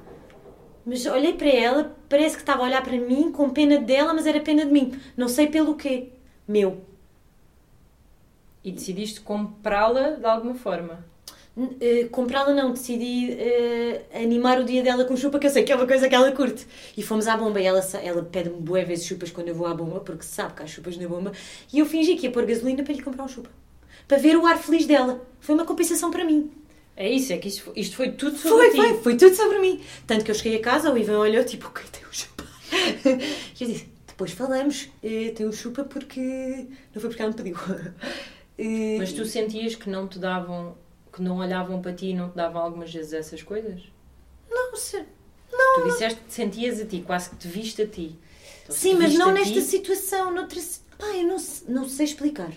Mas 0.85 1.05
olhei 1.07 1.33
para 1.33 1.49
ela, 1.49 1.95
parece 2.07 2.35
que 2.35 2.43
estava 2.43 2.61
a 2.61 2.65
olhar 2.65 2.83
para 2.83 2.97
mim 2.97 3.31
com 3.31 3.49
pena 3.49 3.79
dela, 3.79 4.13
mas 4.13 4.27
era 4.27 4.39
pena 4.39 4.65
de 4.65 4.71
mim. 4.71 4.93
Não 5.17 5.27
sei 5.27 5.47
pelo 5.47 5.75
quê. 5.75 6.09
Meu. 6.47 6.81
E 8.65 8.71
decidiste 8.71 9.21
comprá-la 9.21 10.11
de 10.11 10.25
alguma 10.25 10.55
forma. 10.55 11.05
Eh, 11.79 12.07
Comprá-la 12.11 12.53
não, 12.53 12.73
decidi 12.73 13.31
eh, 13.31 14.01
animar 14.13 14.59
o 14.59 14.65
dia 14.65 14.83
dela 14.83 15.05
com 15.05 15.15
chupa, 15.15 15.39
que 15.39 15.47
eu 15.47 15.51
sei 15.51 15.63
que 15.63 15.71
é 15.71 15.75
uma 15.75 15.87
coisa 15.87 16.09
que 16.09 16.15
ela 16.15 16.31
curte. 16.33 16.67
E 16.97 17.01
fomos 17.03 17.27
à 17.27 17.37
bomba 17.37 17.61
e 17.61 17.65
ela, 17.65 17.79
ela 18.03 18.23
pede-me 18.23 18.57
bué 18.59 18.83
vezes 18.83 19.05
chupas 19.05 19.31
quando 19.31 19.47
eu 19.49 19.55
vou 19.55 19.67
à 19.67 19.73
bomba, 19.73 20.01
porque 20.01 20.23
sabe 20.23 20.53
que 20.55 20.63
há 20.63 20.67
chupas 20.67 20.97
na 20.97 21.07
bomba. 21.07 21.31
E 21.71 21.79
eu 21.79 21.85
fingi 21.85 22.15
que 22.15 22.25
ia 22.25 22.31
pôr 22.31 22.45
gasolina 22.45 22.83
para 22.83 22.93
lhe 22.93 23.01
comprar 23.01 23.23
um 23.23 23.27
chupa. 23.27 23.49
Para 24.07 24.17
ver 24.17 24.35
o 24.35 24.45
ar 24.45 24.57
feliz 24.57 24.85
dela. 24.85 25.25
Foi 25.39 25.55
uma 25.55 25.63
compensação 25.63 26.11
para 26.11 26.25
mim. 26.25 26.51
É 26.97 27.09
isso, 27.09 27.31
é 27.31 27.37
que 27.37 27.47
isto, 27.47 27.71
isto 27.75 27.95
foi 27.95 28.11
tudo 28.11 28.35
sobre 28.37 28.57
Foi, 28.57 28.69
ti. 28.71 28.75
foi, 28.77 28.93
foi 29.03 29.15
tudo 29.17 29.35
sobre 29.35 29.59
mim. 29.59 29.79
Tanto 30.07 30.25
que 30.25 30.31
eu 30.31 30.35
cheguei 30.35 30.57
a 30.59 30.61
casa, 30.61 30.91
o 30.91 30.97
Ivan 30.97 31.19
olhou, 31.19 31.43
tipo, 31.45 31.67
ok, 31.67 31.83
tem 31.91 32.01
o 32.03 32.13
chupa. 32.13 32.43
E 33.59 33.63
eu 33.63 33.67
disse, 33.69 33.87
depois 34.07 34.31
falamos, 34.31 34.89
eh, 35.03 35.31
tem 35.35 35.45
o 35.45 35.53
chupa 35.53 35.83
porque... 35.83 36.19
Não 36.93 36.99
foi 37.01 37.09
porque 37.09 37.21
ela 37.21 37.31
me 37.31 37.37
pediu. 37.37 37.55
Eh, 38.57 38.97
Mas 38.99 39.11
tu 39.13 39.25
sentias 39.25 39.75
que 39.75 39.89
não 39.89 40.07
te 40.07 40.17
davam, 40.19 40.77
que 41.11 41.21
não 41.21 41.37
olhavam 41.37 41.81
para 41.81 41.93
ti 41.93 42.07
e 42.07 42.13
não 42.13 42.29
te 42.29 42.35
davam 42.35 42.61
algumas 42.61 42.93
vezes 42.93 43.13
essas 43.13 43.43
coisas? 43.43 43.81
Não, 44.49 44.75
se- 44.75 45.05
Tu 45.75 45.83
disseste 45.85 46.19
que 46.21 46.27
te 46.27 46.33
sentias 46.33 46.79
a 46.81 46.85
ti, 46.85 47.01
quase 47.05 47.29
que 47.29 47.35
te 47.37 47.47
viste 47.47 47.81
a 47.81 47.87
ti. 47.87 48.15
Então, 48.63 48.75
Sim, 48.75 48.95
mas 48.95 49.13
não 49.15 49.31
nesta 49.31 49.53
ti- 49.53 49.61
situação, 49.61 50.33
noutra. 50.33 50.59
Pá, 50.97 51.05
eu 51.07 51.23
não, 51.27 51.37
não 51.67 51.87
sei 51.89 52.05
explicar. 52.05 52.51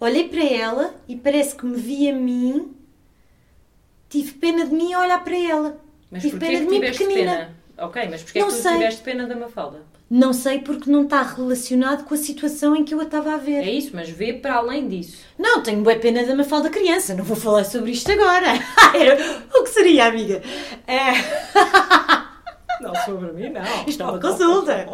Olhei 0.00 0.28
para 0.28 0.44
ela 0.44 0.94
e 1.08 1.16
parece 1.16 1.54
que 1.56 1.64
me 1.66 1.76
vi 1.76 2.08
a 2.08 2.12
mim. 2.14 2.74
Tive 4.08 4.32
pena 4.32 4.66
de 4.66 4.74
mim 4.74 4.92
a 4.92 5.00
olhar 5.00 5.22
para 5.24 5.36
ela. 5.36 5.80
Mas 6.10 6.22
tive 6.22 6.38
pena 6.38 6.52
que 6.58 6.64
de 6.64 6.70
mim 6.70 6.74
tiveste 6.80 7.04
pequenina. 7.04 7.32
pena? 7.36 7.56
Ok, 7.86 8.08
mas 8.10 8.22
porquê 8.22 8.38
é 8.38 8.42
Não 8.42 8.48
que 8.48 8.54
tu 8.56 8.62
sei. 8.62 8.72
tiveste 8.72 9.02
pena 9.02 9.26
da 9.26 9.34
Mafalda? 9.36 9.82
Não 10.14 10.34
sei 10.34 10.58
porque 10.58 10.90
não 10.90 11.04
está 11.04 11.22
relacionado 11.22 12.04
com 12.04 12.12
a 12.12 12.18
situação 12.18 12.76
em 12.76 12.84
que 12.84 12.92
eu 12.92 13.00
a 13.00 13.04
estava 13.04 13.32
a 13.32 13.38
ver. 13.38 13.66
É 13.66 13.70
isso, 13.70 13.92
mas 13.94 14.10
vê 14.10 14.34
para 14.34 14.56
além 14.56 14.86
disso. 14.86 15.24
Não, 15.38 15.62
tenho 15.62 15.82
boa 15.82 15.96
pena 15.96 16.22
da 16.22 16.36
Mafalda 16.36 16.68
criança. 16.68 17.14
Não 17.14 17.24
vou 17.24 17.34
falar 17.34 17.64
sobre 17.64 17.92
isto 17.92 18.12
agora. 18.12 18.52
O 19.58 19.62
que 19.62 19.70
seria, 19.70 20.08
amiga? 20.08 20.42
É... 20.86 21.12
Não, 22.82 22.94
sobre 23.06 23.32
mim 23.32 23.48
não. 23.48 23.62
Isto 23.86 24.02
é 24.02 24.06
uma 24.06 24.20
consulta. 24.20 24.86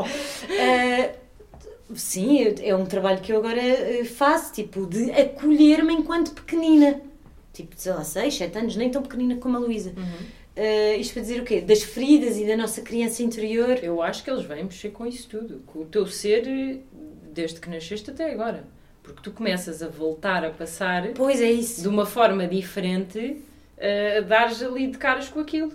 Sim, 1.96 2.54
é 2.62 2.76
um 2.76 2.86
trabalho 2.86 3.20
que 3.20 3.32
eu 3.32 3.38
agora 3.38 3.60
eh, 3.60 4.04
faço, 4.04 4.52
tipo, 4.52 4.86
de 4.86 5.10
acolher-me 5.10 5.94
enquanto 5.94 6.32
pequenina. 6.32 7.00
Tipo, 7.52 7.74
sei 7.76 7.92
lá, 7.92 8.04
6, 8.04 8.36
7 8.36 8.58
anos, 8.58 8.76
nem 8.76 8.90
tão 8.90 9.02
pequenina 9.02 9.36
como 9.36 9.56
a 9.56 9.60
Luísa. 9.60 9.92
Eh, 10.60 10.96
isto 10.96 11.12
para 11.12 11.22
dizer 11.22 11.40
o 11.40 11.44
quê? 11.44 11.60
Das 11.60 11.82
feridas 11.84 12.36
e 12.36 12.44
da 12.44 12.56
nossa 12.56 12.82
criança 12.82 13.22
interior. 13.22 13.78
Eu 13.82 14.02
acho 14.02 14.24
que 14.24 14.30
eles 14.30 14.44
vêm 14.44 14.64
mexer 14.64 14.90
com 14.90 15.06
isso 15.06 15.28
tudo. 15.28 15.62
Com 15.66 15.80
o 15.80 15.84
teu 15.84 16.04
ser, 16.06 16.48
eh, 16.48 16.78
desde 17.32 17.60
que 17.60 17.70
nasceste 17.70 18.10
até 18.10 18.32
agora. 18.32 18.64
Porque 19.02 19.20
tu 19.22 19.30
começas 19.30 19.82
a 19.82 19.88
voltar 19.88 20.44
a 20.44 20.50
passar 20.50 21.08
Pois 21.14 21.40
é 21.40 21.50
isso. 21.50 21.80
de 21.82 21.88
uma 21.88 22.04
forma 22.04 22.46
diferente, 22.46 23.36
a 24.16 24.20
dares 24.20 24.60
ali 24.62 24.88
de 24.88 24.98
caras 24.98 25.28
com 25.28 25.38
aquilo. 25.40 25.72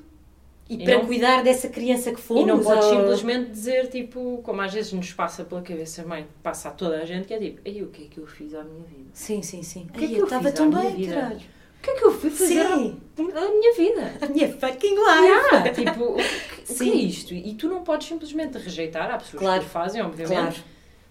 E, 0.70 0.76
E 0.76 0.84
para 0.84 0.98
não- 1.00 1.06
cuidar 1.06 1.44
dessa 1.44 1.68
criança 1.70 2.12
que 2.14 2.20
fomos. 2.22 2.44
e 2.44 2.46
não 2.46 2.60
podes 2.62 2.86
ou- 2.86 2.98
simplesmente 2.98 3.50
dizer, 3.52 3.88
tipo, 3.90 4.40
como 4.44 4.62
às 4.62 4.74
vezes 4.74 4.94
nos 4.94 5.12
passa 5.12 5.44
pela 5.44 5.62
cabeça, 5.62 6.04
mãe, 6.06 6.26
passa 6.42 6.70
a 6.70 6.72
toda 6.72 6.98
a 7.02 7.06
gente, 7.06 7.28
que 7.28 7.34
é 7.34 7.40
tipo, 7.40 7.60
ei, 7.66 7.82
o 7.84 7.88
que 7.88 8.04
é 8.04 8.08
que 8.08 8.18
eu 8.20 8.26
fiz 8.28 8.54
à 8.54 8.64
minha 8.64 8.84
vida? 8.84 9.10
Sim, 9.14 9.42
sim, 9.42 9.62
sim. 9.64 9.88
O 9.90 9.94
que 9.94 10.00
é 10.00 10.08
Ai, 10.08 10.08
que 10.08 10.14
eu 10.16 10.20
eu 10.20 10.24
estava 10.26 10.52
tão 10.52 10.70
bem, 10.70 11.06
caralho. 11.06 11.42
O 11.84 11.86
que 11.86 11.92
é 11.92 11.96
que 11.96 12.06
eu 12.06 12.12
fui 12.14 12.30
fazer 12.30 12.66
Sim. 12.66 12.98
à 13.18 13.22
à 13.22 13.50
minha 13.52 13.74
vida? 13.76 14.14
A 14.22 14.28
minha 14.30 14.48
fucking 14.58 14.96
life. 14.96 15.50
Ah, 15.54 15.68
tipo, 15.76 16.04
o 16.14 16.16
que, 16.16 16.22
o 16.24 16.66
que 16.66 16.74
Sim. 16.74 16.92
é 16.92 16.96
isto? 16.96 17.34
E 17.34 17.54
tu 17.56 17.68
não 17.68 17.84
podes 17.84 18.08
simplesmente 18.08 18.58
rejeitar, 18.58 19.12
há 19.12 19.18
pessoas 19.18 19.42
Claro. 19.44 19.64
que 19.66 19.70
fazem, 19.70 20.02
obviamente, 20.02 20.34
Claro, 20.34 20.56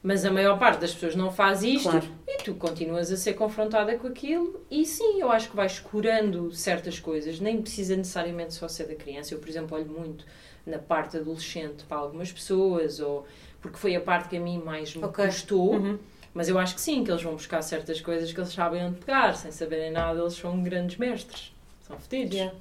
mas 0.02 0.24
a 0.24 0.30
maior 0.30 0.58
parte 0.58 0.80
das 0.80 0.94
pessoas 0.94 1.14
não 1.14 1.30
faz 1.30 1.62
isto 1.62 1.90
claro. 1.90 2.08
e 2.26 2.38
tu 2.42 2.54
continuas 2.54 3.12
a 3.12 3.18
ser 3.18 3.34
confrontada 3.34 3.94
com 3.98 4.06
aquilo 4.06 4.62
e 4.70 4.86
sim, 4.86 5.20
eu 5.20 5.30
acho 5.30 5.50
que 5.50 5.56
vais 5.56 5.78
curando 5.78 6.50
certas 6.52 6.98
coisas, 6.98 7.38
nem 7.38 7.60
precisa 7.60 7.94
necessariamente 7.94 8.54
só 8.54 8.66
ser 8.66 8.84
da 8.84 8.94
criança. 8.94 9.34
Eu, 9.34 9.40
por 9.40 9.50
exemplo, 9.50 9.76
olho 9.76 9.86
muito 9.90 10.24
na 10.66 10.78
parte 10.78 11.18
adolescente 11.18 11.84
para 11.86 11.98
algumas 11.98 12.32
pessoas, 12.32 12.98
ou 12.98 13.26
porque 13.60 13.76
foi 13.76 13.94
a 13.94 14.00
parte 14.00 14.30
que 14.30 14.38
a 14.38 14.40
mim 14.40 14.58
mais 14.64 14.94
me 14.96 15.04
Ok. 15.04 15.26
custou, 15.26 15.74
Uhum. 15.74 15.98
Mas 16.34 16.48
eu 16.48 16.58
acho 16.58 16.74
que 16.74 16.80
sim, 16.80 17.04
que 17.04 17.10
eles 17.10 17.22
vão 17.22 17.34
buscar 17.34 17.62
certas 17.62 18.00
coisas 18.00 18.32
que 18.32 18.38
eles 18.40 18.52
sabem 18.52 18.84
onde 18.84 18.98
pegar, 19.00 19.34
sem 19.36 19.50
saberem 19.52 19.90
nada, 19.90 20.20
eles 20.20 20.34
são 20.34 20.62
grandes 20.62 20.96
mestres, 20.96 21.54
são 21.86 21.98
fedidos. 21.98 22.34
Yeah. 22.36 22.56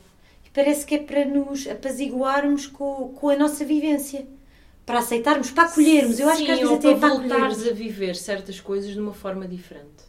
E 0.46 0.50
parece 0.50 0.86
que 0.86 0.96
é 0.96 1.04
para 1.04 1.26
nos 1.26 1.68
apaziguarmos 1.68 2.68
com, 2.68 3.14
com 3.14 3.30
a 3.30 3.36
nossa 3.36 3.64
vivência. 3.66 4.28
Para 4.86 5.00
aceitarmos, 5.00 5.52
para 5.52 5.66
acolhermos. 5.66 6.20
Eu 6.20 6.28
acho 6.30 6.44
que 6.44 6.52
às 6.52 6.60
Sim, 6.60 6.66
vezes 6.66 6.78
até 6.80 6.92
é 6.92 6.96
para 6.96 7.00
para 7.00 7.10
voltares 7.10 7.60
acolhermos. 7.60 7.68
a 7.68 7.72
viver 7.74 8.16
certas 8.16 8.60
coisas 8.60 8.92
de 8.94 9.00
uma 9.00 9.14
forma 9.14 9.48
diferente. 9.48 10.04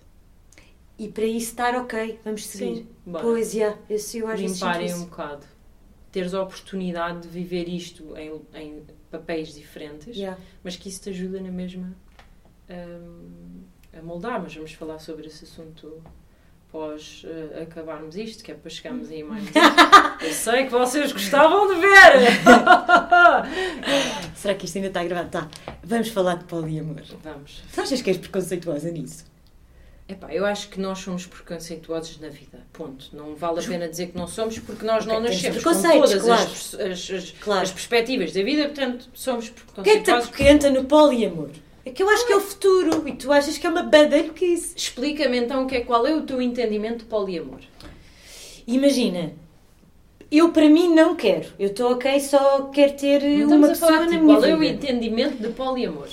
E 0.99 1.09
para 1.09 1.25
isso 1.25 1.51
estar 1.51 1.75
ok, 1.77 2.19
vamos 2.25 2.47
seguir. 2.47 2.77
Sim, 2.77 2.89
bora. 3.05 3.25
Pois, 3.25 3.55
yeah, 3.55 3.79
esse 3.89 4.19
eu 4.19 4.29
acho 4.29 4.43
limparem 4.43 4.93
um 4.95 5.05
bocado. 5.05 5.47
Teres 6.11 6.35
a 6.35 6.43
oportunidade 6.43 7.23
de 7.23 7.29
viver 7.29 7.69
isto 7.69 8.17
em, 8.17 8.41
em 8.55 8.83
papéis 9.11 9.55
diferentes, 9.55 10.17
Yeah. 10.17 10.39
mas 10.63 10.77
que 10.77 10.89
isso 10.89 11.03
te 11.03 11.11
ajuda 11.11 11.41
na 11.41 11.51
mesma 11.51 11.95
hum, 12.71 13.42
a 13.97 14.03
moldar. 14.03 14.41
Mas 14.43 14.55
vamos 14.55 14.73
falar 14.73 14.99
sobre 14.99 15.27
esse 15.27 15.45
assunto 15.45 16.03
após 16.69 17.23
eh, 17.27 17.63
acabarmos 17.65 18.17
isto, 18.17 18.43
que 18.43 18.51
é 18.51 18.55
para 18.55 18.71
chegarmos 18.71 19.11
aí 19.11 19.23
mais. 19.23 19.45
Eu 20.23 20.33
sei 20.33 20.65
que 20.65 20.71
vocês 20.71 21.13
gostavam 21.13 21.69
de 21.75 21.81
ver! 21.81 22.31
Será 24.35 24.55
que 24.55 24.65
isto 24.67 24.77
ainda 24.77 24.89
está 24.89 25.05
gravado? 25.05 25.31
Tá. 25.31 25.49
Vamos 25.83 26.09
falar 26.09 26.37
de 26.37 26.45
poliamor. 26.45 27.03
Vamos. 27.23 27.63
Tu 27.75 27.81
achas 27.81 28.01
que 28.03 28.11
és 28.11 28.17
preconceituosa 28.17 28.91
nisso? 28.91 29.25
Epá, 30.09 30.33
eu 30.35 30.45
acho 30.45 30.69
que 30.69 30.81
nós 30.81 30.99
somos 30.99 31.27
preconceituosos 31.27 32.19
na 32.21 32.29
vida. 32.29 32.59
Ponto. 32.73 33.09
Não 33.15 33.35
vale 33.35 33.61
a 33.61 33.63
pena 33.63 33.89
dizer 33.89 34.09
que 34.09 34.17
não 34.17 34.27
somos, 34.27 34.59
porque 34.59 34.85
nós 34.85 35.07
não 35.07 35.21
nascemos 35.21 35.63
com 35.63 35.71
todas 35.73 36.23
claro. 36.23 36.43
as, 36.43 36.75
as, 36.75 37.11
as, 37.11 37.31
Claro. 37.41 37.63
as 37.63 37.71
perspectivas 37.73 38.33
da 38.33 38.43
vida, 38.43 38.65
portanto, 38.65 39.09
somos 39.15 39.49
O 39.77 39.83
que 39.83 39.91
é 39.91 39.95
que 39.95 40.01
te 40.01 40.05
preconceituosos. 40.05 40.29
apoquenta 40.29 40.71
no 40.71 40.85
poliamor? 40.85 41.51
É 41.85 41.91
que 41.91 42.03
eu 42.03 42.09
acho 42.09 42.27
que 42.27 42.33
é 42.33 42.37
o 42.37 42.41
futuro 42.41 43.09
e 43.09 43.13
tu 43.13 43.33
achas 43.33 43.59
que 43.59 43.67
é 43.67 43.71
uma 43.71 43.83
badalhoquice. 43.83 44.75
Explica-me 44.77 45.39
então 45.39 45.65
o 45.65 45.67
que 45.67 45.77
é, 45.77 45.81
qual 45.81 46.07
é 46.07 46.15
o 46.15 46.23
teu 46.23 46.41
entendimento 46.41 46.99
de 46.99 47.05
poliamor. 47.07 47.61
Imagina, 48.67 49.33
eu 50.31 50.53
para 50.53 50.69
mim 50.69 50.95
não 50.95 51.17
quero. 51.17 51.49
Eu 51.59 51.69
estou 51.69 51.93
ok, 51.93 52.21
só 52.21 52.67
quero 52.67 52.97
ter 52.97 53.23
Não 53.47 53.57
uma 53.57 53.69
pessoa 53.69 53.91
falar 53.91 54.07
na 54.07 54.19
minha 54.21 54.37
Qual 54.39 54.45
é 54.45 54.55
o 54.55 54.59
vida. 54.59 54.75
entendimento 54.75 55.43
de 55.43 55.49
poliamor? 55.49 56.09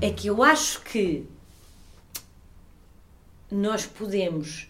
É 0.00 0.10
que 0.10 0.28
eu 0.28 0.42
acho 0.42 0.82
que 0.82 1.26
nós 3.50 3.84
podemos 3.86 4.68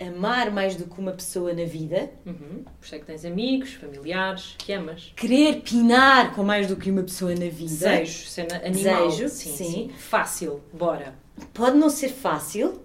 amar 0.00 0.50
mais 0.50 0.76
do 0.76 0.84
que 0.86 0.98
uma 0.98 1.12
pessoa 1.12 1.52
na 1.52 1.64
vida, 1.64 2.10
Uhum. 2.26 2.64
Por 2.78 2.84
isso 2.84 2.94
é 2.94 2.98
que 2.98 3.04
tens 3.06 3.24
amigos, 3.24 3.74
familiares, 3.74 4.54
que 4.58 4.72
amas. 4.72 5.12
querer 5.16 5.60
pinar 5.62 6.34
com 6.34 6.42
mais 6.42 6.66
do 6.66 6.76
que 6.76 6.90
uma 6.90 7.02
pessoa 7.02 7.30
na 7.32 7.46
vida. 7.48 7.60
Desejo, 7.70 8.26
cena 8.28 8.56
animal. 8.64 9.08
Desejo, 9.08 9.28
sim, 9.28 9.52
sim. 9.56 9.64
sim. 9.72 9.90
Fácil, 9.98 10.60
bora. 10.72 11.14
pode 11.52 11.76
não 11.76 11.90
ser 11.90 12.08
fácil 12.08 12.80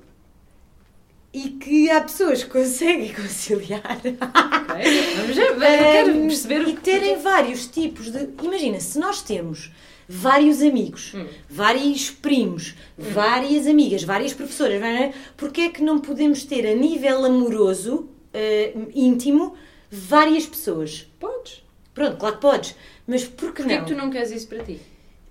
e 1.33 1.49
que 1.51 1.89
há 1.91 1.99
pessoas 2.01 2.43
que 2.43 2.49
conseguem 2.49 3.11
conciliar. 3.15 3.97
Ok? 4.01 5.15
Vamos 5.17 5.35
ver, 5.35 5.49
eu 5.51 5.59
quero 5.59 6.15
Um, 6.17 6.27
perceber 6.27 6.61
o 6.61 6.69
e 6.69 6.73
terem 6.77 7.17
vários 7.21 7.67
tipos 7.67 8.11
de. 8.11 8.29
Imagina, 8.41 8.79
se 8.79 8.97
nós 8.99 9.21
temos 9.21 9.71
vários 10.07 10.61
amigos, 10.61 11.13
Hum. 11.15 11.25
vários 11.49 12.09
primos, 12.11 12.75
várias 12.97 13.67
amigas, 13.67 14.03
várias 14.03 14.33
professoras, 14.33 14.79
não 14.79 14.87
é? 14.87 15.13
porque 15.37 15.61
é 15.61 15.69
que 15.69 15.81
não 15.81 15.99
podemos 15.99 16.43
ter 16.43 16.65
a 16.67 16.73
nível 16.75 17.25
amoroso, 17.25 18.09
eh, 18.33 18.73
íntimo, 18.93 19.55
várias 19.91 20.45
pessoas? 20.45 21.07
Podes. 21.19 21.63
Pronto, 21.93 22.17
claro 22.17 22.35
que 22.35 22.41
podes, 22.41 22.75
mas 23.07 23.23
por 23.23 23.53
que 23.53 23.61
Porquê 23.63 23.73
é 23.73 23.77
não? 23.79 23.85
que 23.85 23.93
tu 23.93 23.97
não 23.97 24.09
queres 24.09 24.31
isso 24.31 24.47
para 24.47 24.63
ti? 24.63 24.79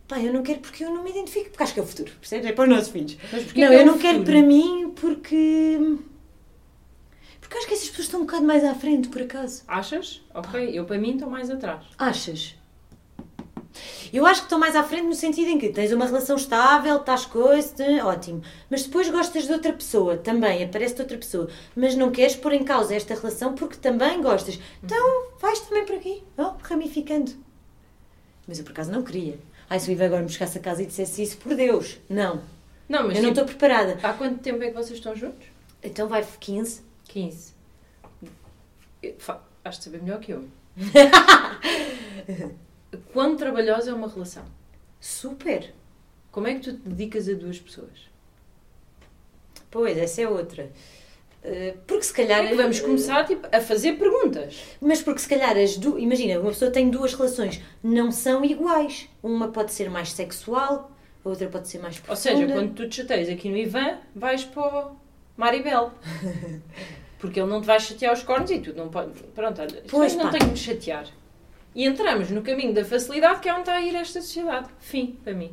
Pá, 0.08 0.18
eu 0.20 0.32
não 0.32 0.42
quero 0.42 0.60
porque 0.60 0.84
eu 0.84 0.90
não 0.90 1.02
me 1.04 1.10
identifico, 1.10 1.50
porque 1.50 1.62
acho 1.62 1.74
que 1.74 1.80
é 1.80 1.82
o 1.82 1.86
futuro, 1.86 2.12
percebes? 2.20 2.46
É 2.46 2.52
para 2.52 2.64
os 2.64 2.70
nossos 2.70 2.88
filhos. 2.88 3.16
Mas 3.32 3.44
porquê 3.44 3.60
não, 3.64 3.72
é 3.72 3.80
eu 3.82 3.86
não 3.86 3.98
quero 3.98 4.22
para 4.22 4.42
mim 4.42 4.92
porque. 4.96 5.78
Porque 7.40 7.58
acho 7.58 7.66
que 7.66 7.74
essas 7.74 7.88
pessoas 7.88 8.06
estão 8.06 8.20
um 8.20 8.26
bocado 8.26 8.44
mais 8.44 8.64
à 8.64 8.74
frente, 8.74 9.08
por 9.08 9.20
acaso. 9.22 9.62
Achas? 9.68 10.22
Ok, 10.34 10.70
eu 10.72 10.84
para 10.84 10.98
mim 10.98 11.12
estou 11.14 11.28
mais 11.28 11.50
atrás. 11.50 11.84
Achas? 11.98 12.54
Eu 14.12 14.24
acho 14.26 14.40
que 14.42 14.46
estão 14.46 14.58
mais 14.58 14.76
à 14.76 14.82
frente 14.84 15.04
no 15.06 15.14
sentido 15.14 15.48
em 15.48 15.58
que 15.58 15.68
tens 15.70 15.90
uma 15.92 16.06
relação 16.06 16.36
estável, 16.36 16.96
estás 16.96 17.26
coisa, 17.26 17.74
ótimo. 18.04 18.42
Mas 18.70 18.84
depois 18.84 19.08
gostas 19.10 19.44
de 19.46 19.52
outra 19.52 19.72
pessoa, 19.72 20.16
também, 20.16 20.62
aparece-te 20.62 21.02
outra 21.02 21.18
pessoa. 21.18 21.48
Mas 21.74 21.94
não 21.96 22.10
queres 22.12 22.36
pôr 22.36 22.52
em 22.52 22.62
causa 22.64 22.94
esta 22.94 23.14
relação 23.14 23.54
porque 23.54 23.76
também 23.76 24.22
gostas. 24.22 24.58
Então 24.82 25.26
vais 25.40 25.58
também 25.60 25.84
por 25.84 25.96
aqui, 25.96 26.22
ó, 26.38 26.54
ramificando. 26.62 27.32
Mas 28.46 28.58
eu 28.58 28.64
por 28.64 28.72
acaso 28.72 28.92
não 28.92 29.02
queria. 29.02 29.38
Ai, 29.68 29.80
se 29.80 29.88
o 29.88 29.92
Ivo 29.92 30.04
agora 30.04 30.22
me 30.22 30.28
chegasse 30.28 30.58
a 30.58 30.60
casa 30.60 30.82
e 30.82 30.86
dissesse 30.86 31.22
isso, 31.22 31.36
por 31.38 31.54
Deus, 31.54 31.98
não. 32.08 32.42
Não, 32.88 33.06
mas 33.08 33.16
eu 33.16 33.22
não 33.22 33.30
tipo, 33.32 33.40
estou 33.40 33.44
preparada. 33.46 33.98
há 34.02 34.12
quanto 34.12 34.38
tempo 34.40 34.62
é 34.62 34.68
que 34.68 34.74
vocês 34.74 34.98
estão 34.98 35.16
juntos? 35.16 35.46
Então 35.82 36.06
vai 36.06 36.24
15. 36.40 36.82
15. 37.08 37.52
Eu- 39.02 39.14
fa- 39.18 39.40
Has 39.64 39.78
de 39.78 39.84
saber 39.84 40.02
melhor 40.02 40.20
que 40.20 40.32
eu. 40.32 40.44
Quão 43.12 43.36
trabalhosa 43.36 43.90
é 43.90 43.94
uma 43.94 44.08
relação? 44.08 44.44
Super. 45.00 45.72
Como 46.32 46.46
é 46.48 46.54
que 46.54 46.60
tu 46.60 46.72
te 46.74 46.88
dedicas 46.88 47.28
a 47.28 47.32
duas 47.34 47.58
pessoas? 47.58 48.08
Pois, 49.70 49.96
essa 49.98 50.22
é 50.22 50.28
outra. 50.28 50.70
Eh, 51.42 51.74
Porque 51.86 52.04
se 52.04 52.12
calhar. 52.14 52.44
É 52.44 52.54
vamos 52.54 52.80
começar 52.80 53.24
tipo, 53.24 53.46
a 53.54 53.60
fazer 53.60 53.94
perguntas. 53.98 54.60
Mas 54.80 55.02
porque 55.02 55.20
se 55.20 55.28
calhar 55.28 55.56
as 55.56 55.76
duas. 55.76 56.02
Imagina, 56.02 56.40
uma 56.40 56.50
pessoa 56.50 56.70
tem 56.70 56.88
duas 56.90 57.12
relações, 57.14 57.60
não 57.82 58.10
são 58.10 58.44
iguais. 58.44 59.08
Uma 59.22 59.48
pode 59.48 59.72
ser 59.72 59.90
mais 59.90 60.10
sexual, 60.12 60.90
a 61.24 61.28
outra 61.28 61.48
pode 61.48 61.68
ser 61.68 61.78
mais 61.80 61.96
Ou 61.96 62.02
profunda. 62.02 62.20
seja, 62.38 62.52
quando 62.52 62.74
tu 62.74 62.88
te 62.88 62.96
chateias 62.96 63.28
aqui 63.28 63.48
no 63.48 63.56
Ivan, 63.56 63.98
vais 64.14 64.44
para 64.44 64.86
o 64.86 64.96
Maribel. 65.36 65.92
Porque 67.18 67.40
ele 67.40 67.48
não 67.50 67.60
te 67.60 67.66
vai 67.66 67.80
chatear 67.80 68.12
os 68.12 68.22
cornos 68.22 68.50
e 68.50 68.58
tu 68.60 68.72
não 68.74 68.88
podes. 68.88 69.20
Pronto, 69.34 69.60
olha, 69.60 69.70
Pois, 69.88 69.90
pois 69.90 70.14
não 70.16 70.24
pá. 70.26 70.30
tenho 70.30 70.44
que 70.44 70.50
me 70.50 70.56
chatear. 70.56 71.06
E 71.74 71.84
entramos 71.84 72.30
no 72.30 72.42
caminho 72.42 72.72
da 72.72 72.84
facilidade 72.84 73.40
que 73.40 73.48
é 73.48 73.52
onde 73.52 73.62
está 73.62 73.74
a 73.74 73.82
ir 73.82 73.94
esta 73.94 74.20
sociedade. 74.20 74.68
Fim, 74.78 75.18
para 75.24 75.34
mim. 75.34 75.52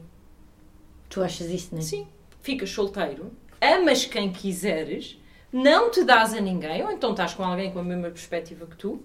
Tu 1.09 1.21
achas 1.21 1.47
isso, 1.49 1.69
não 1.71 1.79
é? 1.79 1.83
Sim. 1.83 2.07
Ficas 2.41 2.69
solteiro, 2.69 3.31
amas 3.59 4.05
quem 4.05 4.31
quiseres, 4.31 5.19
não 5.51 5.91
te 5.91 6.03
dás 6.03 6.33
a 6.33 6.39
ninguém, 6.39 6.83
ou 6.83 6.91
então 6.91 7.11
estás 7.11 7.33
com 7.33 7.43
alguém 7.43 7.71
com 7.71 7.79
a 7.79 7.83
mesma 7.83 8.09
perspectiva 8.09 8.65
que 8.65 8.75
tu. 8.75 9.01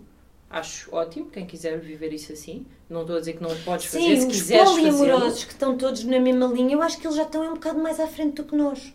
Acho 0.48 0.94
ótimo, 0.94 1.28
quem 1.28 1.44
quiser 1.44 1.78
viver 1.80 2.12
isso 2.12 2.32
assim. 2.32 2.64
Não 2.88 3.00
estou 3.00 3.16
a 3.16 3.18
dizer 3.18 3.32
que 3.32 3.42
não 3.42 3.50
o 3.50 3.56
podes 3.62 3.86
fazer, 3.86 3.98
Sim, 3.98 4.20
se 4.20 4.26
os 4.28 4.32
quiseres 4.32 4.70
poliamorosos 4.70 5.32
fazer. 5.32 5.46
que 5.46 5.52
estão 5.52 5.76
todos 5.76 6.04
na 6.04 6.20
mesma 6.20 6.46
linha, 6.46 6.74
eu 6.74 6.82
acho 6.82 6.98
que 6.98 7.06
eles 7.06 7.16
já 7.16 7.24
estão 7.24 7.42
um 7.42 7.54
bocado 7.54 7.80
mais 7.80 7.98
à 7.98 8.06
frente 8.06 8.36
do 8.36 8.44
que 8.44 8.54
nós. 8.54 8.94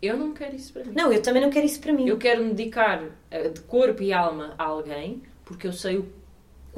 Eu 0.00 0.16
não 0.16 0.32
quero 0.32 0.56
isso 0.56 0.72
para 0.72 0.84
mim. 0.84 0.92
Não, 0.96 1.12
eu 1.12 1.20
também 1.20 1.42
não 1.42 1.50
quero 1.50 1.66
isso 1.66 1.80
para 1.80 1.92
mim. 1.92 2.08
Eu 2.08 2.16
quero 2.16 2.42
me 2.42 2.54
dedicar 2.54 3.04
eh, 3.30 3.48
de 3.48 3.60
corpo 3.62 4.02
e 4.02 4.12
alma 4.12 4.54
a 4.56 4.64
alguém 4.64 5.22
porque 5.44 5.66
eu 5.66 5.72
sei 5.72 5.98
o 5.98 6.06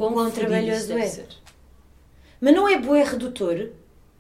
quão, 0.01 0.15
quão 0.15 0.31
trabalhoso 0.31 0.93
é. 0.97 1.07
ser. 1.07 1.27
Mas 2.41 2.55
não 2.55 2.67
é 2.67 2.79
bué 2.79 3.05
redutor 3.05 3.71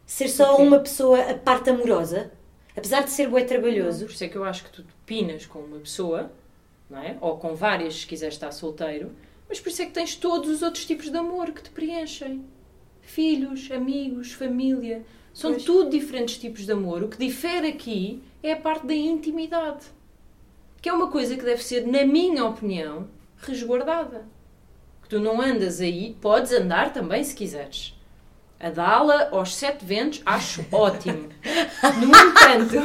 ser 0.05 0.28
só 0.28 0.57
uma 0.59 0.78
pessoa 0.78 1.18
a 1.20 1.35
parte 1.35 1.70
amorosa? 1.70 2.31
Apesar 2.76 3.03
de 3.03 3.11
ser 3.11 3.28
bué 3.28 3.45
trabalhoso. 3.45 4.05
Por 4.05 4.12
isso 4.12 4.24
é 4.24 4.28
que 4.28 4.37
eu 4.37 4.45
acho 4.45 4.64
que 4.64 4.70
tu 4.70 4.85
pinas 5.07 5.47
com 5.47 5.61
uma 5.61 5.78
pessoa, 5.78 6.31
não 6.89 6.99
é? 6.99 7.16
Ou 7.20 7.39
com 7.39 7.55
várias 7.55 8.01
se 8.01 8.07
quiseres 8.07 8.35
estar 8.35 8.53
solteiro, 8.53 9.12
mas 9.49 9.59
por 9.59 9.70
isso 9.70 9.83
é 9.83 9.87
que 9.87 9.93
tens 9.93 10.14
todos 10.14 10.51
os 10.51 10.62
outros 10.62 10.85
tipos 10.85 11.11
de 11.11 11.16
amor 11.16 11.51
que 11.51 11.62
te 11.62 11.70
preenchem. 11.70 12.45
Filhos, 13.01 13.70
amigos, 13.70 14.33
família. 14.33 15.03
São 15.33 15.53
Pois. 15.53 15.64
tudo 15.64 15.91
diferentes 15.91 16.37
tipos 16.39 16.66
de 16.66 16.72
amor. 16.72 17.03
O 17.03 17.09
que 17.09 17.16
difere 17.16 17.68
aqui 17.68 18.22
é 18.43 18.53
a 18.53 18.57
parte 18.57 18.87
da 18.87 18.95
intimidade. 18.95 19.87
Que 20.83 20.89
é 20.89 20.93
uma 20.93 21.11
coisa 21.11 21.37
que 21.37 21.45
deve 21.45 21.62
ser, 21.64 21.87
na 21.87 22.05
minha 22.05 22.45
opinião, 22.45 23.09
resguardada. 23.39 24.26
Tu 25.11 25.19
não 25.19 25.43
andas 25.43 25.81
aí, 25.81 26.17
podes 26.21 26.53
andar 26.53 26.93
também 26.93 27.25
se 27.25 27.35
quiseres. 27.35 27.99
A 28.61 28.71
dá-la 28.71 29.31
aos 29.33 29.57
sete 29.57 29.85
ventos, 29.85 30.23
acho 30.25 30.65
ótimo. 30.71 31.29
No 31.99 32.07
entanto, 32.07 32.77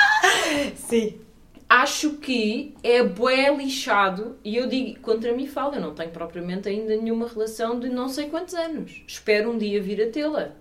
Sim. 0.74 1.20
acho 1.68 2.12
que 2.14 2.74
é 2.82 3.02
bué 3.02 3.54
lixado 3.54 4.38
e 4.42 4.56
eu 4.56 4.66
digo, 4.66 5.00
contra 5.00 5.34
mim 5.34 5.46
falo, 5.46 5.74
eu 5.74 5.82
não 5.82 5.94
tenho 5.94 6.10
propriamente 6.10 6.66
ainda 6.66 6.96
nenhuma 6.96 7.28
relação 7.28 7.78
de 7.78 7.90
não 7.90 8.08
sei 8.08 8.30
quantos 8.30 8.54
anos. 8.54 9.02
Espero 9.06 9.50
um 9.50 9.58
dia 9.58 9.82
vir 9.82 10.00
a 10.02 10.10
tê-la. 10.10 10.52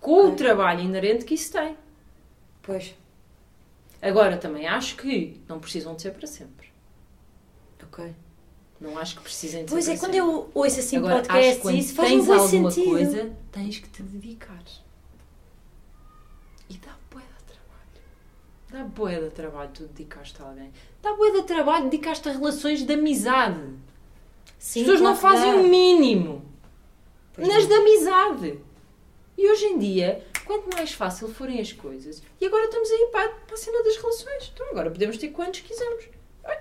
Com 0.00 0.28
o 0.30 0.36
trabalho 0.36 0.80
inerente 0.80 1.26
que 1.26 1.34
isso 1.34 1.52
tem. 1.52 1.76
Pois. 2.62 2.94
Agora, 4.00 4.38
também 4.38 4.66
acho 4.66 4.96
que 4.96 5.38
não 5.46 5.58
precisam 5.60 5.94
de 5.94 6.00
ser 6.00 6.12
para 6.12 6.26
sempre. 6.26 6.68
Ok. 7.82 8.14
Não 8.80 8.98
acho 8.98 9.16
que 9.16 9.22
precisem 9.22 9.64
de 9.64 9.70
Pois 9.70 9.88
é, 9.88 9.92
quando 9.96 10.12
sempre. 10.12 10.18
eu 10.18 10.50
ouço 10.54 10.80
assim 10.80 10.96
Agora, 10.98 11.22
quando 11.60 11.74
e 11.74 11.78
isso 11.78 11.94
faz 11.94 12.08
tens 12.10 12.22
um 12.22 12.26
bom 12.26 12.32
alguma 12.34 12.70
sentido. 12.70 12.90
coisa, 12.90 13.36
tens 13.50 13.78
que 13.78 13.88
te 13.88 14.02
dedicar. 14.02 14.62
E 16.68 16.74
dá 16.78 16.94
bué 17.10 17.22
de 17.22 17.44
trabalho. 17.54 18.02
Dá 18.70 18.84
bué 18.84 19.20
de 19.20 19.30
trabalho 19.30 19.70
tu 19.72 19.84
dedicaste 19.84 20.42
a 20.42 20.46
alguém. 20.48 20.72
Dá 21.02 21.14
bué 21.14 21.30
de 21.30 21.42
trabalho 21.44 21.84
dedicaste 21.84 22.28
a 22.28 22.32
relações 22.32 22.82
de 22.84 22.92
amizade. 22.92 23.60
Sim, 24.58 24.80
As 24.80 24.86
pessoas 24.86 25.00
não 25.00 25.16
fazem 25.16 25.54
o 25.54 25.62
mínimo. 25.68 26.44
Pois 27.34 27.46
nas 27.48 27.62
não. 27.62 27.68
de 27.68 27.74
amizade. 27.74 28.60
E 29.38 29.50
hoje 29.50 29.66
em 29.66 29.78
dia, 29.78 30.26
quanto 30.44 30.74
mais 30.76 30.92
fácil 30.92 31.28
forem 31.32 31.60
as 31.60 31.72
coisas. 31.72 32.22
E 32.40 32.46
agora 32.46 32.64
estamos 32.64 32.90
aí 32.90 33.08
para, 33.12 33.28
para 33.28 33.54
a 33.54 33.58
cena 33.58 33.82
das 33.84 33.96
relações. 33.96 34.50
Então 34.52 34.66
agora 34.70 34.90
podemos 34.90 35.16
ter 35.18 35.28
quantos 35.28 35.60
quisermos. 35.60 36.04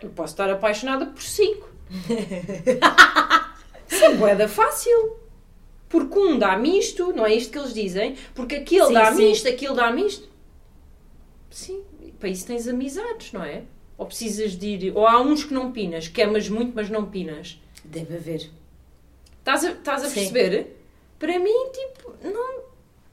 Eu 0.02 0.10
posso 0.10 0.34
estar 0.34 0.50
apaixonada 0.50 1.06
por 1.08 1.22
cinco. 1.22 1.75
Isso 3.88 4.06
é 4.06 4.16
boeda 4.16 4.48
fácil. 4.48 5.18
Porque 5.88 6.18
um 6.18 6.38
dá-me 6.38 6.80
isto, 6.80 7.14
não 7.14 7.26
é 7.26 7.34
isto 7.34 7.52
que 7.52 7.58
eles 7.58 7.74
dizem? 7.74 8.16
Porque 8.34 8.56
aquele 8.56 8.88
Sim, 8.88 8.94
dá-me 8.94 9.18
sim. 9.18 9.32
isto, 9.32 9.48
aquele 9.48 9.74
dá-me 9.76 10.06
isto. 10.06 10.28
Sim, 11.50 11.84
para 12.20 12.30
isso 12.30 12.46
tens 12.48 12.68
amizades, 12.68 13.32
não 13.32 13.44
é? 13.44 13.64
Ou 13.98 14.06
precisas 14.06 14.58
de 14.58 14.68
ir. 14.68 14.92
Ou 14.98 15.08
há 15.08 15.22
uns 15.22 15.44
que 15.44 15.54
não 15.54 15.72
pinas, 15.72 16.08
que 16.08 16.22
amas 16.22 16.50
muito, 16.50 16.74
mas 16.76 16.90
não 16.90 17.06
pinas. 17.06 17.62
Deve 17.84 18.16
haver. 18.16 18.50
Estás 19.40 19.64
a, 19.64 19.72
estás 19.72 20.04
a 20.04 20.10
perceber? 20.10 20.76
Para 21.20 21.40
mim, 21.40 21.70
tipo, 21.72 22.14
não. 22.24 22.65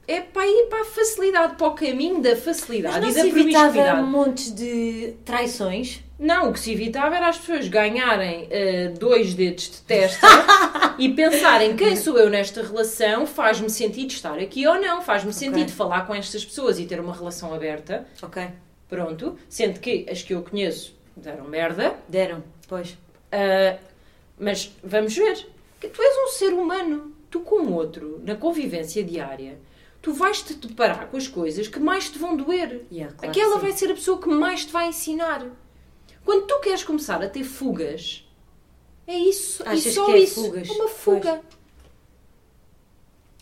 É 0.07 0.21
para 0.21 0.47
ir 0.47 0.67
para 0.69 0.83
a 0.83 0.85
facilidade, 0.85 1.55
para 1.57 1.67
o 1.67 1.75
caminho 1.75 2.21
da 2.21 2.31
Mas 2.31 2.41
facilidade 2.41 3.01
não 3.01 3.09
e 3.09 3.13
se 3.13 3.19
da 3.23 3.27
evitava 3.27 3.73
promiscuidade. 3.73 4.03
montes 4.09 4.55
de 4.55 5.15
traições? 5.25 6.03
Não, 6.19 6.51
o 6.51 6.53
que 6.53 6.61
se 6.61 6.73
evitava 6.73 7.17
era 7.17 7.29
as 7.29 7.39
pessoas 7.39 7.67
ganharem 7.69 8.47
eh, 8.51 8.89
dois 8.99 9.35
dedos 9.35 9.71
de 9.71 9.81
testa 9.83 10.27
e 10.99 11.09
pensarem 11.09 11.77
quem 11.77 11.97
sou 11.97 12.17
eu 12.19 12.31
nesta 12.31 12.63
relação, 12.63 13.27
faz-me 13.27 13.69
sentido 13.71 14.11
estar 14.11 14.39
aqui 14.39 14.67
ou 14.67 14.81
não, 14.81 15.03
faz-me 15.03 15.33
sentido 15.33 15.73
falar 15.73 16.07
com 16.07 16.15
estas 16.15 16.45
pessoas 16.45 16.79
e 16.79 16.85
ter 16.87 17.01
uma 17.01 17.13
relação 17.15 17.53
aberta. 17.53 18.07
Ok. 18.23 18.47
Pronto. 18.89 19.37
Sendo 19.49 19.81
que 19.81 20.07
as 20.09 20.23
que 20.23 20.35
eu 20.35 20.43
conheço 20.43 20.95
deram 21.17 21.49
merda, 21.49 21.95
Deram. 22.09 22.43
Pois. 22.69 22.97
Ah, 23.33 23.77
mas 24.39 24.71
vamos 24.83 25.15
ver. 25.17 25.47
Que 25.81 25.89
tu 25.89 26.01
és 26.03 26.17
um 26.25 26.29
ser 26.29 26.53
humano. 26.53 27.13
Tu 27.31 27.41
com 27.41 27.63
o 27.63 27.73
outro, 27.73 28.21
na 28.25 28.35
convivência 28.37 29.03
diária, 29.03 29.59
tu 30.03 30.13
vais-te 30.13 30.53
deparar 30.55 31.07
com 31.09 31.17
as 31.17 31.29
coisas 31.29 31.69
que 31.69 31.79
mais 31.81 32.11
te 32.11 32.19
vão 32.19 32.37
doer. 32.37 32.85
Yeah, 32.93 33.15
claro 33.15 33.31
Aquela 33.31 33.59
vai 33.59 33.73
ser 33.73 33.91
a 33.91 33.95
pessoa 33.95 34.21
que 34.21 34.29
mais 34.29 34.67
te 34.67 34.73
vai 34.73 34.89
ensinar. 34.89 35.47
Quando 36.25 36.47
tu 36.47 36.61
queres 36.61 36.85
começar 36.85 37.23
a 37.23 37.29
ter 37.29 37.45
fugas, 37.45 38.29
é 39.07 39.17
isso. 39.17 39.63
Achas 39.67 39.87
e 39.87 39.93
só 39.93 40.11
é 40.13 40.19
isso. 40.19 40.43
fugas? 40.45 40.69
Uma 40.69 40.89
fuga. 40.89 41.43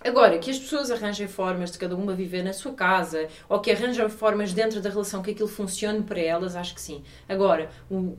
Agora, 0.02 0.38
que 0.38 0.50
as 0.50 0.58
pessoas 0.58 0.90
arranjem 0.90 1.28
formas 1.28 1.70
de 1.70 1.78
cada 1.78 1.94
uma 1.94 2.14
viver 2.14 2.42
na 2.42 2.54
sua 2.54 2.72
casa, 2.72 3.28
ou 3.48 3.60
que 3.60 3.70
arranjem 3.70 4.08
formas 4.08 4.52
dentro 4.54 4.80
da 4.80 4.88
relação 4.88 5.20
que 5.22 5.30
aquilo 5.32 5.48
funcione 5.48 6.02
para 6.02 6.18
elas, 6.20 6.56
acho 6.56 6.74
que 6.74 6.80
sim. 6.80 7.04
Agora, 7.28 7.70
o- 7.90 8.16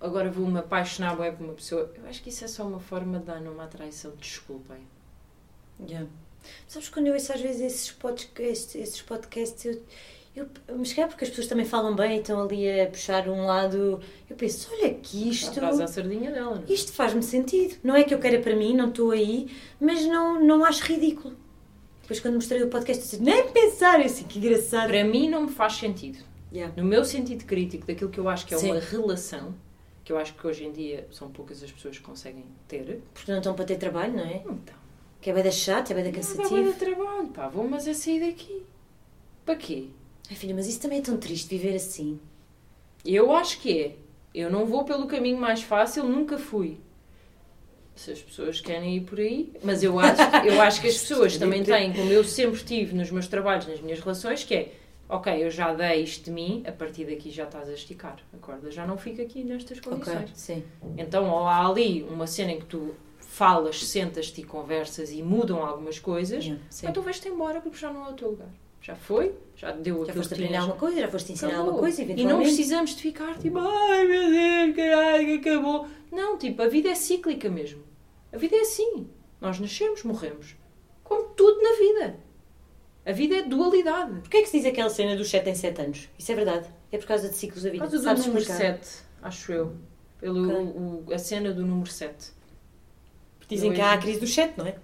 agora 0.00 0.28
vou-me 0.30 0.58
apaixonar 0.58 1.14
bué 1.14 1.30
por 1.30 1.44
uma 1.44 1.54
pessoa, 1.54 1.92
eu 1.96 2.08
acho 2.08 2.20
que 2.20 2.28
isso 2.30 2.44
é 2.44 2.48
só 2.48 2.66
uma 2.66 2.80
forma 2.80 3.20
de 3.20 3.24
dar 3.26 3.40
numa 3.40 3.68
traição. 3.68 4.12
Desculpem. 4.16 4.78
Yeah. 5.88 6.08
Sabes, 6.66 6.88
quando 6.88 7.08
eu 7.08 7.14
ouço 7.14 7.32
às 7.32 7.40
vezes 7.40 7.60
esses 7.60 7.90
podcasts, 7.90 8.74
esses 8.74 9.02
podcasts 9.02 9.64
eu, 9.64 9.82
Eu, 10.36 10.76
mas 10.76 10.92
calhar 10.92 11.08
porque 11.08 11.24
as 11.24 11.30
pessoas 11.30 11.46
também 11.46 11.64
falam 11.64 11.96
bem 11.96 12.16
e 12.16 12.20
estão 12.20 12.42
ali 12.42 12.80
a 12.80 12.86
puxar 12.86 13.26
um 13.26 13.46
lado. 13.46 14.00
Eu 14.28 14.36
penso, 14.36 14.68
olha 14.70 14.92
que 14.92 15.30
isto. 15.30 15.54
Traz 15.54 15.80
a 15.80 15.86
sardinha 15.86 16.30
dela, 16.30 16.56
não 16.56 16.62
é? 16.62 16.72
Isto 16.72 16.92
faz-me 16.92 17.22
sentido. 17.22 17.76
Não 17.82 17.96
é 17.96 18.04
que 18.04 18.12
eu 18.12 18.18
queira 18.18 18.38
para 18.38 18.54
mim, 18.54 18.76
não 18.76 18.90
estou 18.90 19.12
aí, 19.12 19.50
mas 19.80 20.04
não, 20.04 20.44
não 20.44 20.62
acho 20.62 20.84
ridículo. 20.84 21.34
Depois, 22.02 22.20
quando 22.20 22.34
mostrei 22.34 22.62
o 22.62 22.68
podcast, 22.68 23.02
eu 23.02 23.18
disse, 23.18 23.22
nem 23.22 23.50
pensar, 23.50 23.98
eu 23.98 24.06
assim, 24.06 24.24
que 24.24 24.38
engraçado. 24.38 24.88
Para 24.88 25.04
mim 25.04 25.28
não 25.30 25.44
me 25.44 25.50
faz 25.50 25.72
sentido. 25.72 26.18
Yeah. 26.52 26.72
No 26.76 26.86
meu 26.86 27.04
sentido 27.04 27.44
crítico 27.44 27.86
daquilo 27.86 28.10
que 28.10 28.20
eu 28.20 28.28
acho 28.28 28.46
que 28.46 28.54
é 28.54 28.58
Sim. 28.58 28.72
uma 28.72 28.80
relação, 28.80 29.54
que 30.04 30.12
eu 30.12 30.18
acho 30.18 30.34
que 30.34 30.46
hoje 30.46 30.64
em 30.66 30.70
dia 30.70 31.08
são 31.10 31.30
poucas 31.30 31.62
as 31.62 31.72
pessoas 31.72 31.96
que 31.96 32.04
conseguem 32.04 32.44
ter. 32.68 33.00
Porque 33.12 33.32
não 33.32 33.38
estão 33.38 33.54
para 33.54 33.64
ter 33.64 33.76
trabalho, 33.76 34.12
não 34.12 34.24
é? 34.24 34.36
Então, 34.36 34.74
Que 35.26 35.30
é 35.30 35.32
bem 35.32 35.42
da 35.42 35.50
chato, 35.50 35.90
é 35.90 35.94
bem 35.94 36.04
da 36.04 36.10
não 36.12 36.20
dá 36.20 36.24
cansativo. 36.24 36.72
de 36.72 36.78
trabalho, 36.78 37.26
pá, 37.30 37.48
vou 37.48 37.68
mas 37.68 37.88
é 37.88 37.92
sair 37.94 38.20
daqui. 38.20 38.62
Para 39.44 39.56
quê? 39.56 39.88
Ai 40.30 40.36
filha, 40.36 40.54
mas 40.54 40.68
isso 40.68 40.80
também 40.80 41.00
é 41.00 41.02
tão 41.02 41.16
triste 41.16 41.48
viver 41.48 41.74
assim. 41.74 42.20
Eu 43.04 43.32
acho 43.32 43.58
que 43.58 43.76
é. 43.76 43.96
Eu 44.32 44.48
não 44.48 44.64
vou 44.64 44.84
pelo 44.84 45.08
caminho 45.08 45.36
mais 45.36 45.62
fácil, 45.62 46.04
nunca 46.04 46.38
fui. 46.38 46.78
Se 47.96 48.12
as 48.12 48.22
pessoas 48.22 48.60
querem 48.60 48.98
ir 48.98 49.00
por 49.00 49.18
aí, 49.18 49.52
mas 49.64 49.82
eu 49.82 49.98
acho, 49.98 50.22
eu 50.46 50.62
acho 50.62 50.80
que 50.80 50.86
as 50.86 50.94
pessoas 51.02 51.36
também 51.36 51.64
têm, 51.64 51.92
como 51.92 52.08
eu 52.08 52.22
sempre 52.22 52.62
tive 52.62 52.94
nos 52.94 53.10
meus 53.10 53.26
trabalhos, 53.26 53.66
nas 53.66 53.80
minhas 53.80 53.98
relações, 53.98 54.44
que 54.44 54.54
é 54.54 54.72
ok, 55.08 55.44
eu 55.44 55.50
já 55.50 55.74
dei 55.74 56.04
isto 56.04 56.26
de 56.26 56.30
mim, 56.30 56.62
a 56.64 56.70
partir 56.70 57.04
daqui 57.04 57.32
já 57.32 57.42
estás 57.46 57.68
a 57.68 57.72
esticar. 57.72 58.18
A 58.32 58.36
corda 58.36 58.70
já 58.70 58.86
não 58.86 58.96
fica 58.96 59.22
aqui 59.22 59.42
nestas 59.42 59.80
condições. 59.80 60.30
sim. 60.34 60.62
Então, 60.96 61.28
ou 61.28 61.48
há 61.48 61.66
ali 61.66 62.04
uma 62.04 62.28
cena 62.28 62.52
em 62.52 62.60
que 62.60 62.66
tu 62.66 62.94
falas, 63.36 63.84
sentas-te 63.84 64.40
e 64.40 64.44
conversas 64.44 65.10
e 65.10 65.22
mudam 65.22 65.64
algumas 65.64 65.98
coisas, 65.98 66.44
Yeah, 66.44 66.62
então 66.84 67.02
vais-te 67.02 67.28
embora 67.28 67.60
porque 67.60 67.76
já 67.76 67.92
não 67.92 68.06
é 68.06 68.10
o 68.10 68.14
teu 68.14 68.30
lugar. 68.30 68.48
Já 68.80 68.94
foi, 68.94 69.34
já 69.56 69.72
deu 69.72 70.04
Já 70.06 70.12
foste 70.14 70.32
aprender 70.34 70.56
alguma 70.56 70.76
coisa, 70.76 71.00
já 71.00 71.08
foste 71.08 71.32
ensinar 71.32 71.48
Acabou. 71.48 71.66
alguma 71.66 71.82
coisa, 71.82 72.02
E 72.02 72.04
não 72.06 72.12
eventualmente. 72.14 72.48
precisamos 72.54 72.90
de 72.96 73.02
ficar 73.02 73.36
tipo, 73.38 73.58
ai 73.58 74.06
meu 74.06 74.30
Deus, 74.30 74.76
caralho, 74.76 75.36
acabou. 75.38 75.88
Não, 76.12 76.38
tipo, 76.38 76.62
a 76.62 76.68
vida 76.68 76.88
é 76.88 76.94
cíclica 76.94 77.50
mesmo. 77.50 77.82
A 78.32 78.38
vida 78.38 78.56
é 78.56 78.60
assim. 78.60 79.08
Nós 79.40 79.58
nascemos, 79.60 80.02
morremos. 80.04 80.54
Como 81.04 81.24
tudo 81.30 81.60
na 81.62 81.72
vida. 81.78 82.16
A 83.04 83.12
vida 83.12 83.36
é 83.36 83.42
dualidade. 83.42 84.20
Porquê 84.20 84.38
é 84.38 84.42
que 84.42 84.48
se 84.48 84.58
diz 84.58 84.66
aquela 84.66 84.88
cena 84.88 85.14
dos 85.16 85.28
7 85.28 85.50
em 85.50 85.54
7 85.54 85.80
anos? 85.82 86.08
Isso 86.18 86.32
é 86.32 86.34
verdade. 86.34 86.66
É 86.90 86.96
por 86.98 87.06
causa 87.06 87.28
de 87.28 87.34
ciclos 87.34 87.62
da 87.64 87.68
Por 87.70 87.72
vida. 87.72 87.84
causa 87.84 87.98
do 87.98 88.02
Sabes 88.04 88.26
número 88.26 88.42
explicar? 88.42 88.78
7, 88.78 89.02
acho 89.22 89.52
eu. 89.52 89.72
Pelo, 90.18 90.48
Ok. 90.48 90.64
o- 91.10 91.12
a 91.12 91.18
cena 91.18 91.52
do 91.52 91.66
número 91.66 91.90
7. 91.90 92.35
Dizem 93.48 93.72
que 93.72 93.80
há 93.80 93.92
a 93.92 93.98
crise 93.98 94.20
dos 94.20 94.32
7, 94.34 94.58
não 94.58 94.66
é? 94.66 94.74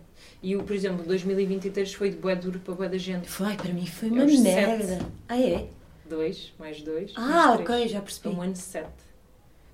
E, 0.43 0.57
o, 0.57 0.63
por 0.65 0.75
exemplo, 0.75 1.05
2023 1.05 1.95
foi 1.95 2.11
de 2.11 2.17
bué 2.17 2.35
duro 2.35 2.59
para 2.59 2.75
bué 2.75 2.89
da 2.89 2.99
gente. 2.99 3.29
Foi, 3.29 3.55
para 3.55 3.73
mim 3.73 3.87
foi 3.87 4.09
É 4.09 4.13
uma 4.13 4.25
merda. 4.25 4.99
Ah, 5.29 5.41
é? 5.41 5.69
2, 6.09 6.55
mais 6.59 6.83
2. 6.83 7.13
Ah, 7.17 7.57
ok, 7.59 7.89
já 7.89 8.01
percebi. 8.01 8.29
Um 8.35 8.43
ano 8.43 8.57
7. 8.57 8.87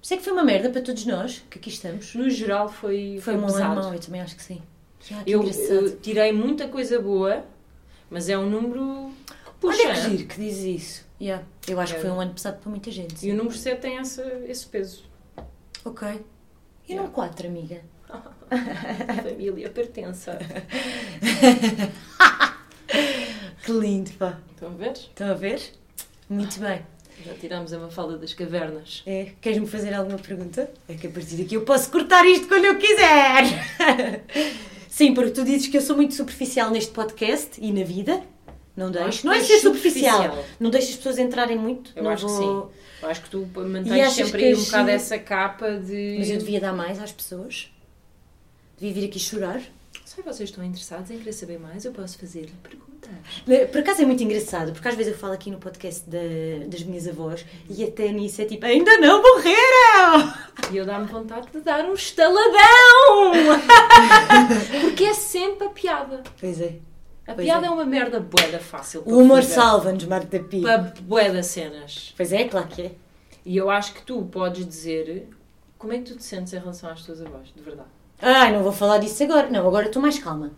Sei 0.02 0.16
que 0.18 0.22
foi 0.24 0.32
uma 0.32 0.44
merda 0.44 0.70
para 0.70 0.80
todos 0.80 1.04
nós, 1.06 1.42
que 1.50 1.58
aqui 1.58 1.70
estamos. 1.70 2.14
No 2.14 2.30
geral 2.30 2.68
foi, 2.68 3.18
Foi 3.20 3.34
foi 3.34 3.42
um 3.42 3.46
ano 3.46 3.82
mau, 3.82 3.94
eu 3.94 4.00
também 4.00 4.20
acho 4.20 4.36
que 4.36 4.42
sim. 4.42 4.62
Ah, 5.12 5.22
que 5.24 5.30
Eu, 5.30 5.42
eu 5.44 5.96
tirei 6.00 6.32
muita 6.32 6.68
coisa 6.68 7.00
boa, 7.00 7.44
mas 8.10 8.28
é 8.28 8.38
um 8.38 8.48
número. 8.48 9.10
Puxa, 9.60 9.82
Olha 9.82 9.94
que 9.94 10.00
giro 10.10 10.26
que 10.28 10.40
diz 10.40 10.58
isso. 10.58 11.04
Yeah. 11.20 11.44
Eu 11.66 11.80
acho 11.80 11.94
que 11.94 11.98
É. 11.98 12.02
foi 12.02 12.10
um 12.10 12.20
ano 12.20 12.32
pesado 12.32 12.58
para 12.58 12.70
muita 12.70 12.90
gente. 12.90 13.14
E 13.14 13.18
sim. 13.18 13.32
o 13.32 13.36
número 13.36 13.56
7 13.56 13.80
tem 13.80 13.98
essa, 13.98 14.22
esse 14.46 14.66
peso. 14.66 15.02
Ok. 15.84 16.06
E 16.08 16.92
Yeah. 16.92 17.06
não 17.06 17.12
4, 17.12 17.48
amiga? 17.48 17.82
A 18.50 19.22
família 19.22 19.68
pertença. 19.70 20.38
Que 23.68 23.72
lindo, 23.72 24.10
pá. 24.12 24.38
Estão 24.54 24.70
a 24.70 24.72
ver? 24.72 24.92
Estão 24.92 25.30
a 25.30 25.34
ver? 25.34 25.60
Muito 26.26 26.58
bem. 26.58 26.80
Já 27.22 27.34
tirámos 27.34 27.70
a 27.74 27.78
mafalda 27.78 28.16
das 28.16 28.32
cavernas. 28.32 29.02
É, 29.04 29.32
queres-me 29.42 29.66
fazer 29.66 29.92
alguma 29.92 30.18
pergunta? 30.18 30.70
É 30.88 30.94
que 30.94 31.06
a 31.06 31.10
partir 31.10 31.36
daqui 31.36 31.54
eu 31.54 31.62
posso 31.62 31.90
cortar 31.90 32.24
isto 32.24 32.48
quando 32.48 32.64
eu 32.64 32.78
quiser. 32.78 34.24
Sim, 34.88 35.12
porque 35.12 35.32
tu 35.32 35.44
dizes 35.44 35.68
que 35.68 35.76
eu 35.76 35.82
sou 35.82 35.96
muito 35.96 36.14
superficial 36.14 36.70
neste 36.70 36.92
podcast 36.92 37.60
e 37.60 37.70
na 37.70 37.84
vida. 37.84 38.22
Não 38.74 38.90
que 38.90 39.26
Não 39.26 39.32
é 39.34 39.40
ser 39.42 39.58
superficial. 39.58 40.16
superficial. 40.16 40.44
Não 40.58 40.70
deixo 40.70 40.88
as 40.90 40.96
pessoas 40.96 41.18
entrarem 41.18 41.58
muito. 41.58 41.92
Eu 41.94 42.04
não 42.04 42.10
acho 42.10 42.24
que 42.24 42.32
vou... 42.32 42.72
Eu 43.02 43.08
acho 43.10 43.22
que 43.22 43.30
tu 43.30 43.46
mantens 43.54 44.12
sempre 44.12 44.38
que 44.38 44.44
aí 44.46 44.52
é 44.52 44.56
um 44.56 44.64
bocado 44.64 44.90
essa 44.90 45.18
capa 45.18 45.72
de. 45.72 46.16
Mas 46.18 46.30
eu 46.30 46.38
devia 46.38 46.60
dar 46.60 46.72
mais 46.72 46.98
às 47.02 47.12
pessoas. 47.12 47.70
Devia 48.78 48.94
vir 49.02 49.08
aqui 49.08 49.18
chorar. 49.18 49.60
Se 50.04 50.22
vocês 50.22 50.48
estão 50.50 50.64
interessados 50.64 51.10
em 51.10 51.18
querer 51.18 51.32
saber 51.32 51.58
mais, 51.58 51.84
eu 51.84 51.92
posso 51.92 52.18
fazer-lhe 52.18 52.52
perguntas. 52.62 52.88
Por 53.70 53.78
acaso 53.80 54.02
é 54.02 54.04
muito 54.04 54.22
engraçado, 54.22 54.72
porque 54.72 54.88
às 54.88 54.94
vezes 54.94 55.12
eu 55.12 55.18
falo 55.18 55.32
aqui 55.32 55.50
no 55.50 55.58
podcast 55.58 56.08
da- 56.08 56.66
das 56.66 56.82
minhas 56.82 57.06
avós 57.06 57.44
e 57.70 57.84
até 57.84 58.10
nisso 58.12 58.42
é 58.42 58.44
tipo, 58.44 58.66
ainda 58.66 58.98
não 58.98 59.22
morreram! 59.22 60.34
E 60.72 60.76
eu 60.76 60.84
dá-me 60.84 61.06
vontade 61.06 61.48
de 61.52 61.60
dar 61.60 61.84
um 61.84 61.94
estaladão! 61.94 63.32
Porque 64.82 65.04
é 65.04 65.14
sempre 65.14 65.66
a 65.66 65.70
piada. 65.70 66.22
Pois 66.40 66.60
é. 66.60 66.76
A 67.26 67.34
Pois 67.34 67.46
piada 67.46 67.66
é. 67.66 67.68
é. 67.68 67.70
uma 67.70 67.84
merda 67.84 68.18
boeda 68.20 68.58
fácil. 68.58 69.02
O 69.06 69.18
humor 69.18 69.42
fazer. 69.42 69.54
salva-nos, 69.54 70.04
Marta 70.04 70.38
Pi. 70.40 70.62
Para 70.62 70.78
boeda 71.02 71.42
cenas. 71.42 72.12
Pois 72.16 72.32
é, 72.32 72.44
claro 72.44 72.66
que 72.68 72.82
é. 72.82 72.92
E 73.44 73.56
eu 73.56 73.70
acho 73.70 73.94
que 73.94 74.02
tu 74.02 74.22
podes 74.24 74.66
dizer 74.66 75.28
como 75.78 75.92
é 75.92 75.98
que 75.98 76.04
tu 76.04 76.16
te 76.16 76.24
sentes 76.24 76.52
em 76.52 76.58
relação 76.58 76.90
às 76.90 77.02
tuas 77.04 77.20
avós, 77.22 77.48
de 77.54 77.62
verdade. 77.62 77.88
Ai, 78.20 78.52
não 78.52 78.62
vou 78.62 78.72
falar 78.72 78.98
disso 78.98 79.22
agora. 79.22 79.48
Não, 79.50 79.66
agora 79.66 79.86
estou 79.86 80.02
mais 80.02 80.18
calma. 80.18 80.50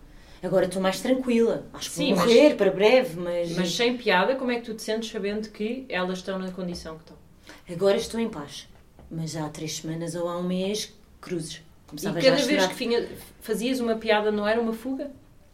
Agora 0.42 0.64
estou 0.66 0.80
mais 0.80 1.00
tranquila. 1.00 1.66
Acho 1.74 1.90
que 1.90 1.96
Sim, 1.96 2.14
vou 2.14 2.16
mas- 2.24 2.26
morrer 2.34 2.56
para 2.56 2.70
breve, 2.70 3.20
mas, 3.20 3.50
Mas 3.56 3.74
sem 3.74 3.96
piada, 3.96 4.34
como 4.36 4.50
é 4.50 4.56
que 4.56 4.62
tu 4.62 4.74
te 4.74 4.82
sentes 4.82 5.10
sabendo 5.10 5.48
que 5.50 5.84
elas 5.88 6.18
estão 6.18 6.38
na 6.38 6.50
condição 6.50 6.94
que 6.96 7.02
estão? 7.02 7.16
agora 7.70 7.96
estou 7.96 8.18
em 8.18 8.28
paz. 8.28 8.66
Mas 9.10 9.36
há 9.36 9.48
três 9.48 9.76
semanas 9.76 10.14
ou 10.14 10.28
há 10.28 10.38
um 10.38 10.42
mês, 10.42 10.94
cruzes. 11.20 11.56
E 11.56 11.62
Começava 11.90 12.20
já 12.20 12.28
a 12.28 12.36
cada 12.36 12.46
vez 12.46 12.66
que 12.68 12.74
finha- 12.74 13.08
fazias 13.40 13.80
uma 13.80 13.96
piada 13.96 14.30
não 14.30 14.46
era 14.46 14.60
uma 14.60 14.72
fuga? 14.72 15.10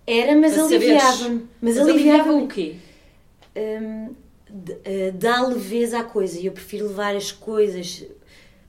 Era, 0.06 0.36
mas 0.36 0.56
aliviava-me. 0.58 1.48
Mas, 1.60 1.76
aliviava 1.78 2.22
aliviava-me. 2.30 2.44
o 2.44 2.48
quê? 2.48 2.76
hum, 3.56 4.14
eh, 4.84 5.10
dá 5.12 5.40
leveza 5.42 5.98
à 6.00 6.04
coisa 6.04 6.38
e 6.38 6.46
eu 6.46 6.52
prefiro 6.52 6.86
levar 6.86 7.16
as 7.16 7.32
coisas 7.32 8.04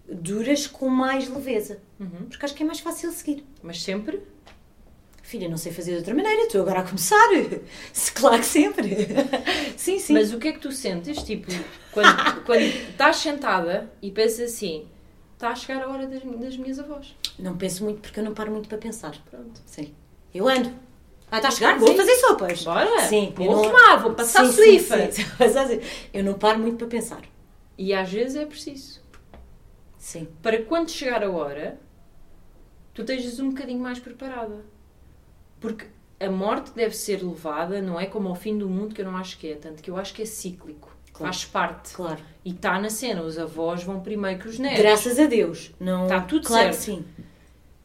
duras 0.09 0.65
com 0.65 0.87
mais 0.89 1.27
leveza. 1.29 1.79
Uhum. 1.99 2.27
Porque 2.29 2.45
acho 2.45 2.53
que 2.55 2.63
é 2.63 2.65
mais 2.65 2.79
fácil 2.79 3.11
seguir. 3.11 3.43
Mas 3.63 3.81
sempre? 3.81 4.21
Filha, 5.23 5.49
não 5.49 5.57
sei 5.57 5.73
fazer 5.73 5.91
de 5.91 5.97
outra 5.97 6.13
maneira, 6.15 6.43
estou 6.43 6.61
agora 6.61 6.79
a 6.79 6.83
começar. 6.83 7.17
Claro 8.15 8.39
que 8.39 8.45
sempre. 8.45 8.95
Sim, 9.75 9.99
sim. 9.99 10.13
Mas 10.13 10.33
o 10.33 10.37
que 10.39 10.47
é 10.47 10.51
que 10.53 10.59
tu 10.59 10.71
sentes? 10.71 11.21
Tipo, 11.23 11.51
quando, 11.91 12.41
quando 12.45 12.61
estás 12.61 13.17
sentada 13.17 13.91
e 14.01 14.09
pensas 14.11 14.51
assim, 14.53 14.87
está 15.33 15.49
a 15.49 15.55
chegar 15.55 15.83
a 15.83 15.89
hora 15.89 16.07
das, 16.07 16.23
das 16.23 16.55
minhas 16.57 16.79
avós. 16.79 17.15
Não 17.37 17.57
penso 17.57 17.83
muito 17.83 17.99
porque 18.01 18.19
eu 18.19 18.23
não 18.23 18.33
paro 18.33 18.51
muito 18.51 18.69
para 18.69 18.77
pensar. 18.77 19.15
Pronto. 19.29 19.61
Sim. 19.65 19.93
Eu 20.33 20.47
ando. 20.47 20.71
Ah, 21.29 21.37
está 21.37 21.49
a 21.49 21.51
chegar? 21.51 21.77
Vou 21.77 21.89
Sim. 21.89 21.97
fazer 21.97 22.15
sopas. 22.15 22.63
Bora? 22.63 23.01
Sim. 23.01 23.33
Vou 23.35 23.45
não- 23.47 23.63
arrumar, 23.65 23.97
vou 23.97 24.13
passar 24.13 24.45
Sim, 24.45 24.51
sim, 24.51 24.55
suífa. 24.79 25.11
sim. 25.11 25.23
Assim, 25.43 25.81
Eu 26.13 26.23
não 26.23 26.35
paro 26.35 26.57
muito 26.59 26.77
para 26.77 26.87
pensar. 26.87 27.21
E 27.77 27.93
às 27.93 28.09
vezes 28.09 28.37
é 28.37 28.45
preciso. 28.45 29.01
Sim. 29.97 30.27
Para 30.41 30.61
quando 30.63 30.89
chegar 30.89 31.21
a 31.23 31.29
hora, 31.29 31.77
tu 32.97 33.01
estejas 33.13 33.39
um 33.39 33.49
bocadinho 33.49 33.79
mais 33.79 33.99
preparada. 33.99 34.65
Porque 35.59 35.85
a 36.19 36.29
morte 36.31 36.71
deve 36.71 36.95
ser 36.95 37.23
levada, 37.23 37.79
não 37.79 37.99
é 37.99 38.07
como 38.07 38.27
ao 38.27 38.35
fim 38.35 38.57
do 38.57 38.67
mundo, 38.67 38.95
que 38.95 39.01
eu 39.01 39.05
não 39.05 39.15
acho 39.15 39.37
que 39.37 39.51
é. 39.51 39.55
Tanto 39.55 39.83
que 39.83 39.91
eu 39.91 39.97
acho 39.97 40.13
que 40.15 40.23
é 40.23 40.25
cíclico. 40.25 40.95
Claro. 41.13 41.31
Faz 41.33 41.45
parte. 41.45 41.93
Claro. 41.93 42.19
E 42.43 42.51
está 42.51 42.79
na 42.79 42.89
cena. 42.89 43.21
Os 43.21 43.37
avós 43.37 43.83
vão 43.83 43.99
primeiro 43.99 44.39
que 44.39 44.47
os 44.47 44.57
netos. 44.57 44.79
Graças 44.79 45.19
a 45.19 45.25
Deus. 45.27 45.71
Não... 45.79 46.07
Tá 46.07 46.21
tudo 46.21 46.47
claro 46.47 46.73
certo. 46.73 46.77
que 46.77 46.83
sim. 46.85 47.05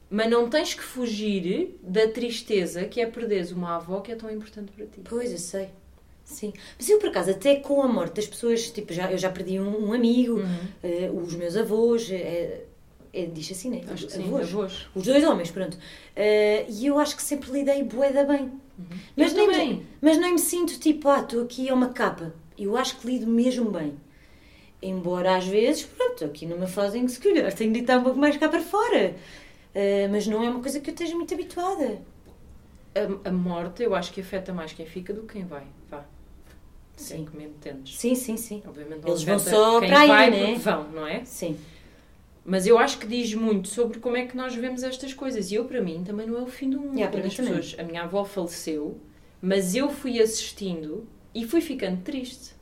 Mas 0.09 0.31
não 0.31 0.49
tens 0.49 0.73
que 0.75 0.83
fugir 0.83 1.79
da 1.83 2.09
tristeza 2.09 2.85
que 2.85 3.01
é 3.01 3.07
perderes 3.07 3.53
uma 3.53 3.77
avó 3.77 4.01
que 4.01 4.13
é 4.13 4.15
tão 4.17 4.31
importante 4.31 4.73
para 4.73 4.87
ti. 4.87 5.01
Pois, 5.05 5.31
eu 5.31 5.39
sei. 5.39 5.69
Sim. 6.25 6.53
Mas 6.79 6.89
eu, 6.89 6.99
por 6.99 7.11
acaso, 7.11 7.31
até 7.33 7.57
com 7.57 7.83
a 7.83 7.89
morte 7.89 8.15
das 8.17 8.27
pessoas, 8.27 8.71
tipo, 8.71 8.93
já, 8.95 9.11
eu 9.13 9.19
já 9.19 9.31
perdi 9.31 9.59
um, 9.61 9.89
um 9.89 9.93
amigo, 9.93 10.37
Uhum. 10.41 10.59
eh, 10.83 11.11
os 11.13 11.35
meus 11.35 11.57
avós, 11.57 12.09
eh, 12.11 12.65
é, 13.13 13.27
diz 13.27 13.51
assim, 13.53 13.71
né? 13.71 13.83
Acho 13.91 14.07
que 14.07 14.13
sim, 14.13 14.25
avós. 14.25 14.49
avós. 14.49 14.87
Os 14.95 15.05
dois 15.05 15.23
homens, 15.25 15.51
pronto. 15.51 15.77
Eh, 16.17 16.65
e 16.69 16.87
eu 16.87 16.99
acho 16.99 17.15
que 17.17 17.23
sempre 17.23 17.51
lidei 17.51 17.83
bué 17.83 18.11
bem. 18.25 18.51
Mas, 19.17 19.33
Uhum. 19.33 19.39
Eu 19.41 19.47
nem, 19.49 19.51
também. 19.51 19.87
mas 20.01 20.19
nem 20.19 20.33
me 20.33 20.39
sinto 20.39 20.79
tipo, 20.79 21.09
ah, 21.09 21.21
estou 21.21 21.43
aqui 21.43 21.69
é 21.69 21.75
uma 21.75 21.89
capa. 21.91 22.33
Eu 22.59 22.77
acho 22.77 22.99
que 22.99 23.07
lido 23.07 23.27
mesmo 23.27 23.71
bem. 23.71 23.95
Embora 24.81 25.37
às 25.37 25.47
vezes, 25.47 25.85
pronto, 25.85 26.25
aqui 26.25 26.47
numa 26.47 26.67
fase 26.67 26.99
em 26.99 27.07
que 27.07 27.13
se 27.13 27.21
calhar 27.21 27.53
tenho 27.55 27.73
de 27.73 27.81
estar 27.81 27.99
um 27.99 28.03
pouco 28.03 28.19
mais 28.19 28.37
cá 28.37 28.49
para 28.49 28.61
fora. 28.63 29.15
Eh, 29.75 30.09
mas 30.09 30.27
não 30.27 30.43
é 30.43 30.49
uma 30.51 30.61
coisa 30.61 30.81
que 30.81 30.91
eu 30.91 30.95
esteja 30.95 31.15
muito 31.15 31.33
habituada. 31.35 32.01
A, 32.95 33.29
a 33.29 33.33
morte 33.33 33.83
eu 33.83 33.95
acho 33.95 34.13
que 34.13 34.21
afeta 34.21 34.53
mais 34.53 34.73
quem 34.73 34.85
fica 34.87 35.13
do 35.13 35.23
que 35.23 35.35
quem 35.35 35.45
vai. 35.45 35.65
Vá. 35.91 36.05
Sim. 36.97 37.19
Sim. 37.19 37.25
que 37.27 37.37
me 37.37 37.45
entendes. 37.45 37.99
Sim, 37.99 38.15
sim, 38.15 38.37
sim. 38.37 38.63
Obviamente 38.67 39.03
não 39.03 39.09
Eles 39.11 39.23
vão 39.23 39.39
só 39.39 39.81
quem 39.81 39.89
para 39.89 40.01
aí, 40.01 40.09
vai 40.09 40.31
né? 40.31 40.55
vão, 40.57 40.89
não 40.91 41.07
é? 41.07 41.25
Sim. 41.25 41.57
Mas 42.45 42.67
eu 42.67 42.77
acho 42.79 42.99
que 42.99 43.07
diz 43.07 43.33
muito 43.35 43.69
sobre 43.69 43.99
como 44.01 44.17
é 44.17 44.27
que 44.27 44.37
nós 44.37 44.55
vemos 44.55 44.83
estas 44.83 45.15
coisas. 45.15 45.51
E 45.53 45.55
eu, 45.55 45.65
para 45.65 45.81
mim, 45.81 46.03
também 46.05 46.27
não 46.27 46.39
é 46.39 46.43
o 46.43 46.47
fim 46.47 46.69
do 46.69 46.81
mundo. 46.81 46.99
Yeah, 46.99 47.17
pessoas, 47.21 47.77
a 47.79 47.85
minha 47.85 48.03
avó 48.03 48.25
faleceu, 48.25 48.99
mas 49.41 49.75
eu 49.75 49.89
fui 49.91 50.21
assistindo 50.21 51.07
e 51.35 51.47
fui 51.47 51.61
ficando 51.61 52.03
triste. 52.03 52.55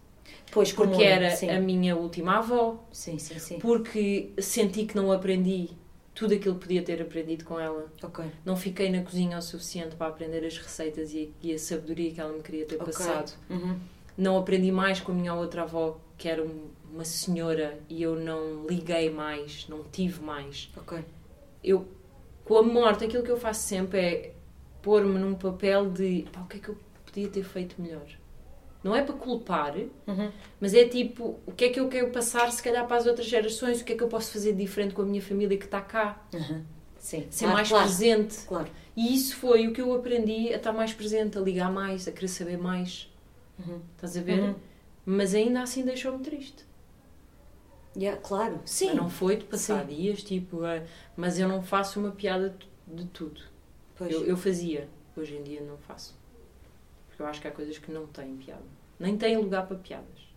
Pois, 0.52 0.72
porque 0.72 1.02
era 1.02 1.30
sim. 1.30 1.48
a 1.48 1.60
minha 1.60 1.96
última 1.96 2.38
avó, 2.38 2.84
Sim, 2.92 3.18
sim, 3.18 3.38
sim. 3.38 3.58
porque 3.60 4.30
senti 4.38 4.84
que 4.84 4.96
não 4.96 5.12
aprendi 5.12 5.70
tudo 6.12 6.34
aquilo 6.34 6.56
que 6.56 6.62
podia 6.62 6.82
ter 6.82 7.00
aprendido 7.00 7.44
com 7.44 7.58
ela. 7.58 7.90
Ok. 8.02 8.24
Não 8.44 8.56
fiquei 8.56 8.90
na 8.90 9.02
cozinha 9.02 9.38
o 9.38 9.42
suficiente 9.42 9.94
para 9.94 10.08
aprender 10.08 10.44
as 10.44 10.58
receitas 10.58 11.14
e 11.14 11.32
a, 11.42 11.46
e 11.46 11.54
a 11.54 11.58
sabedoria 11.58 12.10
que 12.12 12.20
ela 12.20 12.32
me 12.32 12.42
queria 12.42 12.66
ter 12.66 12.74
Ok. 12.74 12.86
passado. 12.86 13.32
Uhum. 13.48 13.76
Não 14.18 14.36
aprendi 14.36 14.72
mais 14.72 15.00
com 15.00 15.12
a 15.12 15.14
minha 15.14 15.32
outra 15.34 15.62
avó, 15.62 15.98
que 16.18 16.28
era 16.28 16.42
um- 16.42 16.68
uma 16.92 17.04
senhora, 17.04 17.78
e 17.88 18.02
eu 18.02 18.16
não 18.16 18.66
liguei 18.66 19.10
mais, 19.10 19.66
não 19.68 19.84
tive 19.84 20.20
mais. 20.22 20.70
Ok. 20.76 20.98
Eu, 21.62 21.86
com 22.44 22.56
a 22.58 22.62
morte, 22.62 23.04
aquilo 23.04 23.22
que 23.22 23.30
eu 23.30 23.36
faço 23.38 23.62
sempre 23.62 24.00
é 24.00 24.34
pôr-me 24.82 25.18
num 25.18 25.34
papel 25.34 25.90
de 25.90 26.26
pá, 26.32 26.40
o 26.40 26.46
que 26.46 26.56
é 26.56 26.60
que 26.60 26.68
eu 26.70 26.78
podia 27.04 27.28
ter 27.28 27.42
feito 27.44 27.80
melhor. 27.80 28.06
Não 28.82 28.96
é 28.96 29.02
para 29.02 29.14
culpar, 29.14 29.76
Uhum. 30.06 30.30
mas 30.58 30.72
é 30.72 30.86
tipo, 30.88 31.38
o 31.46 31.52
que 31.52 31.66
é 31.66 31.68
que 31.68 31.78
eu 31.78 31.88
quero 31.88 32.10
passar, 32.10 32.50
se 32.50 32.62
calhar, 32.62 32.86
para 32.86 32.96
as 32.96 33.06
outras 33.06 33.26
gerações, 33.26 33.80
o 33.80 33.84
que 33.84 33.92
é 33.92 33.96
que 33.96 34.02
eu 34.02 34.08
posso 34.08 34.32
fazer 34.32 34.54
diferente 34.54 34.94
com 34.94 35.02
a 35.02 35.04
minha 35.04 35.20
família 35.20 35.58
que 35.58 35.66
está 35.66 35.82
cá. 35.82 36.18
Uhum. 36.32 36.64
Sim. 36.98 37.26
Ser 37.30 37.40
Claro, 37.44 37.54
mais 37.56 37.68
claro. 37.68 37.84
presente. 37.84 38.38
Claro. 38.46 38.68
E 38.96 39.14
isso 39.14 39.36
foi 39.36 39.66
o 39.68 39.72
que 39.72 39.80
eu 39.82 39.92
aprendi 39.94 40.52
a 40.52 40.56
estar 40.56 40.72
mais 40.72 40.92
presente, 40.94 41.36
a 41.36 41.40
ligar 41.42 41.70
mais, 41.70 42.08
a 42.08 42.12
querer 42.12 42.28
saber 42.28 42.56
mais. 42.58 43.10
Uhum. 43.58 43.80
Estás 43.96 44.16
a 44.16 44.20
ver? 44.22 44.40
Uhum. 44.40 44.54
Mas 45.04 45.34
ainda 45.34 45.62
assim 45.62 45.84
deixou-me 45.84 46.22
triste. 46.24 46.64
Yeah, 48.00 48.18
claro. 48.22 48.60
Sim. 48.64 48.86
Mas 48.88 48.96
não 48.96 49.10
foi 49.10 49.36
de 49.36 49.44
passar 49.44 49.86
Sim. 49.86 49.94
dias, 49.94 50.22
tipo, 50.22 50.64
ah, 50.64 50.82
mas 51.16 51.38
eu 51.38 51.46
não 51.48 51.62
faço 51.62 52.00
uma 52.00 52.10
piada 52.12 52.56
de- 52.86 53.04
tudo. 53.06 53.40
Pois. 53.96 54.10
Eu, 54.10 54.24
eu 54.24 54.36
fazia, 54.36 54.88
hoje 55.16 55.36
em 55.36 55.42
dia 55.42 55.60
não 55.60 55.76
faço. 55.76 56.18
Porque 57.08 57.20
eu 57.22 57.26
acho 57.26 57.40
que 57.40 57.48
há 57.48 57.50
coisas 57.50 57.76
que 57.76 57.90
não 57.92 58.06
têm 58.06 58.36
piada. 58.36 58.62
Nem 58.98 59.16
têm 59.18 59.36
lugar 59.36 59.66
para 59.66 59.76
piadas. 59.76 60.28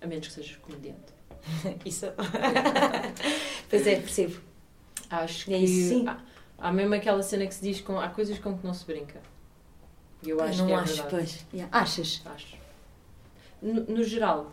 A 0.00 0.06
menos 0.06 0.28
que 0.28 0.32
sejas 0.32 0.56
comediante. 0.56 1.12
Isso. 1.84 2.06
pois 3.68 3.86
é, 3.86 3.96
percebo. 3.96 4.40
Acho 5.10 5.44
que 5.46 5.54
É 5.54 5.58
isso, 5.58 5.88
sim. 5.90 6.08
há, 6.08 6.18
há 6.58 6.72
mesmo 6.72 6.94
aquela 6.94 7.22
cena 7.22 7.46
que 7.46 7.54
se 7.54 7.62
diz 7.62 7.80
com 7.80 7.98
há 7.98 8.08
coisas 8.08 8.38
com 8.38 8.56
que 8.56 8.66
não 8.66 8.72
se 8.74 8.84
brinca. 8.86 9.20
Eu 10.26 10.40
acho 10.40 10.58
não 10.60 10.66
que 10.66 10.72
é 10.72 10.76
acho, 10.76 10.92
verdade. 10.94 11.10
pois. 11.10 11.46
Yeah. 11.52 11.78
Achas? 11.78 12.22
Acho. 12.24 12.56
No, 13.60 13.82
no 13.84 14.02
geral. 14.04 14.52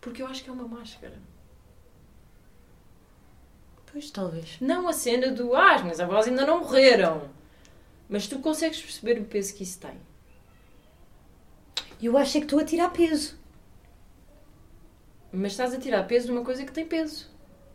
Porque 0.00 0.22
eu 0.22 0.26
acho 0.26 0.42
que 0.42 0.50
é 0.50 0.52
uma 0.52 0.66
máscara. 0.66 1.20
Pois, 3.92 4.10
talvez. 4.10 4.56
Não 4.60 4.88
a 4.88 4.92
cena 4.92 5.30
do 5.30 5.54
ah, 5.54 5.74
as 5.74 5.82
minhas 5.82 6.00
avós 6.00 6.26
ainda 6.26 6.46
não 6.46 6.60
morreram. 6.60 7.28
Mas 8.08 8.26
tu 8.26 8.38
consegues 8.38 8.80
perceber 8.80 9.20
o 9.20 9.24
peso 9.24 9.54
que 9.54 9.62
isso 9.62 9.78
tem. 9.78 9.98
Eu 12.02 12.16
acho 12.16 12.38
é 12.38 12.40
que 12.40 12.46
estou 12.46 12.60
a 12.60 12.64
tirar 12.64 12.90
peso. 12.90 13.38
Mas 15.32 15.52
estás 15.52 15.74
a 15.74 15.78
tirar 15.78 16.06
peso 16.06 16.26
de 16.26 16.32
uma 16.32 16.44
coisa 16.44 16.64
que 16.64 16.72
tem 16.72 16.86
peso. 16.86 17.28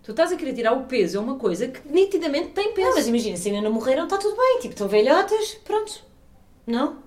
Tu 0.03 0.11
estás 0.11 0.31
a 0.31 0.35
querer 0.35 0.53
tirar 0.53 0.73
o 0.73 0.85
peso 0.85 1.17
a 1.17 1.21
uma 1.21 1.37
coisa 1.37 1.67
que 1.67 1.87
nitidamente 1.87 2.49
tem 2.49 2.73
peso. 2.73 2.89
Não, 2.89 2.95
mas 2.95 3.07
imagina, 3.07 3.37
se 3.37 3.49
ainda 3.49 3.61
não 3.61 3.73
morreram, 3.73 4.03
está 4.03 4.17
tudo 4.17 4.35
bem. 4.35 4.59
Tipo, 4.59 4.73
estão 4.73 4.87
velhotas, 4.87 5.55
pronto. 5.63 6.03
Não? 6.65 7.03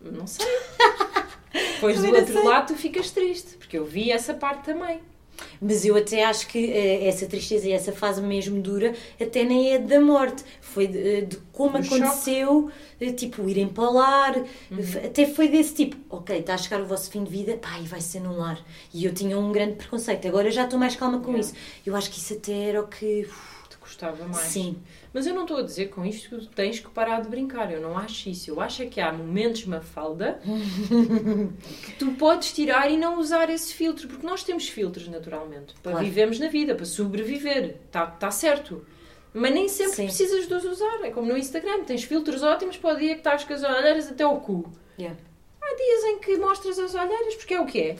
Não 0.00 0.26
sei. 0.26 0.46
Depois 1.74 2.00
do 2.00 2.08
outro 2.08 2.32
sei. 2.32 2.42
lado 2.42 2.68
tu 2.68 2.74
ficas 2.74 3.10
triste. 3.10 3.58
Porque 3.74 3.78
eu 3.78 3.84
vi 3.84 4.12
essa 4.12 4.34
parte 4.34 4.66
também. 4.66 5.00
Mas 5.60 5.84
eu 5.84 5.96
até 5.96 6.24
acho 6.24 6.46
que 6.46 6.70
eh, 6.70 7.08
essa 7.08 7.26
tristeza 7.26 7.66
e 7.68 7.72
essa 7.72 7.90
fase 7.90 8.22
mesmo 8.22 8.62
dura 8.62 8.94
até 9.20 9.42
nem 9.42 9.72
é 9.72 9.80
da 9.80 10.00
morte. 10.00 10.44
Foi 10.60 10.86
de, 10.86 10.98
eh, 10.98 11.20
de 11.22 11.38
como 11.52 11.76
aconteceu, 11.76 12.70
eh, 13.00 13.10
tipo, 13.10 13.48
ir 13.48 13.58
empalar. 13.58 14.44
Até 15.04 15.26
foi 15.26 15.48
desse 15.48 15.74
tipo, 15.74 15.96
ok, 16.08 16.38
está 16.38 16.54
a 16.54 16.58
chegar 16.58 16.80
o 16.82 16.86
vosso 16.86 17.10
fim 17.10 17.24
de 17.24 17.30
vida, 17.32 17.56
pá, 17.56 17.80
e 17.80 17.84
vai 17.84 18.00
ser 18.00 18.20
num 18.20 18.36
lar. 18.36 18.64
E 18.92 19.04
eu 19.04 19.12
tinha 19.12 19.36
um 19.36 19.50
grande 19.50 19.74
preconceito. 19.74 20.28
Agora 20.28 20.52
já 20.52 20.64
estou 20.64 20.78
mais 20.78 20.94
calma 20.94 21.18
com 21.18 21.36
isso. 21.36 21.52
Eu 21.84 21.96
acho 21.96 22.12
que 22.12 22.18
isso 22.18 22.34
até 22.34 22.52
era 22.52 22.80
o 22.80 22.86
que... 22.86 23.28
Gostava 24.10 24.28
mais. 24.28 24.46
Sim. 24.46 24.82
Mas 25.12 25.26
eu 25.26 25.34
não 25.34 25.42
estou 25.42 25.58
a 25.58 25.62
dizer 25.62 25.86
com 25.86 26.04
isto 26.04 26.38
que 26.38 26.46
tens 26.48 26.80
que 26.80 26.90
parar 26.90 27.20
de 27.22 27.28
brincar. 27.28 27.72
Eu 27.72 27.80
não 27.80 27.96
acho 27.96 28.28
isso. 28.28 28.50
Eu 28.50 28.60
acho 28.60 28.82
é 28.82 28.86
que 28.86 29.00
há 29.00 29.12
momentos, 29.12 29.64
Mafalda, 29.64 30.40
que 31.86 31.92
tu 31.98 32.12
podes 32.12 32.52
tirar 32.52 32.90
e 32.90 32.96
não 32.96 33.18
usar 33.18 33.48
esse 33.50 33.72
filtro. 33.72 34.08
Porque 34.08 34.26
nós 34.26 34.42
temos 34.42 34.68
filtros, 34.68 35.08
naturalmente. 35.08 35.74
Para 35.82 35.92
Claro. 35.92 36.06
vivermos 36.06 36.38
na 36.38 36.48
vida, 36.48 36.74
para 36.74 36.84
sobreviver. 36.84 37.76
Está 37.86 38.06
tá 38.06 38.30
certo. 38.30 38.84
Mas 39.32 39.52
nem 39.52 39.68
sempre 39.68 39.94
Sim. 39.96 40.04
precisas 40.04 40.46
de 40.46 40.54
os 40.54 40.64
usar. 40.64 41.00
É 41.02 41.10
como 41.10 41.26
no 41.28 41.36
Instagram. 41.36 41.84
Tens 41.84 42.04
filtros 42.04 42.42
ótimos 42.42 42.76
para 42.76 42.94
o 42.94 42.98
dia 42.98 43.14
que 43.14 43.20
estás 43.20 43.44
com 43.44 43.52
as 43.52 43.62
olheiras 43.62 44.08
até 44.10 44.22
ao 44.24 44.40
cu. 44.40 44.70
Yeah. 44.98 45.18
Há 45.60 45.74
dias 45.74 46.04
em 46.04 46.18
que 46.18 46.36
mostras 46.36 46.78
as 46.78 46.94
olheiras 46.94 47.34
porque 47.36 47.54
é 47.54 47.60
o 47.60 47.66
que 47.66 47.80
é. 47.80 47.96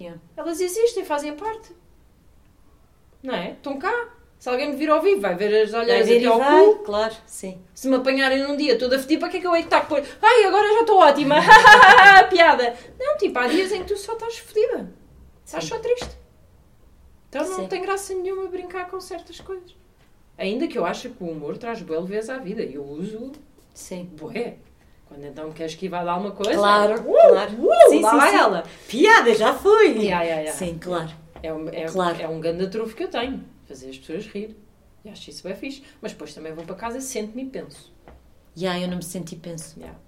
Yeah. 0.00 0.20
Elas 0.36 0.60
existem, 0.60 1.04
fazem 1.04 1.34
parte. 1.34 1.72
Não 3.22 3.34
é? 3.34 3.52
Estão 3.52 3.78
cá. 3.78 4.08
Se 4.44 4.50
alguém 4.50 4.68
me 4.72 4.76
vir 4.76 4.90
ao 4.90 5.00
vivo, 5.00 5.22
vai 5.22 5.34
ver 5.34 5.62
as 5.62 5.72
olheiras 5.72 6.06
ver 6.06 6.18
até 6.18 6.26
ao 6.26 6.38
vai, 6.38 6.64
cu. 6.66 6.74
claro, 6.80 7.14
sim. 7.24 7.62
Se 7.74 7.88
me 7.88 7.96
apanharem 7.96 8.42
num 8.42 8.54
dia 8.58 8.78
toda 8.78 8.98
fedida, 8.98 9.20
para 9.20 9.30
que 9.30 9.38
é 9.38 9.40
que 9.40 9.46
eu 9.46 9.56
hei 9.56 9.62
de 9.62 9.68
estar 9.68 9.78
a 9.78 9.84
pôr? 9.86 10.02
Ai, 10.20 10.44
agora 10.44 10.68
já 10.70 10.80
estou 10.80 10.98
ótima! 10.98 11.36
Piada! 12.28 12.76
Não, 13.00 13.16
tipo, 13.16 13.38
há 13.38 13.46
dias 13.46 13.72
em 13.72 13.78
que 13.82 13.94
tu 13.94 13.96
só 13.96 14.12
estás 14.12 14.36
fedida. 14.36 14.92
Estás 15.46 15.64
só 15.64 15.78
triste. 15.78 16.10
Então 17.30 17.48
não 17.48 17.56
Sim. 17.56 17.68
tem 17.68 17.80
graça 17.80 18.12
nenhuma 18.12 18.46
brincar 18.48 18.86
com 18.90 19.00
certas 19.00 19.40
coisas. 19.40 19.74
Ainda 20.36 20.68
que 20.68 20.76
eu 20.76 20.84
acho 20.84 21.08
que 21.08 21.24
o 21.24 21.28
humor 21.28 21.56
traz 21.56 21.80
boa 21.80 22.00
leveza 22.00 22.34
à 22.34 22.36
vida. 22.36 22.62
E 22.62 22.74
eu 22.74 22.84
uso 22.84 23.32
Sim. 23.72 24.10
bué. 24.12 24.56
Quando 25.06 25.24
então 25.24 25.48
me 25.48 25.54
queres 25.54 25.72
esquivar 25.72 26.02
de 26.02 26.10
alguma 26.10 26.32
coisa... 26.32 26.52
Claro, 26.52 27.00
uh, 27.00 27.30
claro. 27.30 27.52
Uh, 27.52 27.88
Sim, 27.88 28.02
lá 28.02 28.10
sim, 28.10 28.16
vai 28.18 28.30
sim. 28.30 28.36
ela. 28.36 28.64
Piada, 28.88 29.34
já 29.34 29.54
foi! 29.54 29.92
Yeah, 29.92 30.22
yeah, 30.22 30.42
yeah. 30.42 30.52
Sim, 30.52 30.76
claro. 30.78 31.08
É 31.42 31.50
um, 31.50 31.66
é, 31.70 31.86
Claro. 31.86 32.20
é 32.20 32.28
um 32.28 32.40
grande 32.40 32.68
trunfo 32.68 32.94
que 32.94 33.04
eu 33.04 33.08
tenho. 33.08 33.53
Fazer 33.66 33.90
as 33.90 33.98
pessoas 33.98 34.26
rir. 34.26 34.56
E 35.04 35.08
acho 35.08 35.30
isso 35.30 35.42
bem 35.42 35.54
fixe. 35.54 35.82
Mas 36.00 36.12
depois 36.12 36.32
também 36.34 36.52
vou 36.54 36.64
para 36.64 36.74
casa, 36.76 37.00
sento-me 37.00 37.44
e 37.44 37.50
penso. 37.50 37.92
Já, 38.56 38.78
eu 38.78 38.88
não 38.88 38.96
me 38.98 39.02
senti 39.02 39.36
penso. 39.36 39.78
Yeah. 39.78 39.98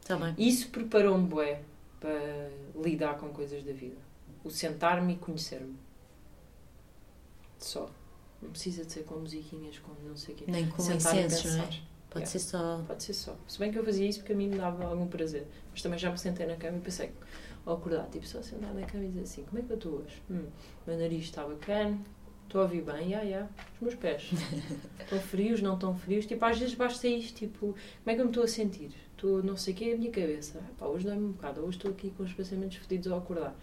Está 0.00 0.16
bem. 0.16 0.34
Isso 0.38 0.70
preparou-me 0.70 1.26
bué 1.26 1.62
para 2.00 2.50
lidar 2.82 3.18
com 3.18 3.28
coisas 3.28 3.62
da 3.62 3.72
vida. 3.72 3.96
O 4.44 4.50
sentar-me 4.50 5.14
e 5.14 5.16
conhecer-me. 5.16 5.76
Só. 7.58 7.90
Não 8.40 8.50
precisa 8.50 8.84
de 8.84 8.92
ser 8.92 9.02
com 9.04 9.16
musiquinhas, 9.16 9.78
com 9.80 9.92
não 10.08 10.16
sei 10.16 10.34
o 10.34 10.38
quê. 10.38 10.44
Nem 10.46 10.68
com 10.68 10.82
e 10.82 10.94
incensos, 10.94 11.56
não 11.56 11.64
é? 11.64 11.66
Pode 12.08 12.24
Yeah. 12.24 12.26
ser 12.26 12.38
só. 12.38 12.84
Pode 12.86 13.02
ser 13.02 13.12
só. 13.12 13.36
Se 13.46 13.58
bem 13.58 13.70
que 13.72 13.78
eu 13.78 13.84
fazia 13.84 14.08
isso 14.08 14.20
porque 14.20 14.32
a 14.32 14.36
mim 14.36 14.48
me 14.48 14.56
dava 14.56 14.84
algum 14.84 15.06
prazer. 15.08 15.46
Mas 15.72 15.82
também 15.82 15.98
já 15.98 16.10
me 16.10 16.16
sentei 16.18 16.46
na 16.46 16.56
cama 16.56 16.78
e 16.78 16.80
pensei, 16.80 17.12
ao 17.66 17.74
acordar, 17.74 18.08
tipo, 18.08 18.26
só 18.26 18.40
sentar 18.40 18.72
na 18.72 18.86
cama 18.86 19.04
e 19.04 19.08
dizer 19.08 19.22
assim: 19.22 19.44
como 19.44 19.58
é 19.58 19.62
que 19.62 19.72
eu 19.72 19.76
estou 19.76 19.92
hoje? 20.00 20.22
Hum, 20.30 20.46
meu 20.86 20.96
nariz 20.96 21.24
está 21.24 21.44
bacana, 21.44 21.98
estou 22.48 22.62
a 22.62 22.64
ouvir 22.64 22.82
bem, 22.82 23.10
ya, 23.10 23.20
ya. 23.22 23.46
Os 23.76 23.80
meus 23.80 23.94
pés 23.94 24.30
estão 25.00 25.20
frios, 25.20 25.60
não 25.62 25.74
estão 25.74 25.94
frios. 25.96 26.26
Tipo, 26.26 26.44
às 26.44 26.58
vezes 26.58 26.74
basta 26.74 27.06
isto, 27.06 27.36
tipo, 27.36 27.58
como 27.68 27.76
é 28.06 28.14
que 28.14 28.20
eu 28.20 28.24
me 28.24 28.30
estou 28.30 28.42
a 28.44 28.48
sentir? 28.48 28.90
Estou, 29.12 29.42
não 29.42 29.56
sei 29.56 29.74
o 29.74 29.76
que, 29.76 29.92
a 29.92 29.96
minha 29.96 30.10
cabeça. 30.10 30.58
Ah, 30.60 30.70
pá, 30.78 30.86
hoje 30.86 31.04
dói-me 31.04 31.24
um 31.26 31.32
bocado, 31.32 31.60
hoje 31.60 31.76
estou 31.76 31.90
aqui 31.90 32.10
com 32.16 32.22
os 32.22 32.32
pensamentos 32.32 32.78
fedidos 32.78 33.12
ao 33.12 33.18
acordar. 33.18 33.54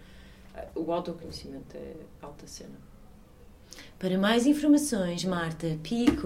Ah, 0.53 0.65
O 0.75 0.91
autoconhecimento 0.91 1.75
é 1.75 1.93
alta 2.21 2.45
cena. 2.47 2.75
Para 3.97 4.17
mais 4.17 4.45
informações, 4.45 5.23
Marta 5.25 5.67
Pico. 5.83 6.23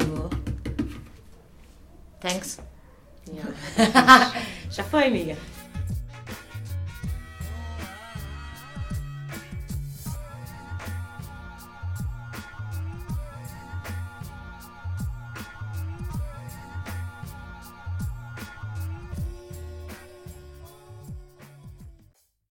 Thanks. 2.20 2.60
Yeah. 3.28 3.54
Já 4.70 4.84
foi, 4.84 5.06
amiga. 5.06 5.38